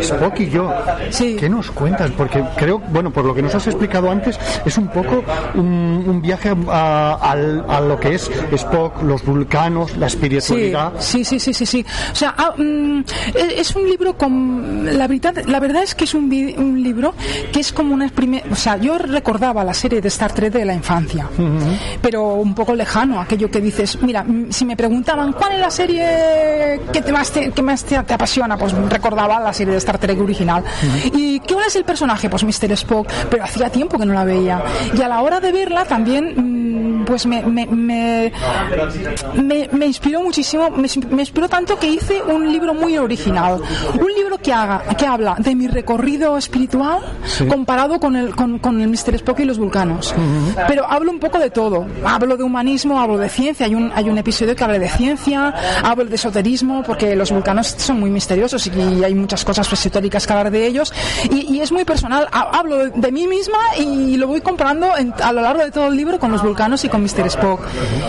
Spock 0.00 0.40
y 0.40 0.50
yo, 0.50 0.72
sí. 1.10 1.36
¿qué 1.38 1.48
nos 1.48 1.70
cuentas? 1.70 2.10
Porque 2.16 2.42
creo, 2.56 2.78
bueno, 2.78 3.10
por 3.10 3.24
lo 3.24 3.34
que 3.34 3.42
nos 3.42 3.54
has 3.54 3.66
explicado 3.66 4.10
antes, 4.10 4.38
es 4.64 4.76
un 4.78 4.88
poco 4.88 5.22
un, 5.54 6.04
un 6.06 6.22
viaje 6.22 6.50
a, 6.68 7.18
a, 7.20 7.32
a, 7.32 7.80
lo 7.80 7.98
que 7.98 8.14
es 8.14 8.30
Spock, 8.52 9.02
los 9.02 9.24
vulcanos, 9.24 9.96
la 9.96 10.06
espiritualidad. 10.06 10.92
Sí, 10.98 11.24
sí, 11.24 11.38
sí, 11.38 11.52
sí, 11.52 11.66
sí. 11.66 11.84
O 12.12 12.14
sea, 12.14 12.34
ah, 12.36 12.54
mm, 12.56 13.00
es 13.56 13.74
un 13.76 13.88
libro 13.88 14.16
con 14.16 14.98
la 14.98 15.06
verdad, 15.06 15.34
la 15.46 15.60
verdad 15.60 15.82
es 15.82 15.94
que 15.94 16.04
es 16.04 16.14
un, 16.14 16.24
un 16.58 16.82
libro 16.82 17.14
que 17.52 17.60
es 17.60 17.72
como 17.72 17.94
una 17.94 18.06
primer, 18.08 18.44
o 18.50 18.56
sea, 18.56 18.76
yo 18.76 18.98
recordaba 18.98 19.62
la 19.64 19.74
serie 19.74 20.00
de 20.00 20.08
Star 20.08 20.32
Trek 20.32 20.52
de 20.52 20.64
la 20.64 20.74
infancia, 20.74 21.28
uh 21.38 21.42
-huh. 21.42 21.78
pero 22.00 22.34
un 22.34 22.54
poco 22.54 22.74
lejano, 22.74 23.20
aquello 23.20 23.50
que 23.50 23.60
dices, 23.60 23.98
mira, 24.02 24.24
si 24.50 24.64
me 24.64 24.76
preguntaban 24.76 25.32
cuál 25.32 25.52
es 25.52 25.60
la 25.60 25.70
serie 25.70 26.80
que 26.92 27.02
te 27.02 27.12
más 27.12 27.30
te, 27.30 27.50
que 27.50 27.62
más 27.62 27.84
te, 27.84 27.98
te 28.02 28.14
apasiona, 28.14 28.56
pues 28.56 28.72
recordaba 28.72 29.38
la 29.40 29.52
serie 29.52 29.74
de 29.76 29.78
Star 29.78 29.98
Trek 29.98 30.20
original. 30.20 30.62
Uh 30.62 30.86
-huh. 30.86 31.10
¿Y 31.14 31.40
qué 31.40 31.54
es 31.66 31.76
el 31.76 31.84
personaje? 31.84 32.28
Pues 32.28 32.44
Mr. 32.44 32.72
Spock, 32.72 33.08
pero 33.30 33.44
hacía 33.44 33.70
tiempo 33.70 33.98
que 33.98 34.06
no 34.06 34.14
la 34.14 34.24
veía. 34.24 34.62
Y 34.96 35.02
a 35.02 35.08
la 35.08 35.20
hora 35.22 35.40
de 35.40 35.52
verla 35.52 35.84
también 35.84 36.65
pues 37.06 37.26
me, 37.26 37.42
me, 37.42 37.66
me, 37.66 38.32
me, 39.72 39.86
inspiró 39.86 40.22
muchísimo, 40.22 40.70
me, 40.70 40.88
inspiró 41.20 41.48
tanto 41.48 41.78
que 41.78 41.86
hice 41.86 42.22
un 42.22 42.50
libro 42.52 42.74
muy 42.74 42.96
original. 42.98 43.60
Un 43.94 44.12
libro 44.14 44.38
que, 44.38 44.52
haga, 44.52 44.82
que 44.96 45.06
habla 45.06 45.36
de 45.38 45.54
mi 45.54 45.68
recorrido 45.68 46.36
espiritual 46.36 47.00
comparado 47.48 47.98
con 48.00 48.16
el, 48.16 48.34
con, 48.34 48.58
con 48.58 48.80
el 48.80 48.88
Mr. 48.88 49.14
Spock 49.14 49.40
y 49.40 49.44
los 49.44 49.58
vulcanos. 49.58 50.14
Pero 50.68 50.86
hablo 50.88 51.10
un 51.10 51.18
poco 51.18 51.38
de 51.38 51.50
todo. 51.50 51.86
Hablo 52.04 52.36
de 52.36 52.44
humanismo, 52.44 53.00
hablo 53.00 53.18
de 53.18 53.28
ciencia. 53.28 53.66
Hay 53.66 53.74
un, 53.74 53.92
hay 53.94 54.08
un 54.08 54.18
episodio 54.18 54.54
que 54.54 54.64
habla 54.64 54.78
de 54.78 54.88
ciencia, 54.88 55.54
hablo 55.82 56.04
de 56.04 56.14
esoterismo, 56.14 56.82
porque 56.82 57.14
los 57.16 57.30
vulcanos 57.30 57.68
son 57.78 58.00
muy 58.00 58.10
misteriosos 58.10 58.66
y 58.66 59.04
hay 59.04 59.14
muchas 59.14 59.44
cosas 59.44 59.70
esotéricas 59.72 60.26
que 60.26 60.32
hablar 60.32 60.50
de 60.50 60.66
ellos. 60.66 60.92
Y, 61.30 61.56
es 61.60 61.72
muy 61.72 61.84
personal. 61.84 62.28
Hablo 62.32 62.90
de, 62.90 63.12
mí 63.12 63.26
misma 63.26 63.58
y 63.78 64.16
lo 64.16 64.28
voy 64.28 64.40
comparando 64.40 64.88
a 64.92 65.32
lo 65.32 65.40
largo 65.40 65.64
de 65.64 65.70
todo 65.70 65.88
el 65.88 65.96
libro 65.96 66.18
con 66.18 66.30
los 66.30 66.42
vulcanos 66.42 66.65
y 66.74 66.88
con 66.88 67.02
Mr. 67.02 67.26
Spock. 67.26 67.60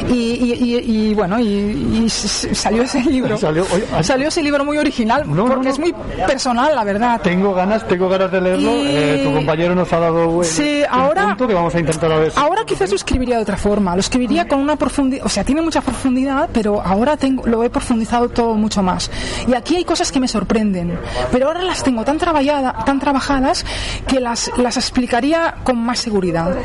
Y, 0.09 1.13
bueno, 1.13 1.39
y, 1.39 2.09
salió 2.09 2.83
ese 2.83 3.01
libro. 3.03 3.37
Salió, 4.01 4.27
ese 4.27 4.41
libro 4.41 4.65
muy 4.65 4.77
original, 4.77 5.23
porque 5.25 5.69
es 5.69 5.79
muy 5.79 5.93
personal, 6.25 6.75
la 6.75 6.83
verdad. 6.83 7.21
Tengo 7.21 7.53
ganas, 7.53 7.87
tengo 7.87 8.09
ganas 8.09 8.31
de 8.31 8.41
leerlo. 8.41 8.71
Eh, 8.73 9.21
tu 9.23 9.33
compañero 9.33 9.75
nos 9.75 9.91
ha 9.93 9.99
dado 9.99 10.43
sí, 10.43 10.83
ahora, 10.89 11.35
que 11.37 11.53
vamos 11.53 11.73
a 11.75 11.79
intentar 11.79 12.11
a 12.11 12.17
ver. 12.17 12.31
Ahora 12.35 12.63
quizás 12.65 12.89
lo 12.89 12.95
escribiría 12.95 13.37
de 13.37 13.43
otra 13.43 13.57
forma. 13.57 13.95
Lo 13.95 13.99
escribiría 13.99 14.47
con 14.47 14.59
una 14.59 14.75
profundidad, 14.75 15.25
o 15.25 15.29
sea, 15.29 15.43
tiene 15.43 15.61
mucha 15.61 15.81
profundidad, 15.81 16.49
pero 16.51 16.81
ahora 16.81 17.17
tengo, 17.17 17.45
lo 17.45 17.63
he 17.63 17.69
profundizado 17.69 18.29
todo 18.29 18.55
mucho 18.55 18.81
más. 18.81 19.11
Y 19.47 19.53
aquí 19.53 19.75
hay 19.75 19.85
cosas 19.85 20.11
que 20.11 20.19
me 20.19 20.27
sorprenden, 20.27 20.99
pero 21.31 21.47
ahora 21.47 21.61
las 21.61 21.83
tengo 21.83 22.03
tan, 22.03 22.17
trabajada, 22.17 22.73
tan 22.85 22.99
trabajadas 22.99 23.65
que 24.07 24.19
las, 24.19 24.51
las 24.57 24.77
explicaría 24.77 25.55
con 25.63 25.77
más 25.77 25.99
seguridad. 25.99 26.55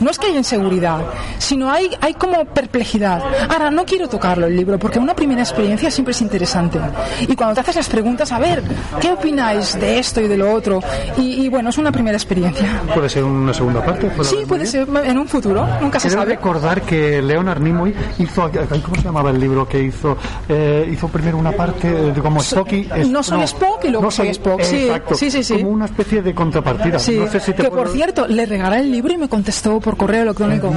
No 0.00 0.10
es 0.10 0.18
que 0.18 0.28
haya 0.28 0.38
inseguridad, 0.38 1.00
sino 1.38 1.70
hay, 1.70 1.90
hay 2.00 2.14
como 2.14 2.44
perplejidad. 2.44 3.22
Ahora, 3.48 3.70
no 3.70 3.84
quiero 3.84 4.08
tocarlo 4.08 4.46
el 4.46 4.56
libro, 4.56 4.78
porque 4.78 4.98
una 4.98 5.14
primera 5.14 5.42
experiencia 5.42 5.90
siempre 5.90 6.12
es 6.12 6.20
interesante. 6.20 6.78
Y 7.26 7.34
cuando 7.36 7.54
te 7.54 7.60
haces 7.60 7.76
las 7.76 7.88
preguntas, 7.88 8.32
a 8.32 8.38
ver, 8.38 8.62
¿qué 9.00 9.12
opináis 9.12 9.78
de 9.78 9.98
esto 9.98 10.20
y 10.20 10.28
de 10.28 10.36
lo 10.36 10.52
otro? 10.52 10.80
Y, 11.16 11.48
bueno, 11.48 11.70
es 11.70 11.78
una 11.78 11.92
primera 11.92 12.16
experiencia. 12.16 12.82
¿Puede 12.94 13.08
ser 13.08 13.24
una 13.24 13.54
segunda 13.54 13.84
parte? 13.84 14.10
Sí, 14.22 14.38
puede 14.46 14.66
ser 14.66 14.88
en 15.04 15.18
un 15.18 15.28
futuro, 15.28 15.66
nunca 15.80 16.00
se 16.00 16.10
sabe. 16.10 16.34
recordar 16.34 16.82
que 16.82 17.20
Leonard 17.22 17.60
Nimoy 17.60 17.94
hizo, 18.18 18.50
¿cómo 18.82 18.96
se 18.96 19.02
llamaba 19.02 19.30
el 19.30 19.40
libro 19.40 19.68
que 19.68 19.82
hizo? 19.82 20.16
Eh, 20.48 20.88
hizo 20.90 21.08
primero 21.08 21.38
una 21.38 21.52
parte 21.52 21.88
de 21.88 22.20
como 22.20 22.40
Spock 22.40 22.72
y... 22.72 22.88
no 23.08 23.22
soy 23.22 23.42
Spock 23.42 23.84
y 23.84 23.88
luego 23.88 24.10
soy, 24.10 24.28
Spock, 24.28 24.62
sí, 24.62 24.88
sí, 25.14 25.30
sí, 25.30 25.42
sí. 25.42 25.54
Como 25.54 25.70
una 25.70 25.86
especie 25.86 26.22
de 26.22 26.34
contrapartida. 26.34 26.98
Sí. 26.98 27.18
No 27.18 27.30
sé 27.30 27.40
si 27.40 27.52
te 27.52 27.62
que 27.62 27.70
por 27.70 27.88
cierto, 27.88 28.26
le 28.26 28.46
regalé 28.46 28.80
el 28.80 28.90
libro 28.90 29.12
y 29.12 29.18
me 29.18 29.28
contestó 29.28 29.80
por 29.80 29.96
correo 29.96 30.22
electrónico. 30.22 30.72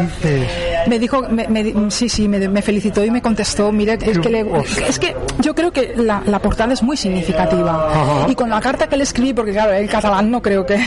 Me 0.88 1.00
dijo, 1.00 1.24
me, 1.30 1.74
sí, 1.90 2.10
sí, 2.10 2.28
me, 2.28 2.62
felicitó 2.62 3.04
y 3.04 3.12
me 3.12 3.22
contestó, 3.22 3.72
mire, 3.72 3.98
es 4.02 4.20
que, 4.20 4.30
le, 4.30 4.46
es 4.88 5.00
que 5.00 5.16
yo 5.40 5.56
creo 5.56 5.72
que 5.72 5.94
la, 5.96 6.22
la 6.26 6.40
portada 6.40 6.74
es 6.74 6.84
muy 6.84 6.98
significativa. 6.98 8.26
Y 8.28 8.36
con 8.36 8.50
la 8.50 8.60
carta 8.60 8.88
que 8.88 8.98
le 8.98 9.04
escribí, 9.04 9.34
porque 9.34 9.52
claro, 9.52 9.74
el 9.74 9.90
catalán 9.90 10.30
no 10.30 10.42
creo 10.42 10.66
que... 10.66 10.76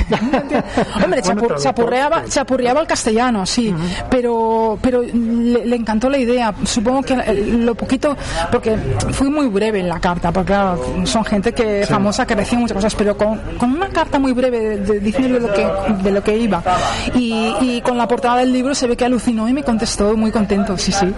Hombre, 1.04 1.22
se, 1.22 1.68
apurreaba, 1.68 2.80
el 2.80 2.86
castellano, 2.86 3.46
sí, 3.46 3.74
pero, 4.10 4.78
pero 4.80 5.02
le, 5.02 5.76
encantó 5.76 6.08
la 6.08 6.18
idea. 6.18 6.54
Supongo 6.64 7.02
que 7.02 7.16
lo 7.16 7.74
poquito, 7.74 8.16
porque 8.50 8.76
fui 9.12 9.30
muy 9.30 9.48
breve 9.48 9.80
en 9.80 9.88
la 9.88 10.00
carta, 10.00 10.32
porque 10.32 10.48
claro, 10.48 10.80
son 11.04 11.24
gente 11.24 11.52
que 11.52 11.84
famosa 11.86 12.26
que 12.26 12.34
recibe 12.34 12.62
muchas 12.62 12.76
cosas, 12.76 12.94
pero 12.94 13.16
con, 13.16 13.38
con 13.58 13.72
una 13.72 13.88
carta 13.88 14.18
muy 14.18 14.32
breve 14.32 14.78
de, 14.78 15.00
diciendo 15.00 15.38
lo 15.38 15.52
que, 15.52 15.66
de 16.02 16.10
lo 16.10 16.22
que 16.22 16.36
iba. 16.36 16.62
Y, 17.14 17.54
y, 17.60 17.80
con 17.80 17.98
la 17.98 18.08
portada 18.08 18.38
del 18.38 18.52
libro 18.52 18.74
se 18.74 18.86
ve 18.86 18.96
que 18.96 19.04
alucinó 19.04 19.45
y 19.48 19.52
me 19.52 19.62
contestó 19.62 20.16
muy 20.16 20.30
contento, 20.30 20.76
sí, 20.78 20.92
sí. 20.92 21.12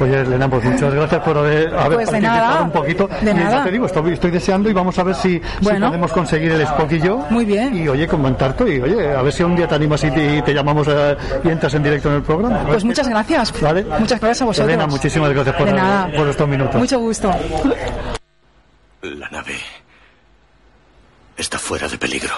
Oye, 0.00 0.20
Elena, 0.20 0.48
pues 0.48 0.64
muchas 0.64 0.92
gracias 0.92 1.22
por 1.22 1.38
haber, 1.38 1.74
haber 1.74 1.94
pues 1.94 2.10
participado 2.10 2.64
un 2.64 2.70
poquito. 2.70 3.08
De 3.20 3.34
nada. 3.34 3.64
te 3.64 3.70
digo, 3.70 3.86
estoy, 3.86 4.12
estoy, 4.12 4.30
deseando 4.30 4.68
y 4.68 4.72
vamos 4.72 4.98
a 4.98 5.02
ver 5.02 5.14
si, 5.14 5.40
podemos 5.62 6.12
conseguir 6.12 6.52
el 6.52 6.60
Spock 6.62 6.92
y 6.92 7.00
yo. 7.00 7.26
Muy 7.30 7.44
bien. 7.44 7.76
Y 7.76 7.88
oye, 7.88 8.06
comentarte 8.06 8.76
y 8.76 8.80
oye, 8.80 9.14
a 9.14 9.22
ver 9.22 9.32
si 9.32 9.42
un 9.42 9.56
día 9.56 9.68
te 9.68 9.74
animas 9.74 10.02
y 10.04 10.10
te, 10.10 10.54
llamamos 10.54 10.86
eh, 10.88 11.16
y 11.44 11.48
entras 11.48 11.74
en 11.74 11.82
directo 11.82 12.08
en 12.08 12.16
el 12.16 12.22
programa. 12.22 12.64
Pues 12.66 12.84
muchas 12.84 13.08
gracias. 13.08 13.52
¿Vale? 13.60 13.84
Muchas 13.84 14.20
gracias 14.20 14.42
a 14.42 14.44
vosotros. 14.46 14.68
Elena, 14.68 14.86
muchísimas 14.86 15.32
gracias 15.32 15.56
por, 15.56 16.16
por 16.16 16.28
estos 16.28 16.48
minutos. 16.48 16.76
Mucho 16.76 16.98
gusto. 16.98 17.30
La 19.02 19.28
nave 19.28 19.54
está 21.36 21.58
fuera 21.58 21.88
de 21.88 21.98
peligro. 21.98 22.34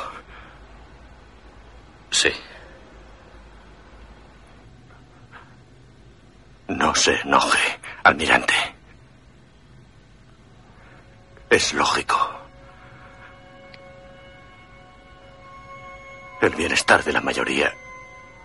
Sí. 2.10 2.30
No 6.68 6.94
se 6.94 7.18
enoje, 7.20 7.80
almirante. 8.04 8.54
Es 11.48 11.72
lógico. 11.72 12.16
El 16.42 16.54
bienestar 16.54 17.02
de 17.02 17.12
la 17.12 17.22
mayoría 17.22 17.72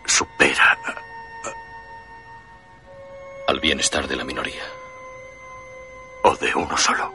supera 0.05 0.77
al 3.47 3.59
bienestar 3.59 4.07
de 4.07 4.15
la 4.15 4.23
minoría. 4.23 4.63
O 6.23 6.33
de 6.37 6.55
uno 6.55 6.77
solo. 6.77 7.11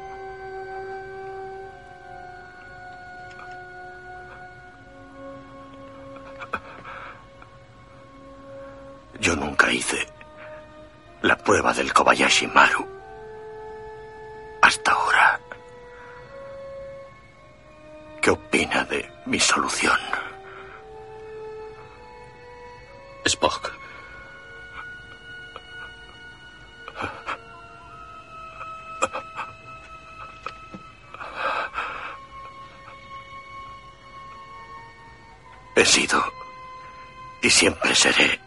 Yo 9.18 9.34
nunca 9.34 9.72
hice 9.72 10.17
la 11.22 11.36
prueba 11.36 11.72
del 11.72 11.92
Kobayashi 11.92 12.46
Maru. 12.46 12.86
Hasta 14.62 14.92
ahora. 14.92 15.40
¿Qué 18.20 18.30
opina 18.30 18.84
de 18.84 19.10
mi 19.26 19.40
solución? 19.40 19.98
Spock. 23.24 23.72
He 35.76 35.84
sido 35.84 36.20
y 37.40 37.48
siempre 37.50 37.94
seré 37.94 38.40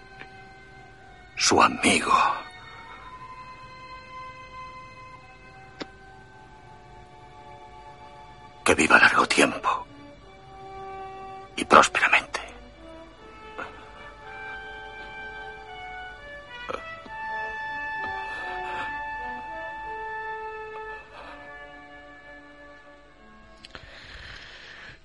su 1.37 1.61
amigo. 1.61 2.11
Que 8.63 8.75
viva 8.75 8.97
largo 8.97 9.25
tiempo 9.27 9.85
y 11.55 11.65
prósperamente. 11.65 12.40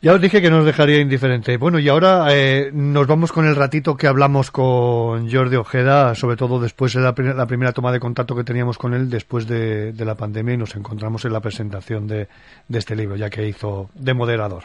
Ya 0.07 0.15
os 0.15 0.20
dije 0.20 0.41
que 0.41 0.51
nos 0.51 0.65
dejaría 0.65 1.01
indiferente. 1.01 1.57
Bueno, 1.57 1.81
y 1.81 1.89
ahora 1.89 2.28
eh, 2.31 2.70
nos 2.73 3.09
vamos 3.09 3.33
con 3.33 3.45
el 3.45 3.57
ratito 3.57 3.97
que 3.97 4.07
hablamos 4.07 4.53
con 4.53 5.28
Jordi 5.28 5.57
Ojeda, 5.57 6.15
sobre 6.15 6.37
todo 6.37 6.61
después 6.61 6.93
de 6.93 7.01
la, 7.01 7.12
primera 7.12 7.73
toma 7.73 7.91
de 7.91 7.99
contacto 7.99 8.37
que 8.37 8.45
teníamos 8.45 8.78
con 8.78 8.95
él 8.95 9.11
después 9.11 9.49
de, 9.49 9.93
la 9.99 10.15
pandemia 10.15 10.55
y 10.55 10.59
nos 10.59 10.77
encontramos 10.77 11.24
en 11.24 11.33
la 11.33 11.41
presentación 11.41 12.07
de 12.07 12.28
este 12.73 12.95
libro, 12.95 13.16
ya 13.16 13.31
que 13.31 13.49
hizo 13.49 13.91
de 13.95 14.15
moderador. 14.15 14.62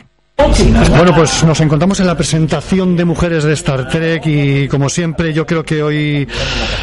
Bueno, 0.89 1.13
pues 1.15 1.43
nos 1.43 1.59
encontramos 1.61 1.99
en 1.99 2.07
la 2.07 2.17
presentación 2.17 2.97
de 2.97 3.05
mujeres 3.05 3.43
de 3.43 3.53
Star 3.53 3.87
Trek 3.89 4.25
y 4.25 4.67
como 4.67 4.89
siempre 4.89 5.33
yo 5.33 5.45
creo 5.45 5.63
que 5.63 5.83
hoy 5.83 6.27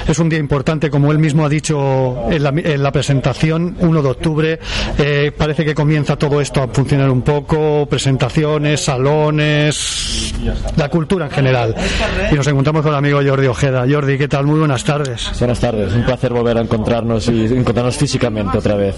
es 0.07 0.19
un 0.19 0.29
día 0.29 0.39
importante, 0.39 0.89
como 0.91 1.11
él 1.11 1.19
mismo 1.19 1.45
ha 1.45 1.49
dicho 1.49 2.31
en 2.31 2.83
la, 2.83 2.93
presentación, 2.93 3.77
1 3.81 4.03
de 4.03 4.09
octubre, 4.09 4.61
eh, 4.97 5.33
parece 5.37 5.65
que 5.65 5.75
comienza 5.75 6.17
todo 6.17 6.41
esto 6.41 6.63
a 6.63 6.69
funcionar 6.69 7.11
un 7.11 7.23
poco, 7.23 7.87
presentaciones, 7.87 8.81
salones, 8.81 10.35
la 10.77 10.89
cultura 10.89 11.27
en 11.27 11.33
general. 11.33 11.75
Y 12.31 12.35
nos 12.37 12.47
encontramos 12.47 12.83
con 12.83 12.93
el 12.93 12.99
amigo 12.99 13.21
Jordi 13.27 13.47
Ojeda. 13.49 13.85
Jordi, 13.91 14.19
¿qué 14.19 14.29
tal? 14.29 14.47
Muy 14.47 14.61
buenas 14.61 14.85
tardes. 14.85 15.31
Buenas 15.39 15.59
tardes, 15.59 15.93
un 15.95 16.05
placer 16.05 16.33
volver 16.33 16.59
a 16.59 16.61
encontrarnos 16.61 17.29
y 17.29 17.47
encontrarnos 17.47 17.97
físicamente 17.97 18.57
otra 18.57 18.77
vez. 18.77 18.97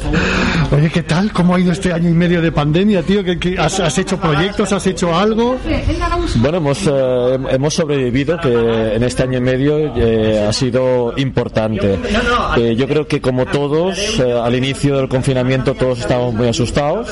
Oye, 0.70 0.91
¿qué 0.91 1.03
tal? 1.03 1.32
¿Cómo 1.32 1.55
ha 1.55 1.61
ido 1.61 1.73
este 1.73 1.93
año 1.93 2.11
y 2.11 2.15
medio 2.15 2.43
de 2.43 2.53
pandemia, 2.53 3.03
tío? 3.03 3.24
¿Qué, 3.24 3.57
has, 3.59 3.81
has 3.81 3.97
hecho 3.99 4.19
proyectos? 4.19 4.49
¿Has 4.59 4.86
hecho 4.86 5.14
algo? 5.14 5.56
Bueno, 6.36 6.59
hemos, 6.59 6.86
eh, 6.86 7.39
hemos 7.51 7.74
sobrevivido, 7.74 8.39
que 8.39 8.94
en 8.94 9.02
este 9.02 9.22
año 9.22 9.39
y 9.39 9.40
medio 9.40 9.94
eh, 9.97 10.44
ha 10.47 10.52
sido 10.52 11.12
importante. 11.16 11.98
Eh, 12.56 12.74
yo 12.77 12.86
creo 12.86 13.06
que 13.06 13.20
como 13.20 13.47
todos, 13.47 14.20
al 14.20 14.55
inicio 14.55 14.97
del 14.97 15.09
confinamiento 15.09 15.74
todos 15.74 16.01
estábamos 16.01 16.35
muy 16.35 16.48
asustados, 16.48 17.09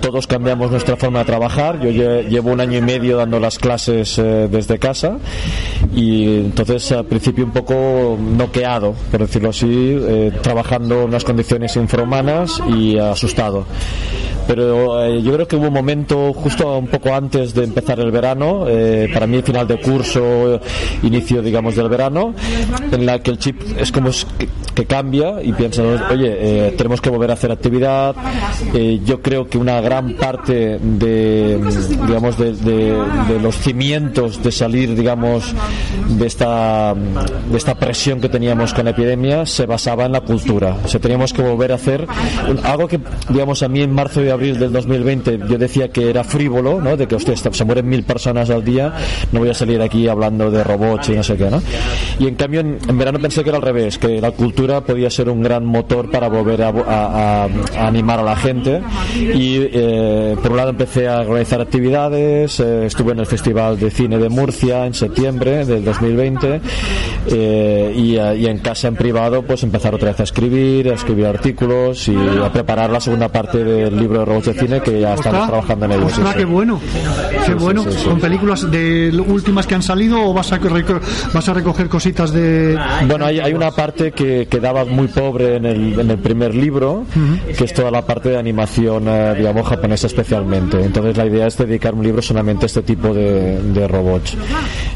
todos 0.00 0.26
cambiamos 0.26 0.70
nuestra 0.70 0.96
forma 0.96 1.20
de 1.20 1.24
trabajar. 1.24 1.80
Yo 1.80 1.90
llevo 1.90 2.50
un 2.50 2.60
año 2.60 2.78
y 2.78 2.82
medio 2.82 3.16
dando 3.16 3.40
las 3.40 3.58
clases 3.58 4.16
desde 4.16 4.78
casa 4.78 5.18
y 5.94 6.38
entonces 6.38 6.92
al 6.92 7.06
principio 7.06 7.44
un 7.44 7.52
poco 7.52 8.18
noqueado, 8.20 8.94
por 9.10 9.20
decirlo 9.20 9.50
así, 9.50 9.66
eh, 9.68 10.32
trabajando 10.42 11.02
en 11.02 11.08
unas 11.08 11.24
condiciones 11.24 11.76
infrahumanas 11.76 12.62
y 12.68 12.98
asustado 12.98 13.66
pero 14.46 15.04
eh, 15.04 15.22
yo 15.22 15.32
creo 15.32 15.48
que 15.48 15.56
hubo 15.56 15.68
un 15.68 15.74
momento 15.74 16.32
justo 16.32 16.78
un 16.78 16.86
poco 16.86 17.14
antes 17.14 17.54
de 17.54 17.64
empezar 17.64 18.00
el 18.00 18.10
verano, 18.10 18.66
eh, 18.68 19.08
para 19.12 19.26
mí 19.26 19.42
final 19.42 19.66
de 19.66 19.80
curso, 19.80 20.60
inicio 21.02 21.42
digamos 21.42 21.76
del 21.76 21.88
verano, 21.88 22.34
en 22.90 23.06
la 23.06 23.18
que 23.20 23.30
el 23.30 23.38
chip 23.38 23.60
es 23.78 23.92
como 23.92 24.10
que, 24.74 24.86
cambia 24.86 25.42
y 25.42 25.52
piensas, 25.52 26.02
oye, 26.10 26.36
eh, 26.38 26.74
tenemos 26.76 27.00
que 27.00 27.10
volver 27.10 27.30
a 27.30 27.34
hacer 27.34 27.50
actividad. 27.50 28.14
yo 29.04 29.20
creo 29.20 29.48
que 29.48 29.58
una 29.58 29.80
gran 29.80 30.14
parte 30.14 30.78
de, 30.80 31.58
digamos, 32.06 32.38
de, 32.38 32.52
de, 32.52 33.40
los 33.40 33.56
cimientos 33.56 34.42
de 34.42 34.52
salir, 34.52 34.94
digamos, 34.94 35.54
de 36.08 36.26
esta, 36.26 36.94
de 36.94 37.56
esta 37.56 37.74
presión 37.74 38.20
que 38.20 38.28
teníamos 38.28 38.74
con 38.74 38.84
la 38.84 38.90
epidemia 38.90 39.46
se 39.46 39.66
basaba 39.66 40.04
en 40.04 40.12
la 40.12 40.20
cultura. 40.20 40.76
O 40.84 40.88
sea, 40.88 41.00
teníamos 41.00 41.32
que 41.32 41.42
volver 41.42 41.72
a 41.72 41.76
hacer 41.76 42.06
algo 42.64 42.86
que, 42.86 43.00
digamos, 43.28 43.62
a 43.62 43.68
mí 43.68 43.80
en 43.80 43.92
marzo 43.92 44.22
y 44.22 44.28
abril 44.36 44.58
del 44.58 44.72
2020 44.72 45.40
yo 45.48 45.58
decía 45.58 45.88
que 45.88 46.08
era 46.10 46.24
frívolo, 46.24 46.80
¿no? 46.80 46.96
De 46.96 47.06
que, 47.06 47.14
hostia, 47.14 47.34
se 47.36 47.64
mueren 47.64 47.88
mil 47.88 48.04
personas 48.04 48.50
al 48.50 48.64
día, 48.64 48.92
no 49.32 49.40
voy 49.40 49.50
a 49.50 49.54
salir 49.54 49.80
aquí 49.80 50.08
hablando 50.08 50.50
de 50.50 50.62
robots 50.62 51.08
y 51.08 51.12
no 51.12 51.22
sé 51.22 51.36
qué, 51.36 51.50
¿no? 51.50 51.62
Y 52.18 52.28
en 52.28 52.34
cambio 52.34 52.60
en, 52.60 52.98
verano 52.98 53.18
pensé 53.18 53.42
que 53.42 53.50
era 53.50 53.58
al 53.58 53.62
revés, 53.62 53.98
que 53.98 54.20
la 54.20 54.30
cultura 54.30 54.80
podía 54.82 55.10
ser 55.10 55.28
un 55.28 55.42
gran 55.42 55.64
motor 55.64 56.10
para 56.10 56.28
volver 56.28 56.62
a, 56.62 57.48
animar 57.78 58.20
a 58.20 58.22
la 58.22 58.36
gente 58.36 58.82
y 59.34 59.58
eh, 59.60 60.36
por 60.42 60.52
un 60.52 60.56
lado 60.56 60.70
empecé 60.70 61.08
a 61.08 61.20
organizar 61.20 61.60
actividades, 61.60 62.60
eh, 62.60 62.86
estuve 62.86 63.12
en 63.12 63.20
el 63.20 63.26
Festival 63.26 63.78
de 63.78 63.90
Cine 63.90 64.18
de 64.18 64.28
Murcia 64.28 64.86
en 64.86 64.94
septiembre 64.94 65.64
del 65.64 65.84
2020 65.84 66.60
eh, 67.28 67.92
y, 67.96 68.16
y, 68.16 68.46
en 68.46 68.58
casa 68.58 68.88
en 68.88 68.96
privado 68.96 69.42
pues 69.42 69.62
empezar 69.62 69.94
otra 69.94 70.10
vez 70.10 70.20
a 70.20 70.24
escribir, 70.24 70.90
a 70.90 70.94
escribir 70.94 71.26
artículos 71.26 72.08
y 72.08 72.16
a 72.16 72.52
preparar 72.52 72.90
la 72.90 73.00
segunda 73.00 73.28
parte 73.28 73.64
del 73.64 73.96
libro 73.96 74.24
robots 74.26 74.46
de 74.46 74.54
cine 74.54 74.80
que 74.80 75.00
ya 75.00 75.14
estamos 75.14 75.46
trabajando 75.46 75.86
en 75.86 75.92
ellos. 75.92 76.20
qué 76.36 76.44
bueno, 76.44 76.80
qué 77.46 77.54
bueno. 77.54 77.84
¿Con 78.04 78.20
películas 78.20 78.70
de 78.70 79.24
últimas 79.26 79.66
que 79.66 79.74
han 79.74 79.82
salido 79.82 80.22
o 80.22 80.34
vas 80.34 80.52
a, 80.52 80.58
vas 81.32 81.48
a 81.48 81.54
recoger 81.54 81.88
cositas 81.88 82.32
de...? 82.32 82.78
Bueno, 83.06 83.26
hay, 83.26 83.38
hay 83.38 83.54
una 83.54 83.70
parte 83.70 84.12
que 84.12 84.46
quedaba 84.46 84.84
muy 84.84 85.06
pobre 85.08 85.56
en 85.56 85.64
el, 85.64 85.98
en 85.98 86.10
el 86.10 86.18
primer 86.18 86.54
libro, 86.54 87.04
que 87.56 87.64
es 87.64 87.72
toda 87.72 87.90
la 87.90 88.04
parte 88.04 88.30
de 88.30 88.38
animación, 88.38 89.04
eh, 89.08 89.34
digamos, 89.36 89.66
japonesa 89.66 90.08
especialmente. 90.08 90.82
Entonces 90.82 91.16
la 91.16 91.26
idea 91.26 91.46
es 91.46 91.56
dedicar 91.56 91.94
un 91.94 92.02
libro 92.02 92.20
solamente 92.20 92.64
a 92.64 92.66
este 92.66 92.82
tipo 92.82 93.14
de, 93.14 93.60
de 93.62 93.88
robots. 93.88 94.36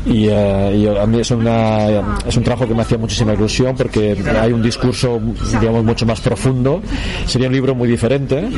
Y, 0.06 0.26
eh, 0.28 0.76
y, 0.76 0.86
a 0.88 1.06
mí 1.06 1.20
es, 1.20 1.30
una, 1.30 1.88
es 2.26 2.36
un 2.36 2.42
trabajo 2.42 2.66
que 2.66 2.74
me 2.74 2.82
hacía 2.82 2.98
muchísima 2.98 3.34
ilusión 3.34 3.76
porque 3.76 4.16
hay 4.40 4.52
un 4.52 4.62
discurso, 4.62 5.20
digamos, 5.60 5.84
mucho 5.84 6.04
más 6.04 6.20
profundo. 6.20 6.82
Sería 7.26 7.48
un 7.48 7.54
libro 7.54 7.74
muy 7.74 7.88
diferente 7.88 8.48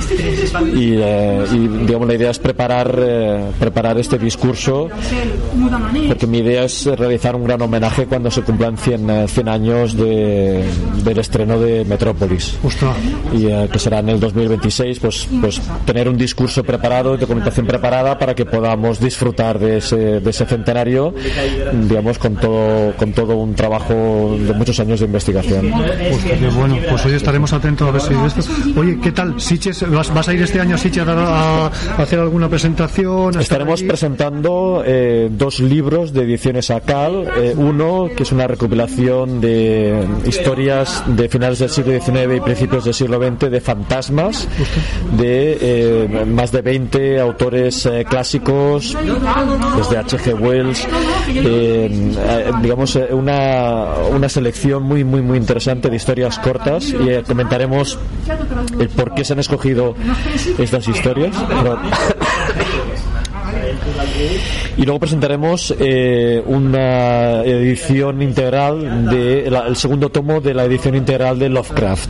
y, 0.66 0.96
eh, 0.98 1.44
y, 1.52 1.68
digamos 1.86 2.08
la 2.08 2.14
idea 2.14 2.30
es 2.30 2.38
preparar 2.38 2.94
eh, 2.98 3.50
preparar 3.58 3.98
este 3.98 4.18
discurso 4.18 4.88
porque 6.08 6.26
mi 6.26 6.38
idea 6.38 6.64
es 6.64 6.86
realizar 6.86 7.36
un 7.36 7.44
gran 7.44 7.60
homenaje 7.62 8.06
cuando 8.06 8.30
se 8.30 8.42
cumplan 8.42 8.76
100, 8.76 9.28
100 9.28 9.48
eh, 9.48 9.50
años 9.50 9.96
de, 9.96 10.64
del 11.04 11.18
estreno 11.18 11.58
de 11.58 11.84
Metrópolis. 11.84 12.58
Y 13.32 13.46
que 13.68 13.78
será 13.78 14.00
en 14.00 14.10
el 14.10 14.20
2026 14.20 14.98
pues 15.00 15.28
pues 15.40 15.60
tener 15.84 16.08
un 16.08 16.16
discurso 16.16 16.62
preparado 16.62 17.16
documentación 17.16 17.66
preparada 17.66 18.18
para 18.18 18.34
que 18.34 18.44
podamos 18.44 19.00
disfrutar 19.00 19.58
de 19.58 19.78
ese, 19.78 20.20
de 20.20 20.30
ese 20.30 20.46
centenario 20.46 21.14
digamos 21.72 22.18
con 22.18 22.36
todo 22.36 22.94
con 22.96 23.12
todo 23.12 23.36
un 23.36 23.54
trabajo 23.54 24.36
de 24.38 24.52
muchos 24.54 24.78
años 24.80 25.00
de 25.00 25.06
investigación. 25.06 25.70
Bueno. 26.56 26.76
Pues 26.88 27.06
hoy 27.06 27.14
estaremos 27.14 27.52
atentos 27.52 27.88
a 27.88 27.90
ver 27.90 28.00
si 28.00 28.14
esto. 28.14 28.52
Oye 28.76 28.98
qué 29.02 29.12
tal 29.12 29.40
Siches 29.40 29.88
vas, 29.90 30.12
vas 30.12 30.28
a 30.28 30.34
ir 30.34 30.42
este 30.52 30.60
año 30.60 30.76
a, 31.08 31.66
a 31.66 32.02
hacer 32.02 32.18
alguna 32.18 32.48
presentación? 32.48 33.40
Estaremos 33.40 33.82
presentando 33.82 34.82
eh, 34.84 35.30
dos 35.30 35.60
libros 35.60 36.12
de 36.12 36.24
ediciones 36.24 36.70
ACAL. 36.70 37.26
Eh, 37.38 37.54
uno 37.56 38.10
que 38.14 38.24
es 38.24 38.32
una 38.32 38.46
recopilación 38.46 39.40
de 39.40 40.06
historias 40.26 41.04
de 41.06 41.28
finales 41.30 41.58
del 41.60 41.70
siglo 41.70 41.98
XIX 41.98 42.36
y 42.36 42.40
principios 42.40 42.84
del 42.84 42.92
siglo 42.92 43.18
XX 43.18 43.50
de 43.50 43.60
fantasmas 43.60 44.46
de 45.16 45.58
eh, 45.60 46.24
más 46.26 46.52
de 46.52 46.60
20 46.60 47.20
autores 47.20 47.88
clásicos, 48.08 48.96
desde 49.76 49.98
H.G. 49.98 50.34
Wells. 50.38 50.86
digamos, 52.62 52.98
una, 53.10 53.86
una 54.10 54.28
selección 54.28 54.82
muy, 54.82 55.02
muy, 55.02 55.22
muy 55.22 55.38
interesante 55.38 55.88
de 55.88 55.96
historias 55.96 56.38
cortas 56.38 56.90
y 56.90 57.22
comentaremos 57.22 57.98
el 58.78 58.88
por 58.90 59.14
qué 59.14 59.24
se 59.24 59.32
han 59.32 59.38
escogido 59.38 59.94
estas 60.58 60.88
historias. 60.88 61.36
Y 64.76 64.84
luego 64.84 65.00
presentaremos 65.00 65.74
eh, 65.78 66.42
una 66.46 67.42
edición 67.42 68.22
integral 68.22 69.06
del 69.10 69.54
el 69.54 69.76
segundo 69.76 70.08
tomo 70.08 70.40
de 70.40 70.54
la 70.54 70.64
edición 70.64 70.94
integral 70.94 71.38
de 71.38 71.50
Lovecraft. 71.50 72.08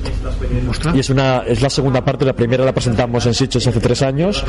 Y 0.94 1.00
es 1.00 1.10
una 1.10 1.42
es 1.46 1.60
la 1.60 1.70
segunda 1.70 2.04
parte, 2.04 2.24
la 2.24 2.34
primera 2.34 2.64
la 2.64 2.72
presentamos 2.72 3.26
en 3.26 3.34
Sitges 3.34 3.66
hace 3.66 3.80
tres 3.80 4.02
años 4.02 4.44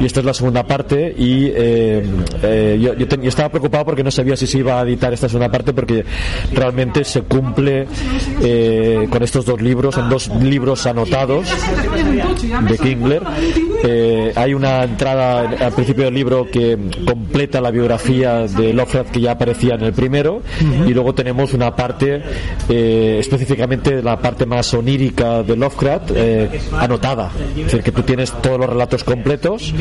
y 0.00 0.06
esta 0.06 0.20
es 0.20 0.26
la 0.26 0.34
segunda 0.34 0.66
parte 0.66 1.14
y 1.16 1.46
eh, 1.46 2.04
eh, 2.42 2.78
yo, 2.80 2.92
estaba 3.28 3.50
preocupado 3.50 3.84
porque 3.84 4.02
no 4.02 4.10
sabía 4.10 4.36
si 4.36 4.46
se 4.46 4.58
iba 4.58 4.80
a 4.80 4.82
editar 4.82 5.12
esta 5.12 5.28
segunda 5.28 5.50
parte 5.50 5.72
porque 5.74 6.04
realmente 6.52 7.04
se 7.04 7.22
cumple 7.22 7.86
con 9.10 9.22
estos 9.22 9.44
dos 9.44 9.60
libros, 9.60 9.94
son 9.94 10.08
dos 10.08 10.28
libros 10.40 10.86
anotados 10.86 11.48
de 12.68 12.78
Kingler. 12.78 13.22
hay 14.34 14.54
una 14.54 14.84
entrada 14.84 15.40
al 15.40 15.72
principio 15.72 16.04
del 16.04 16.14
libro 16.14 16.46
que 16.50 16.78
completa 17.06 17.57
la 17.60 17.70
biografía 17.70 18.46
de 18.46 18.72
Lovecraft 18.72 19.10
que 19.10 19.20
ya 19.20 19.32
aparecía 19.32 19.74
en 19.74 19.82
el 19.82 19.92
primero 19.92 20.42
y 20.86 20.92
luego 20.94 21.14
tenemos 21.14 21.54
una 21.54 21.74
parte 21.74 22.22
eh, 22.68 23.16
específicamente 23.20 24.02
la 24.02 24.18
parte 24.18 24.46
más 24.46 24.72
onírica 24.74 25.42
de 25.42 25.56
Lovecraft 25.56 26.10
eh, 26.14 26.60
anotada. 26.72 27.30
Es 27.56 27.64
decir 27.64 27.82
que 27.82 27.92
tú 27.92 28.02
tienes 28.02 28.32
todos 28.32 28.58
los 28.58 28.68
relatos 28.68 29.04
completos. 29.04 29.72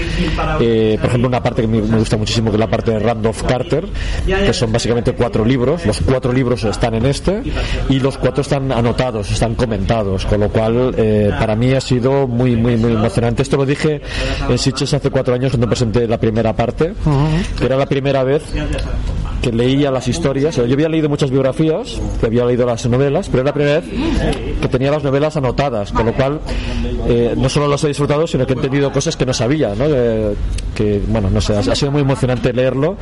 Eh, 0.60 0.98
por 1.00 1.10
ejemplo 1.10 1.28
una 1.28 1.42
parte 1.42 1.62
que 1.62 1.68
me, 1.68 1.80
gusta 1.82 2.18
muchísimo 2.18 2.50
que 2.50 2.56
es 2.56 2.60
la 2.60 2.70
parte 2.70 2.92
de 2.92 3.00
Randolph 3.00 3.44
Carter 3.44 3.86
que 4.26 4.54
son 4.54 4.72
básicamente 4.72 5.14
cuatro 5.14 5.46
libros. 5.46 5.86
Los 5.86 6.02
cuatro 6.02 6.32
libros 6.34 6.64
están 6.64 6.96
en 6.96 7.06
este 7.06 7.42
y 7.90 8.00
los 8.00 8.18
cuatro 8.18 8.42
están 8.42 8.72
anotados 8.72 9.32
están 9.32 9.56
comentados 9.56 10.26
con 10.26 10.40
lo 10.40 10.50
cual 10.50 10.96
para 11.40 11.56
mí 11.56 11.74
ha 11.74 11.82
sido 11.82 12.28
muy 12.28 12.56
muy 12.56 12.78
muy 12.78 12.94
emocionante. 12.94 13.44
Esto 13.44 13.58
lo 13.58 13.66
dije 13.66 14.02
en 14.50 14.58
Sitges 14.58 14.94
hace 14.94 15.10
cuatro 15.10 15.34
años 15.34 15.52
cuando 15.52 15.68
presenté 15.68 16.08
la 16.08 16.18
primera 16.18 16.54
parte 16.54 16.94
era 17.68 17.78
la 17.78 17.86
primera 17.86 18.24
vez 18.24 18.44
que 19.42 19.52
leía 19.52 19.92
las 19.92 20.08
historias. 20.08 20.56
Yo 20.56 20.64
había 20.64 20.90
leído 20.90 21.10
muchas 21.10 21.30
biografías, 21.30 22.00
que 22.20 22.26
había 22.26 22.46
leído 22.46 22.66
las 22.66 22.86
novelas, 22.88 23.28
pero 23.30 23.42
era 23.42 23.50
la 23.50 23.54
primera 23.54 23.80
vez 23.80 23.90
que 24.60 24.68
tenía 24.68 24.92
las 24.92 25.04
novelas 25.04 25.38
anotadas, 25.38 25.92
con 25.92 26.06
lo 26.06 26.14
cual 26.14 26.42
eh, 27.08 27.36
no 27.38 27.50
solo 27.50 27.68
las 27.68 27.84
he 27.84 27.90
disfrutado, 27.90 28.26
sino 28.26 28.46
que 28.46 28.54
he 28.54 28.56
entendido 28.56 28.92
cosas 28.92 29.16
que 29.16 29.26
no 29.26 29.34
sabía, 29.34 29.76
¿no? 29.76 29.86
Que, 30.78 31.02
bueno, 31.08 31.32
no 31.32 31.42
sé, 31.42 31.58
ha, 31.58 31.76
sido 31.76 31.92
muy 31.92 32.02
emocionante 32.02 32.54
leerlo 32.54 32.98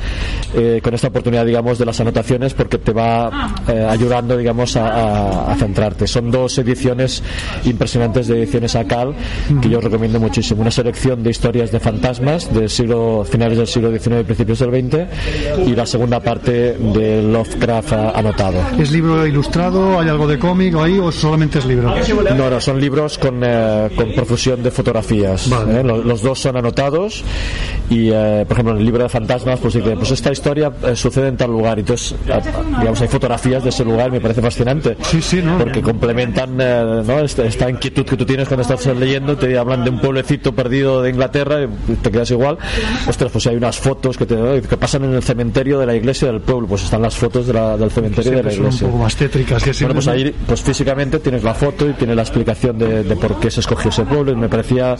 eh, 0.53 0.79
con 0.81 0.93
esta 0.93 1.09
oportunidad, 1.09 1.45
digamos, 1.45 1.77
de 1.77 1.85
las 1.85 1.99
anotaciones, 1.99 2.53
porque 2.53 2.77
te 2.77 2.93
va 2.93 3.53
eh, 3.67 3.85
ayudando, 3.89 4.37
digamos, 4.37 4.77
a, 4.77 5.53
centrarte. 5.59 6.07
Son 6.07 6.31
dos 6.31 6.57
ediciones 6.57 7.21
impresionantes 7.65 8.27
de 8.27 8.43
ediciones 8.43 8.75
ACAL 8.75 9.13
que 9.61 9.69
yo 9.69 9.81
recomiendo 9.81 10.19
muchísimo. 10.19 10.61
Una 10.61 10.71
selección 10.71 11.21
de 11.21 11.31
historias 11.31 11.71
de 11.71 11.79
fantasmas 11.79 12.53
del 12.53 12.69
siglo, 12.69 13.25
finales 13.29 13.57
del 13.57 13.67
siglo 13.67 13.91
XIX 13.91 14.21
y 14.21 14.23
principios 14.23 14.59
del 14.59 14.69
XX, 14.71 15.67
y 15.67 15.75
la 15.75 15.85
segunda 15.85 16.19
parte 16.21 16.73
de 16.73 17.21
Lovecraft 17.21 17.93
anotado. 17.93 18.59
¿Es 18.79 18.91
libro 18.91 19.25
ilustrado? 19.25 19.99
¿Hay 19.99 20.07
algo 20.07 20.27
de 20.27 20.39
cómic 20.39 20.75
ahí 20.75 20.99
o 20.99 21.11
solamente 21.11 21.59
es 21.59 21.65
libro? 21.65 21.93
No, 22.37 22.49
no, 22.49 22.61
son 22.61 22.79
libros 22.79 23.17
con, 23.17 23.41
eh, 23.43 23.89
con 23.95 24.13
profusión 24.13 24.63
de 24.63 24.71
fotografías. 24.71 25.47
¿eh? 25.47 25.83
Los, 25.83 26.21
dos 26.21 26.39
son 26.39 26.57
anotados 26.57 27.23
y, 27.89 28.09
eh, 28.11 28.45
por 28.47 28.53
ejemplo, 28.53 28.73
en 28.73 28.79
el 28.79 28.85
libro 28.85 29.03
de 29.03 29.09
fantasmas, 29.09 29.59
pues 29.59 29.75
dice, 29.75 29.95
pues 29.95 30.11
esta 30.11 30.31
historia 30.31 30.71
sucede 30.95 31.27
en 31.27 31.37
tal 31.37 31.51
lugar. 31.51 31.79
Entonces, 31.79 32.15
digamos, 32.79 33.01
hay 33.01 33.07
fotografías 33.07 33.63
de 33.63 33.69
ese 33.69 33.83
lugar, 33.83 34.11
me 34.11 34.21
parece 34.21 34.41
fascinante. 34.41 34.97
Sí, 35.01 35.21
sí, 35.21 35.41
¿no? 35.41 35.57
Porque 35.57 35.81
complementan 35.81 36.57
¿no? 36.57 37.19
esta, 37.19 37.69
inquietud 37.69 38.05
que 38.05 38.17
tú 38.17 38.25
tienes 38.25 38.47
cuando 38.47 38.61
estás 38.61 38.85
leyendo, 38.95 39.37
te 39.37 39.57
hablan 39.57 39.83
de 39.83 39.89
un 39.89 39.99
pueblecito 39.99 40.53
perdido 40.53 41.01
de 41.01 41.09
Inglaterra 41.09 41.63
y 41.63 41.93
te 41.95 42.11
quedas 42.11 42.31
igual. 42.31 42.57
Ostras, 43.07 43.31
pues 43.31 43.47
hay 43.47 43.55
unas 43.55 43.77
fotos 43.77 44.17
que, 44.17 44.25
te, 44.25 44.35
que 44.61 44.77
pasan 44.77 45.05
en 45.05 45.13
el 45.13 45.23
cementerio 45.23 45.79
de 45.79 45.85
la 45.85 45.95
iglesia 45.95 46.27
del 46.27 46.41
pueblo, 46.41 46.67
pues 46.67 46.83
están 46.83 47.01
las 47.01 47.15
fotos 47.15 47.47
del 47.47 47.91
cementerio 47.91 48.31
de 48.31 48.43
la 48.43 48.53
iglesia. 48.53 48.85
Un 48.87 48.91
poco 48.91 49.03
más 49.03 49.15
tétricas. 49.15 49.63
Que 49.63 49.71
bueno, 49.81 49.95
pues 49.95 50.07
ahí, 50.07 50.33
pues 50.45 50.61
físicamente 50.61 51.19
tienes 51.19 51.43
la 51.43 51.53
foto 51.53 51.89
y 51.89 51.93
tienes 51.93 52.15
la 52.15 52.21
explicación 52.21 52.77
de, 52.77 53.15
por 53.15 53.39
qué 53.39 53.49
se 53.49 53.61
escogió 53.61 53.89
ese 53.89 54.03
pueblo 54.03 54.31
y 54.31 54.35
me 54.35 54.49
parecía 54.49 54.95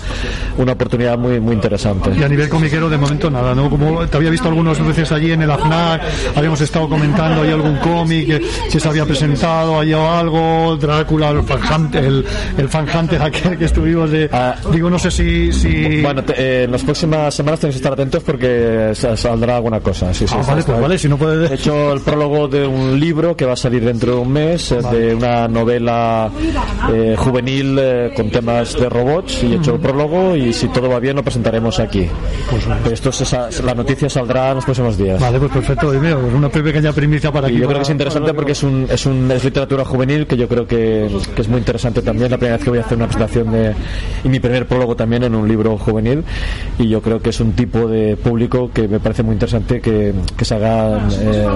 una 0.58 0.74
oportunidad 0.74 1.18
muy 1.18 1.40
muy 1.40 1.54
interesante. 1.54 2.12
Y 2.18 2.24
a 2.24 2.30
nivel 2.30 2.50
comiquero 2.56 2.90
de 2.90 2.98
momento 2.98 3.30
nada, 3.30 3.54
¿no? 3.54 3.70
Como 3.70 4.08
te 4.08 4.16
había 4.16 4.30
visto 4.30 4.48
algunas 4.48 4.80
veces 4.80 5.12
allí 5.12 5.32
en 5.32 5.42
el 5.42 5.52
AFNAC, 5.52 6.02
habíamos 6.36 6.62
estado 6.62 6.88
comentando 6.88 7.42
ahí 7.42 7.52
algún 7.52 7.76
cómic 7.80 8.28
que, 8.72 8.80
se 8.80 8.88
había 8.88 9.06
presentado, 9.06 9.78
allí 9.78 9.94
o 9.94 10.10
algo, 10.10 10.78
Drácula, 10.78 11.32
el 11.32 11.44
fan 11.44 11.90
el, 11.94 12.26
el 12.58 12.70
fan 12.70 12.88
hunter 12.88 13.22
aquel 13.22 13.58
que 13.58 13.66
estuvimos 13.66 14.10
de... 14.10 14.30
Ah. 14.32 14.56
digo, 14.72 14.90
no 14.90 14.98
sé 14.98 15.12
si... 15.12 15.52
si... 15.52 16.02
Bueno, 16.02 16.24
eh, 16.30 16.64
en 16.64 16.72
las 16.72 16.84
próximas 16.84 17.34
semanas 17.34 17.60
tenéis 17.60 17.76
que 17.76 17.80
estar 17.80 17.92
atentos 17.92 18.24
porque 18.24 18.94
saldrá 18.94 19.58
alguna 19.58 19.82
cosa. 19.82 20.14
Sí, 20.14 20.26
sí, 20.26 20.36
ah, 20.38 20.44
vale, 20.48 20.64
pues 20.64 20.80
vale, 20.80 20.98
si 20.98 21.10
no 21.10 21.18
puedes... 21.18 21.52
He 21.52 21.56
hecho 21.56 21.92
el 21.92 22.02
prólogo 22.02 22.48
de 22.48 22.66
un 22.66 22.98
libro 22.98 23.36
que 23.36 23.44
va 23.44 23.54
a 23.54 23.58
salir 23.58 23.84
dentro 23.84 24.16
de 24.16 24.20
un 24.22 24.32
mes, 24.32 24.72
eh, 24.72 24.80
de 24.92 25.14
una 25.14 25.50
novela 25.50 26.32
eh, 26.94 27.16
juvenil 27.18 27.80
con 28.16 28.30
temas 28.30 28.80
de 28.80 28.88
robots 28.88 29.44
y 29.44 29.54
he 29.54 29.56
hecho 29.58 29.74
el 29.74 29.82
prólogo 29.82 30.38
y 30.38 30.54
si 30.54 30.70
todo 30.70 30.88
va 30.88 31.00
bien 31.00 31.18
lo 31.18 31.24
presentaremos 31.24 31.80
aquí. 31.80 32.08
Pues, 32.50 32.66
esto 32.92 33.10
es 33.10 33.64
la 33.64 33.74
noticia 33.74 34.10
saldrá 34.10 34.50
en 34.50 34.56
los 34.56 34.66
próximos 34.66 34.98
días. 34.98 35.20
Vale, 35.20 35.40
pues 35.40 35.52
perfecto. 35.52 35.94
Y 35.94 35.98
mira, 35.98 36.18
pues 36.18 36.34
una 36.34 36.50
pequeña 36.50 36.94
primicia 36.94 37.32
para 37.32 37.48
aquí. 37.48 37.58
yo 37.58 37.68
creo 37.68 37.80
que 37.80 37.84
es 37.84 37.90
interesante 37.90 38.34
porque 38.34 38.52
es, 38.52 38.64
un, 38.64 38.88
es, 38.90 39.06
un, 39.06 39.32
es 39.32 39.44
literatura 39.44 39.86
juvenil 39.86 40.28
que 40.28 40.38
yo 40.38 40.48
creo 40.48 40.68
que, 40.68 41.10
que, 41.36 41.42
es 41.42 41.48
muy 41.48 41.60
interesante 41.60 42.02
también. 42.02 42.32
La 42.32 42.38
primera 42.38 42.58
vez 42.58 42.64
que 42.64 42.70
voy 42.70 42.80
a 42.80 42.84
hacer 42.84 42.98
una 42.98 43.08
presentación 43.08 43.52
de, 43.52 43.74
y 44.24 44.30
mi 44.30 44.40
primer 44.40 44.68
prólogo 44.68 44.96
también 44.96 45.24
en 45.24 45.36
un 45.36 45.48
libro 45.48 45.78
juvenil 45.78 46.24
y 46.78 46.88
yo 46.90 47.02
creo 47.02 47.22
que 47.22 47.30
es 47.30 47.40
un 47.40 47.54
tipo 47.54 47.88
de 47.88 48.18
público 48.18 48.70
que 48.74 48.88
me 48.88 49.00
parece 49.00 49.24
muy 49.24 49.34
interesante 49.34 49.82
que, 49.82 50.14
que 50.38 50.46
se 50.46 50.56
hagan 50.56 51.10
eh, 51.12 51.48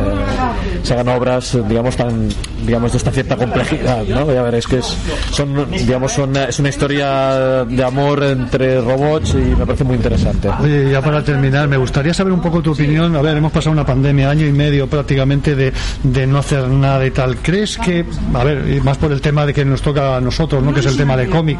se 0.83 0.93
hagan 0.93 1.09
obras 1.09 1.57
digamos 1.67 1.95
tan 1.95 2.29
digamos 2.65 2.91
de 2.91 2.97
esta 2.97 3.11
cierta 3.11 3.35
complejidad 3.35 4.03
¿no? 4.05 4.31
ya 4.31 4.41
veréis 4.41 4.67
que 4.67 4.77
es, 4.77 4.97
son 5.31 5.69
digamos 5.71 6.13
son, 6.13 6.35
es 6.37 6.59
una 6.59 6.69
historia 6.69 7.65
de 7.65 7.83
amor 7.83 8.23
entre 8.23 8.81
robots 8.81 9.33
y 9.33 9.55
me 9.55 9.65
parece 9.65 9.83
muy 9.83 9.95
interesante 9.95 10.49
oye 10.59 10.78
ya 10.91 11.01
para 11.01 11.23
terminar 11.23 11.67
me 11.67 11.77
gustaría 11.77 12.13
saber 12.13 12.33
un 12.33 12.41
poco 12.41 12.61
tu 12.61 12.71
opinión. 12.71 13.15
A 13.15 13.21
ver 13.21 13.37
hemos 13.37 13.51
pasado 13.51 13.71
una 13.71 13.85
pandemia 13.85 14.29
año 14.29 14.45
y 14.45 14.51
medio 14.51 14.87
prácticamente 14.87 15.55
de, 15.55 15.73
de 16.03 16.27
no 16.27 16.39
hacer 16.39 16.67
nada 16.67 17.05
y 17.05 17.11
tal. 17.11 17.37
Crees 17.37 17.77
que 17.77 18.05
a 18.33 18.43
ver 18.43 18.81
más 18.83 18.97
por 18.97 19.11
el 19.11 19.21
tema 19.21 19.45
de 19.45 19.53
que 19.53 19.65
nos 19.65 19.81
toca 19.81 20.17
a 20.17 20.21
nosotros 20.21 20.63
no 20.63 20.73
que 20.73 20.79
es 20.79 20.85
el 20.85 20.97
tema 20.97 21.15
de 21.17 21.27
cómic 21.27 21.59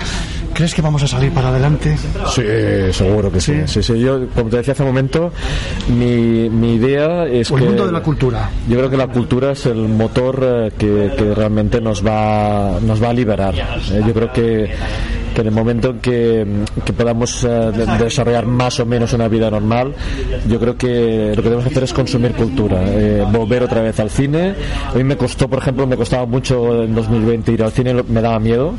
crees 0.54 0.74
que 0.74 0.82
vamos 0.82 1.02
a 1.04 1.08
salir 1.08 1.32
para 1.32 1.50
adelante 1.50 1.96
sí 2.34 2.44
seguro 2.92 3.32
que 3.32 3.40
sí. 3.40 3.54
Sí, 3.66 3.84
sí, 3.84 4.00
yo 4.00 4.28
como 4.30 4.50
te 4.50 4.58
decía 4.58 4.74
hace 4.74 4.84
un 4.84 4.90
momento 4.90 5.32
mi, 5.88 6.50
mi 6.50 6.76
idea 6.76 7.26
es 7.26 7.52
o 7.52 7.58
el 7.58 7.66
mundo 7.66 7.86
de 7.86 7.92
la 7.92 8.02
cultura. 8.02 8.50
Yo 8.68 8.78
creo 8.78 8.90
que 8.90 8.98
la 8.98 9.08
cultura 9.08 9.52
es 9.52 9.66
el 9.66 9.88
motor 9.88 10.40
eh, 10.44 10.72
que, 10.78 11.12
que 11.18 11.34
realmente 11.34 11.82
nos 11.82 12.06
va 12.06 12.80
nos 12.82 13.02
va 13.02 13.10
a 13.10 13.14
liberar. 13.14 13.56
Eh, 13.56 14.02
yo 14.06 14.14
creo 14.14 14.32
que 14.32 14.72
que 15.34 15.42
en 15.42 15.48
el 15.48 15.54
momento 15.54 15.92
en 15.92 16.00
que, 16.00 16.46
que 16.86 16.94
podamos 16.94 17.44
eh, 17.44 17.72
desarrollar 18.00 18.46
más 18.46 18.80
o 18.80 18.86
menos 18.86 19.14
una 19.14 19.28
vida 19.28 19.50
normal, 19.50 19.94
yo 20.48 20.60
creo 20.60 20.78
que 20.78 21.34
lo 21.36 21.42
que 21.42 21.50
debemos 21.50 21.66
hacer 21.66 21.84
es 21.84 21.94
consumir 21.94 22.34
cultura, 22.34 22.82
eh, 22.86 23.26
volver 23.32 23.64
otra 23.64 23.82
vez 23.82 24.00
al 24.00 24.10
cine. 24.10 24.56
A 24.92 24.96
mí 24.96 25.04
me 25.04 25.18
costó, 25.18 25.48
por 25.48 25.60
ejemplo, 25.60 25.86
me 25.88 25.98
costaba 25.98 26.26
mucho 26.26 26.84
en 26.84 26.96
2020 26.96 27.52
ir 27.52 27.64
al 27.64 27.72
cine, 27.72 27.94
me 27.94 28.22
daba 28.22 28.40
miedo 28.40 28.74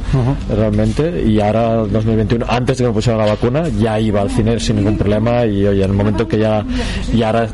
realmente, 0.55 1.23
y 1.27 1.41
ahora 1.41 1.83
en 1.85 1.93
2021, 1.93 2.47
antes 2.49 2.79
de 2.79 2.85
que 2.85 2.89
me 2.89 2.95
pusieran 2.95 3.21
la 3.21 3.33
vacuna, 3.33 3.69
ya 3.69 3.99
iba 4.01 4.21
al 4.21 4.31
cine 4.31 4.59
sin 4.61 4.77
ningún 4.77 4.97
problema 4.97 5.45
y 5.47 5.67
oye, 5.67 5.85
en 5.85 5.91
el 5.91 5.97
momento 5.97 6.27
que 6.27 6.39
ya, 6.39 6.65
y 7.13 7.23
ahora 7.23 7.49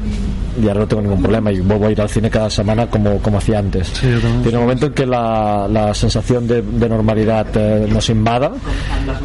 y 0.60 0.68
ahora 0.68 0.80
no 0.80 0.88
tengo 0.88 1.02
ningún 1.02 1.22
problema 1.22 1.52
y 1.52 1.60
vuelvo 1.60 1.86
a 1.86 1.92
ir 1.92 2.00
al 2.00 2.08
cine 2.08 2.30
cada 2.30 2.50
semana 2.50 2.86
como, 2.86 3.18
como 3.18 3.38
hacía 3.38 3.58
antes. 3.58 3.92
Tiene 3.92 4.56
un 4.56 4.62
momento 4.62 4.86
en 4.86 4.92
que 4.92 5.06
la, 5.06 5.68
la 5.70 5.94
sensación 5.94 6.46
de, 6.46 6.62
de 6.62 6.88
normalidad 6.88 7.46
eh, 7.54 7.86
nos 7.90 8.08
invada, 8.08 8.52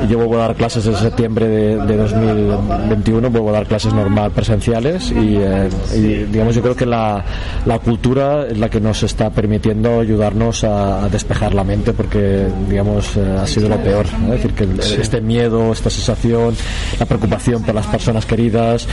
yo 0.09 0.17
vuelvo 0.17 0.35
a 0.35 0.47
dar 0.47 0.55
clases 0.55 0.85
en 0.85 0.95
septiembre 0.95 1.47
de, 1.47 1.77
de 1.85 1.97
2021, 1.97 3.29
vuelvo 3.29 3.49
a 3.49 3.53
dar 3.53 3.67
clases 3.67 3.93
normal 3.93 4.31
presenciales 4.31 5.11
y, 5.11 5.37
eh, 5.37 5.69
y, 5.93 6.23
digamos 6.25 6.55
yo 6.55 6.61
creo 6.61 6.75
que 6.75 6.85
la, 6.85 7.23
la, 7.65 7.79
cultura 7.79 8.47
es 8.47 8.57
la 8.57 8.69
que 8.69 8.79
nos 8.79 9.03
está 9.03 9.29
permitiendo 9.29 9.99
ayudarnos 9.99 10.63
a, 10.63 11.05
a 11.05 11.09
despejar 11.09 11.53
la 11.53 11.63
mente 11.63 11.93
porque 11.93 12.47
digamos 12.69 13.15
eh, 13.17 13.37
ha 13.41 13.47
sido 13.47 13.69
lo 13.69 13.77
peor, 13.77 14.05
es 14.05 14.29
decir 14.29 14.53
que 14.53 14.67
este 15.01 15.21
miedo, 15.21 15.71
esta 15.71 15.89
sensación, 15.89 16.55
la 16.99 17.05
preocupación 17.05 17.63
por 17.63 17.75
las 17.75 17.87
personas 17.87 18.25
queridas, 18.25 18.87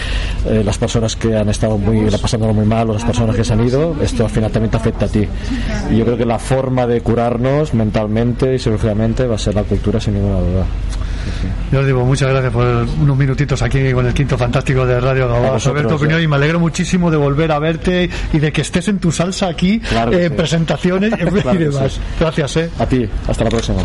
las 0.64 0.78
personas 0.78 1.16
que 1.16 1.36
han 1.36 1.48
estado 1.48 1.78
muy 1.78 2.08
pasándolo 2.28 2.52
muy 2.52 2.66
mal 2.66 2.86
las 2.88 3.04
personas 3.04 3.34
que 3.34 3.42
se 3.42 3.54
han 3.54 3.66
ido, 3.66 3.96
esto 4.02 4.24
al 4.24 4.30
final 4.30 4.50
también 4.50 4.70
te 4.70 4.76
afecta 4.76 5.06
a 5.06 5.08
ti. 5.08 5.26
Y 5.90 5.96
yo 5.96 6.04
creo 6.04 6.18
que 6.18 6.26
la 6.26 6.38
forma 6.38 6.86
de 6.86 7.00
curarnos 7.00 7.72
mentalmente 7.72 8.54
y 8.54 8.58
psicológicamente 8.58 9.26
va 9.26 9.36
a 9.36 9.38
ser 9.38 9.54
la 9.54 9.62
cultura 9.62 9.98
sin 9.98 10.14
ninguna 10.14 10.38
duda. 10.40 10.66
Yo 11.72 11.80
os 11.80 11.86
digo 11.86 12.04
muchas 12.04 12.28
gracias 12.28 12.52
por 12.52 12.66
unos 12.66 13.16
minutitos 13.16 13.62
aquí 13.62 13.92
con 13.92 14.06
el 14.06 14.12
quinto 14.12 14.36
fantástico 14.36 14.84
de 14.84 15.00
Radio 15.00 15.26
Gabá, 15.26 15.58
saber 15.58 15.86
tu 15.86 15.94
opinión 15.94 16.22
y 16.22 16.28
me 16.28 16.36
alegro 16.36 16.60
muchísimo 16.60 17.10
de 17.10 17.16
volver 17.16 17.50
a 17.50 17.58
verte 17.58 18.10
y 18.30 18.38
de 18.38 18.52
que 18.52 18.60
estés 18.60 18.88
en 18.88 18.98
tu 18.98 19.10
salsa 19.10 19.48
aquí 19.48 19.80
en 20.10 20.32
presentaciones 20.36 21.14
y 21.18 21.56
demás. 21.56 21.98
Gracias, 22.20 22.56
eh. 22.58 22.70
A 22.78 22.84
ti, 22.84 23.08
hasta 23.26 23.44
la 23.44 23.50
próxima. 23.50 23.82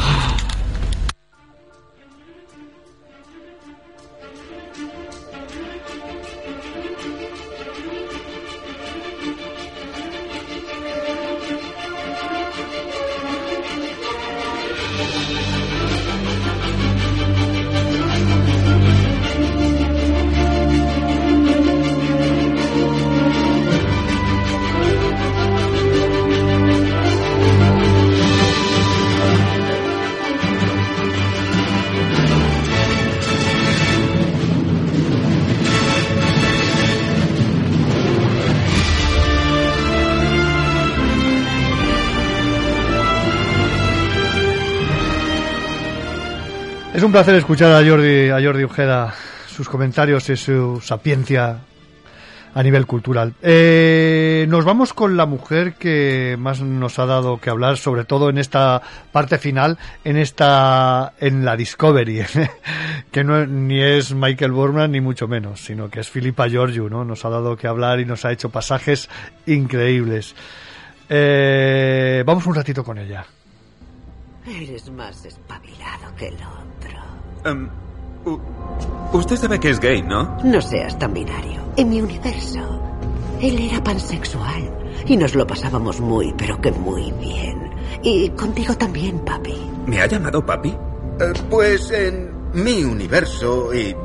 Placer 47.13 47.35
escuchar 47.35 47.71
a 47.71 47.87
Jordi, 47.87 48.29
a 48.31 48.41
Jordi 48.41 48.63
Ojeda, 48.63 49.13
sus 49.45 49.69
comentarios 49.69 50.27
y 50.29 50.35
su 50.35 50.81
sapiencia 50.81 51.59
a 52.55 52.63
nivel 52.63 52.87
cultural. 52.87 53.35
Eh, 53.43 54.47
nos 54.49 54.65
vamos 54.65 54.95
con 54.95 55.15
la 55.15 55.27
mujer 55.27 55.75
que 55.75 56.35
más 56.39 56.61
nos 56.61 56.97
ha 56.97 57.05
dado 57.05 57.39
que 57.39 57.51
hablar, 57.51 57.77
sobre 57.77 58.03
todo 58.03 58.31
en 58.31 58.39
esta 58.39 58.81
parte 59.11 59.37
final, 59.37 59.77
en 60.03 60.17
esta, 60.17 61.13
en 61.19 61.45
la 61.45 61.55
Discovery, 61.55 62.23
que 63.11 63.23
no 63.23 63.45
ni 63.45 63.79
es 63.79 64.15
Michael 64.15 64.51
Borman 64.51 64.91
ni 64.91 64.99
mucho 64.99 65.27
menos, 65.27 65.63
sino 65.63 65.91
que 65.91 65.99
es 65.99 66.09
Filipa 66.09 66.49
Georgiou, 66.49 66.89
¿no? 66.89 67.05
Nos 67.05 67.25
ha 67.25 67.29
dado 67.29 67.55
que 67.55 67.67
hablar 67.67 67.99
y 67.99 68.05
nos 68.05 68.25
ha 68.25 68.31
hecho 68.31 68.49
pasajes 68.49 69.07
increíbles. 69.45 70.33
Eh, 71.09 72.23
vamos 72.25 72.47
un 72.47 72.55
ratito 72.55 72.83
con 72.83 72.97
ella. 72.97 73.23
Eres 74.45 74.91
más 74.91 75.25
espabilado 75.25 76.13
que 76.17 76.27
el 76.27 76.35
otro. 76.35 77.49
Um, 77.49 77.69
usted 79.13 79.37
sabe 79.37 79.59
que 79.59 79.69
es 79.69 79.79
gay, 79.79 80.01
¿no? 80.01 80.37
No 80.43 80.61
seas 80.61 80.97
tan 80.99 81.13
binario. 81.13 81.61
En 81.77 81.89
mi 81.89 82.01
universo, 82.01 82.81
él 83.41 83.59
era 83.59 83.81
pansexual. 83.83 84.69
Y 85.07 85.15
nos 85.15 85.33
lo 85.33 85.47
pasábamos 85.47 86.01
muy, 86.01 86.33
pero 86.37 86.59
que 86.59 86.71
muy 86.71 87.11
bien. 87.13 87.71
Y 88.03 88.29
contigo 88.31 88.75
también, 88.75 89.19
papi. 89.19 89.55
¿Me 89.87 90.01
ha 90.01 90.07
llamado 90.07 90.45
papi? 90.45 90.69
Uh, 90.69 91.49
pues 91.49 91.91
en 91.91 92.31
mi 92.53 92.83
universo 92.83 93.73
y 93.73 93.95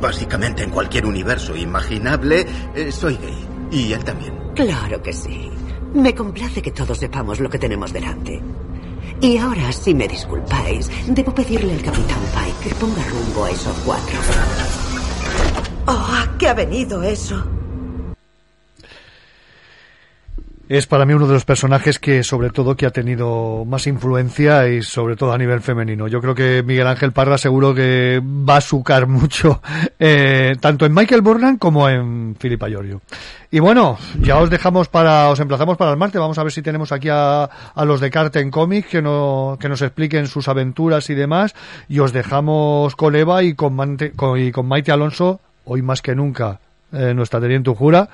básicamente 0.00 0.62
en 0.62 0.70
cualquier 0.70 1.06
universo 1.06 1.56
imaginable, 1.56 2.46
eh, 2.74 2.92
soy 2.92 3.16
gay. 3.16 3.48
Y 3.70 3.92
él 3.92 4.04
también. 4.04 4.34
Claro 4.54 5.02
que 5.02 5.12
sí. 5.12 5.50
Me 5.94 6.14
complace 6.14 6.62
que 6.62 6.70
todos 6.70 6.98
sepamos 6.98 7.40
lo 7.40 7.50
que 7.50 7.58
tenemos 7.58 7.92
delante. 7.92 8.40
Y 9.22 9.38
ahora, 9.38 9.70
si 9.70 9.94
me 9.94 10.08
disculpáis, 10.08 10.90
debo 11.06 11.32
pedirle 11.32 11.74
al 11.74 11.82
capitán 11.82 12.18
Pike 12.34 12.68
que 12.68 12.74
ponga 12.74 13.04
rumbo 13.04 13.44
a 13.44 13.50
esos 13.52 13.76
cuatro. 13.84 14.18
¡Oh, 15.86 15.92
¿a 15.92 16.36
qué 16.38 16.48
ha 16.48 16.54
venido 16.54 17.04
eso? 17.04 17.40
Es 20.78 20.86
para 20.86 21.04
mí 21.04 21.12
uno 21.12 21.26
de 21.26 21.34
los 21.34 21.44
personajes 21.44 21.98
que 21.98 22.22
sobre 22.22 22.48
todo 22.48 22.74
que 22.74 22.86
ha 22.86 22.90
tenido 22.90 23.66
más 23.66 23.86
influencia 23.86 24.66
y 24.68 24.82
sobre 24.82 25.16
todo 25.16 25.32
a 25.32 25.38
nivel 25.38 25.60
femenino. 25.60 26.08
Yo 26.08 26.22
creo 26.22 26.34
que 26.34 26.62
Miguel 26.62 26.86
Ángel 26.86 27.12
Parra 27.12 27.36
seguro 27.36 27.74
que 27.74 28.22
va 28.24 28.56
a 28.56 28.60
sucar 28.62 29.06
mucho 29.06 29.60
eh, 29.98 30.54
tanto 30.60 30.86
en 30.86 30.94
Michael 30.94 31.20
Burnham 31.20 31.58
como 31.58 31.90
en 31.90 32.36
Filipa 32.38 32.68
Giorgio. 32.68 33.02
Y 33.50 33.60
bueno, 33.60 33.98
ya 34.18 34.38
os 34.38 34.48
dejamos 34.48 34.88
para, 34.88 35.28
os 35.28 35.38
emplazamos 35.40 35.76
para 35.76 35.90
el 35.90 35.98
martes. 35.98 36.18
Vamos 36.18 36.38
a 36.38 36.42
ver 36.42 36.52
si 36.52 36.62
tenemos 36.62 36.90
aquí 36.90 37.10
a, 37.10 37.44
a 37.44 37.84
los 37.84 38.00
de 38.00 38.10
Carten 38.10 38.50
Comics 38.50 38.88
que, 38.88 39.02
no, 39.02 39.58
que 39.60 39.68
nos 39.68 39.82
expliquen 39.82 40.26
sus 40.26 40.48
aventuras 40.48 41.10
y 41.10 41.14
demás. 41.14 41.54
Y 41.86 41.98
os 41.98 42.14
dejamos 42.14 42.96
con 42.96 43.14
Eva 43.14 43.42
y 43.42 43.52
con, 43.52 43.74
Mante, 43.74 44.12
con, 44.12 44.40
y 44.40 44.50
con 44.52 44.66
Maite 44.66 44.90
Alonso 44.90 45.40
hoy 45.64 45.82
más 45.82 46.00
que 46.02 46.14
nunca 46.14 46.60
eh, 46.92 47.12
nuestra 47.14 47.40
teniente 47.40 47.68
Ujura. 47.68 48.08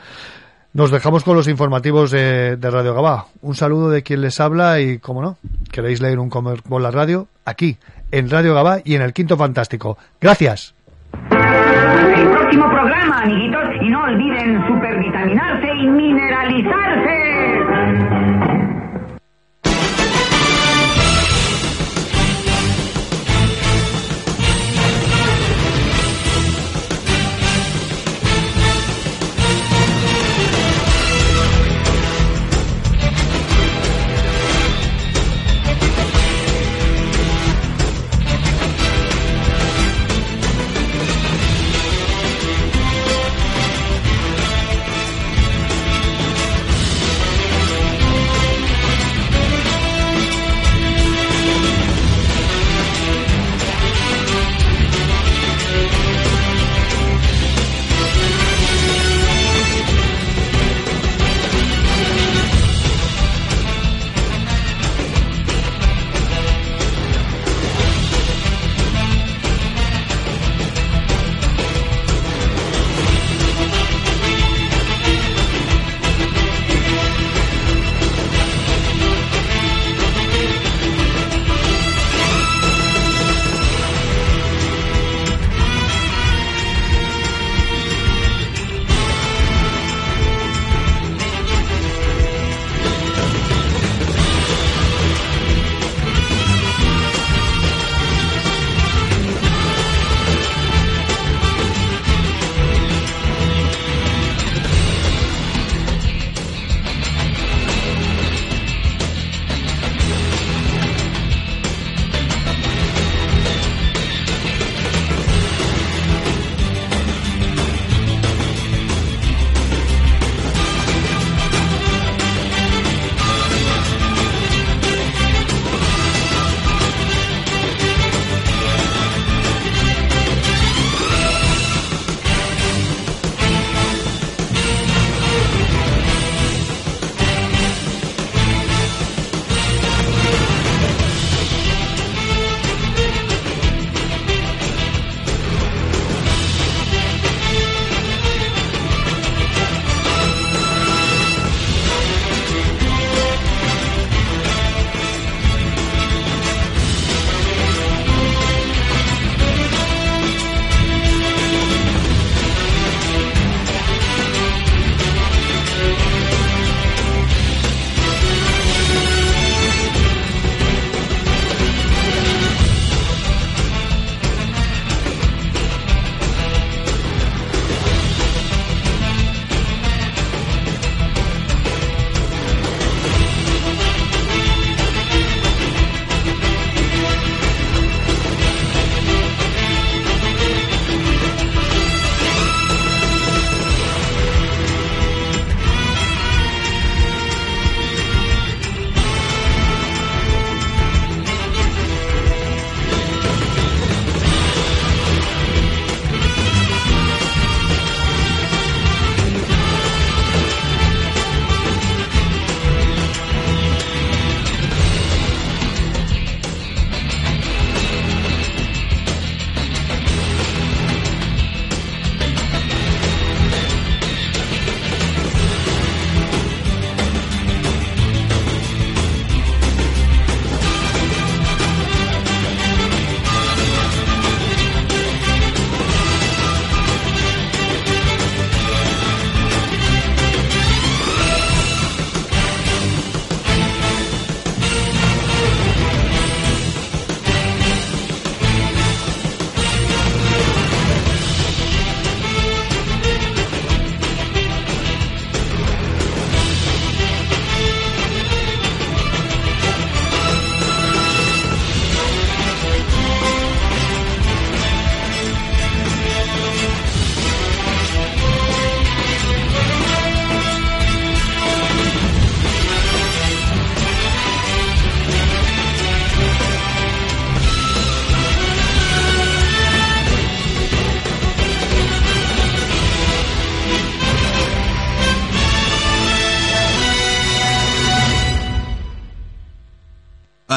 Nos 0.78 0.92
dejamos 0.92 1.24
con 1.24 1.34
los 1.34 1.48
informativos 1.48 2.12
de, 2.12 2.56
Radio 2.62 2.94
Gabá. 2.94 3.24
Un 3.42 3.56
saludo 3.56 3.90
de 3.90 4.04
quien 4.04 4.20
les 4.20 4.38
habla 4.38 4.78
y, 4.78 5.00
como 5.00 5.20
no, 5.20 5.36
queréis 5.72 6.00
leer 6.00 6.20
un 6.20 6.30
comer 6.30 6.62
con 6.62 6.84
la 6.84 6.92
radio, 6.92 7.26
aquí, 7.44 7.78
en 8.12 8.30
Radio 8.30 8.54
Gabá 8.54 8.78
y 8.84 8.94
en 8.94 9.02
el 9.02 9.12
Quinto 9.12 9.36
Fantástico. 9.36 9.98
Gracias. 10.20 10.76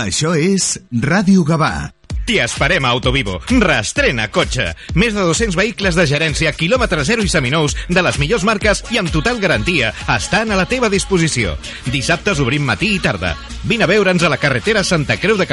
Això 0.01 0.31
és 0.33 0.79
Ràdio 0.89 1.43
Gavà. 1.45 1.91
T'hi 2.25 2.37
esperem 2.41 2.85
a 2.85 2.91
Autovivo. 2.93 3.39
Restrena 3.61 4.27
cotxe. 4.33 4.67
Més 4.97 5.13
de 5.13 5.23
200 5.25 5.57
vehicles 5.57 5.97
de 5.97 6.05
gerència, 6.09 6.53
quilòmetre 6.57 7.03
zero 7.05 7.25
i 7.25 7.29
seminous, 7.29 7.75
de 7.89 8.01
les 8.01 8.17
millors 8.21 8.45
marques 8.47 8.83
i 8.93 8.97
amb 9.01 9.11
total 9.13 9.41
garantia, 9.41 9.91
estan 10.15 10.53
a 10.53 10.57
la 10.57 10.67
teva 10.69 10.89
disposició. 10.89 11.55
Dissabtes 11.93 12.41
obrim 12.41 12.65
matí 12.65 12.93
i 12.95 13.01
tarda. 13.03 13.33
Vine 13.67 13.85
a 13.85 13.89
veure'ns 13.89 14.23
a 14.23 14.29
la 14.31 14.39
carretera 14.41 14.83
Santa 14.85 15.17
Creu 15.21 15.37
de 15.37 15.45
Calafell 15.45 15.49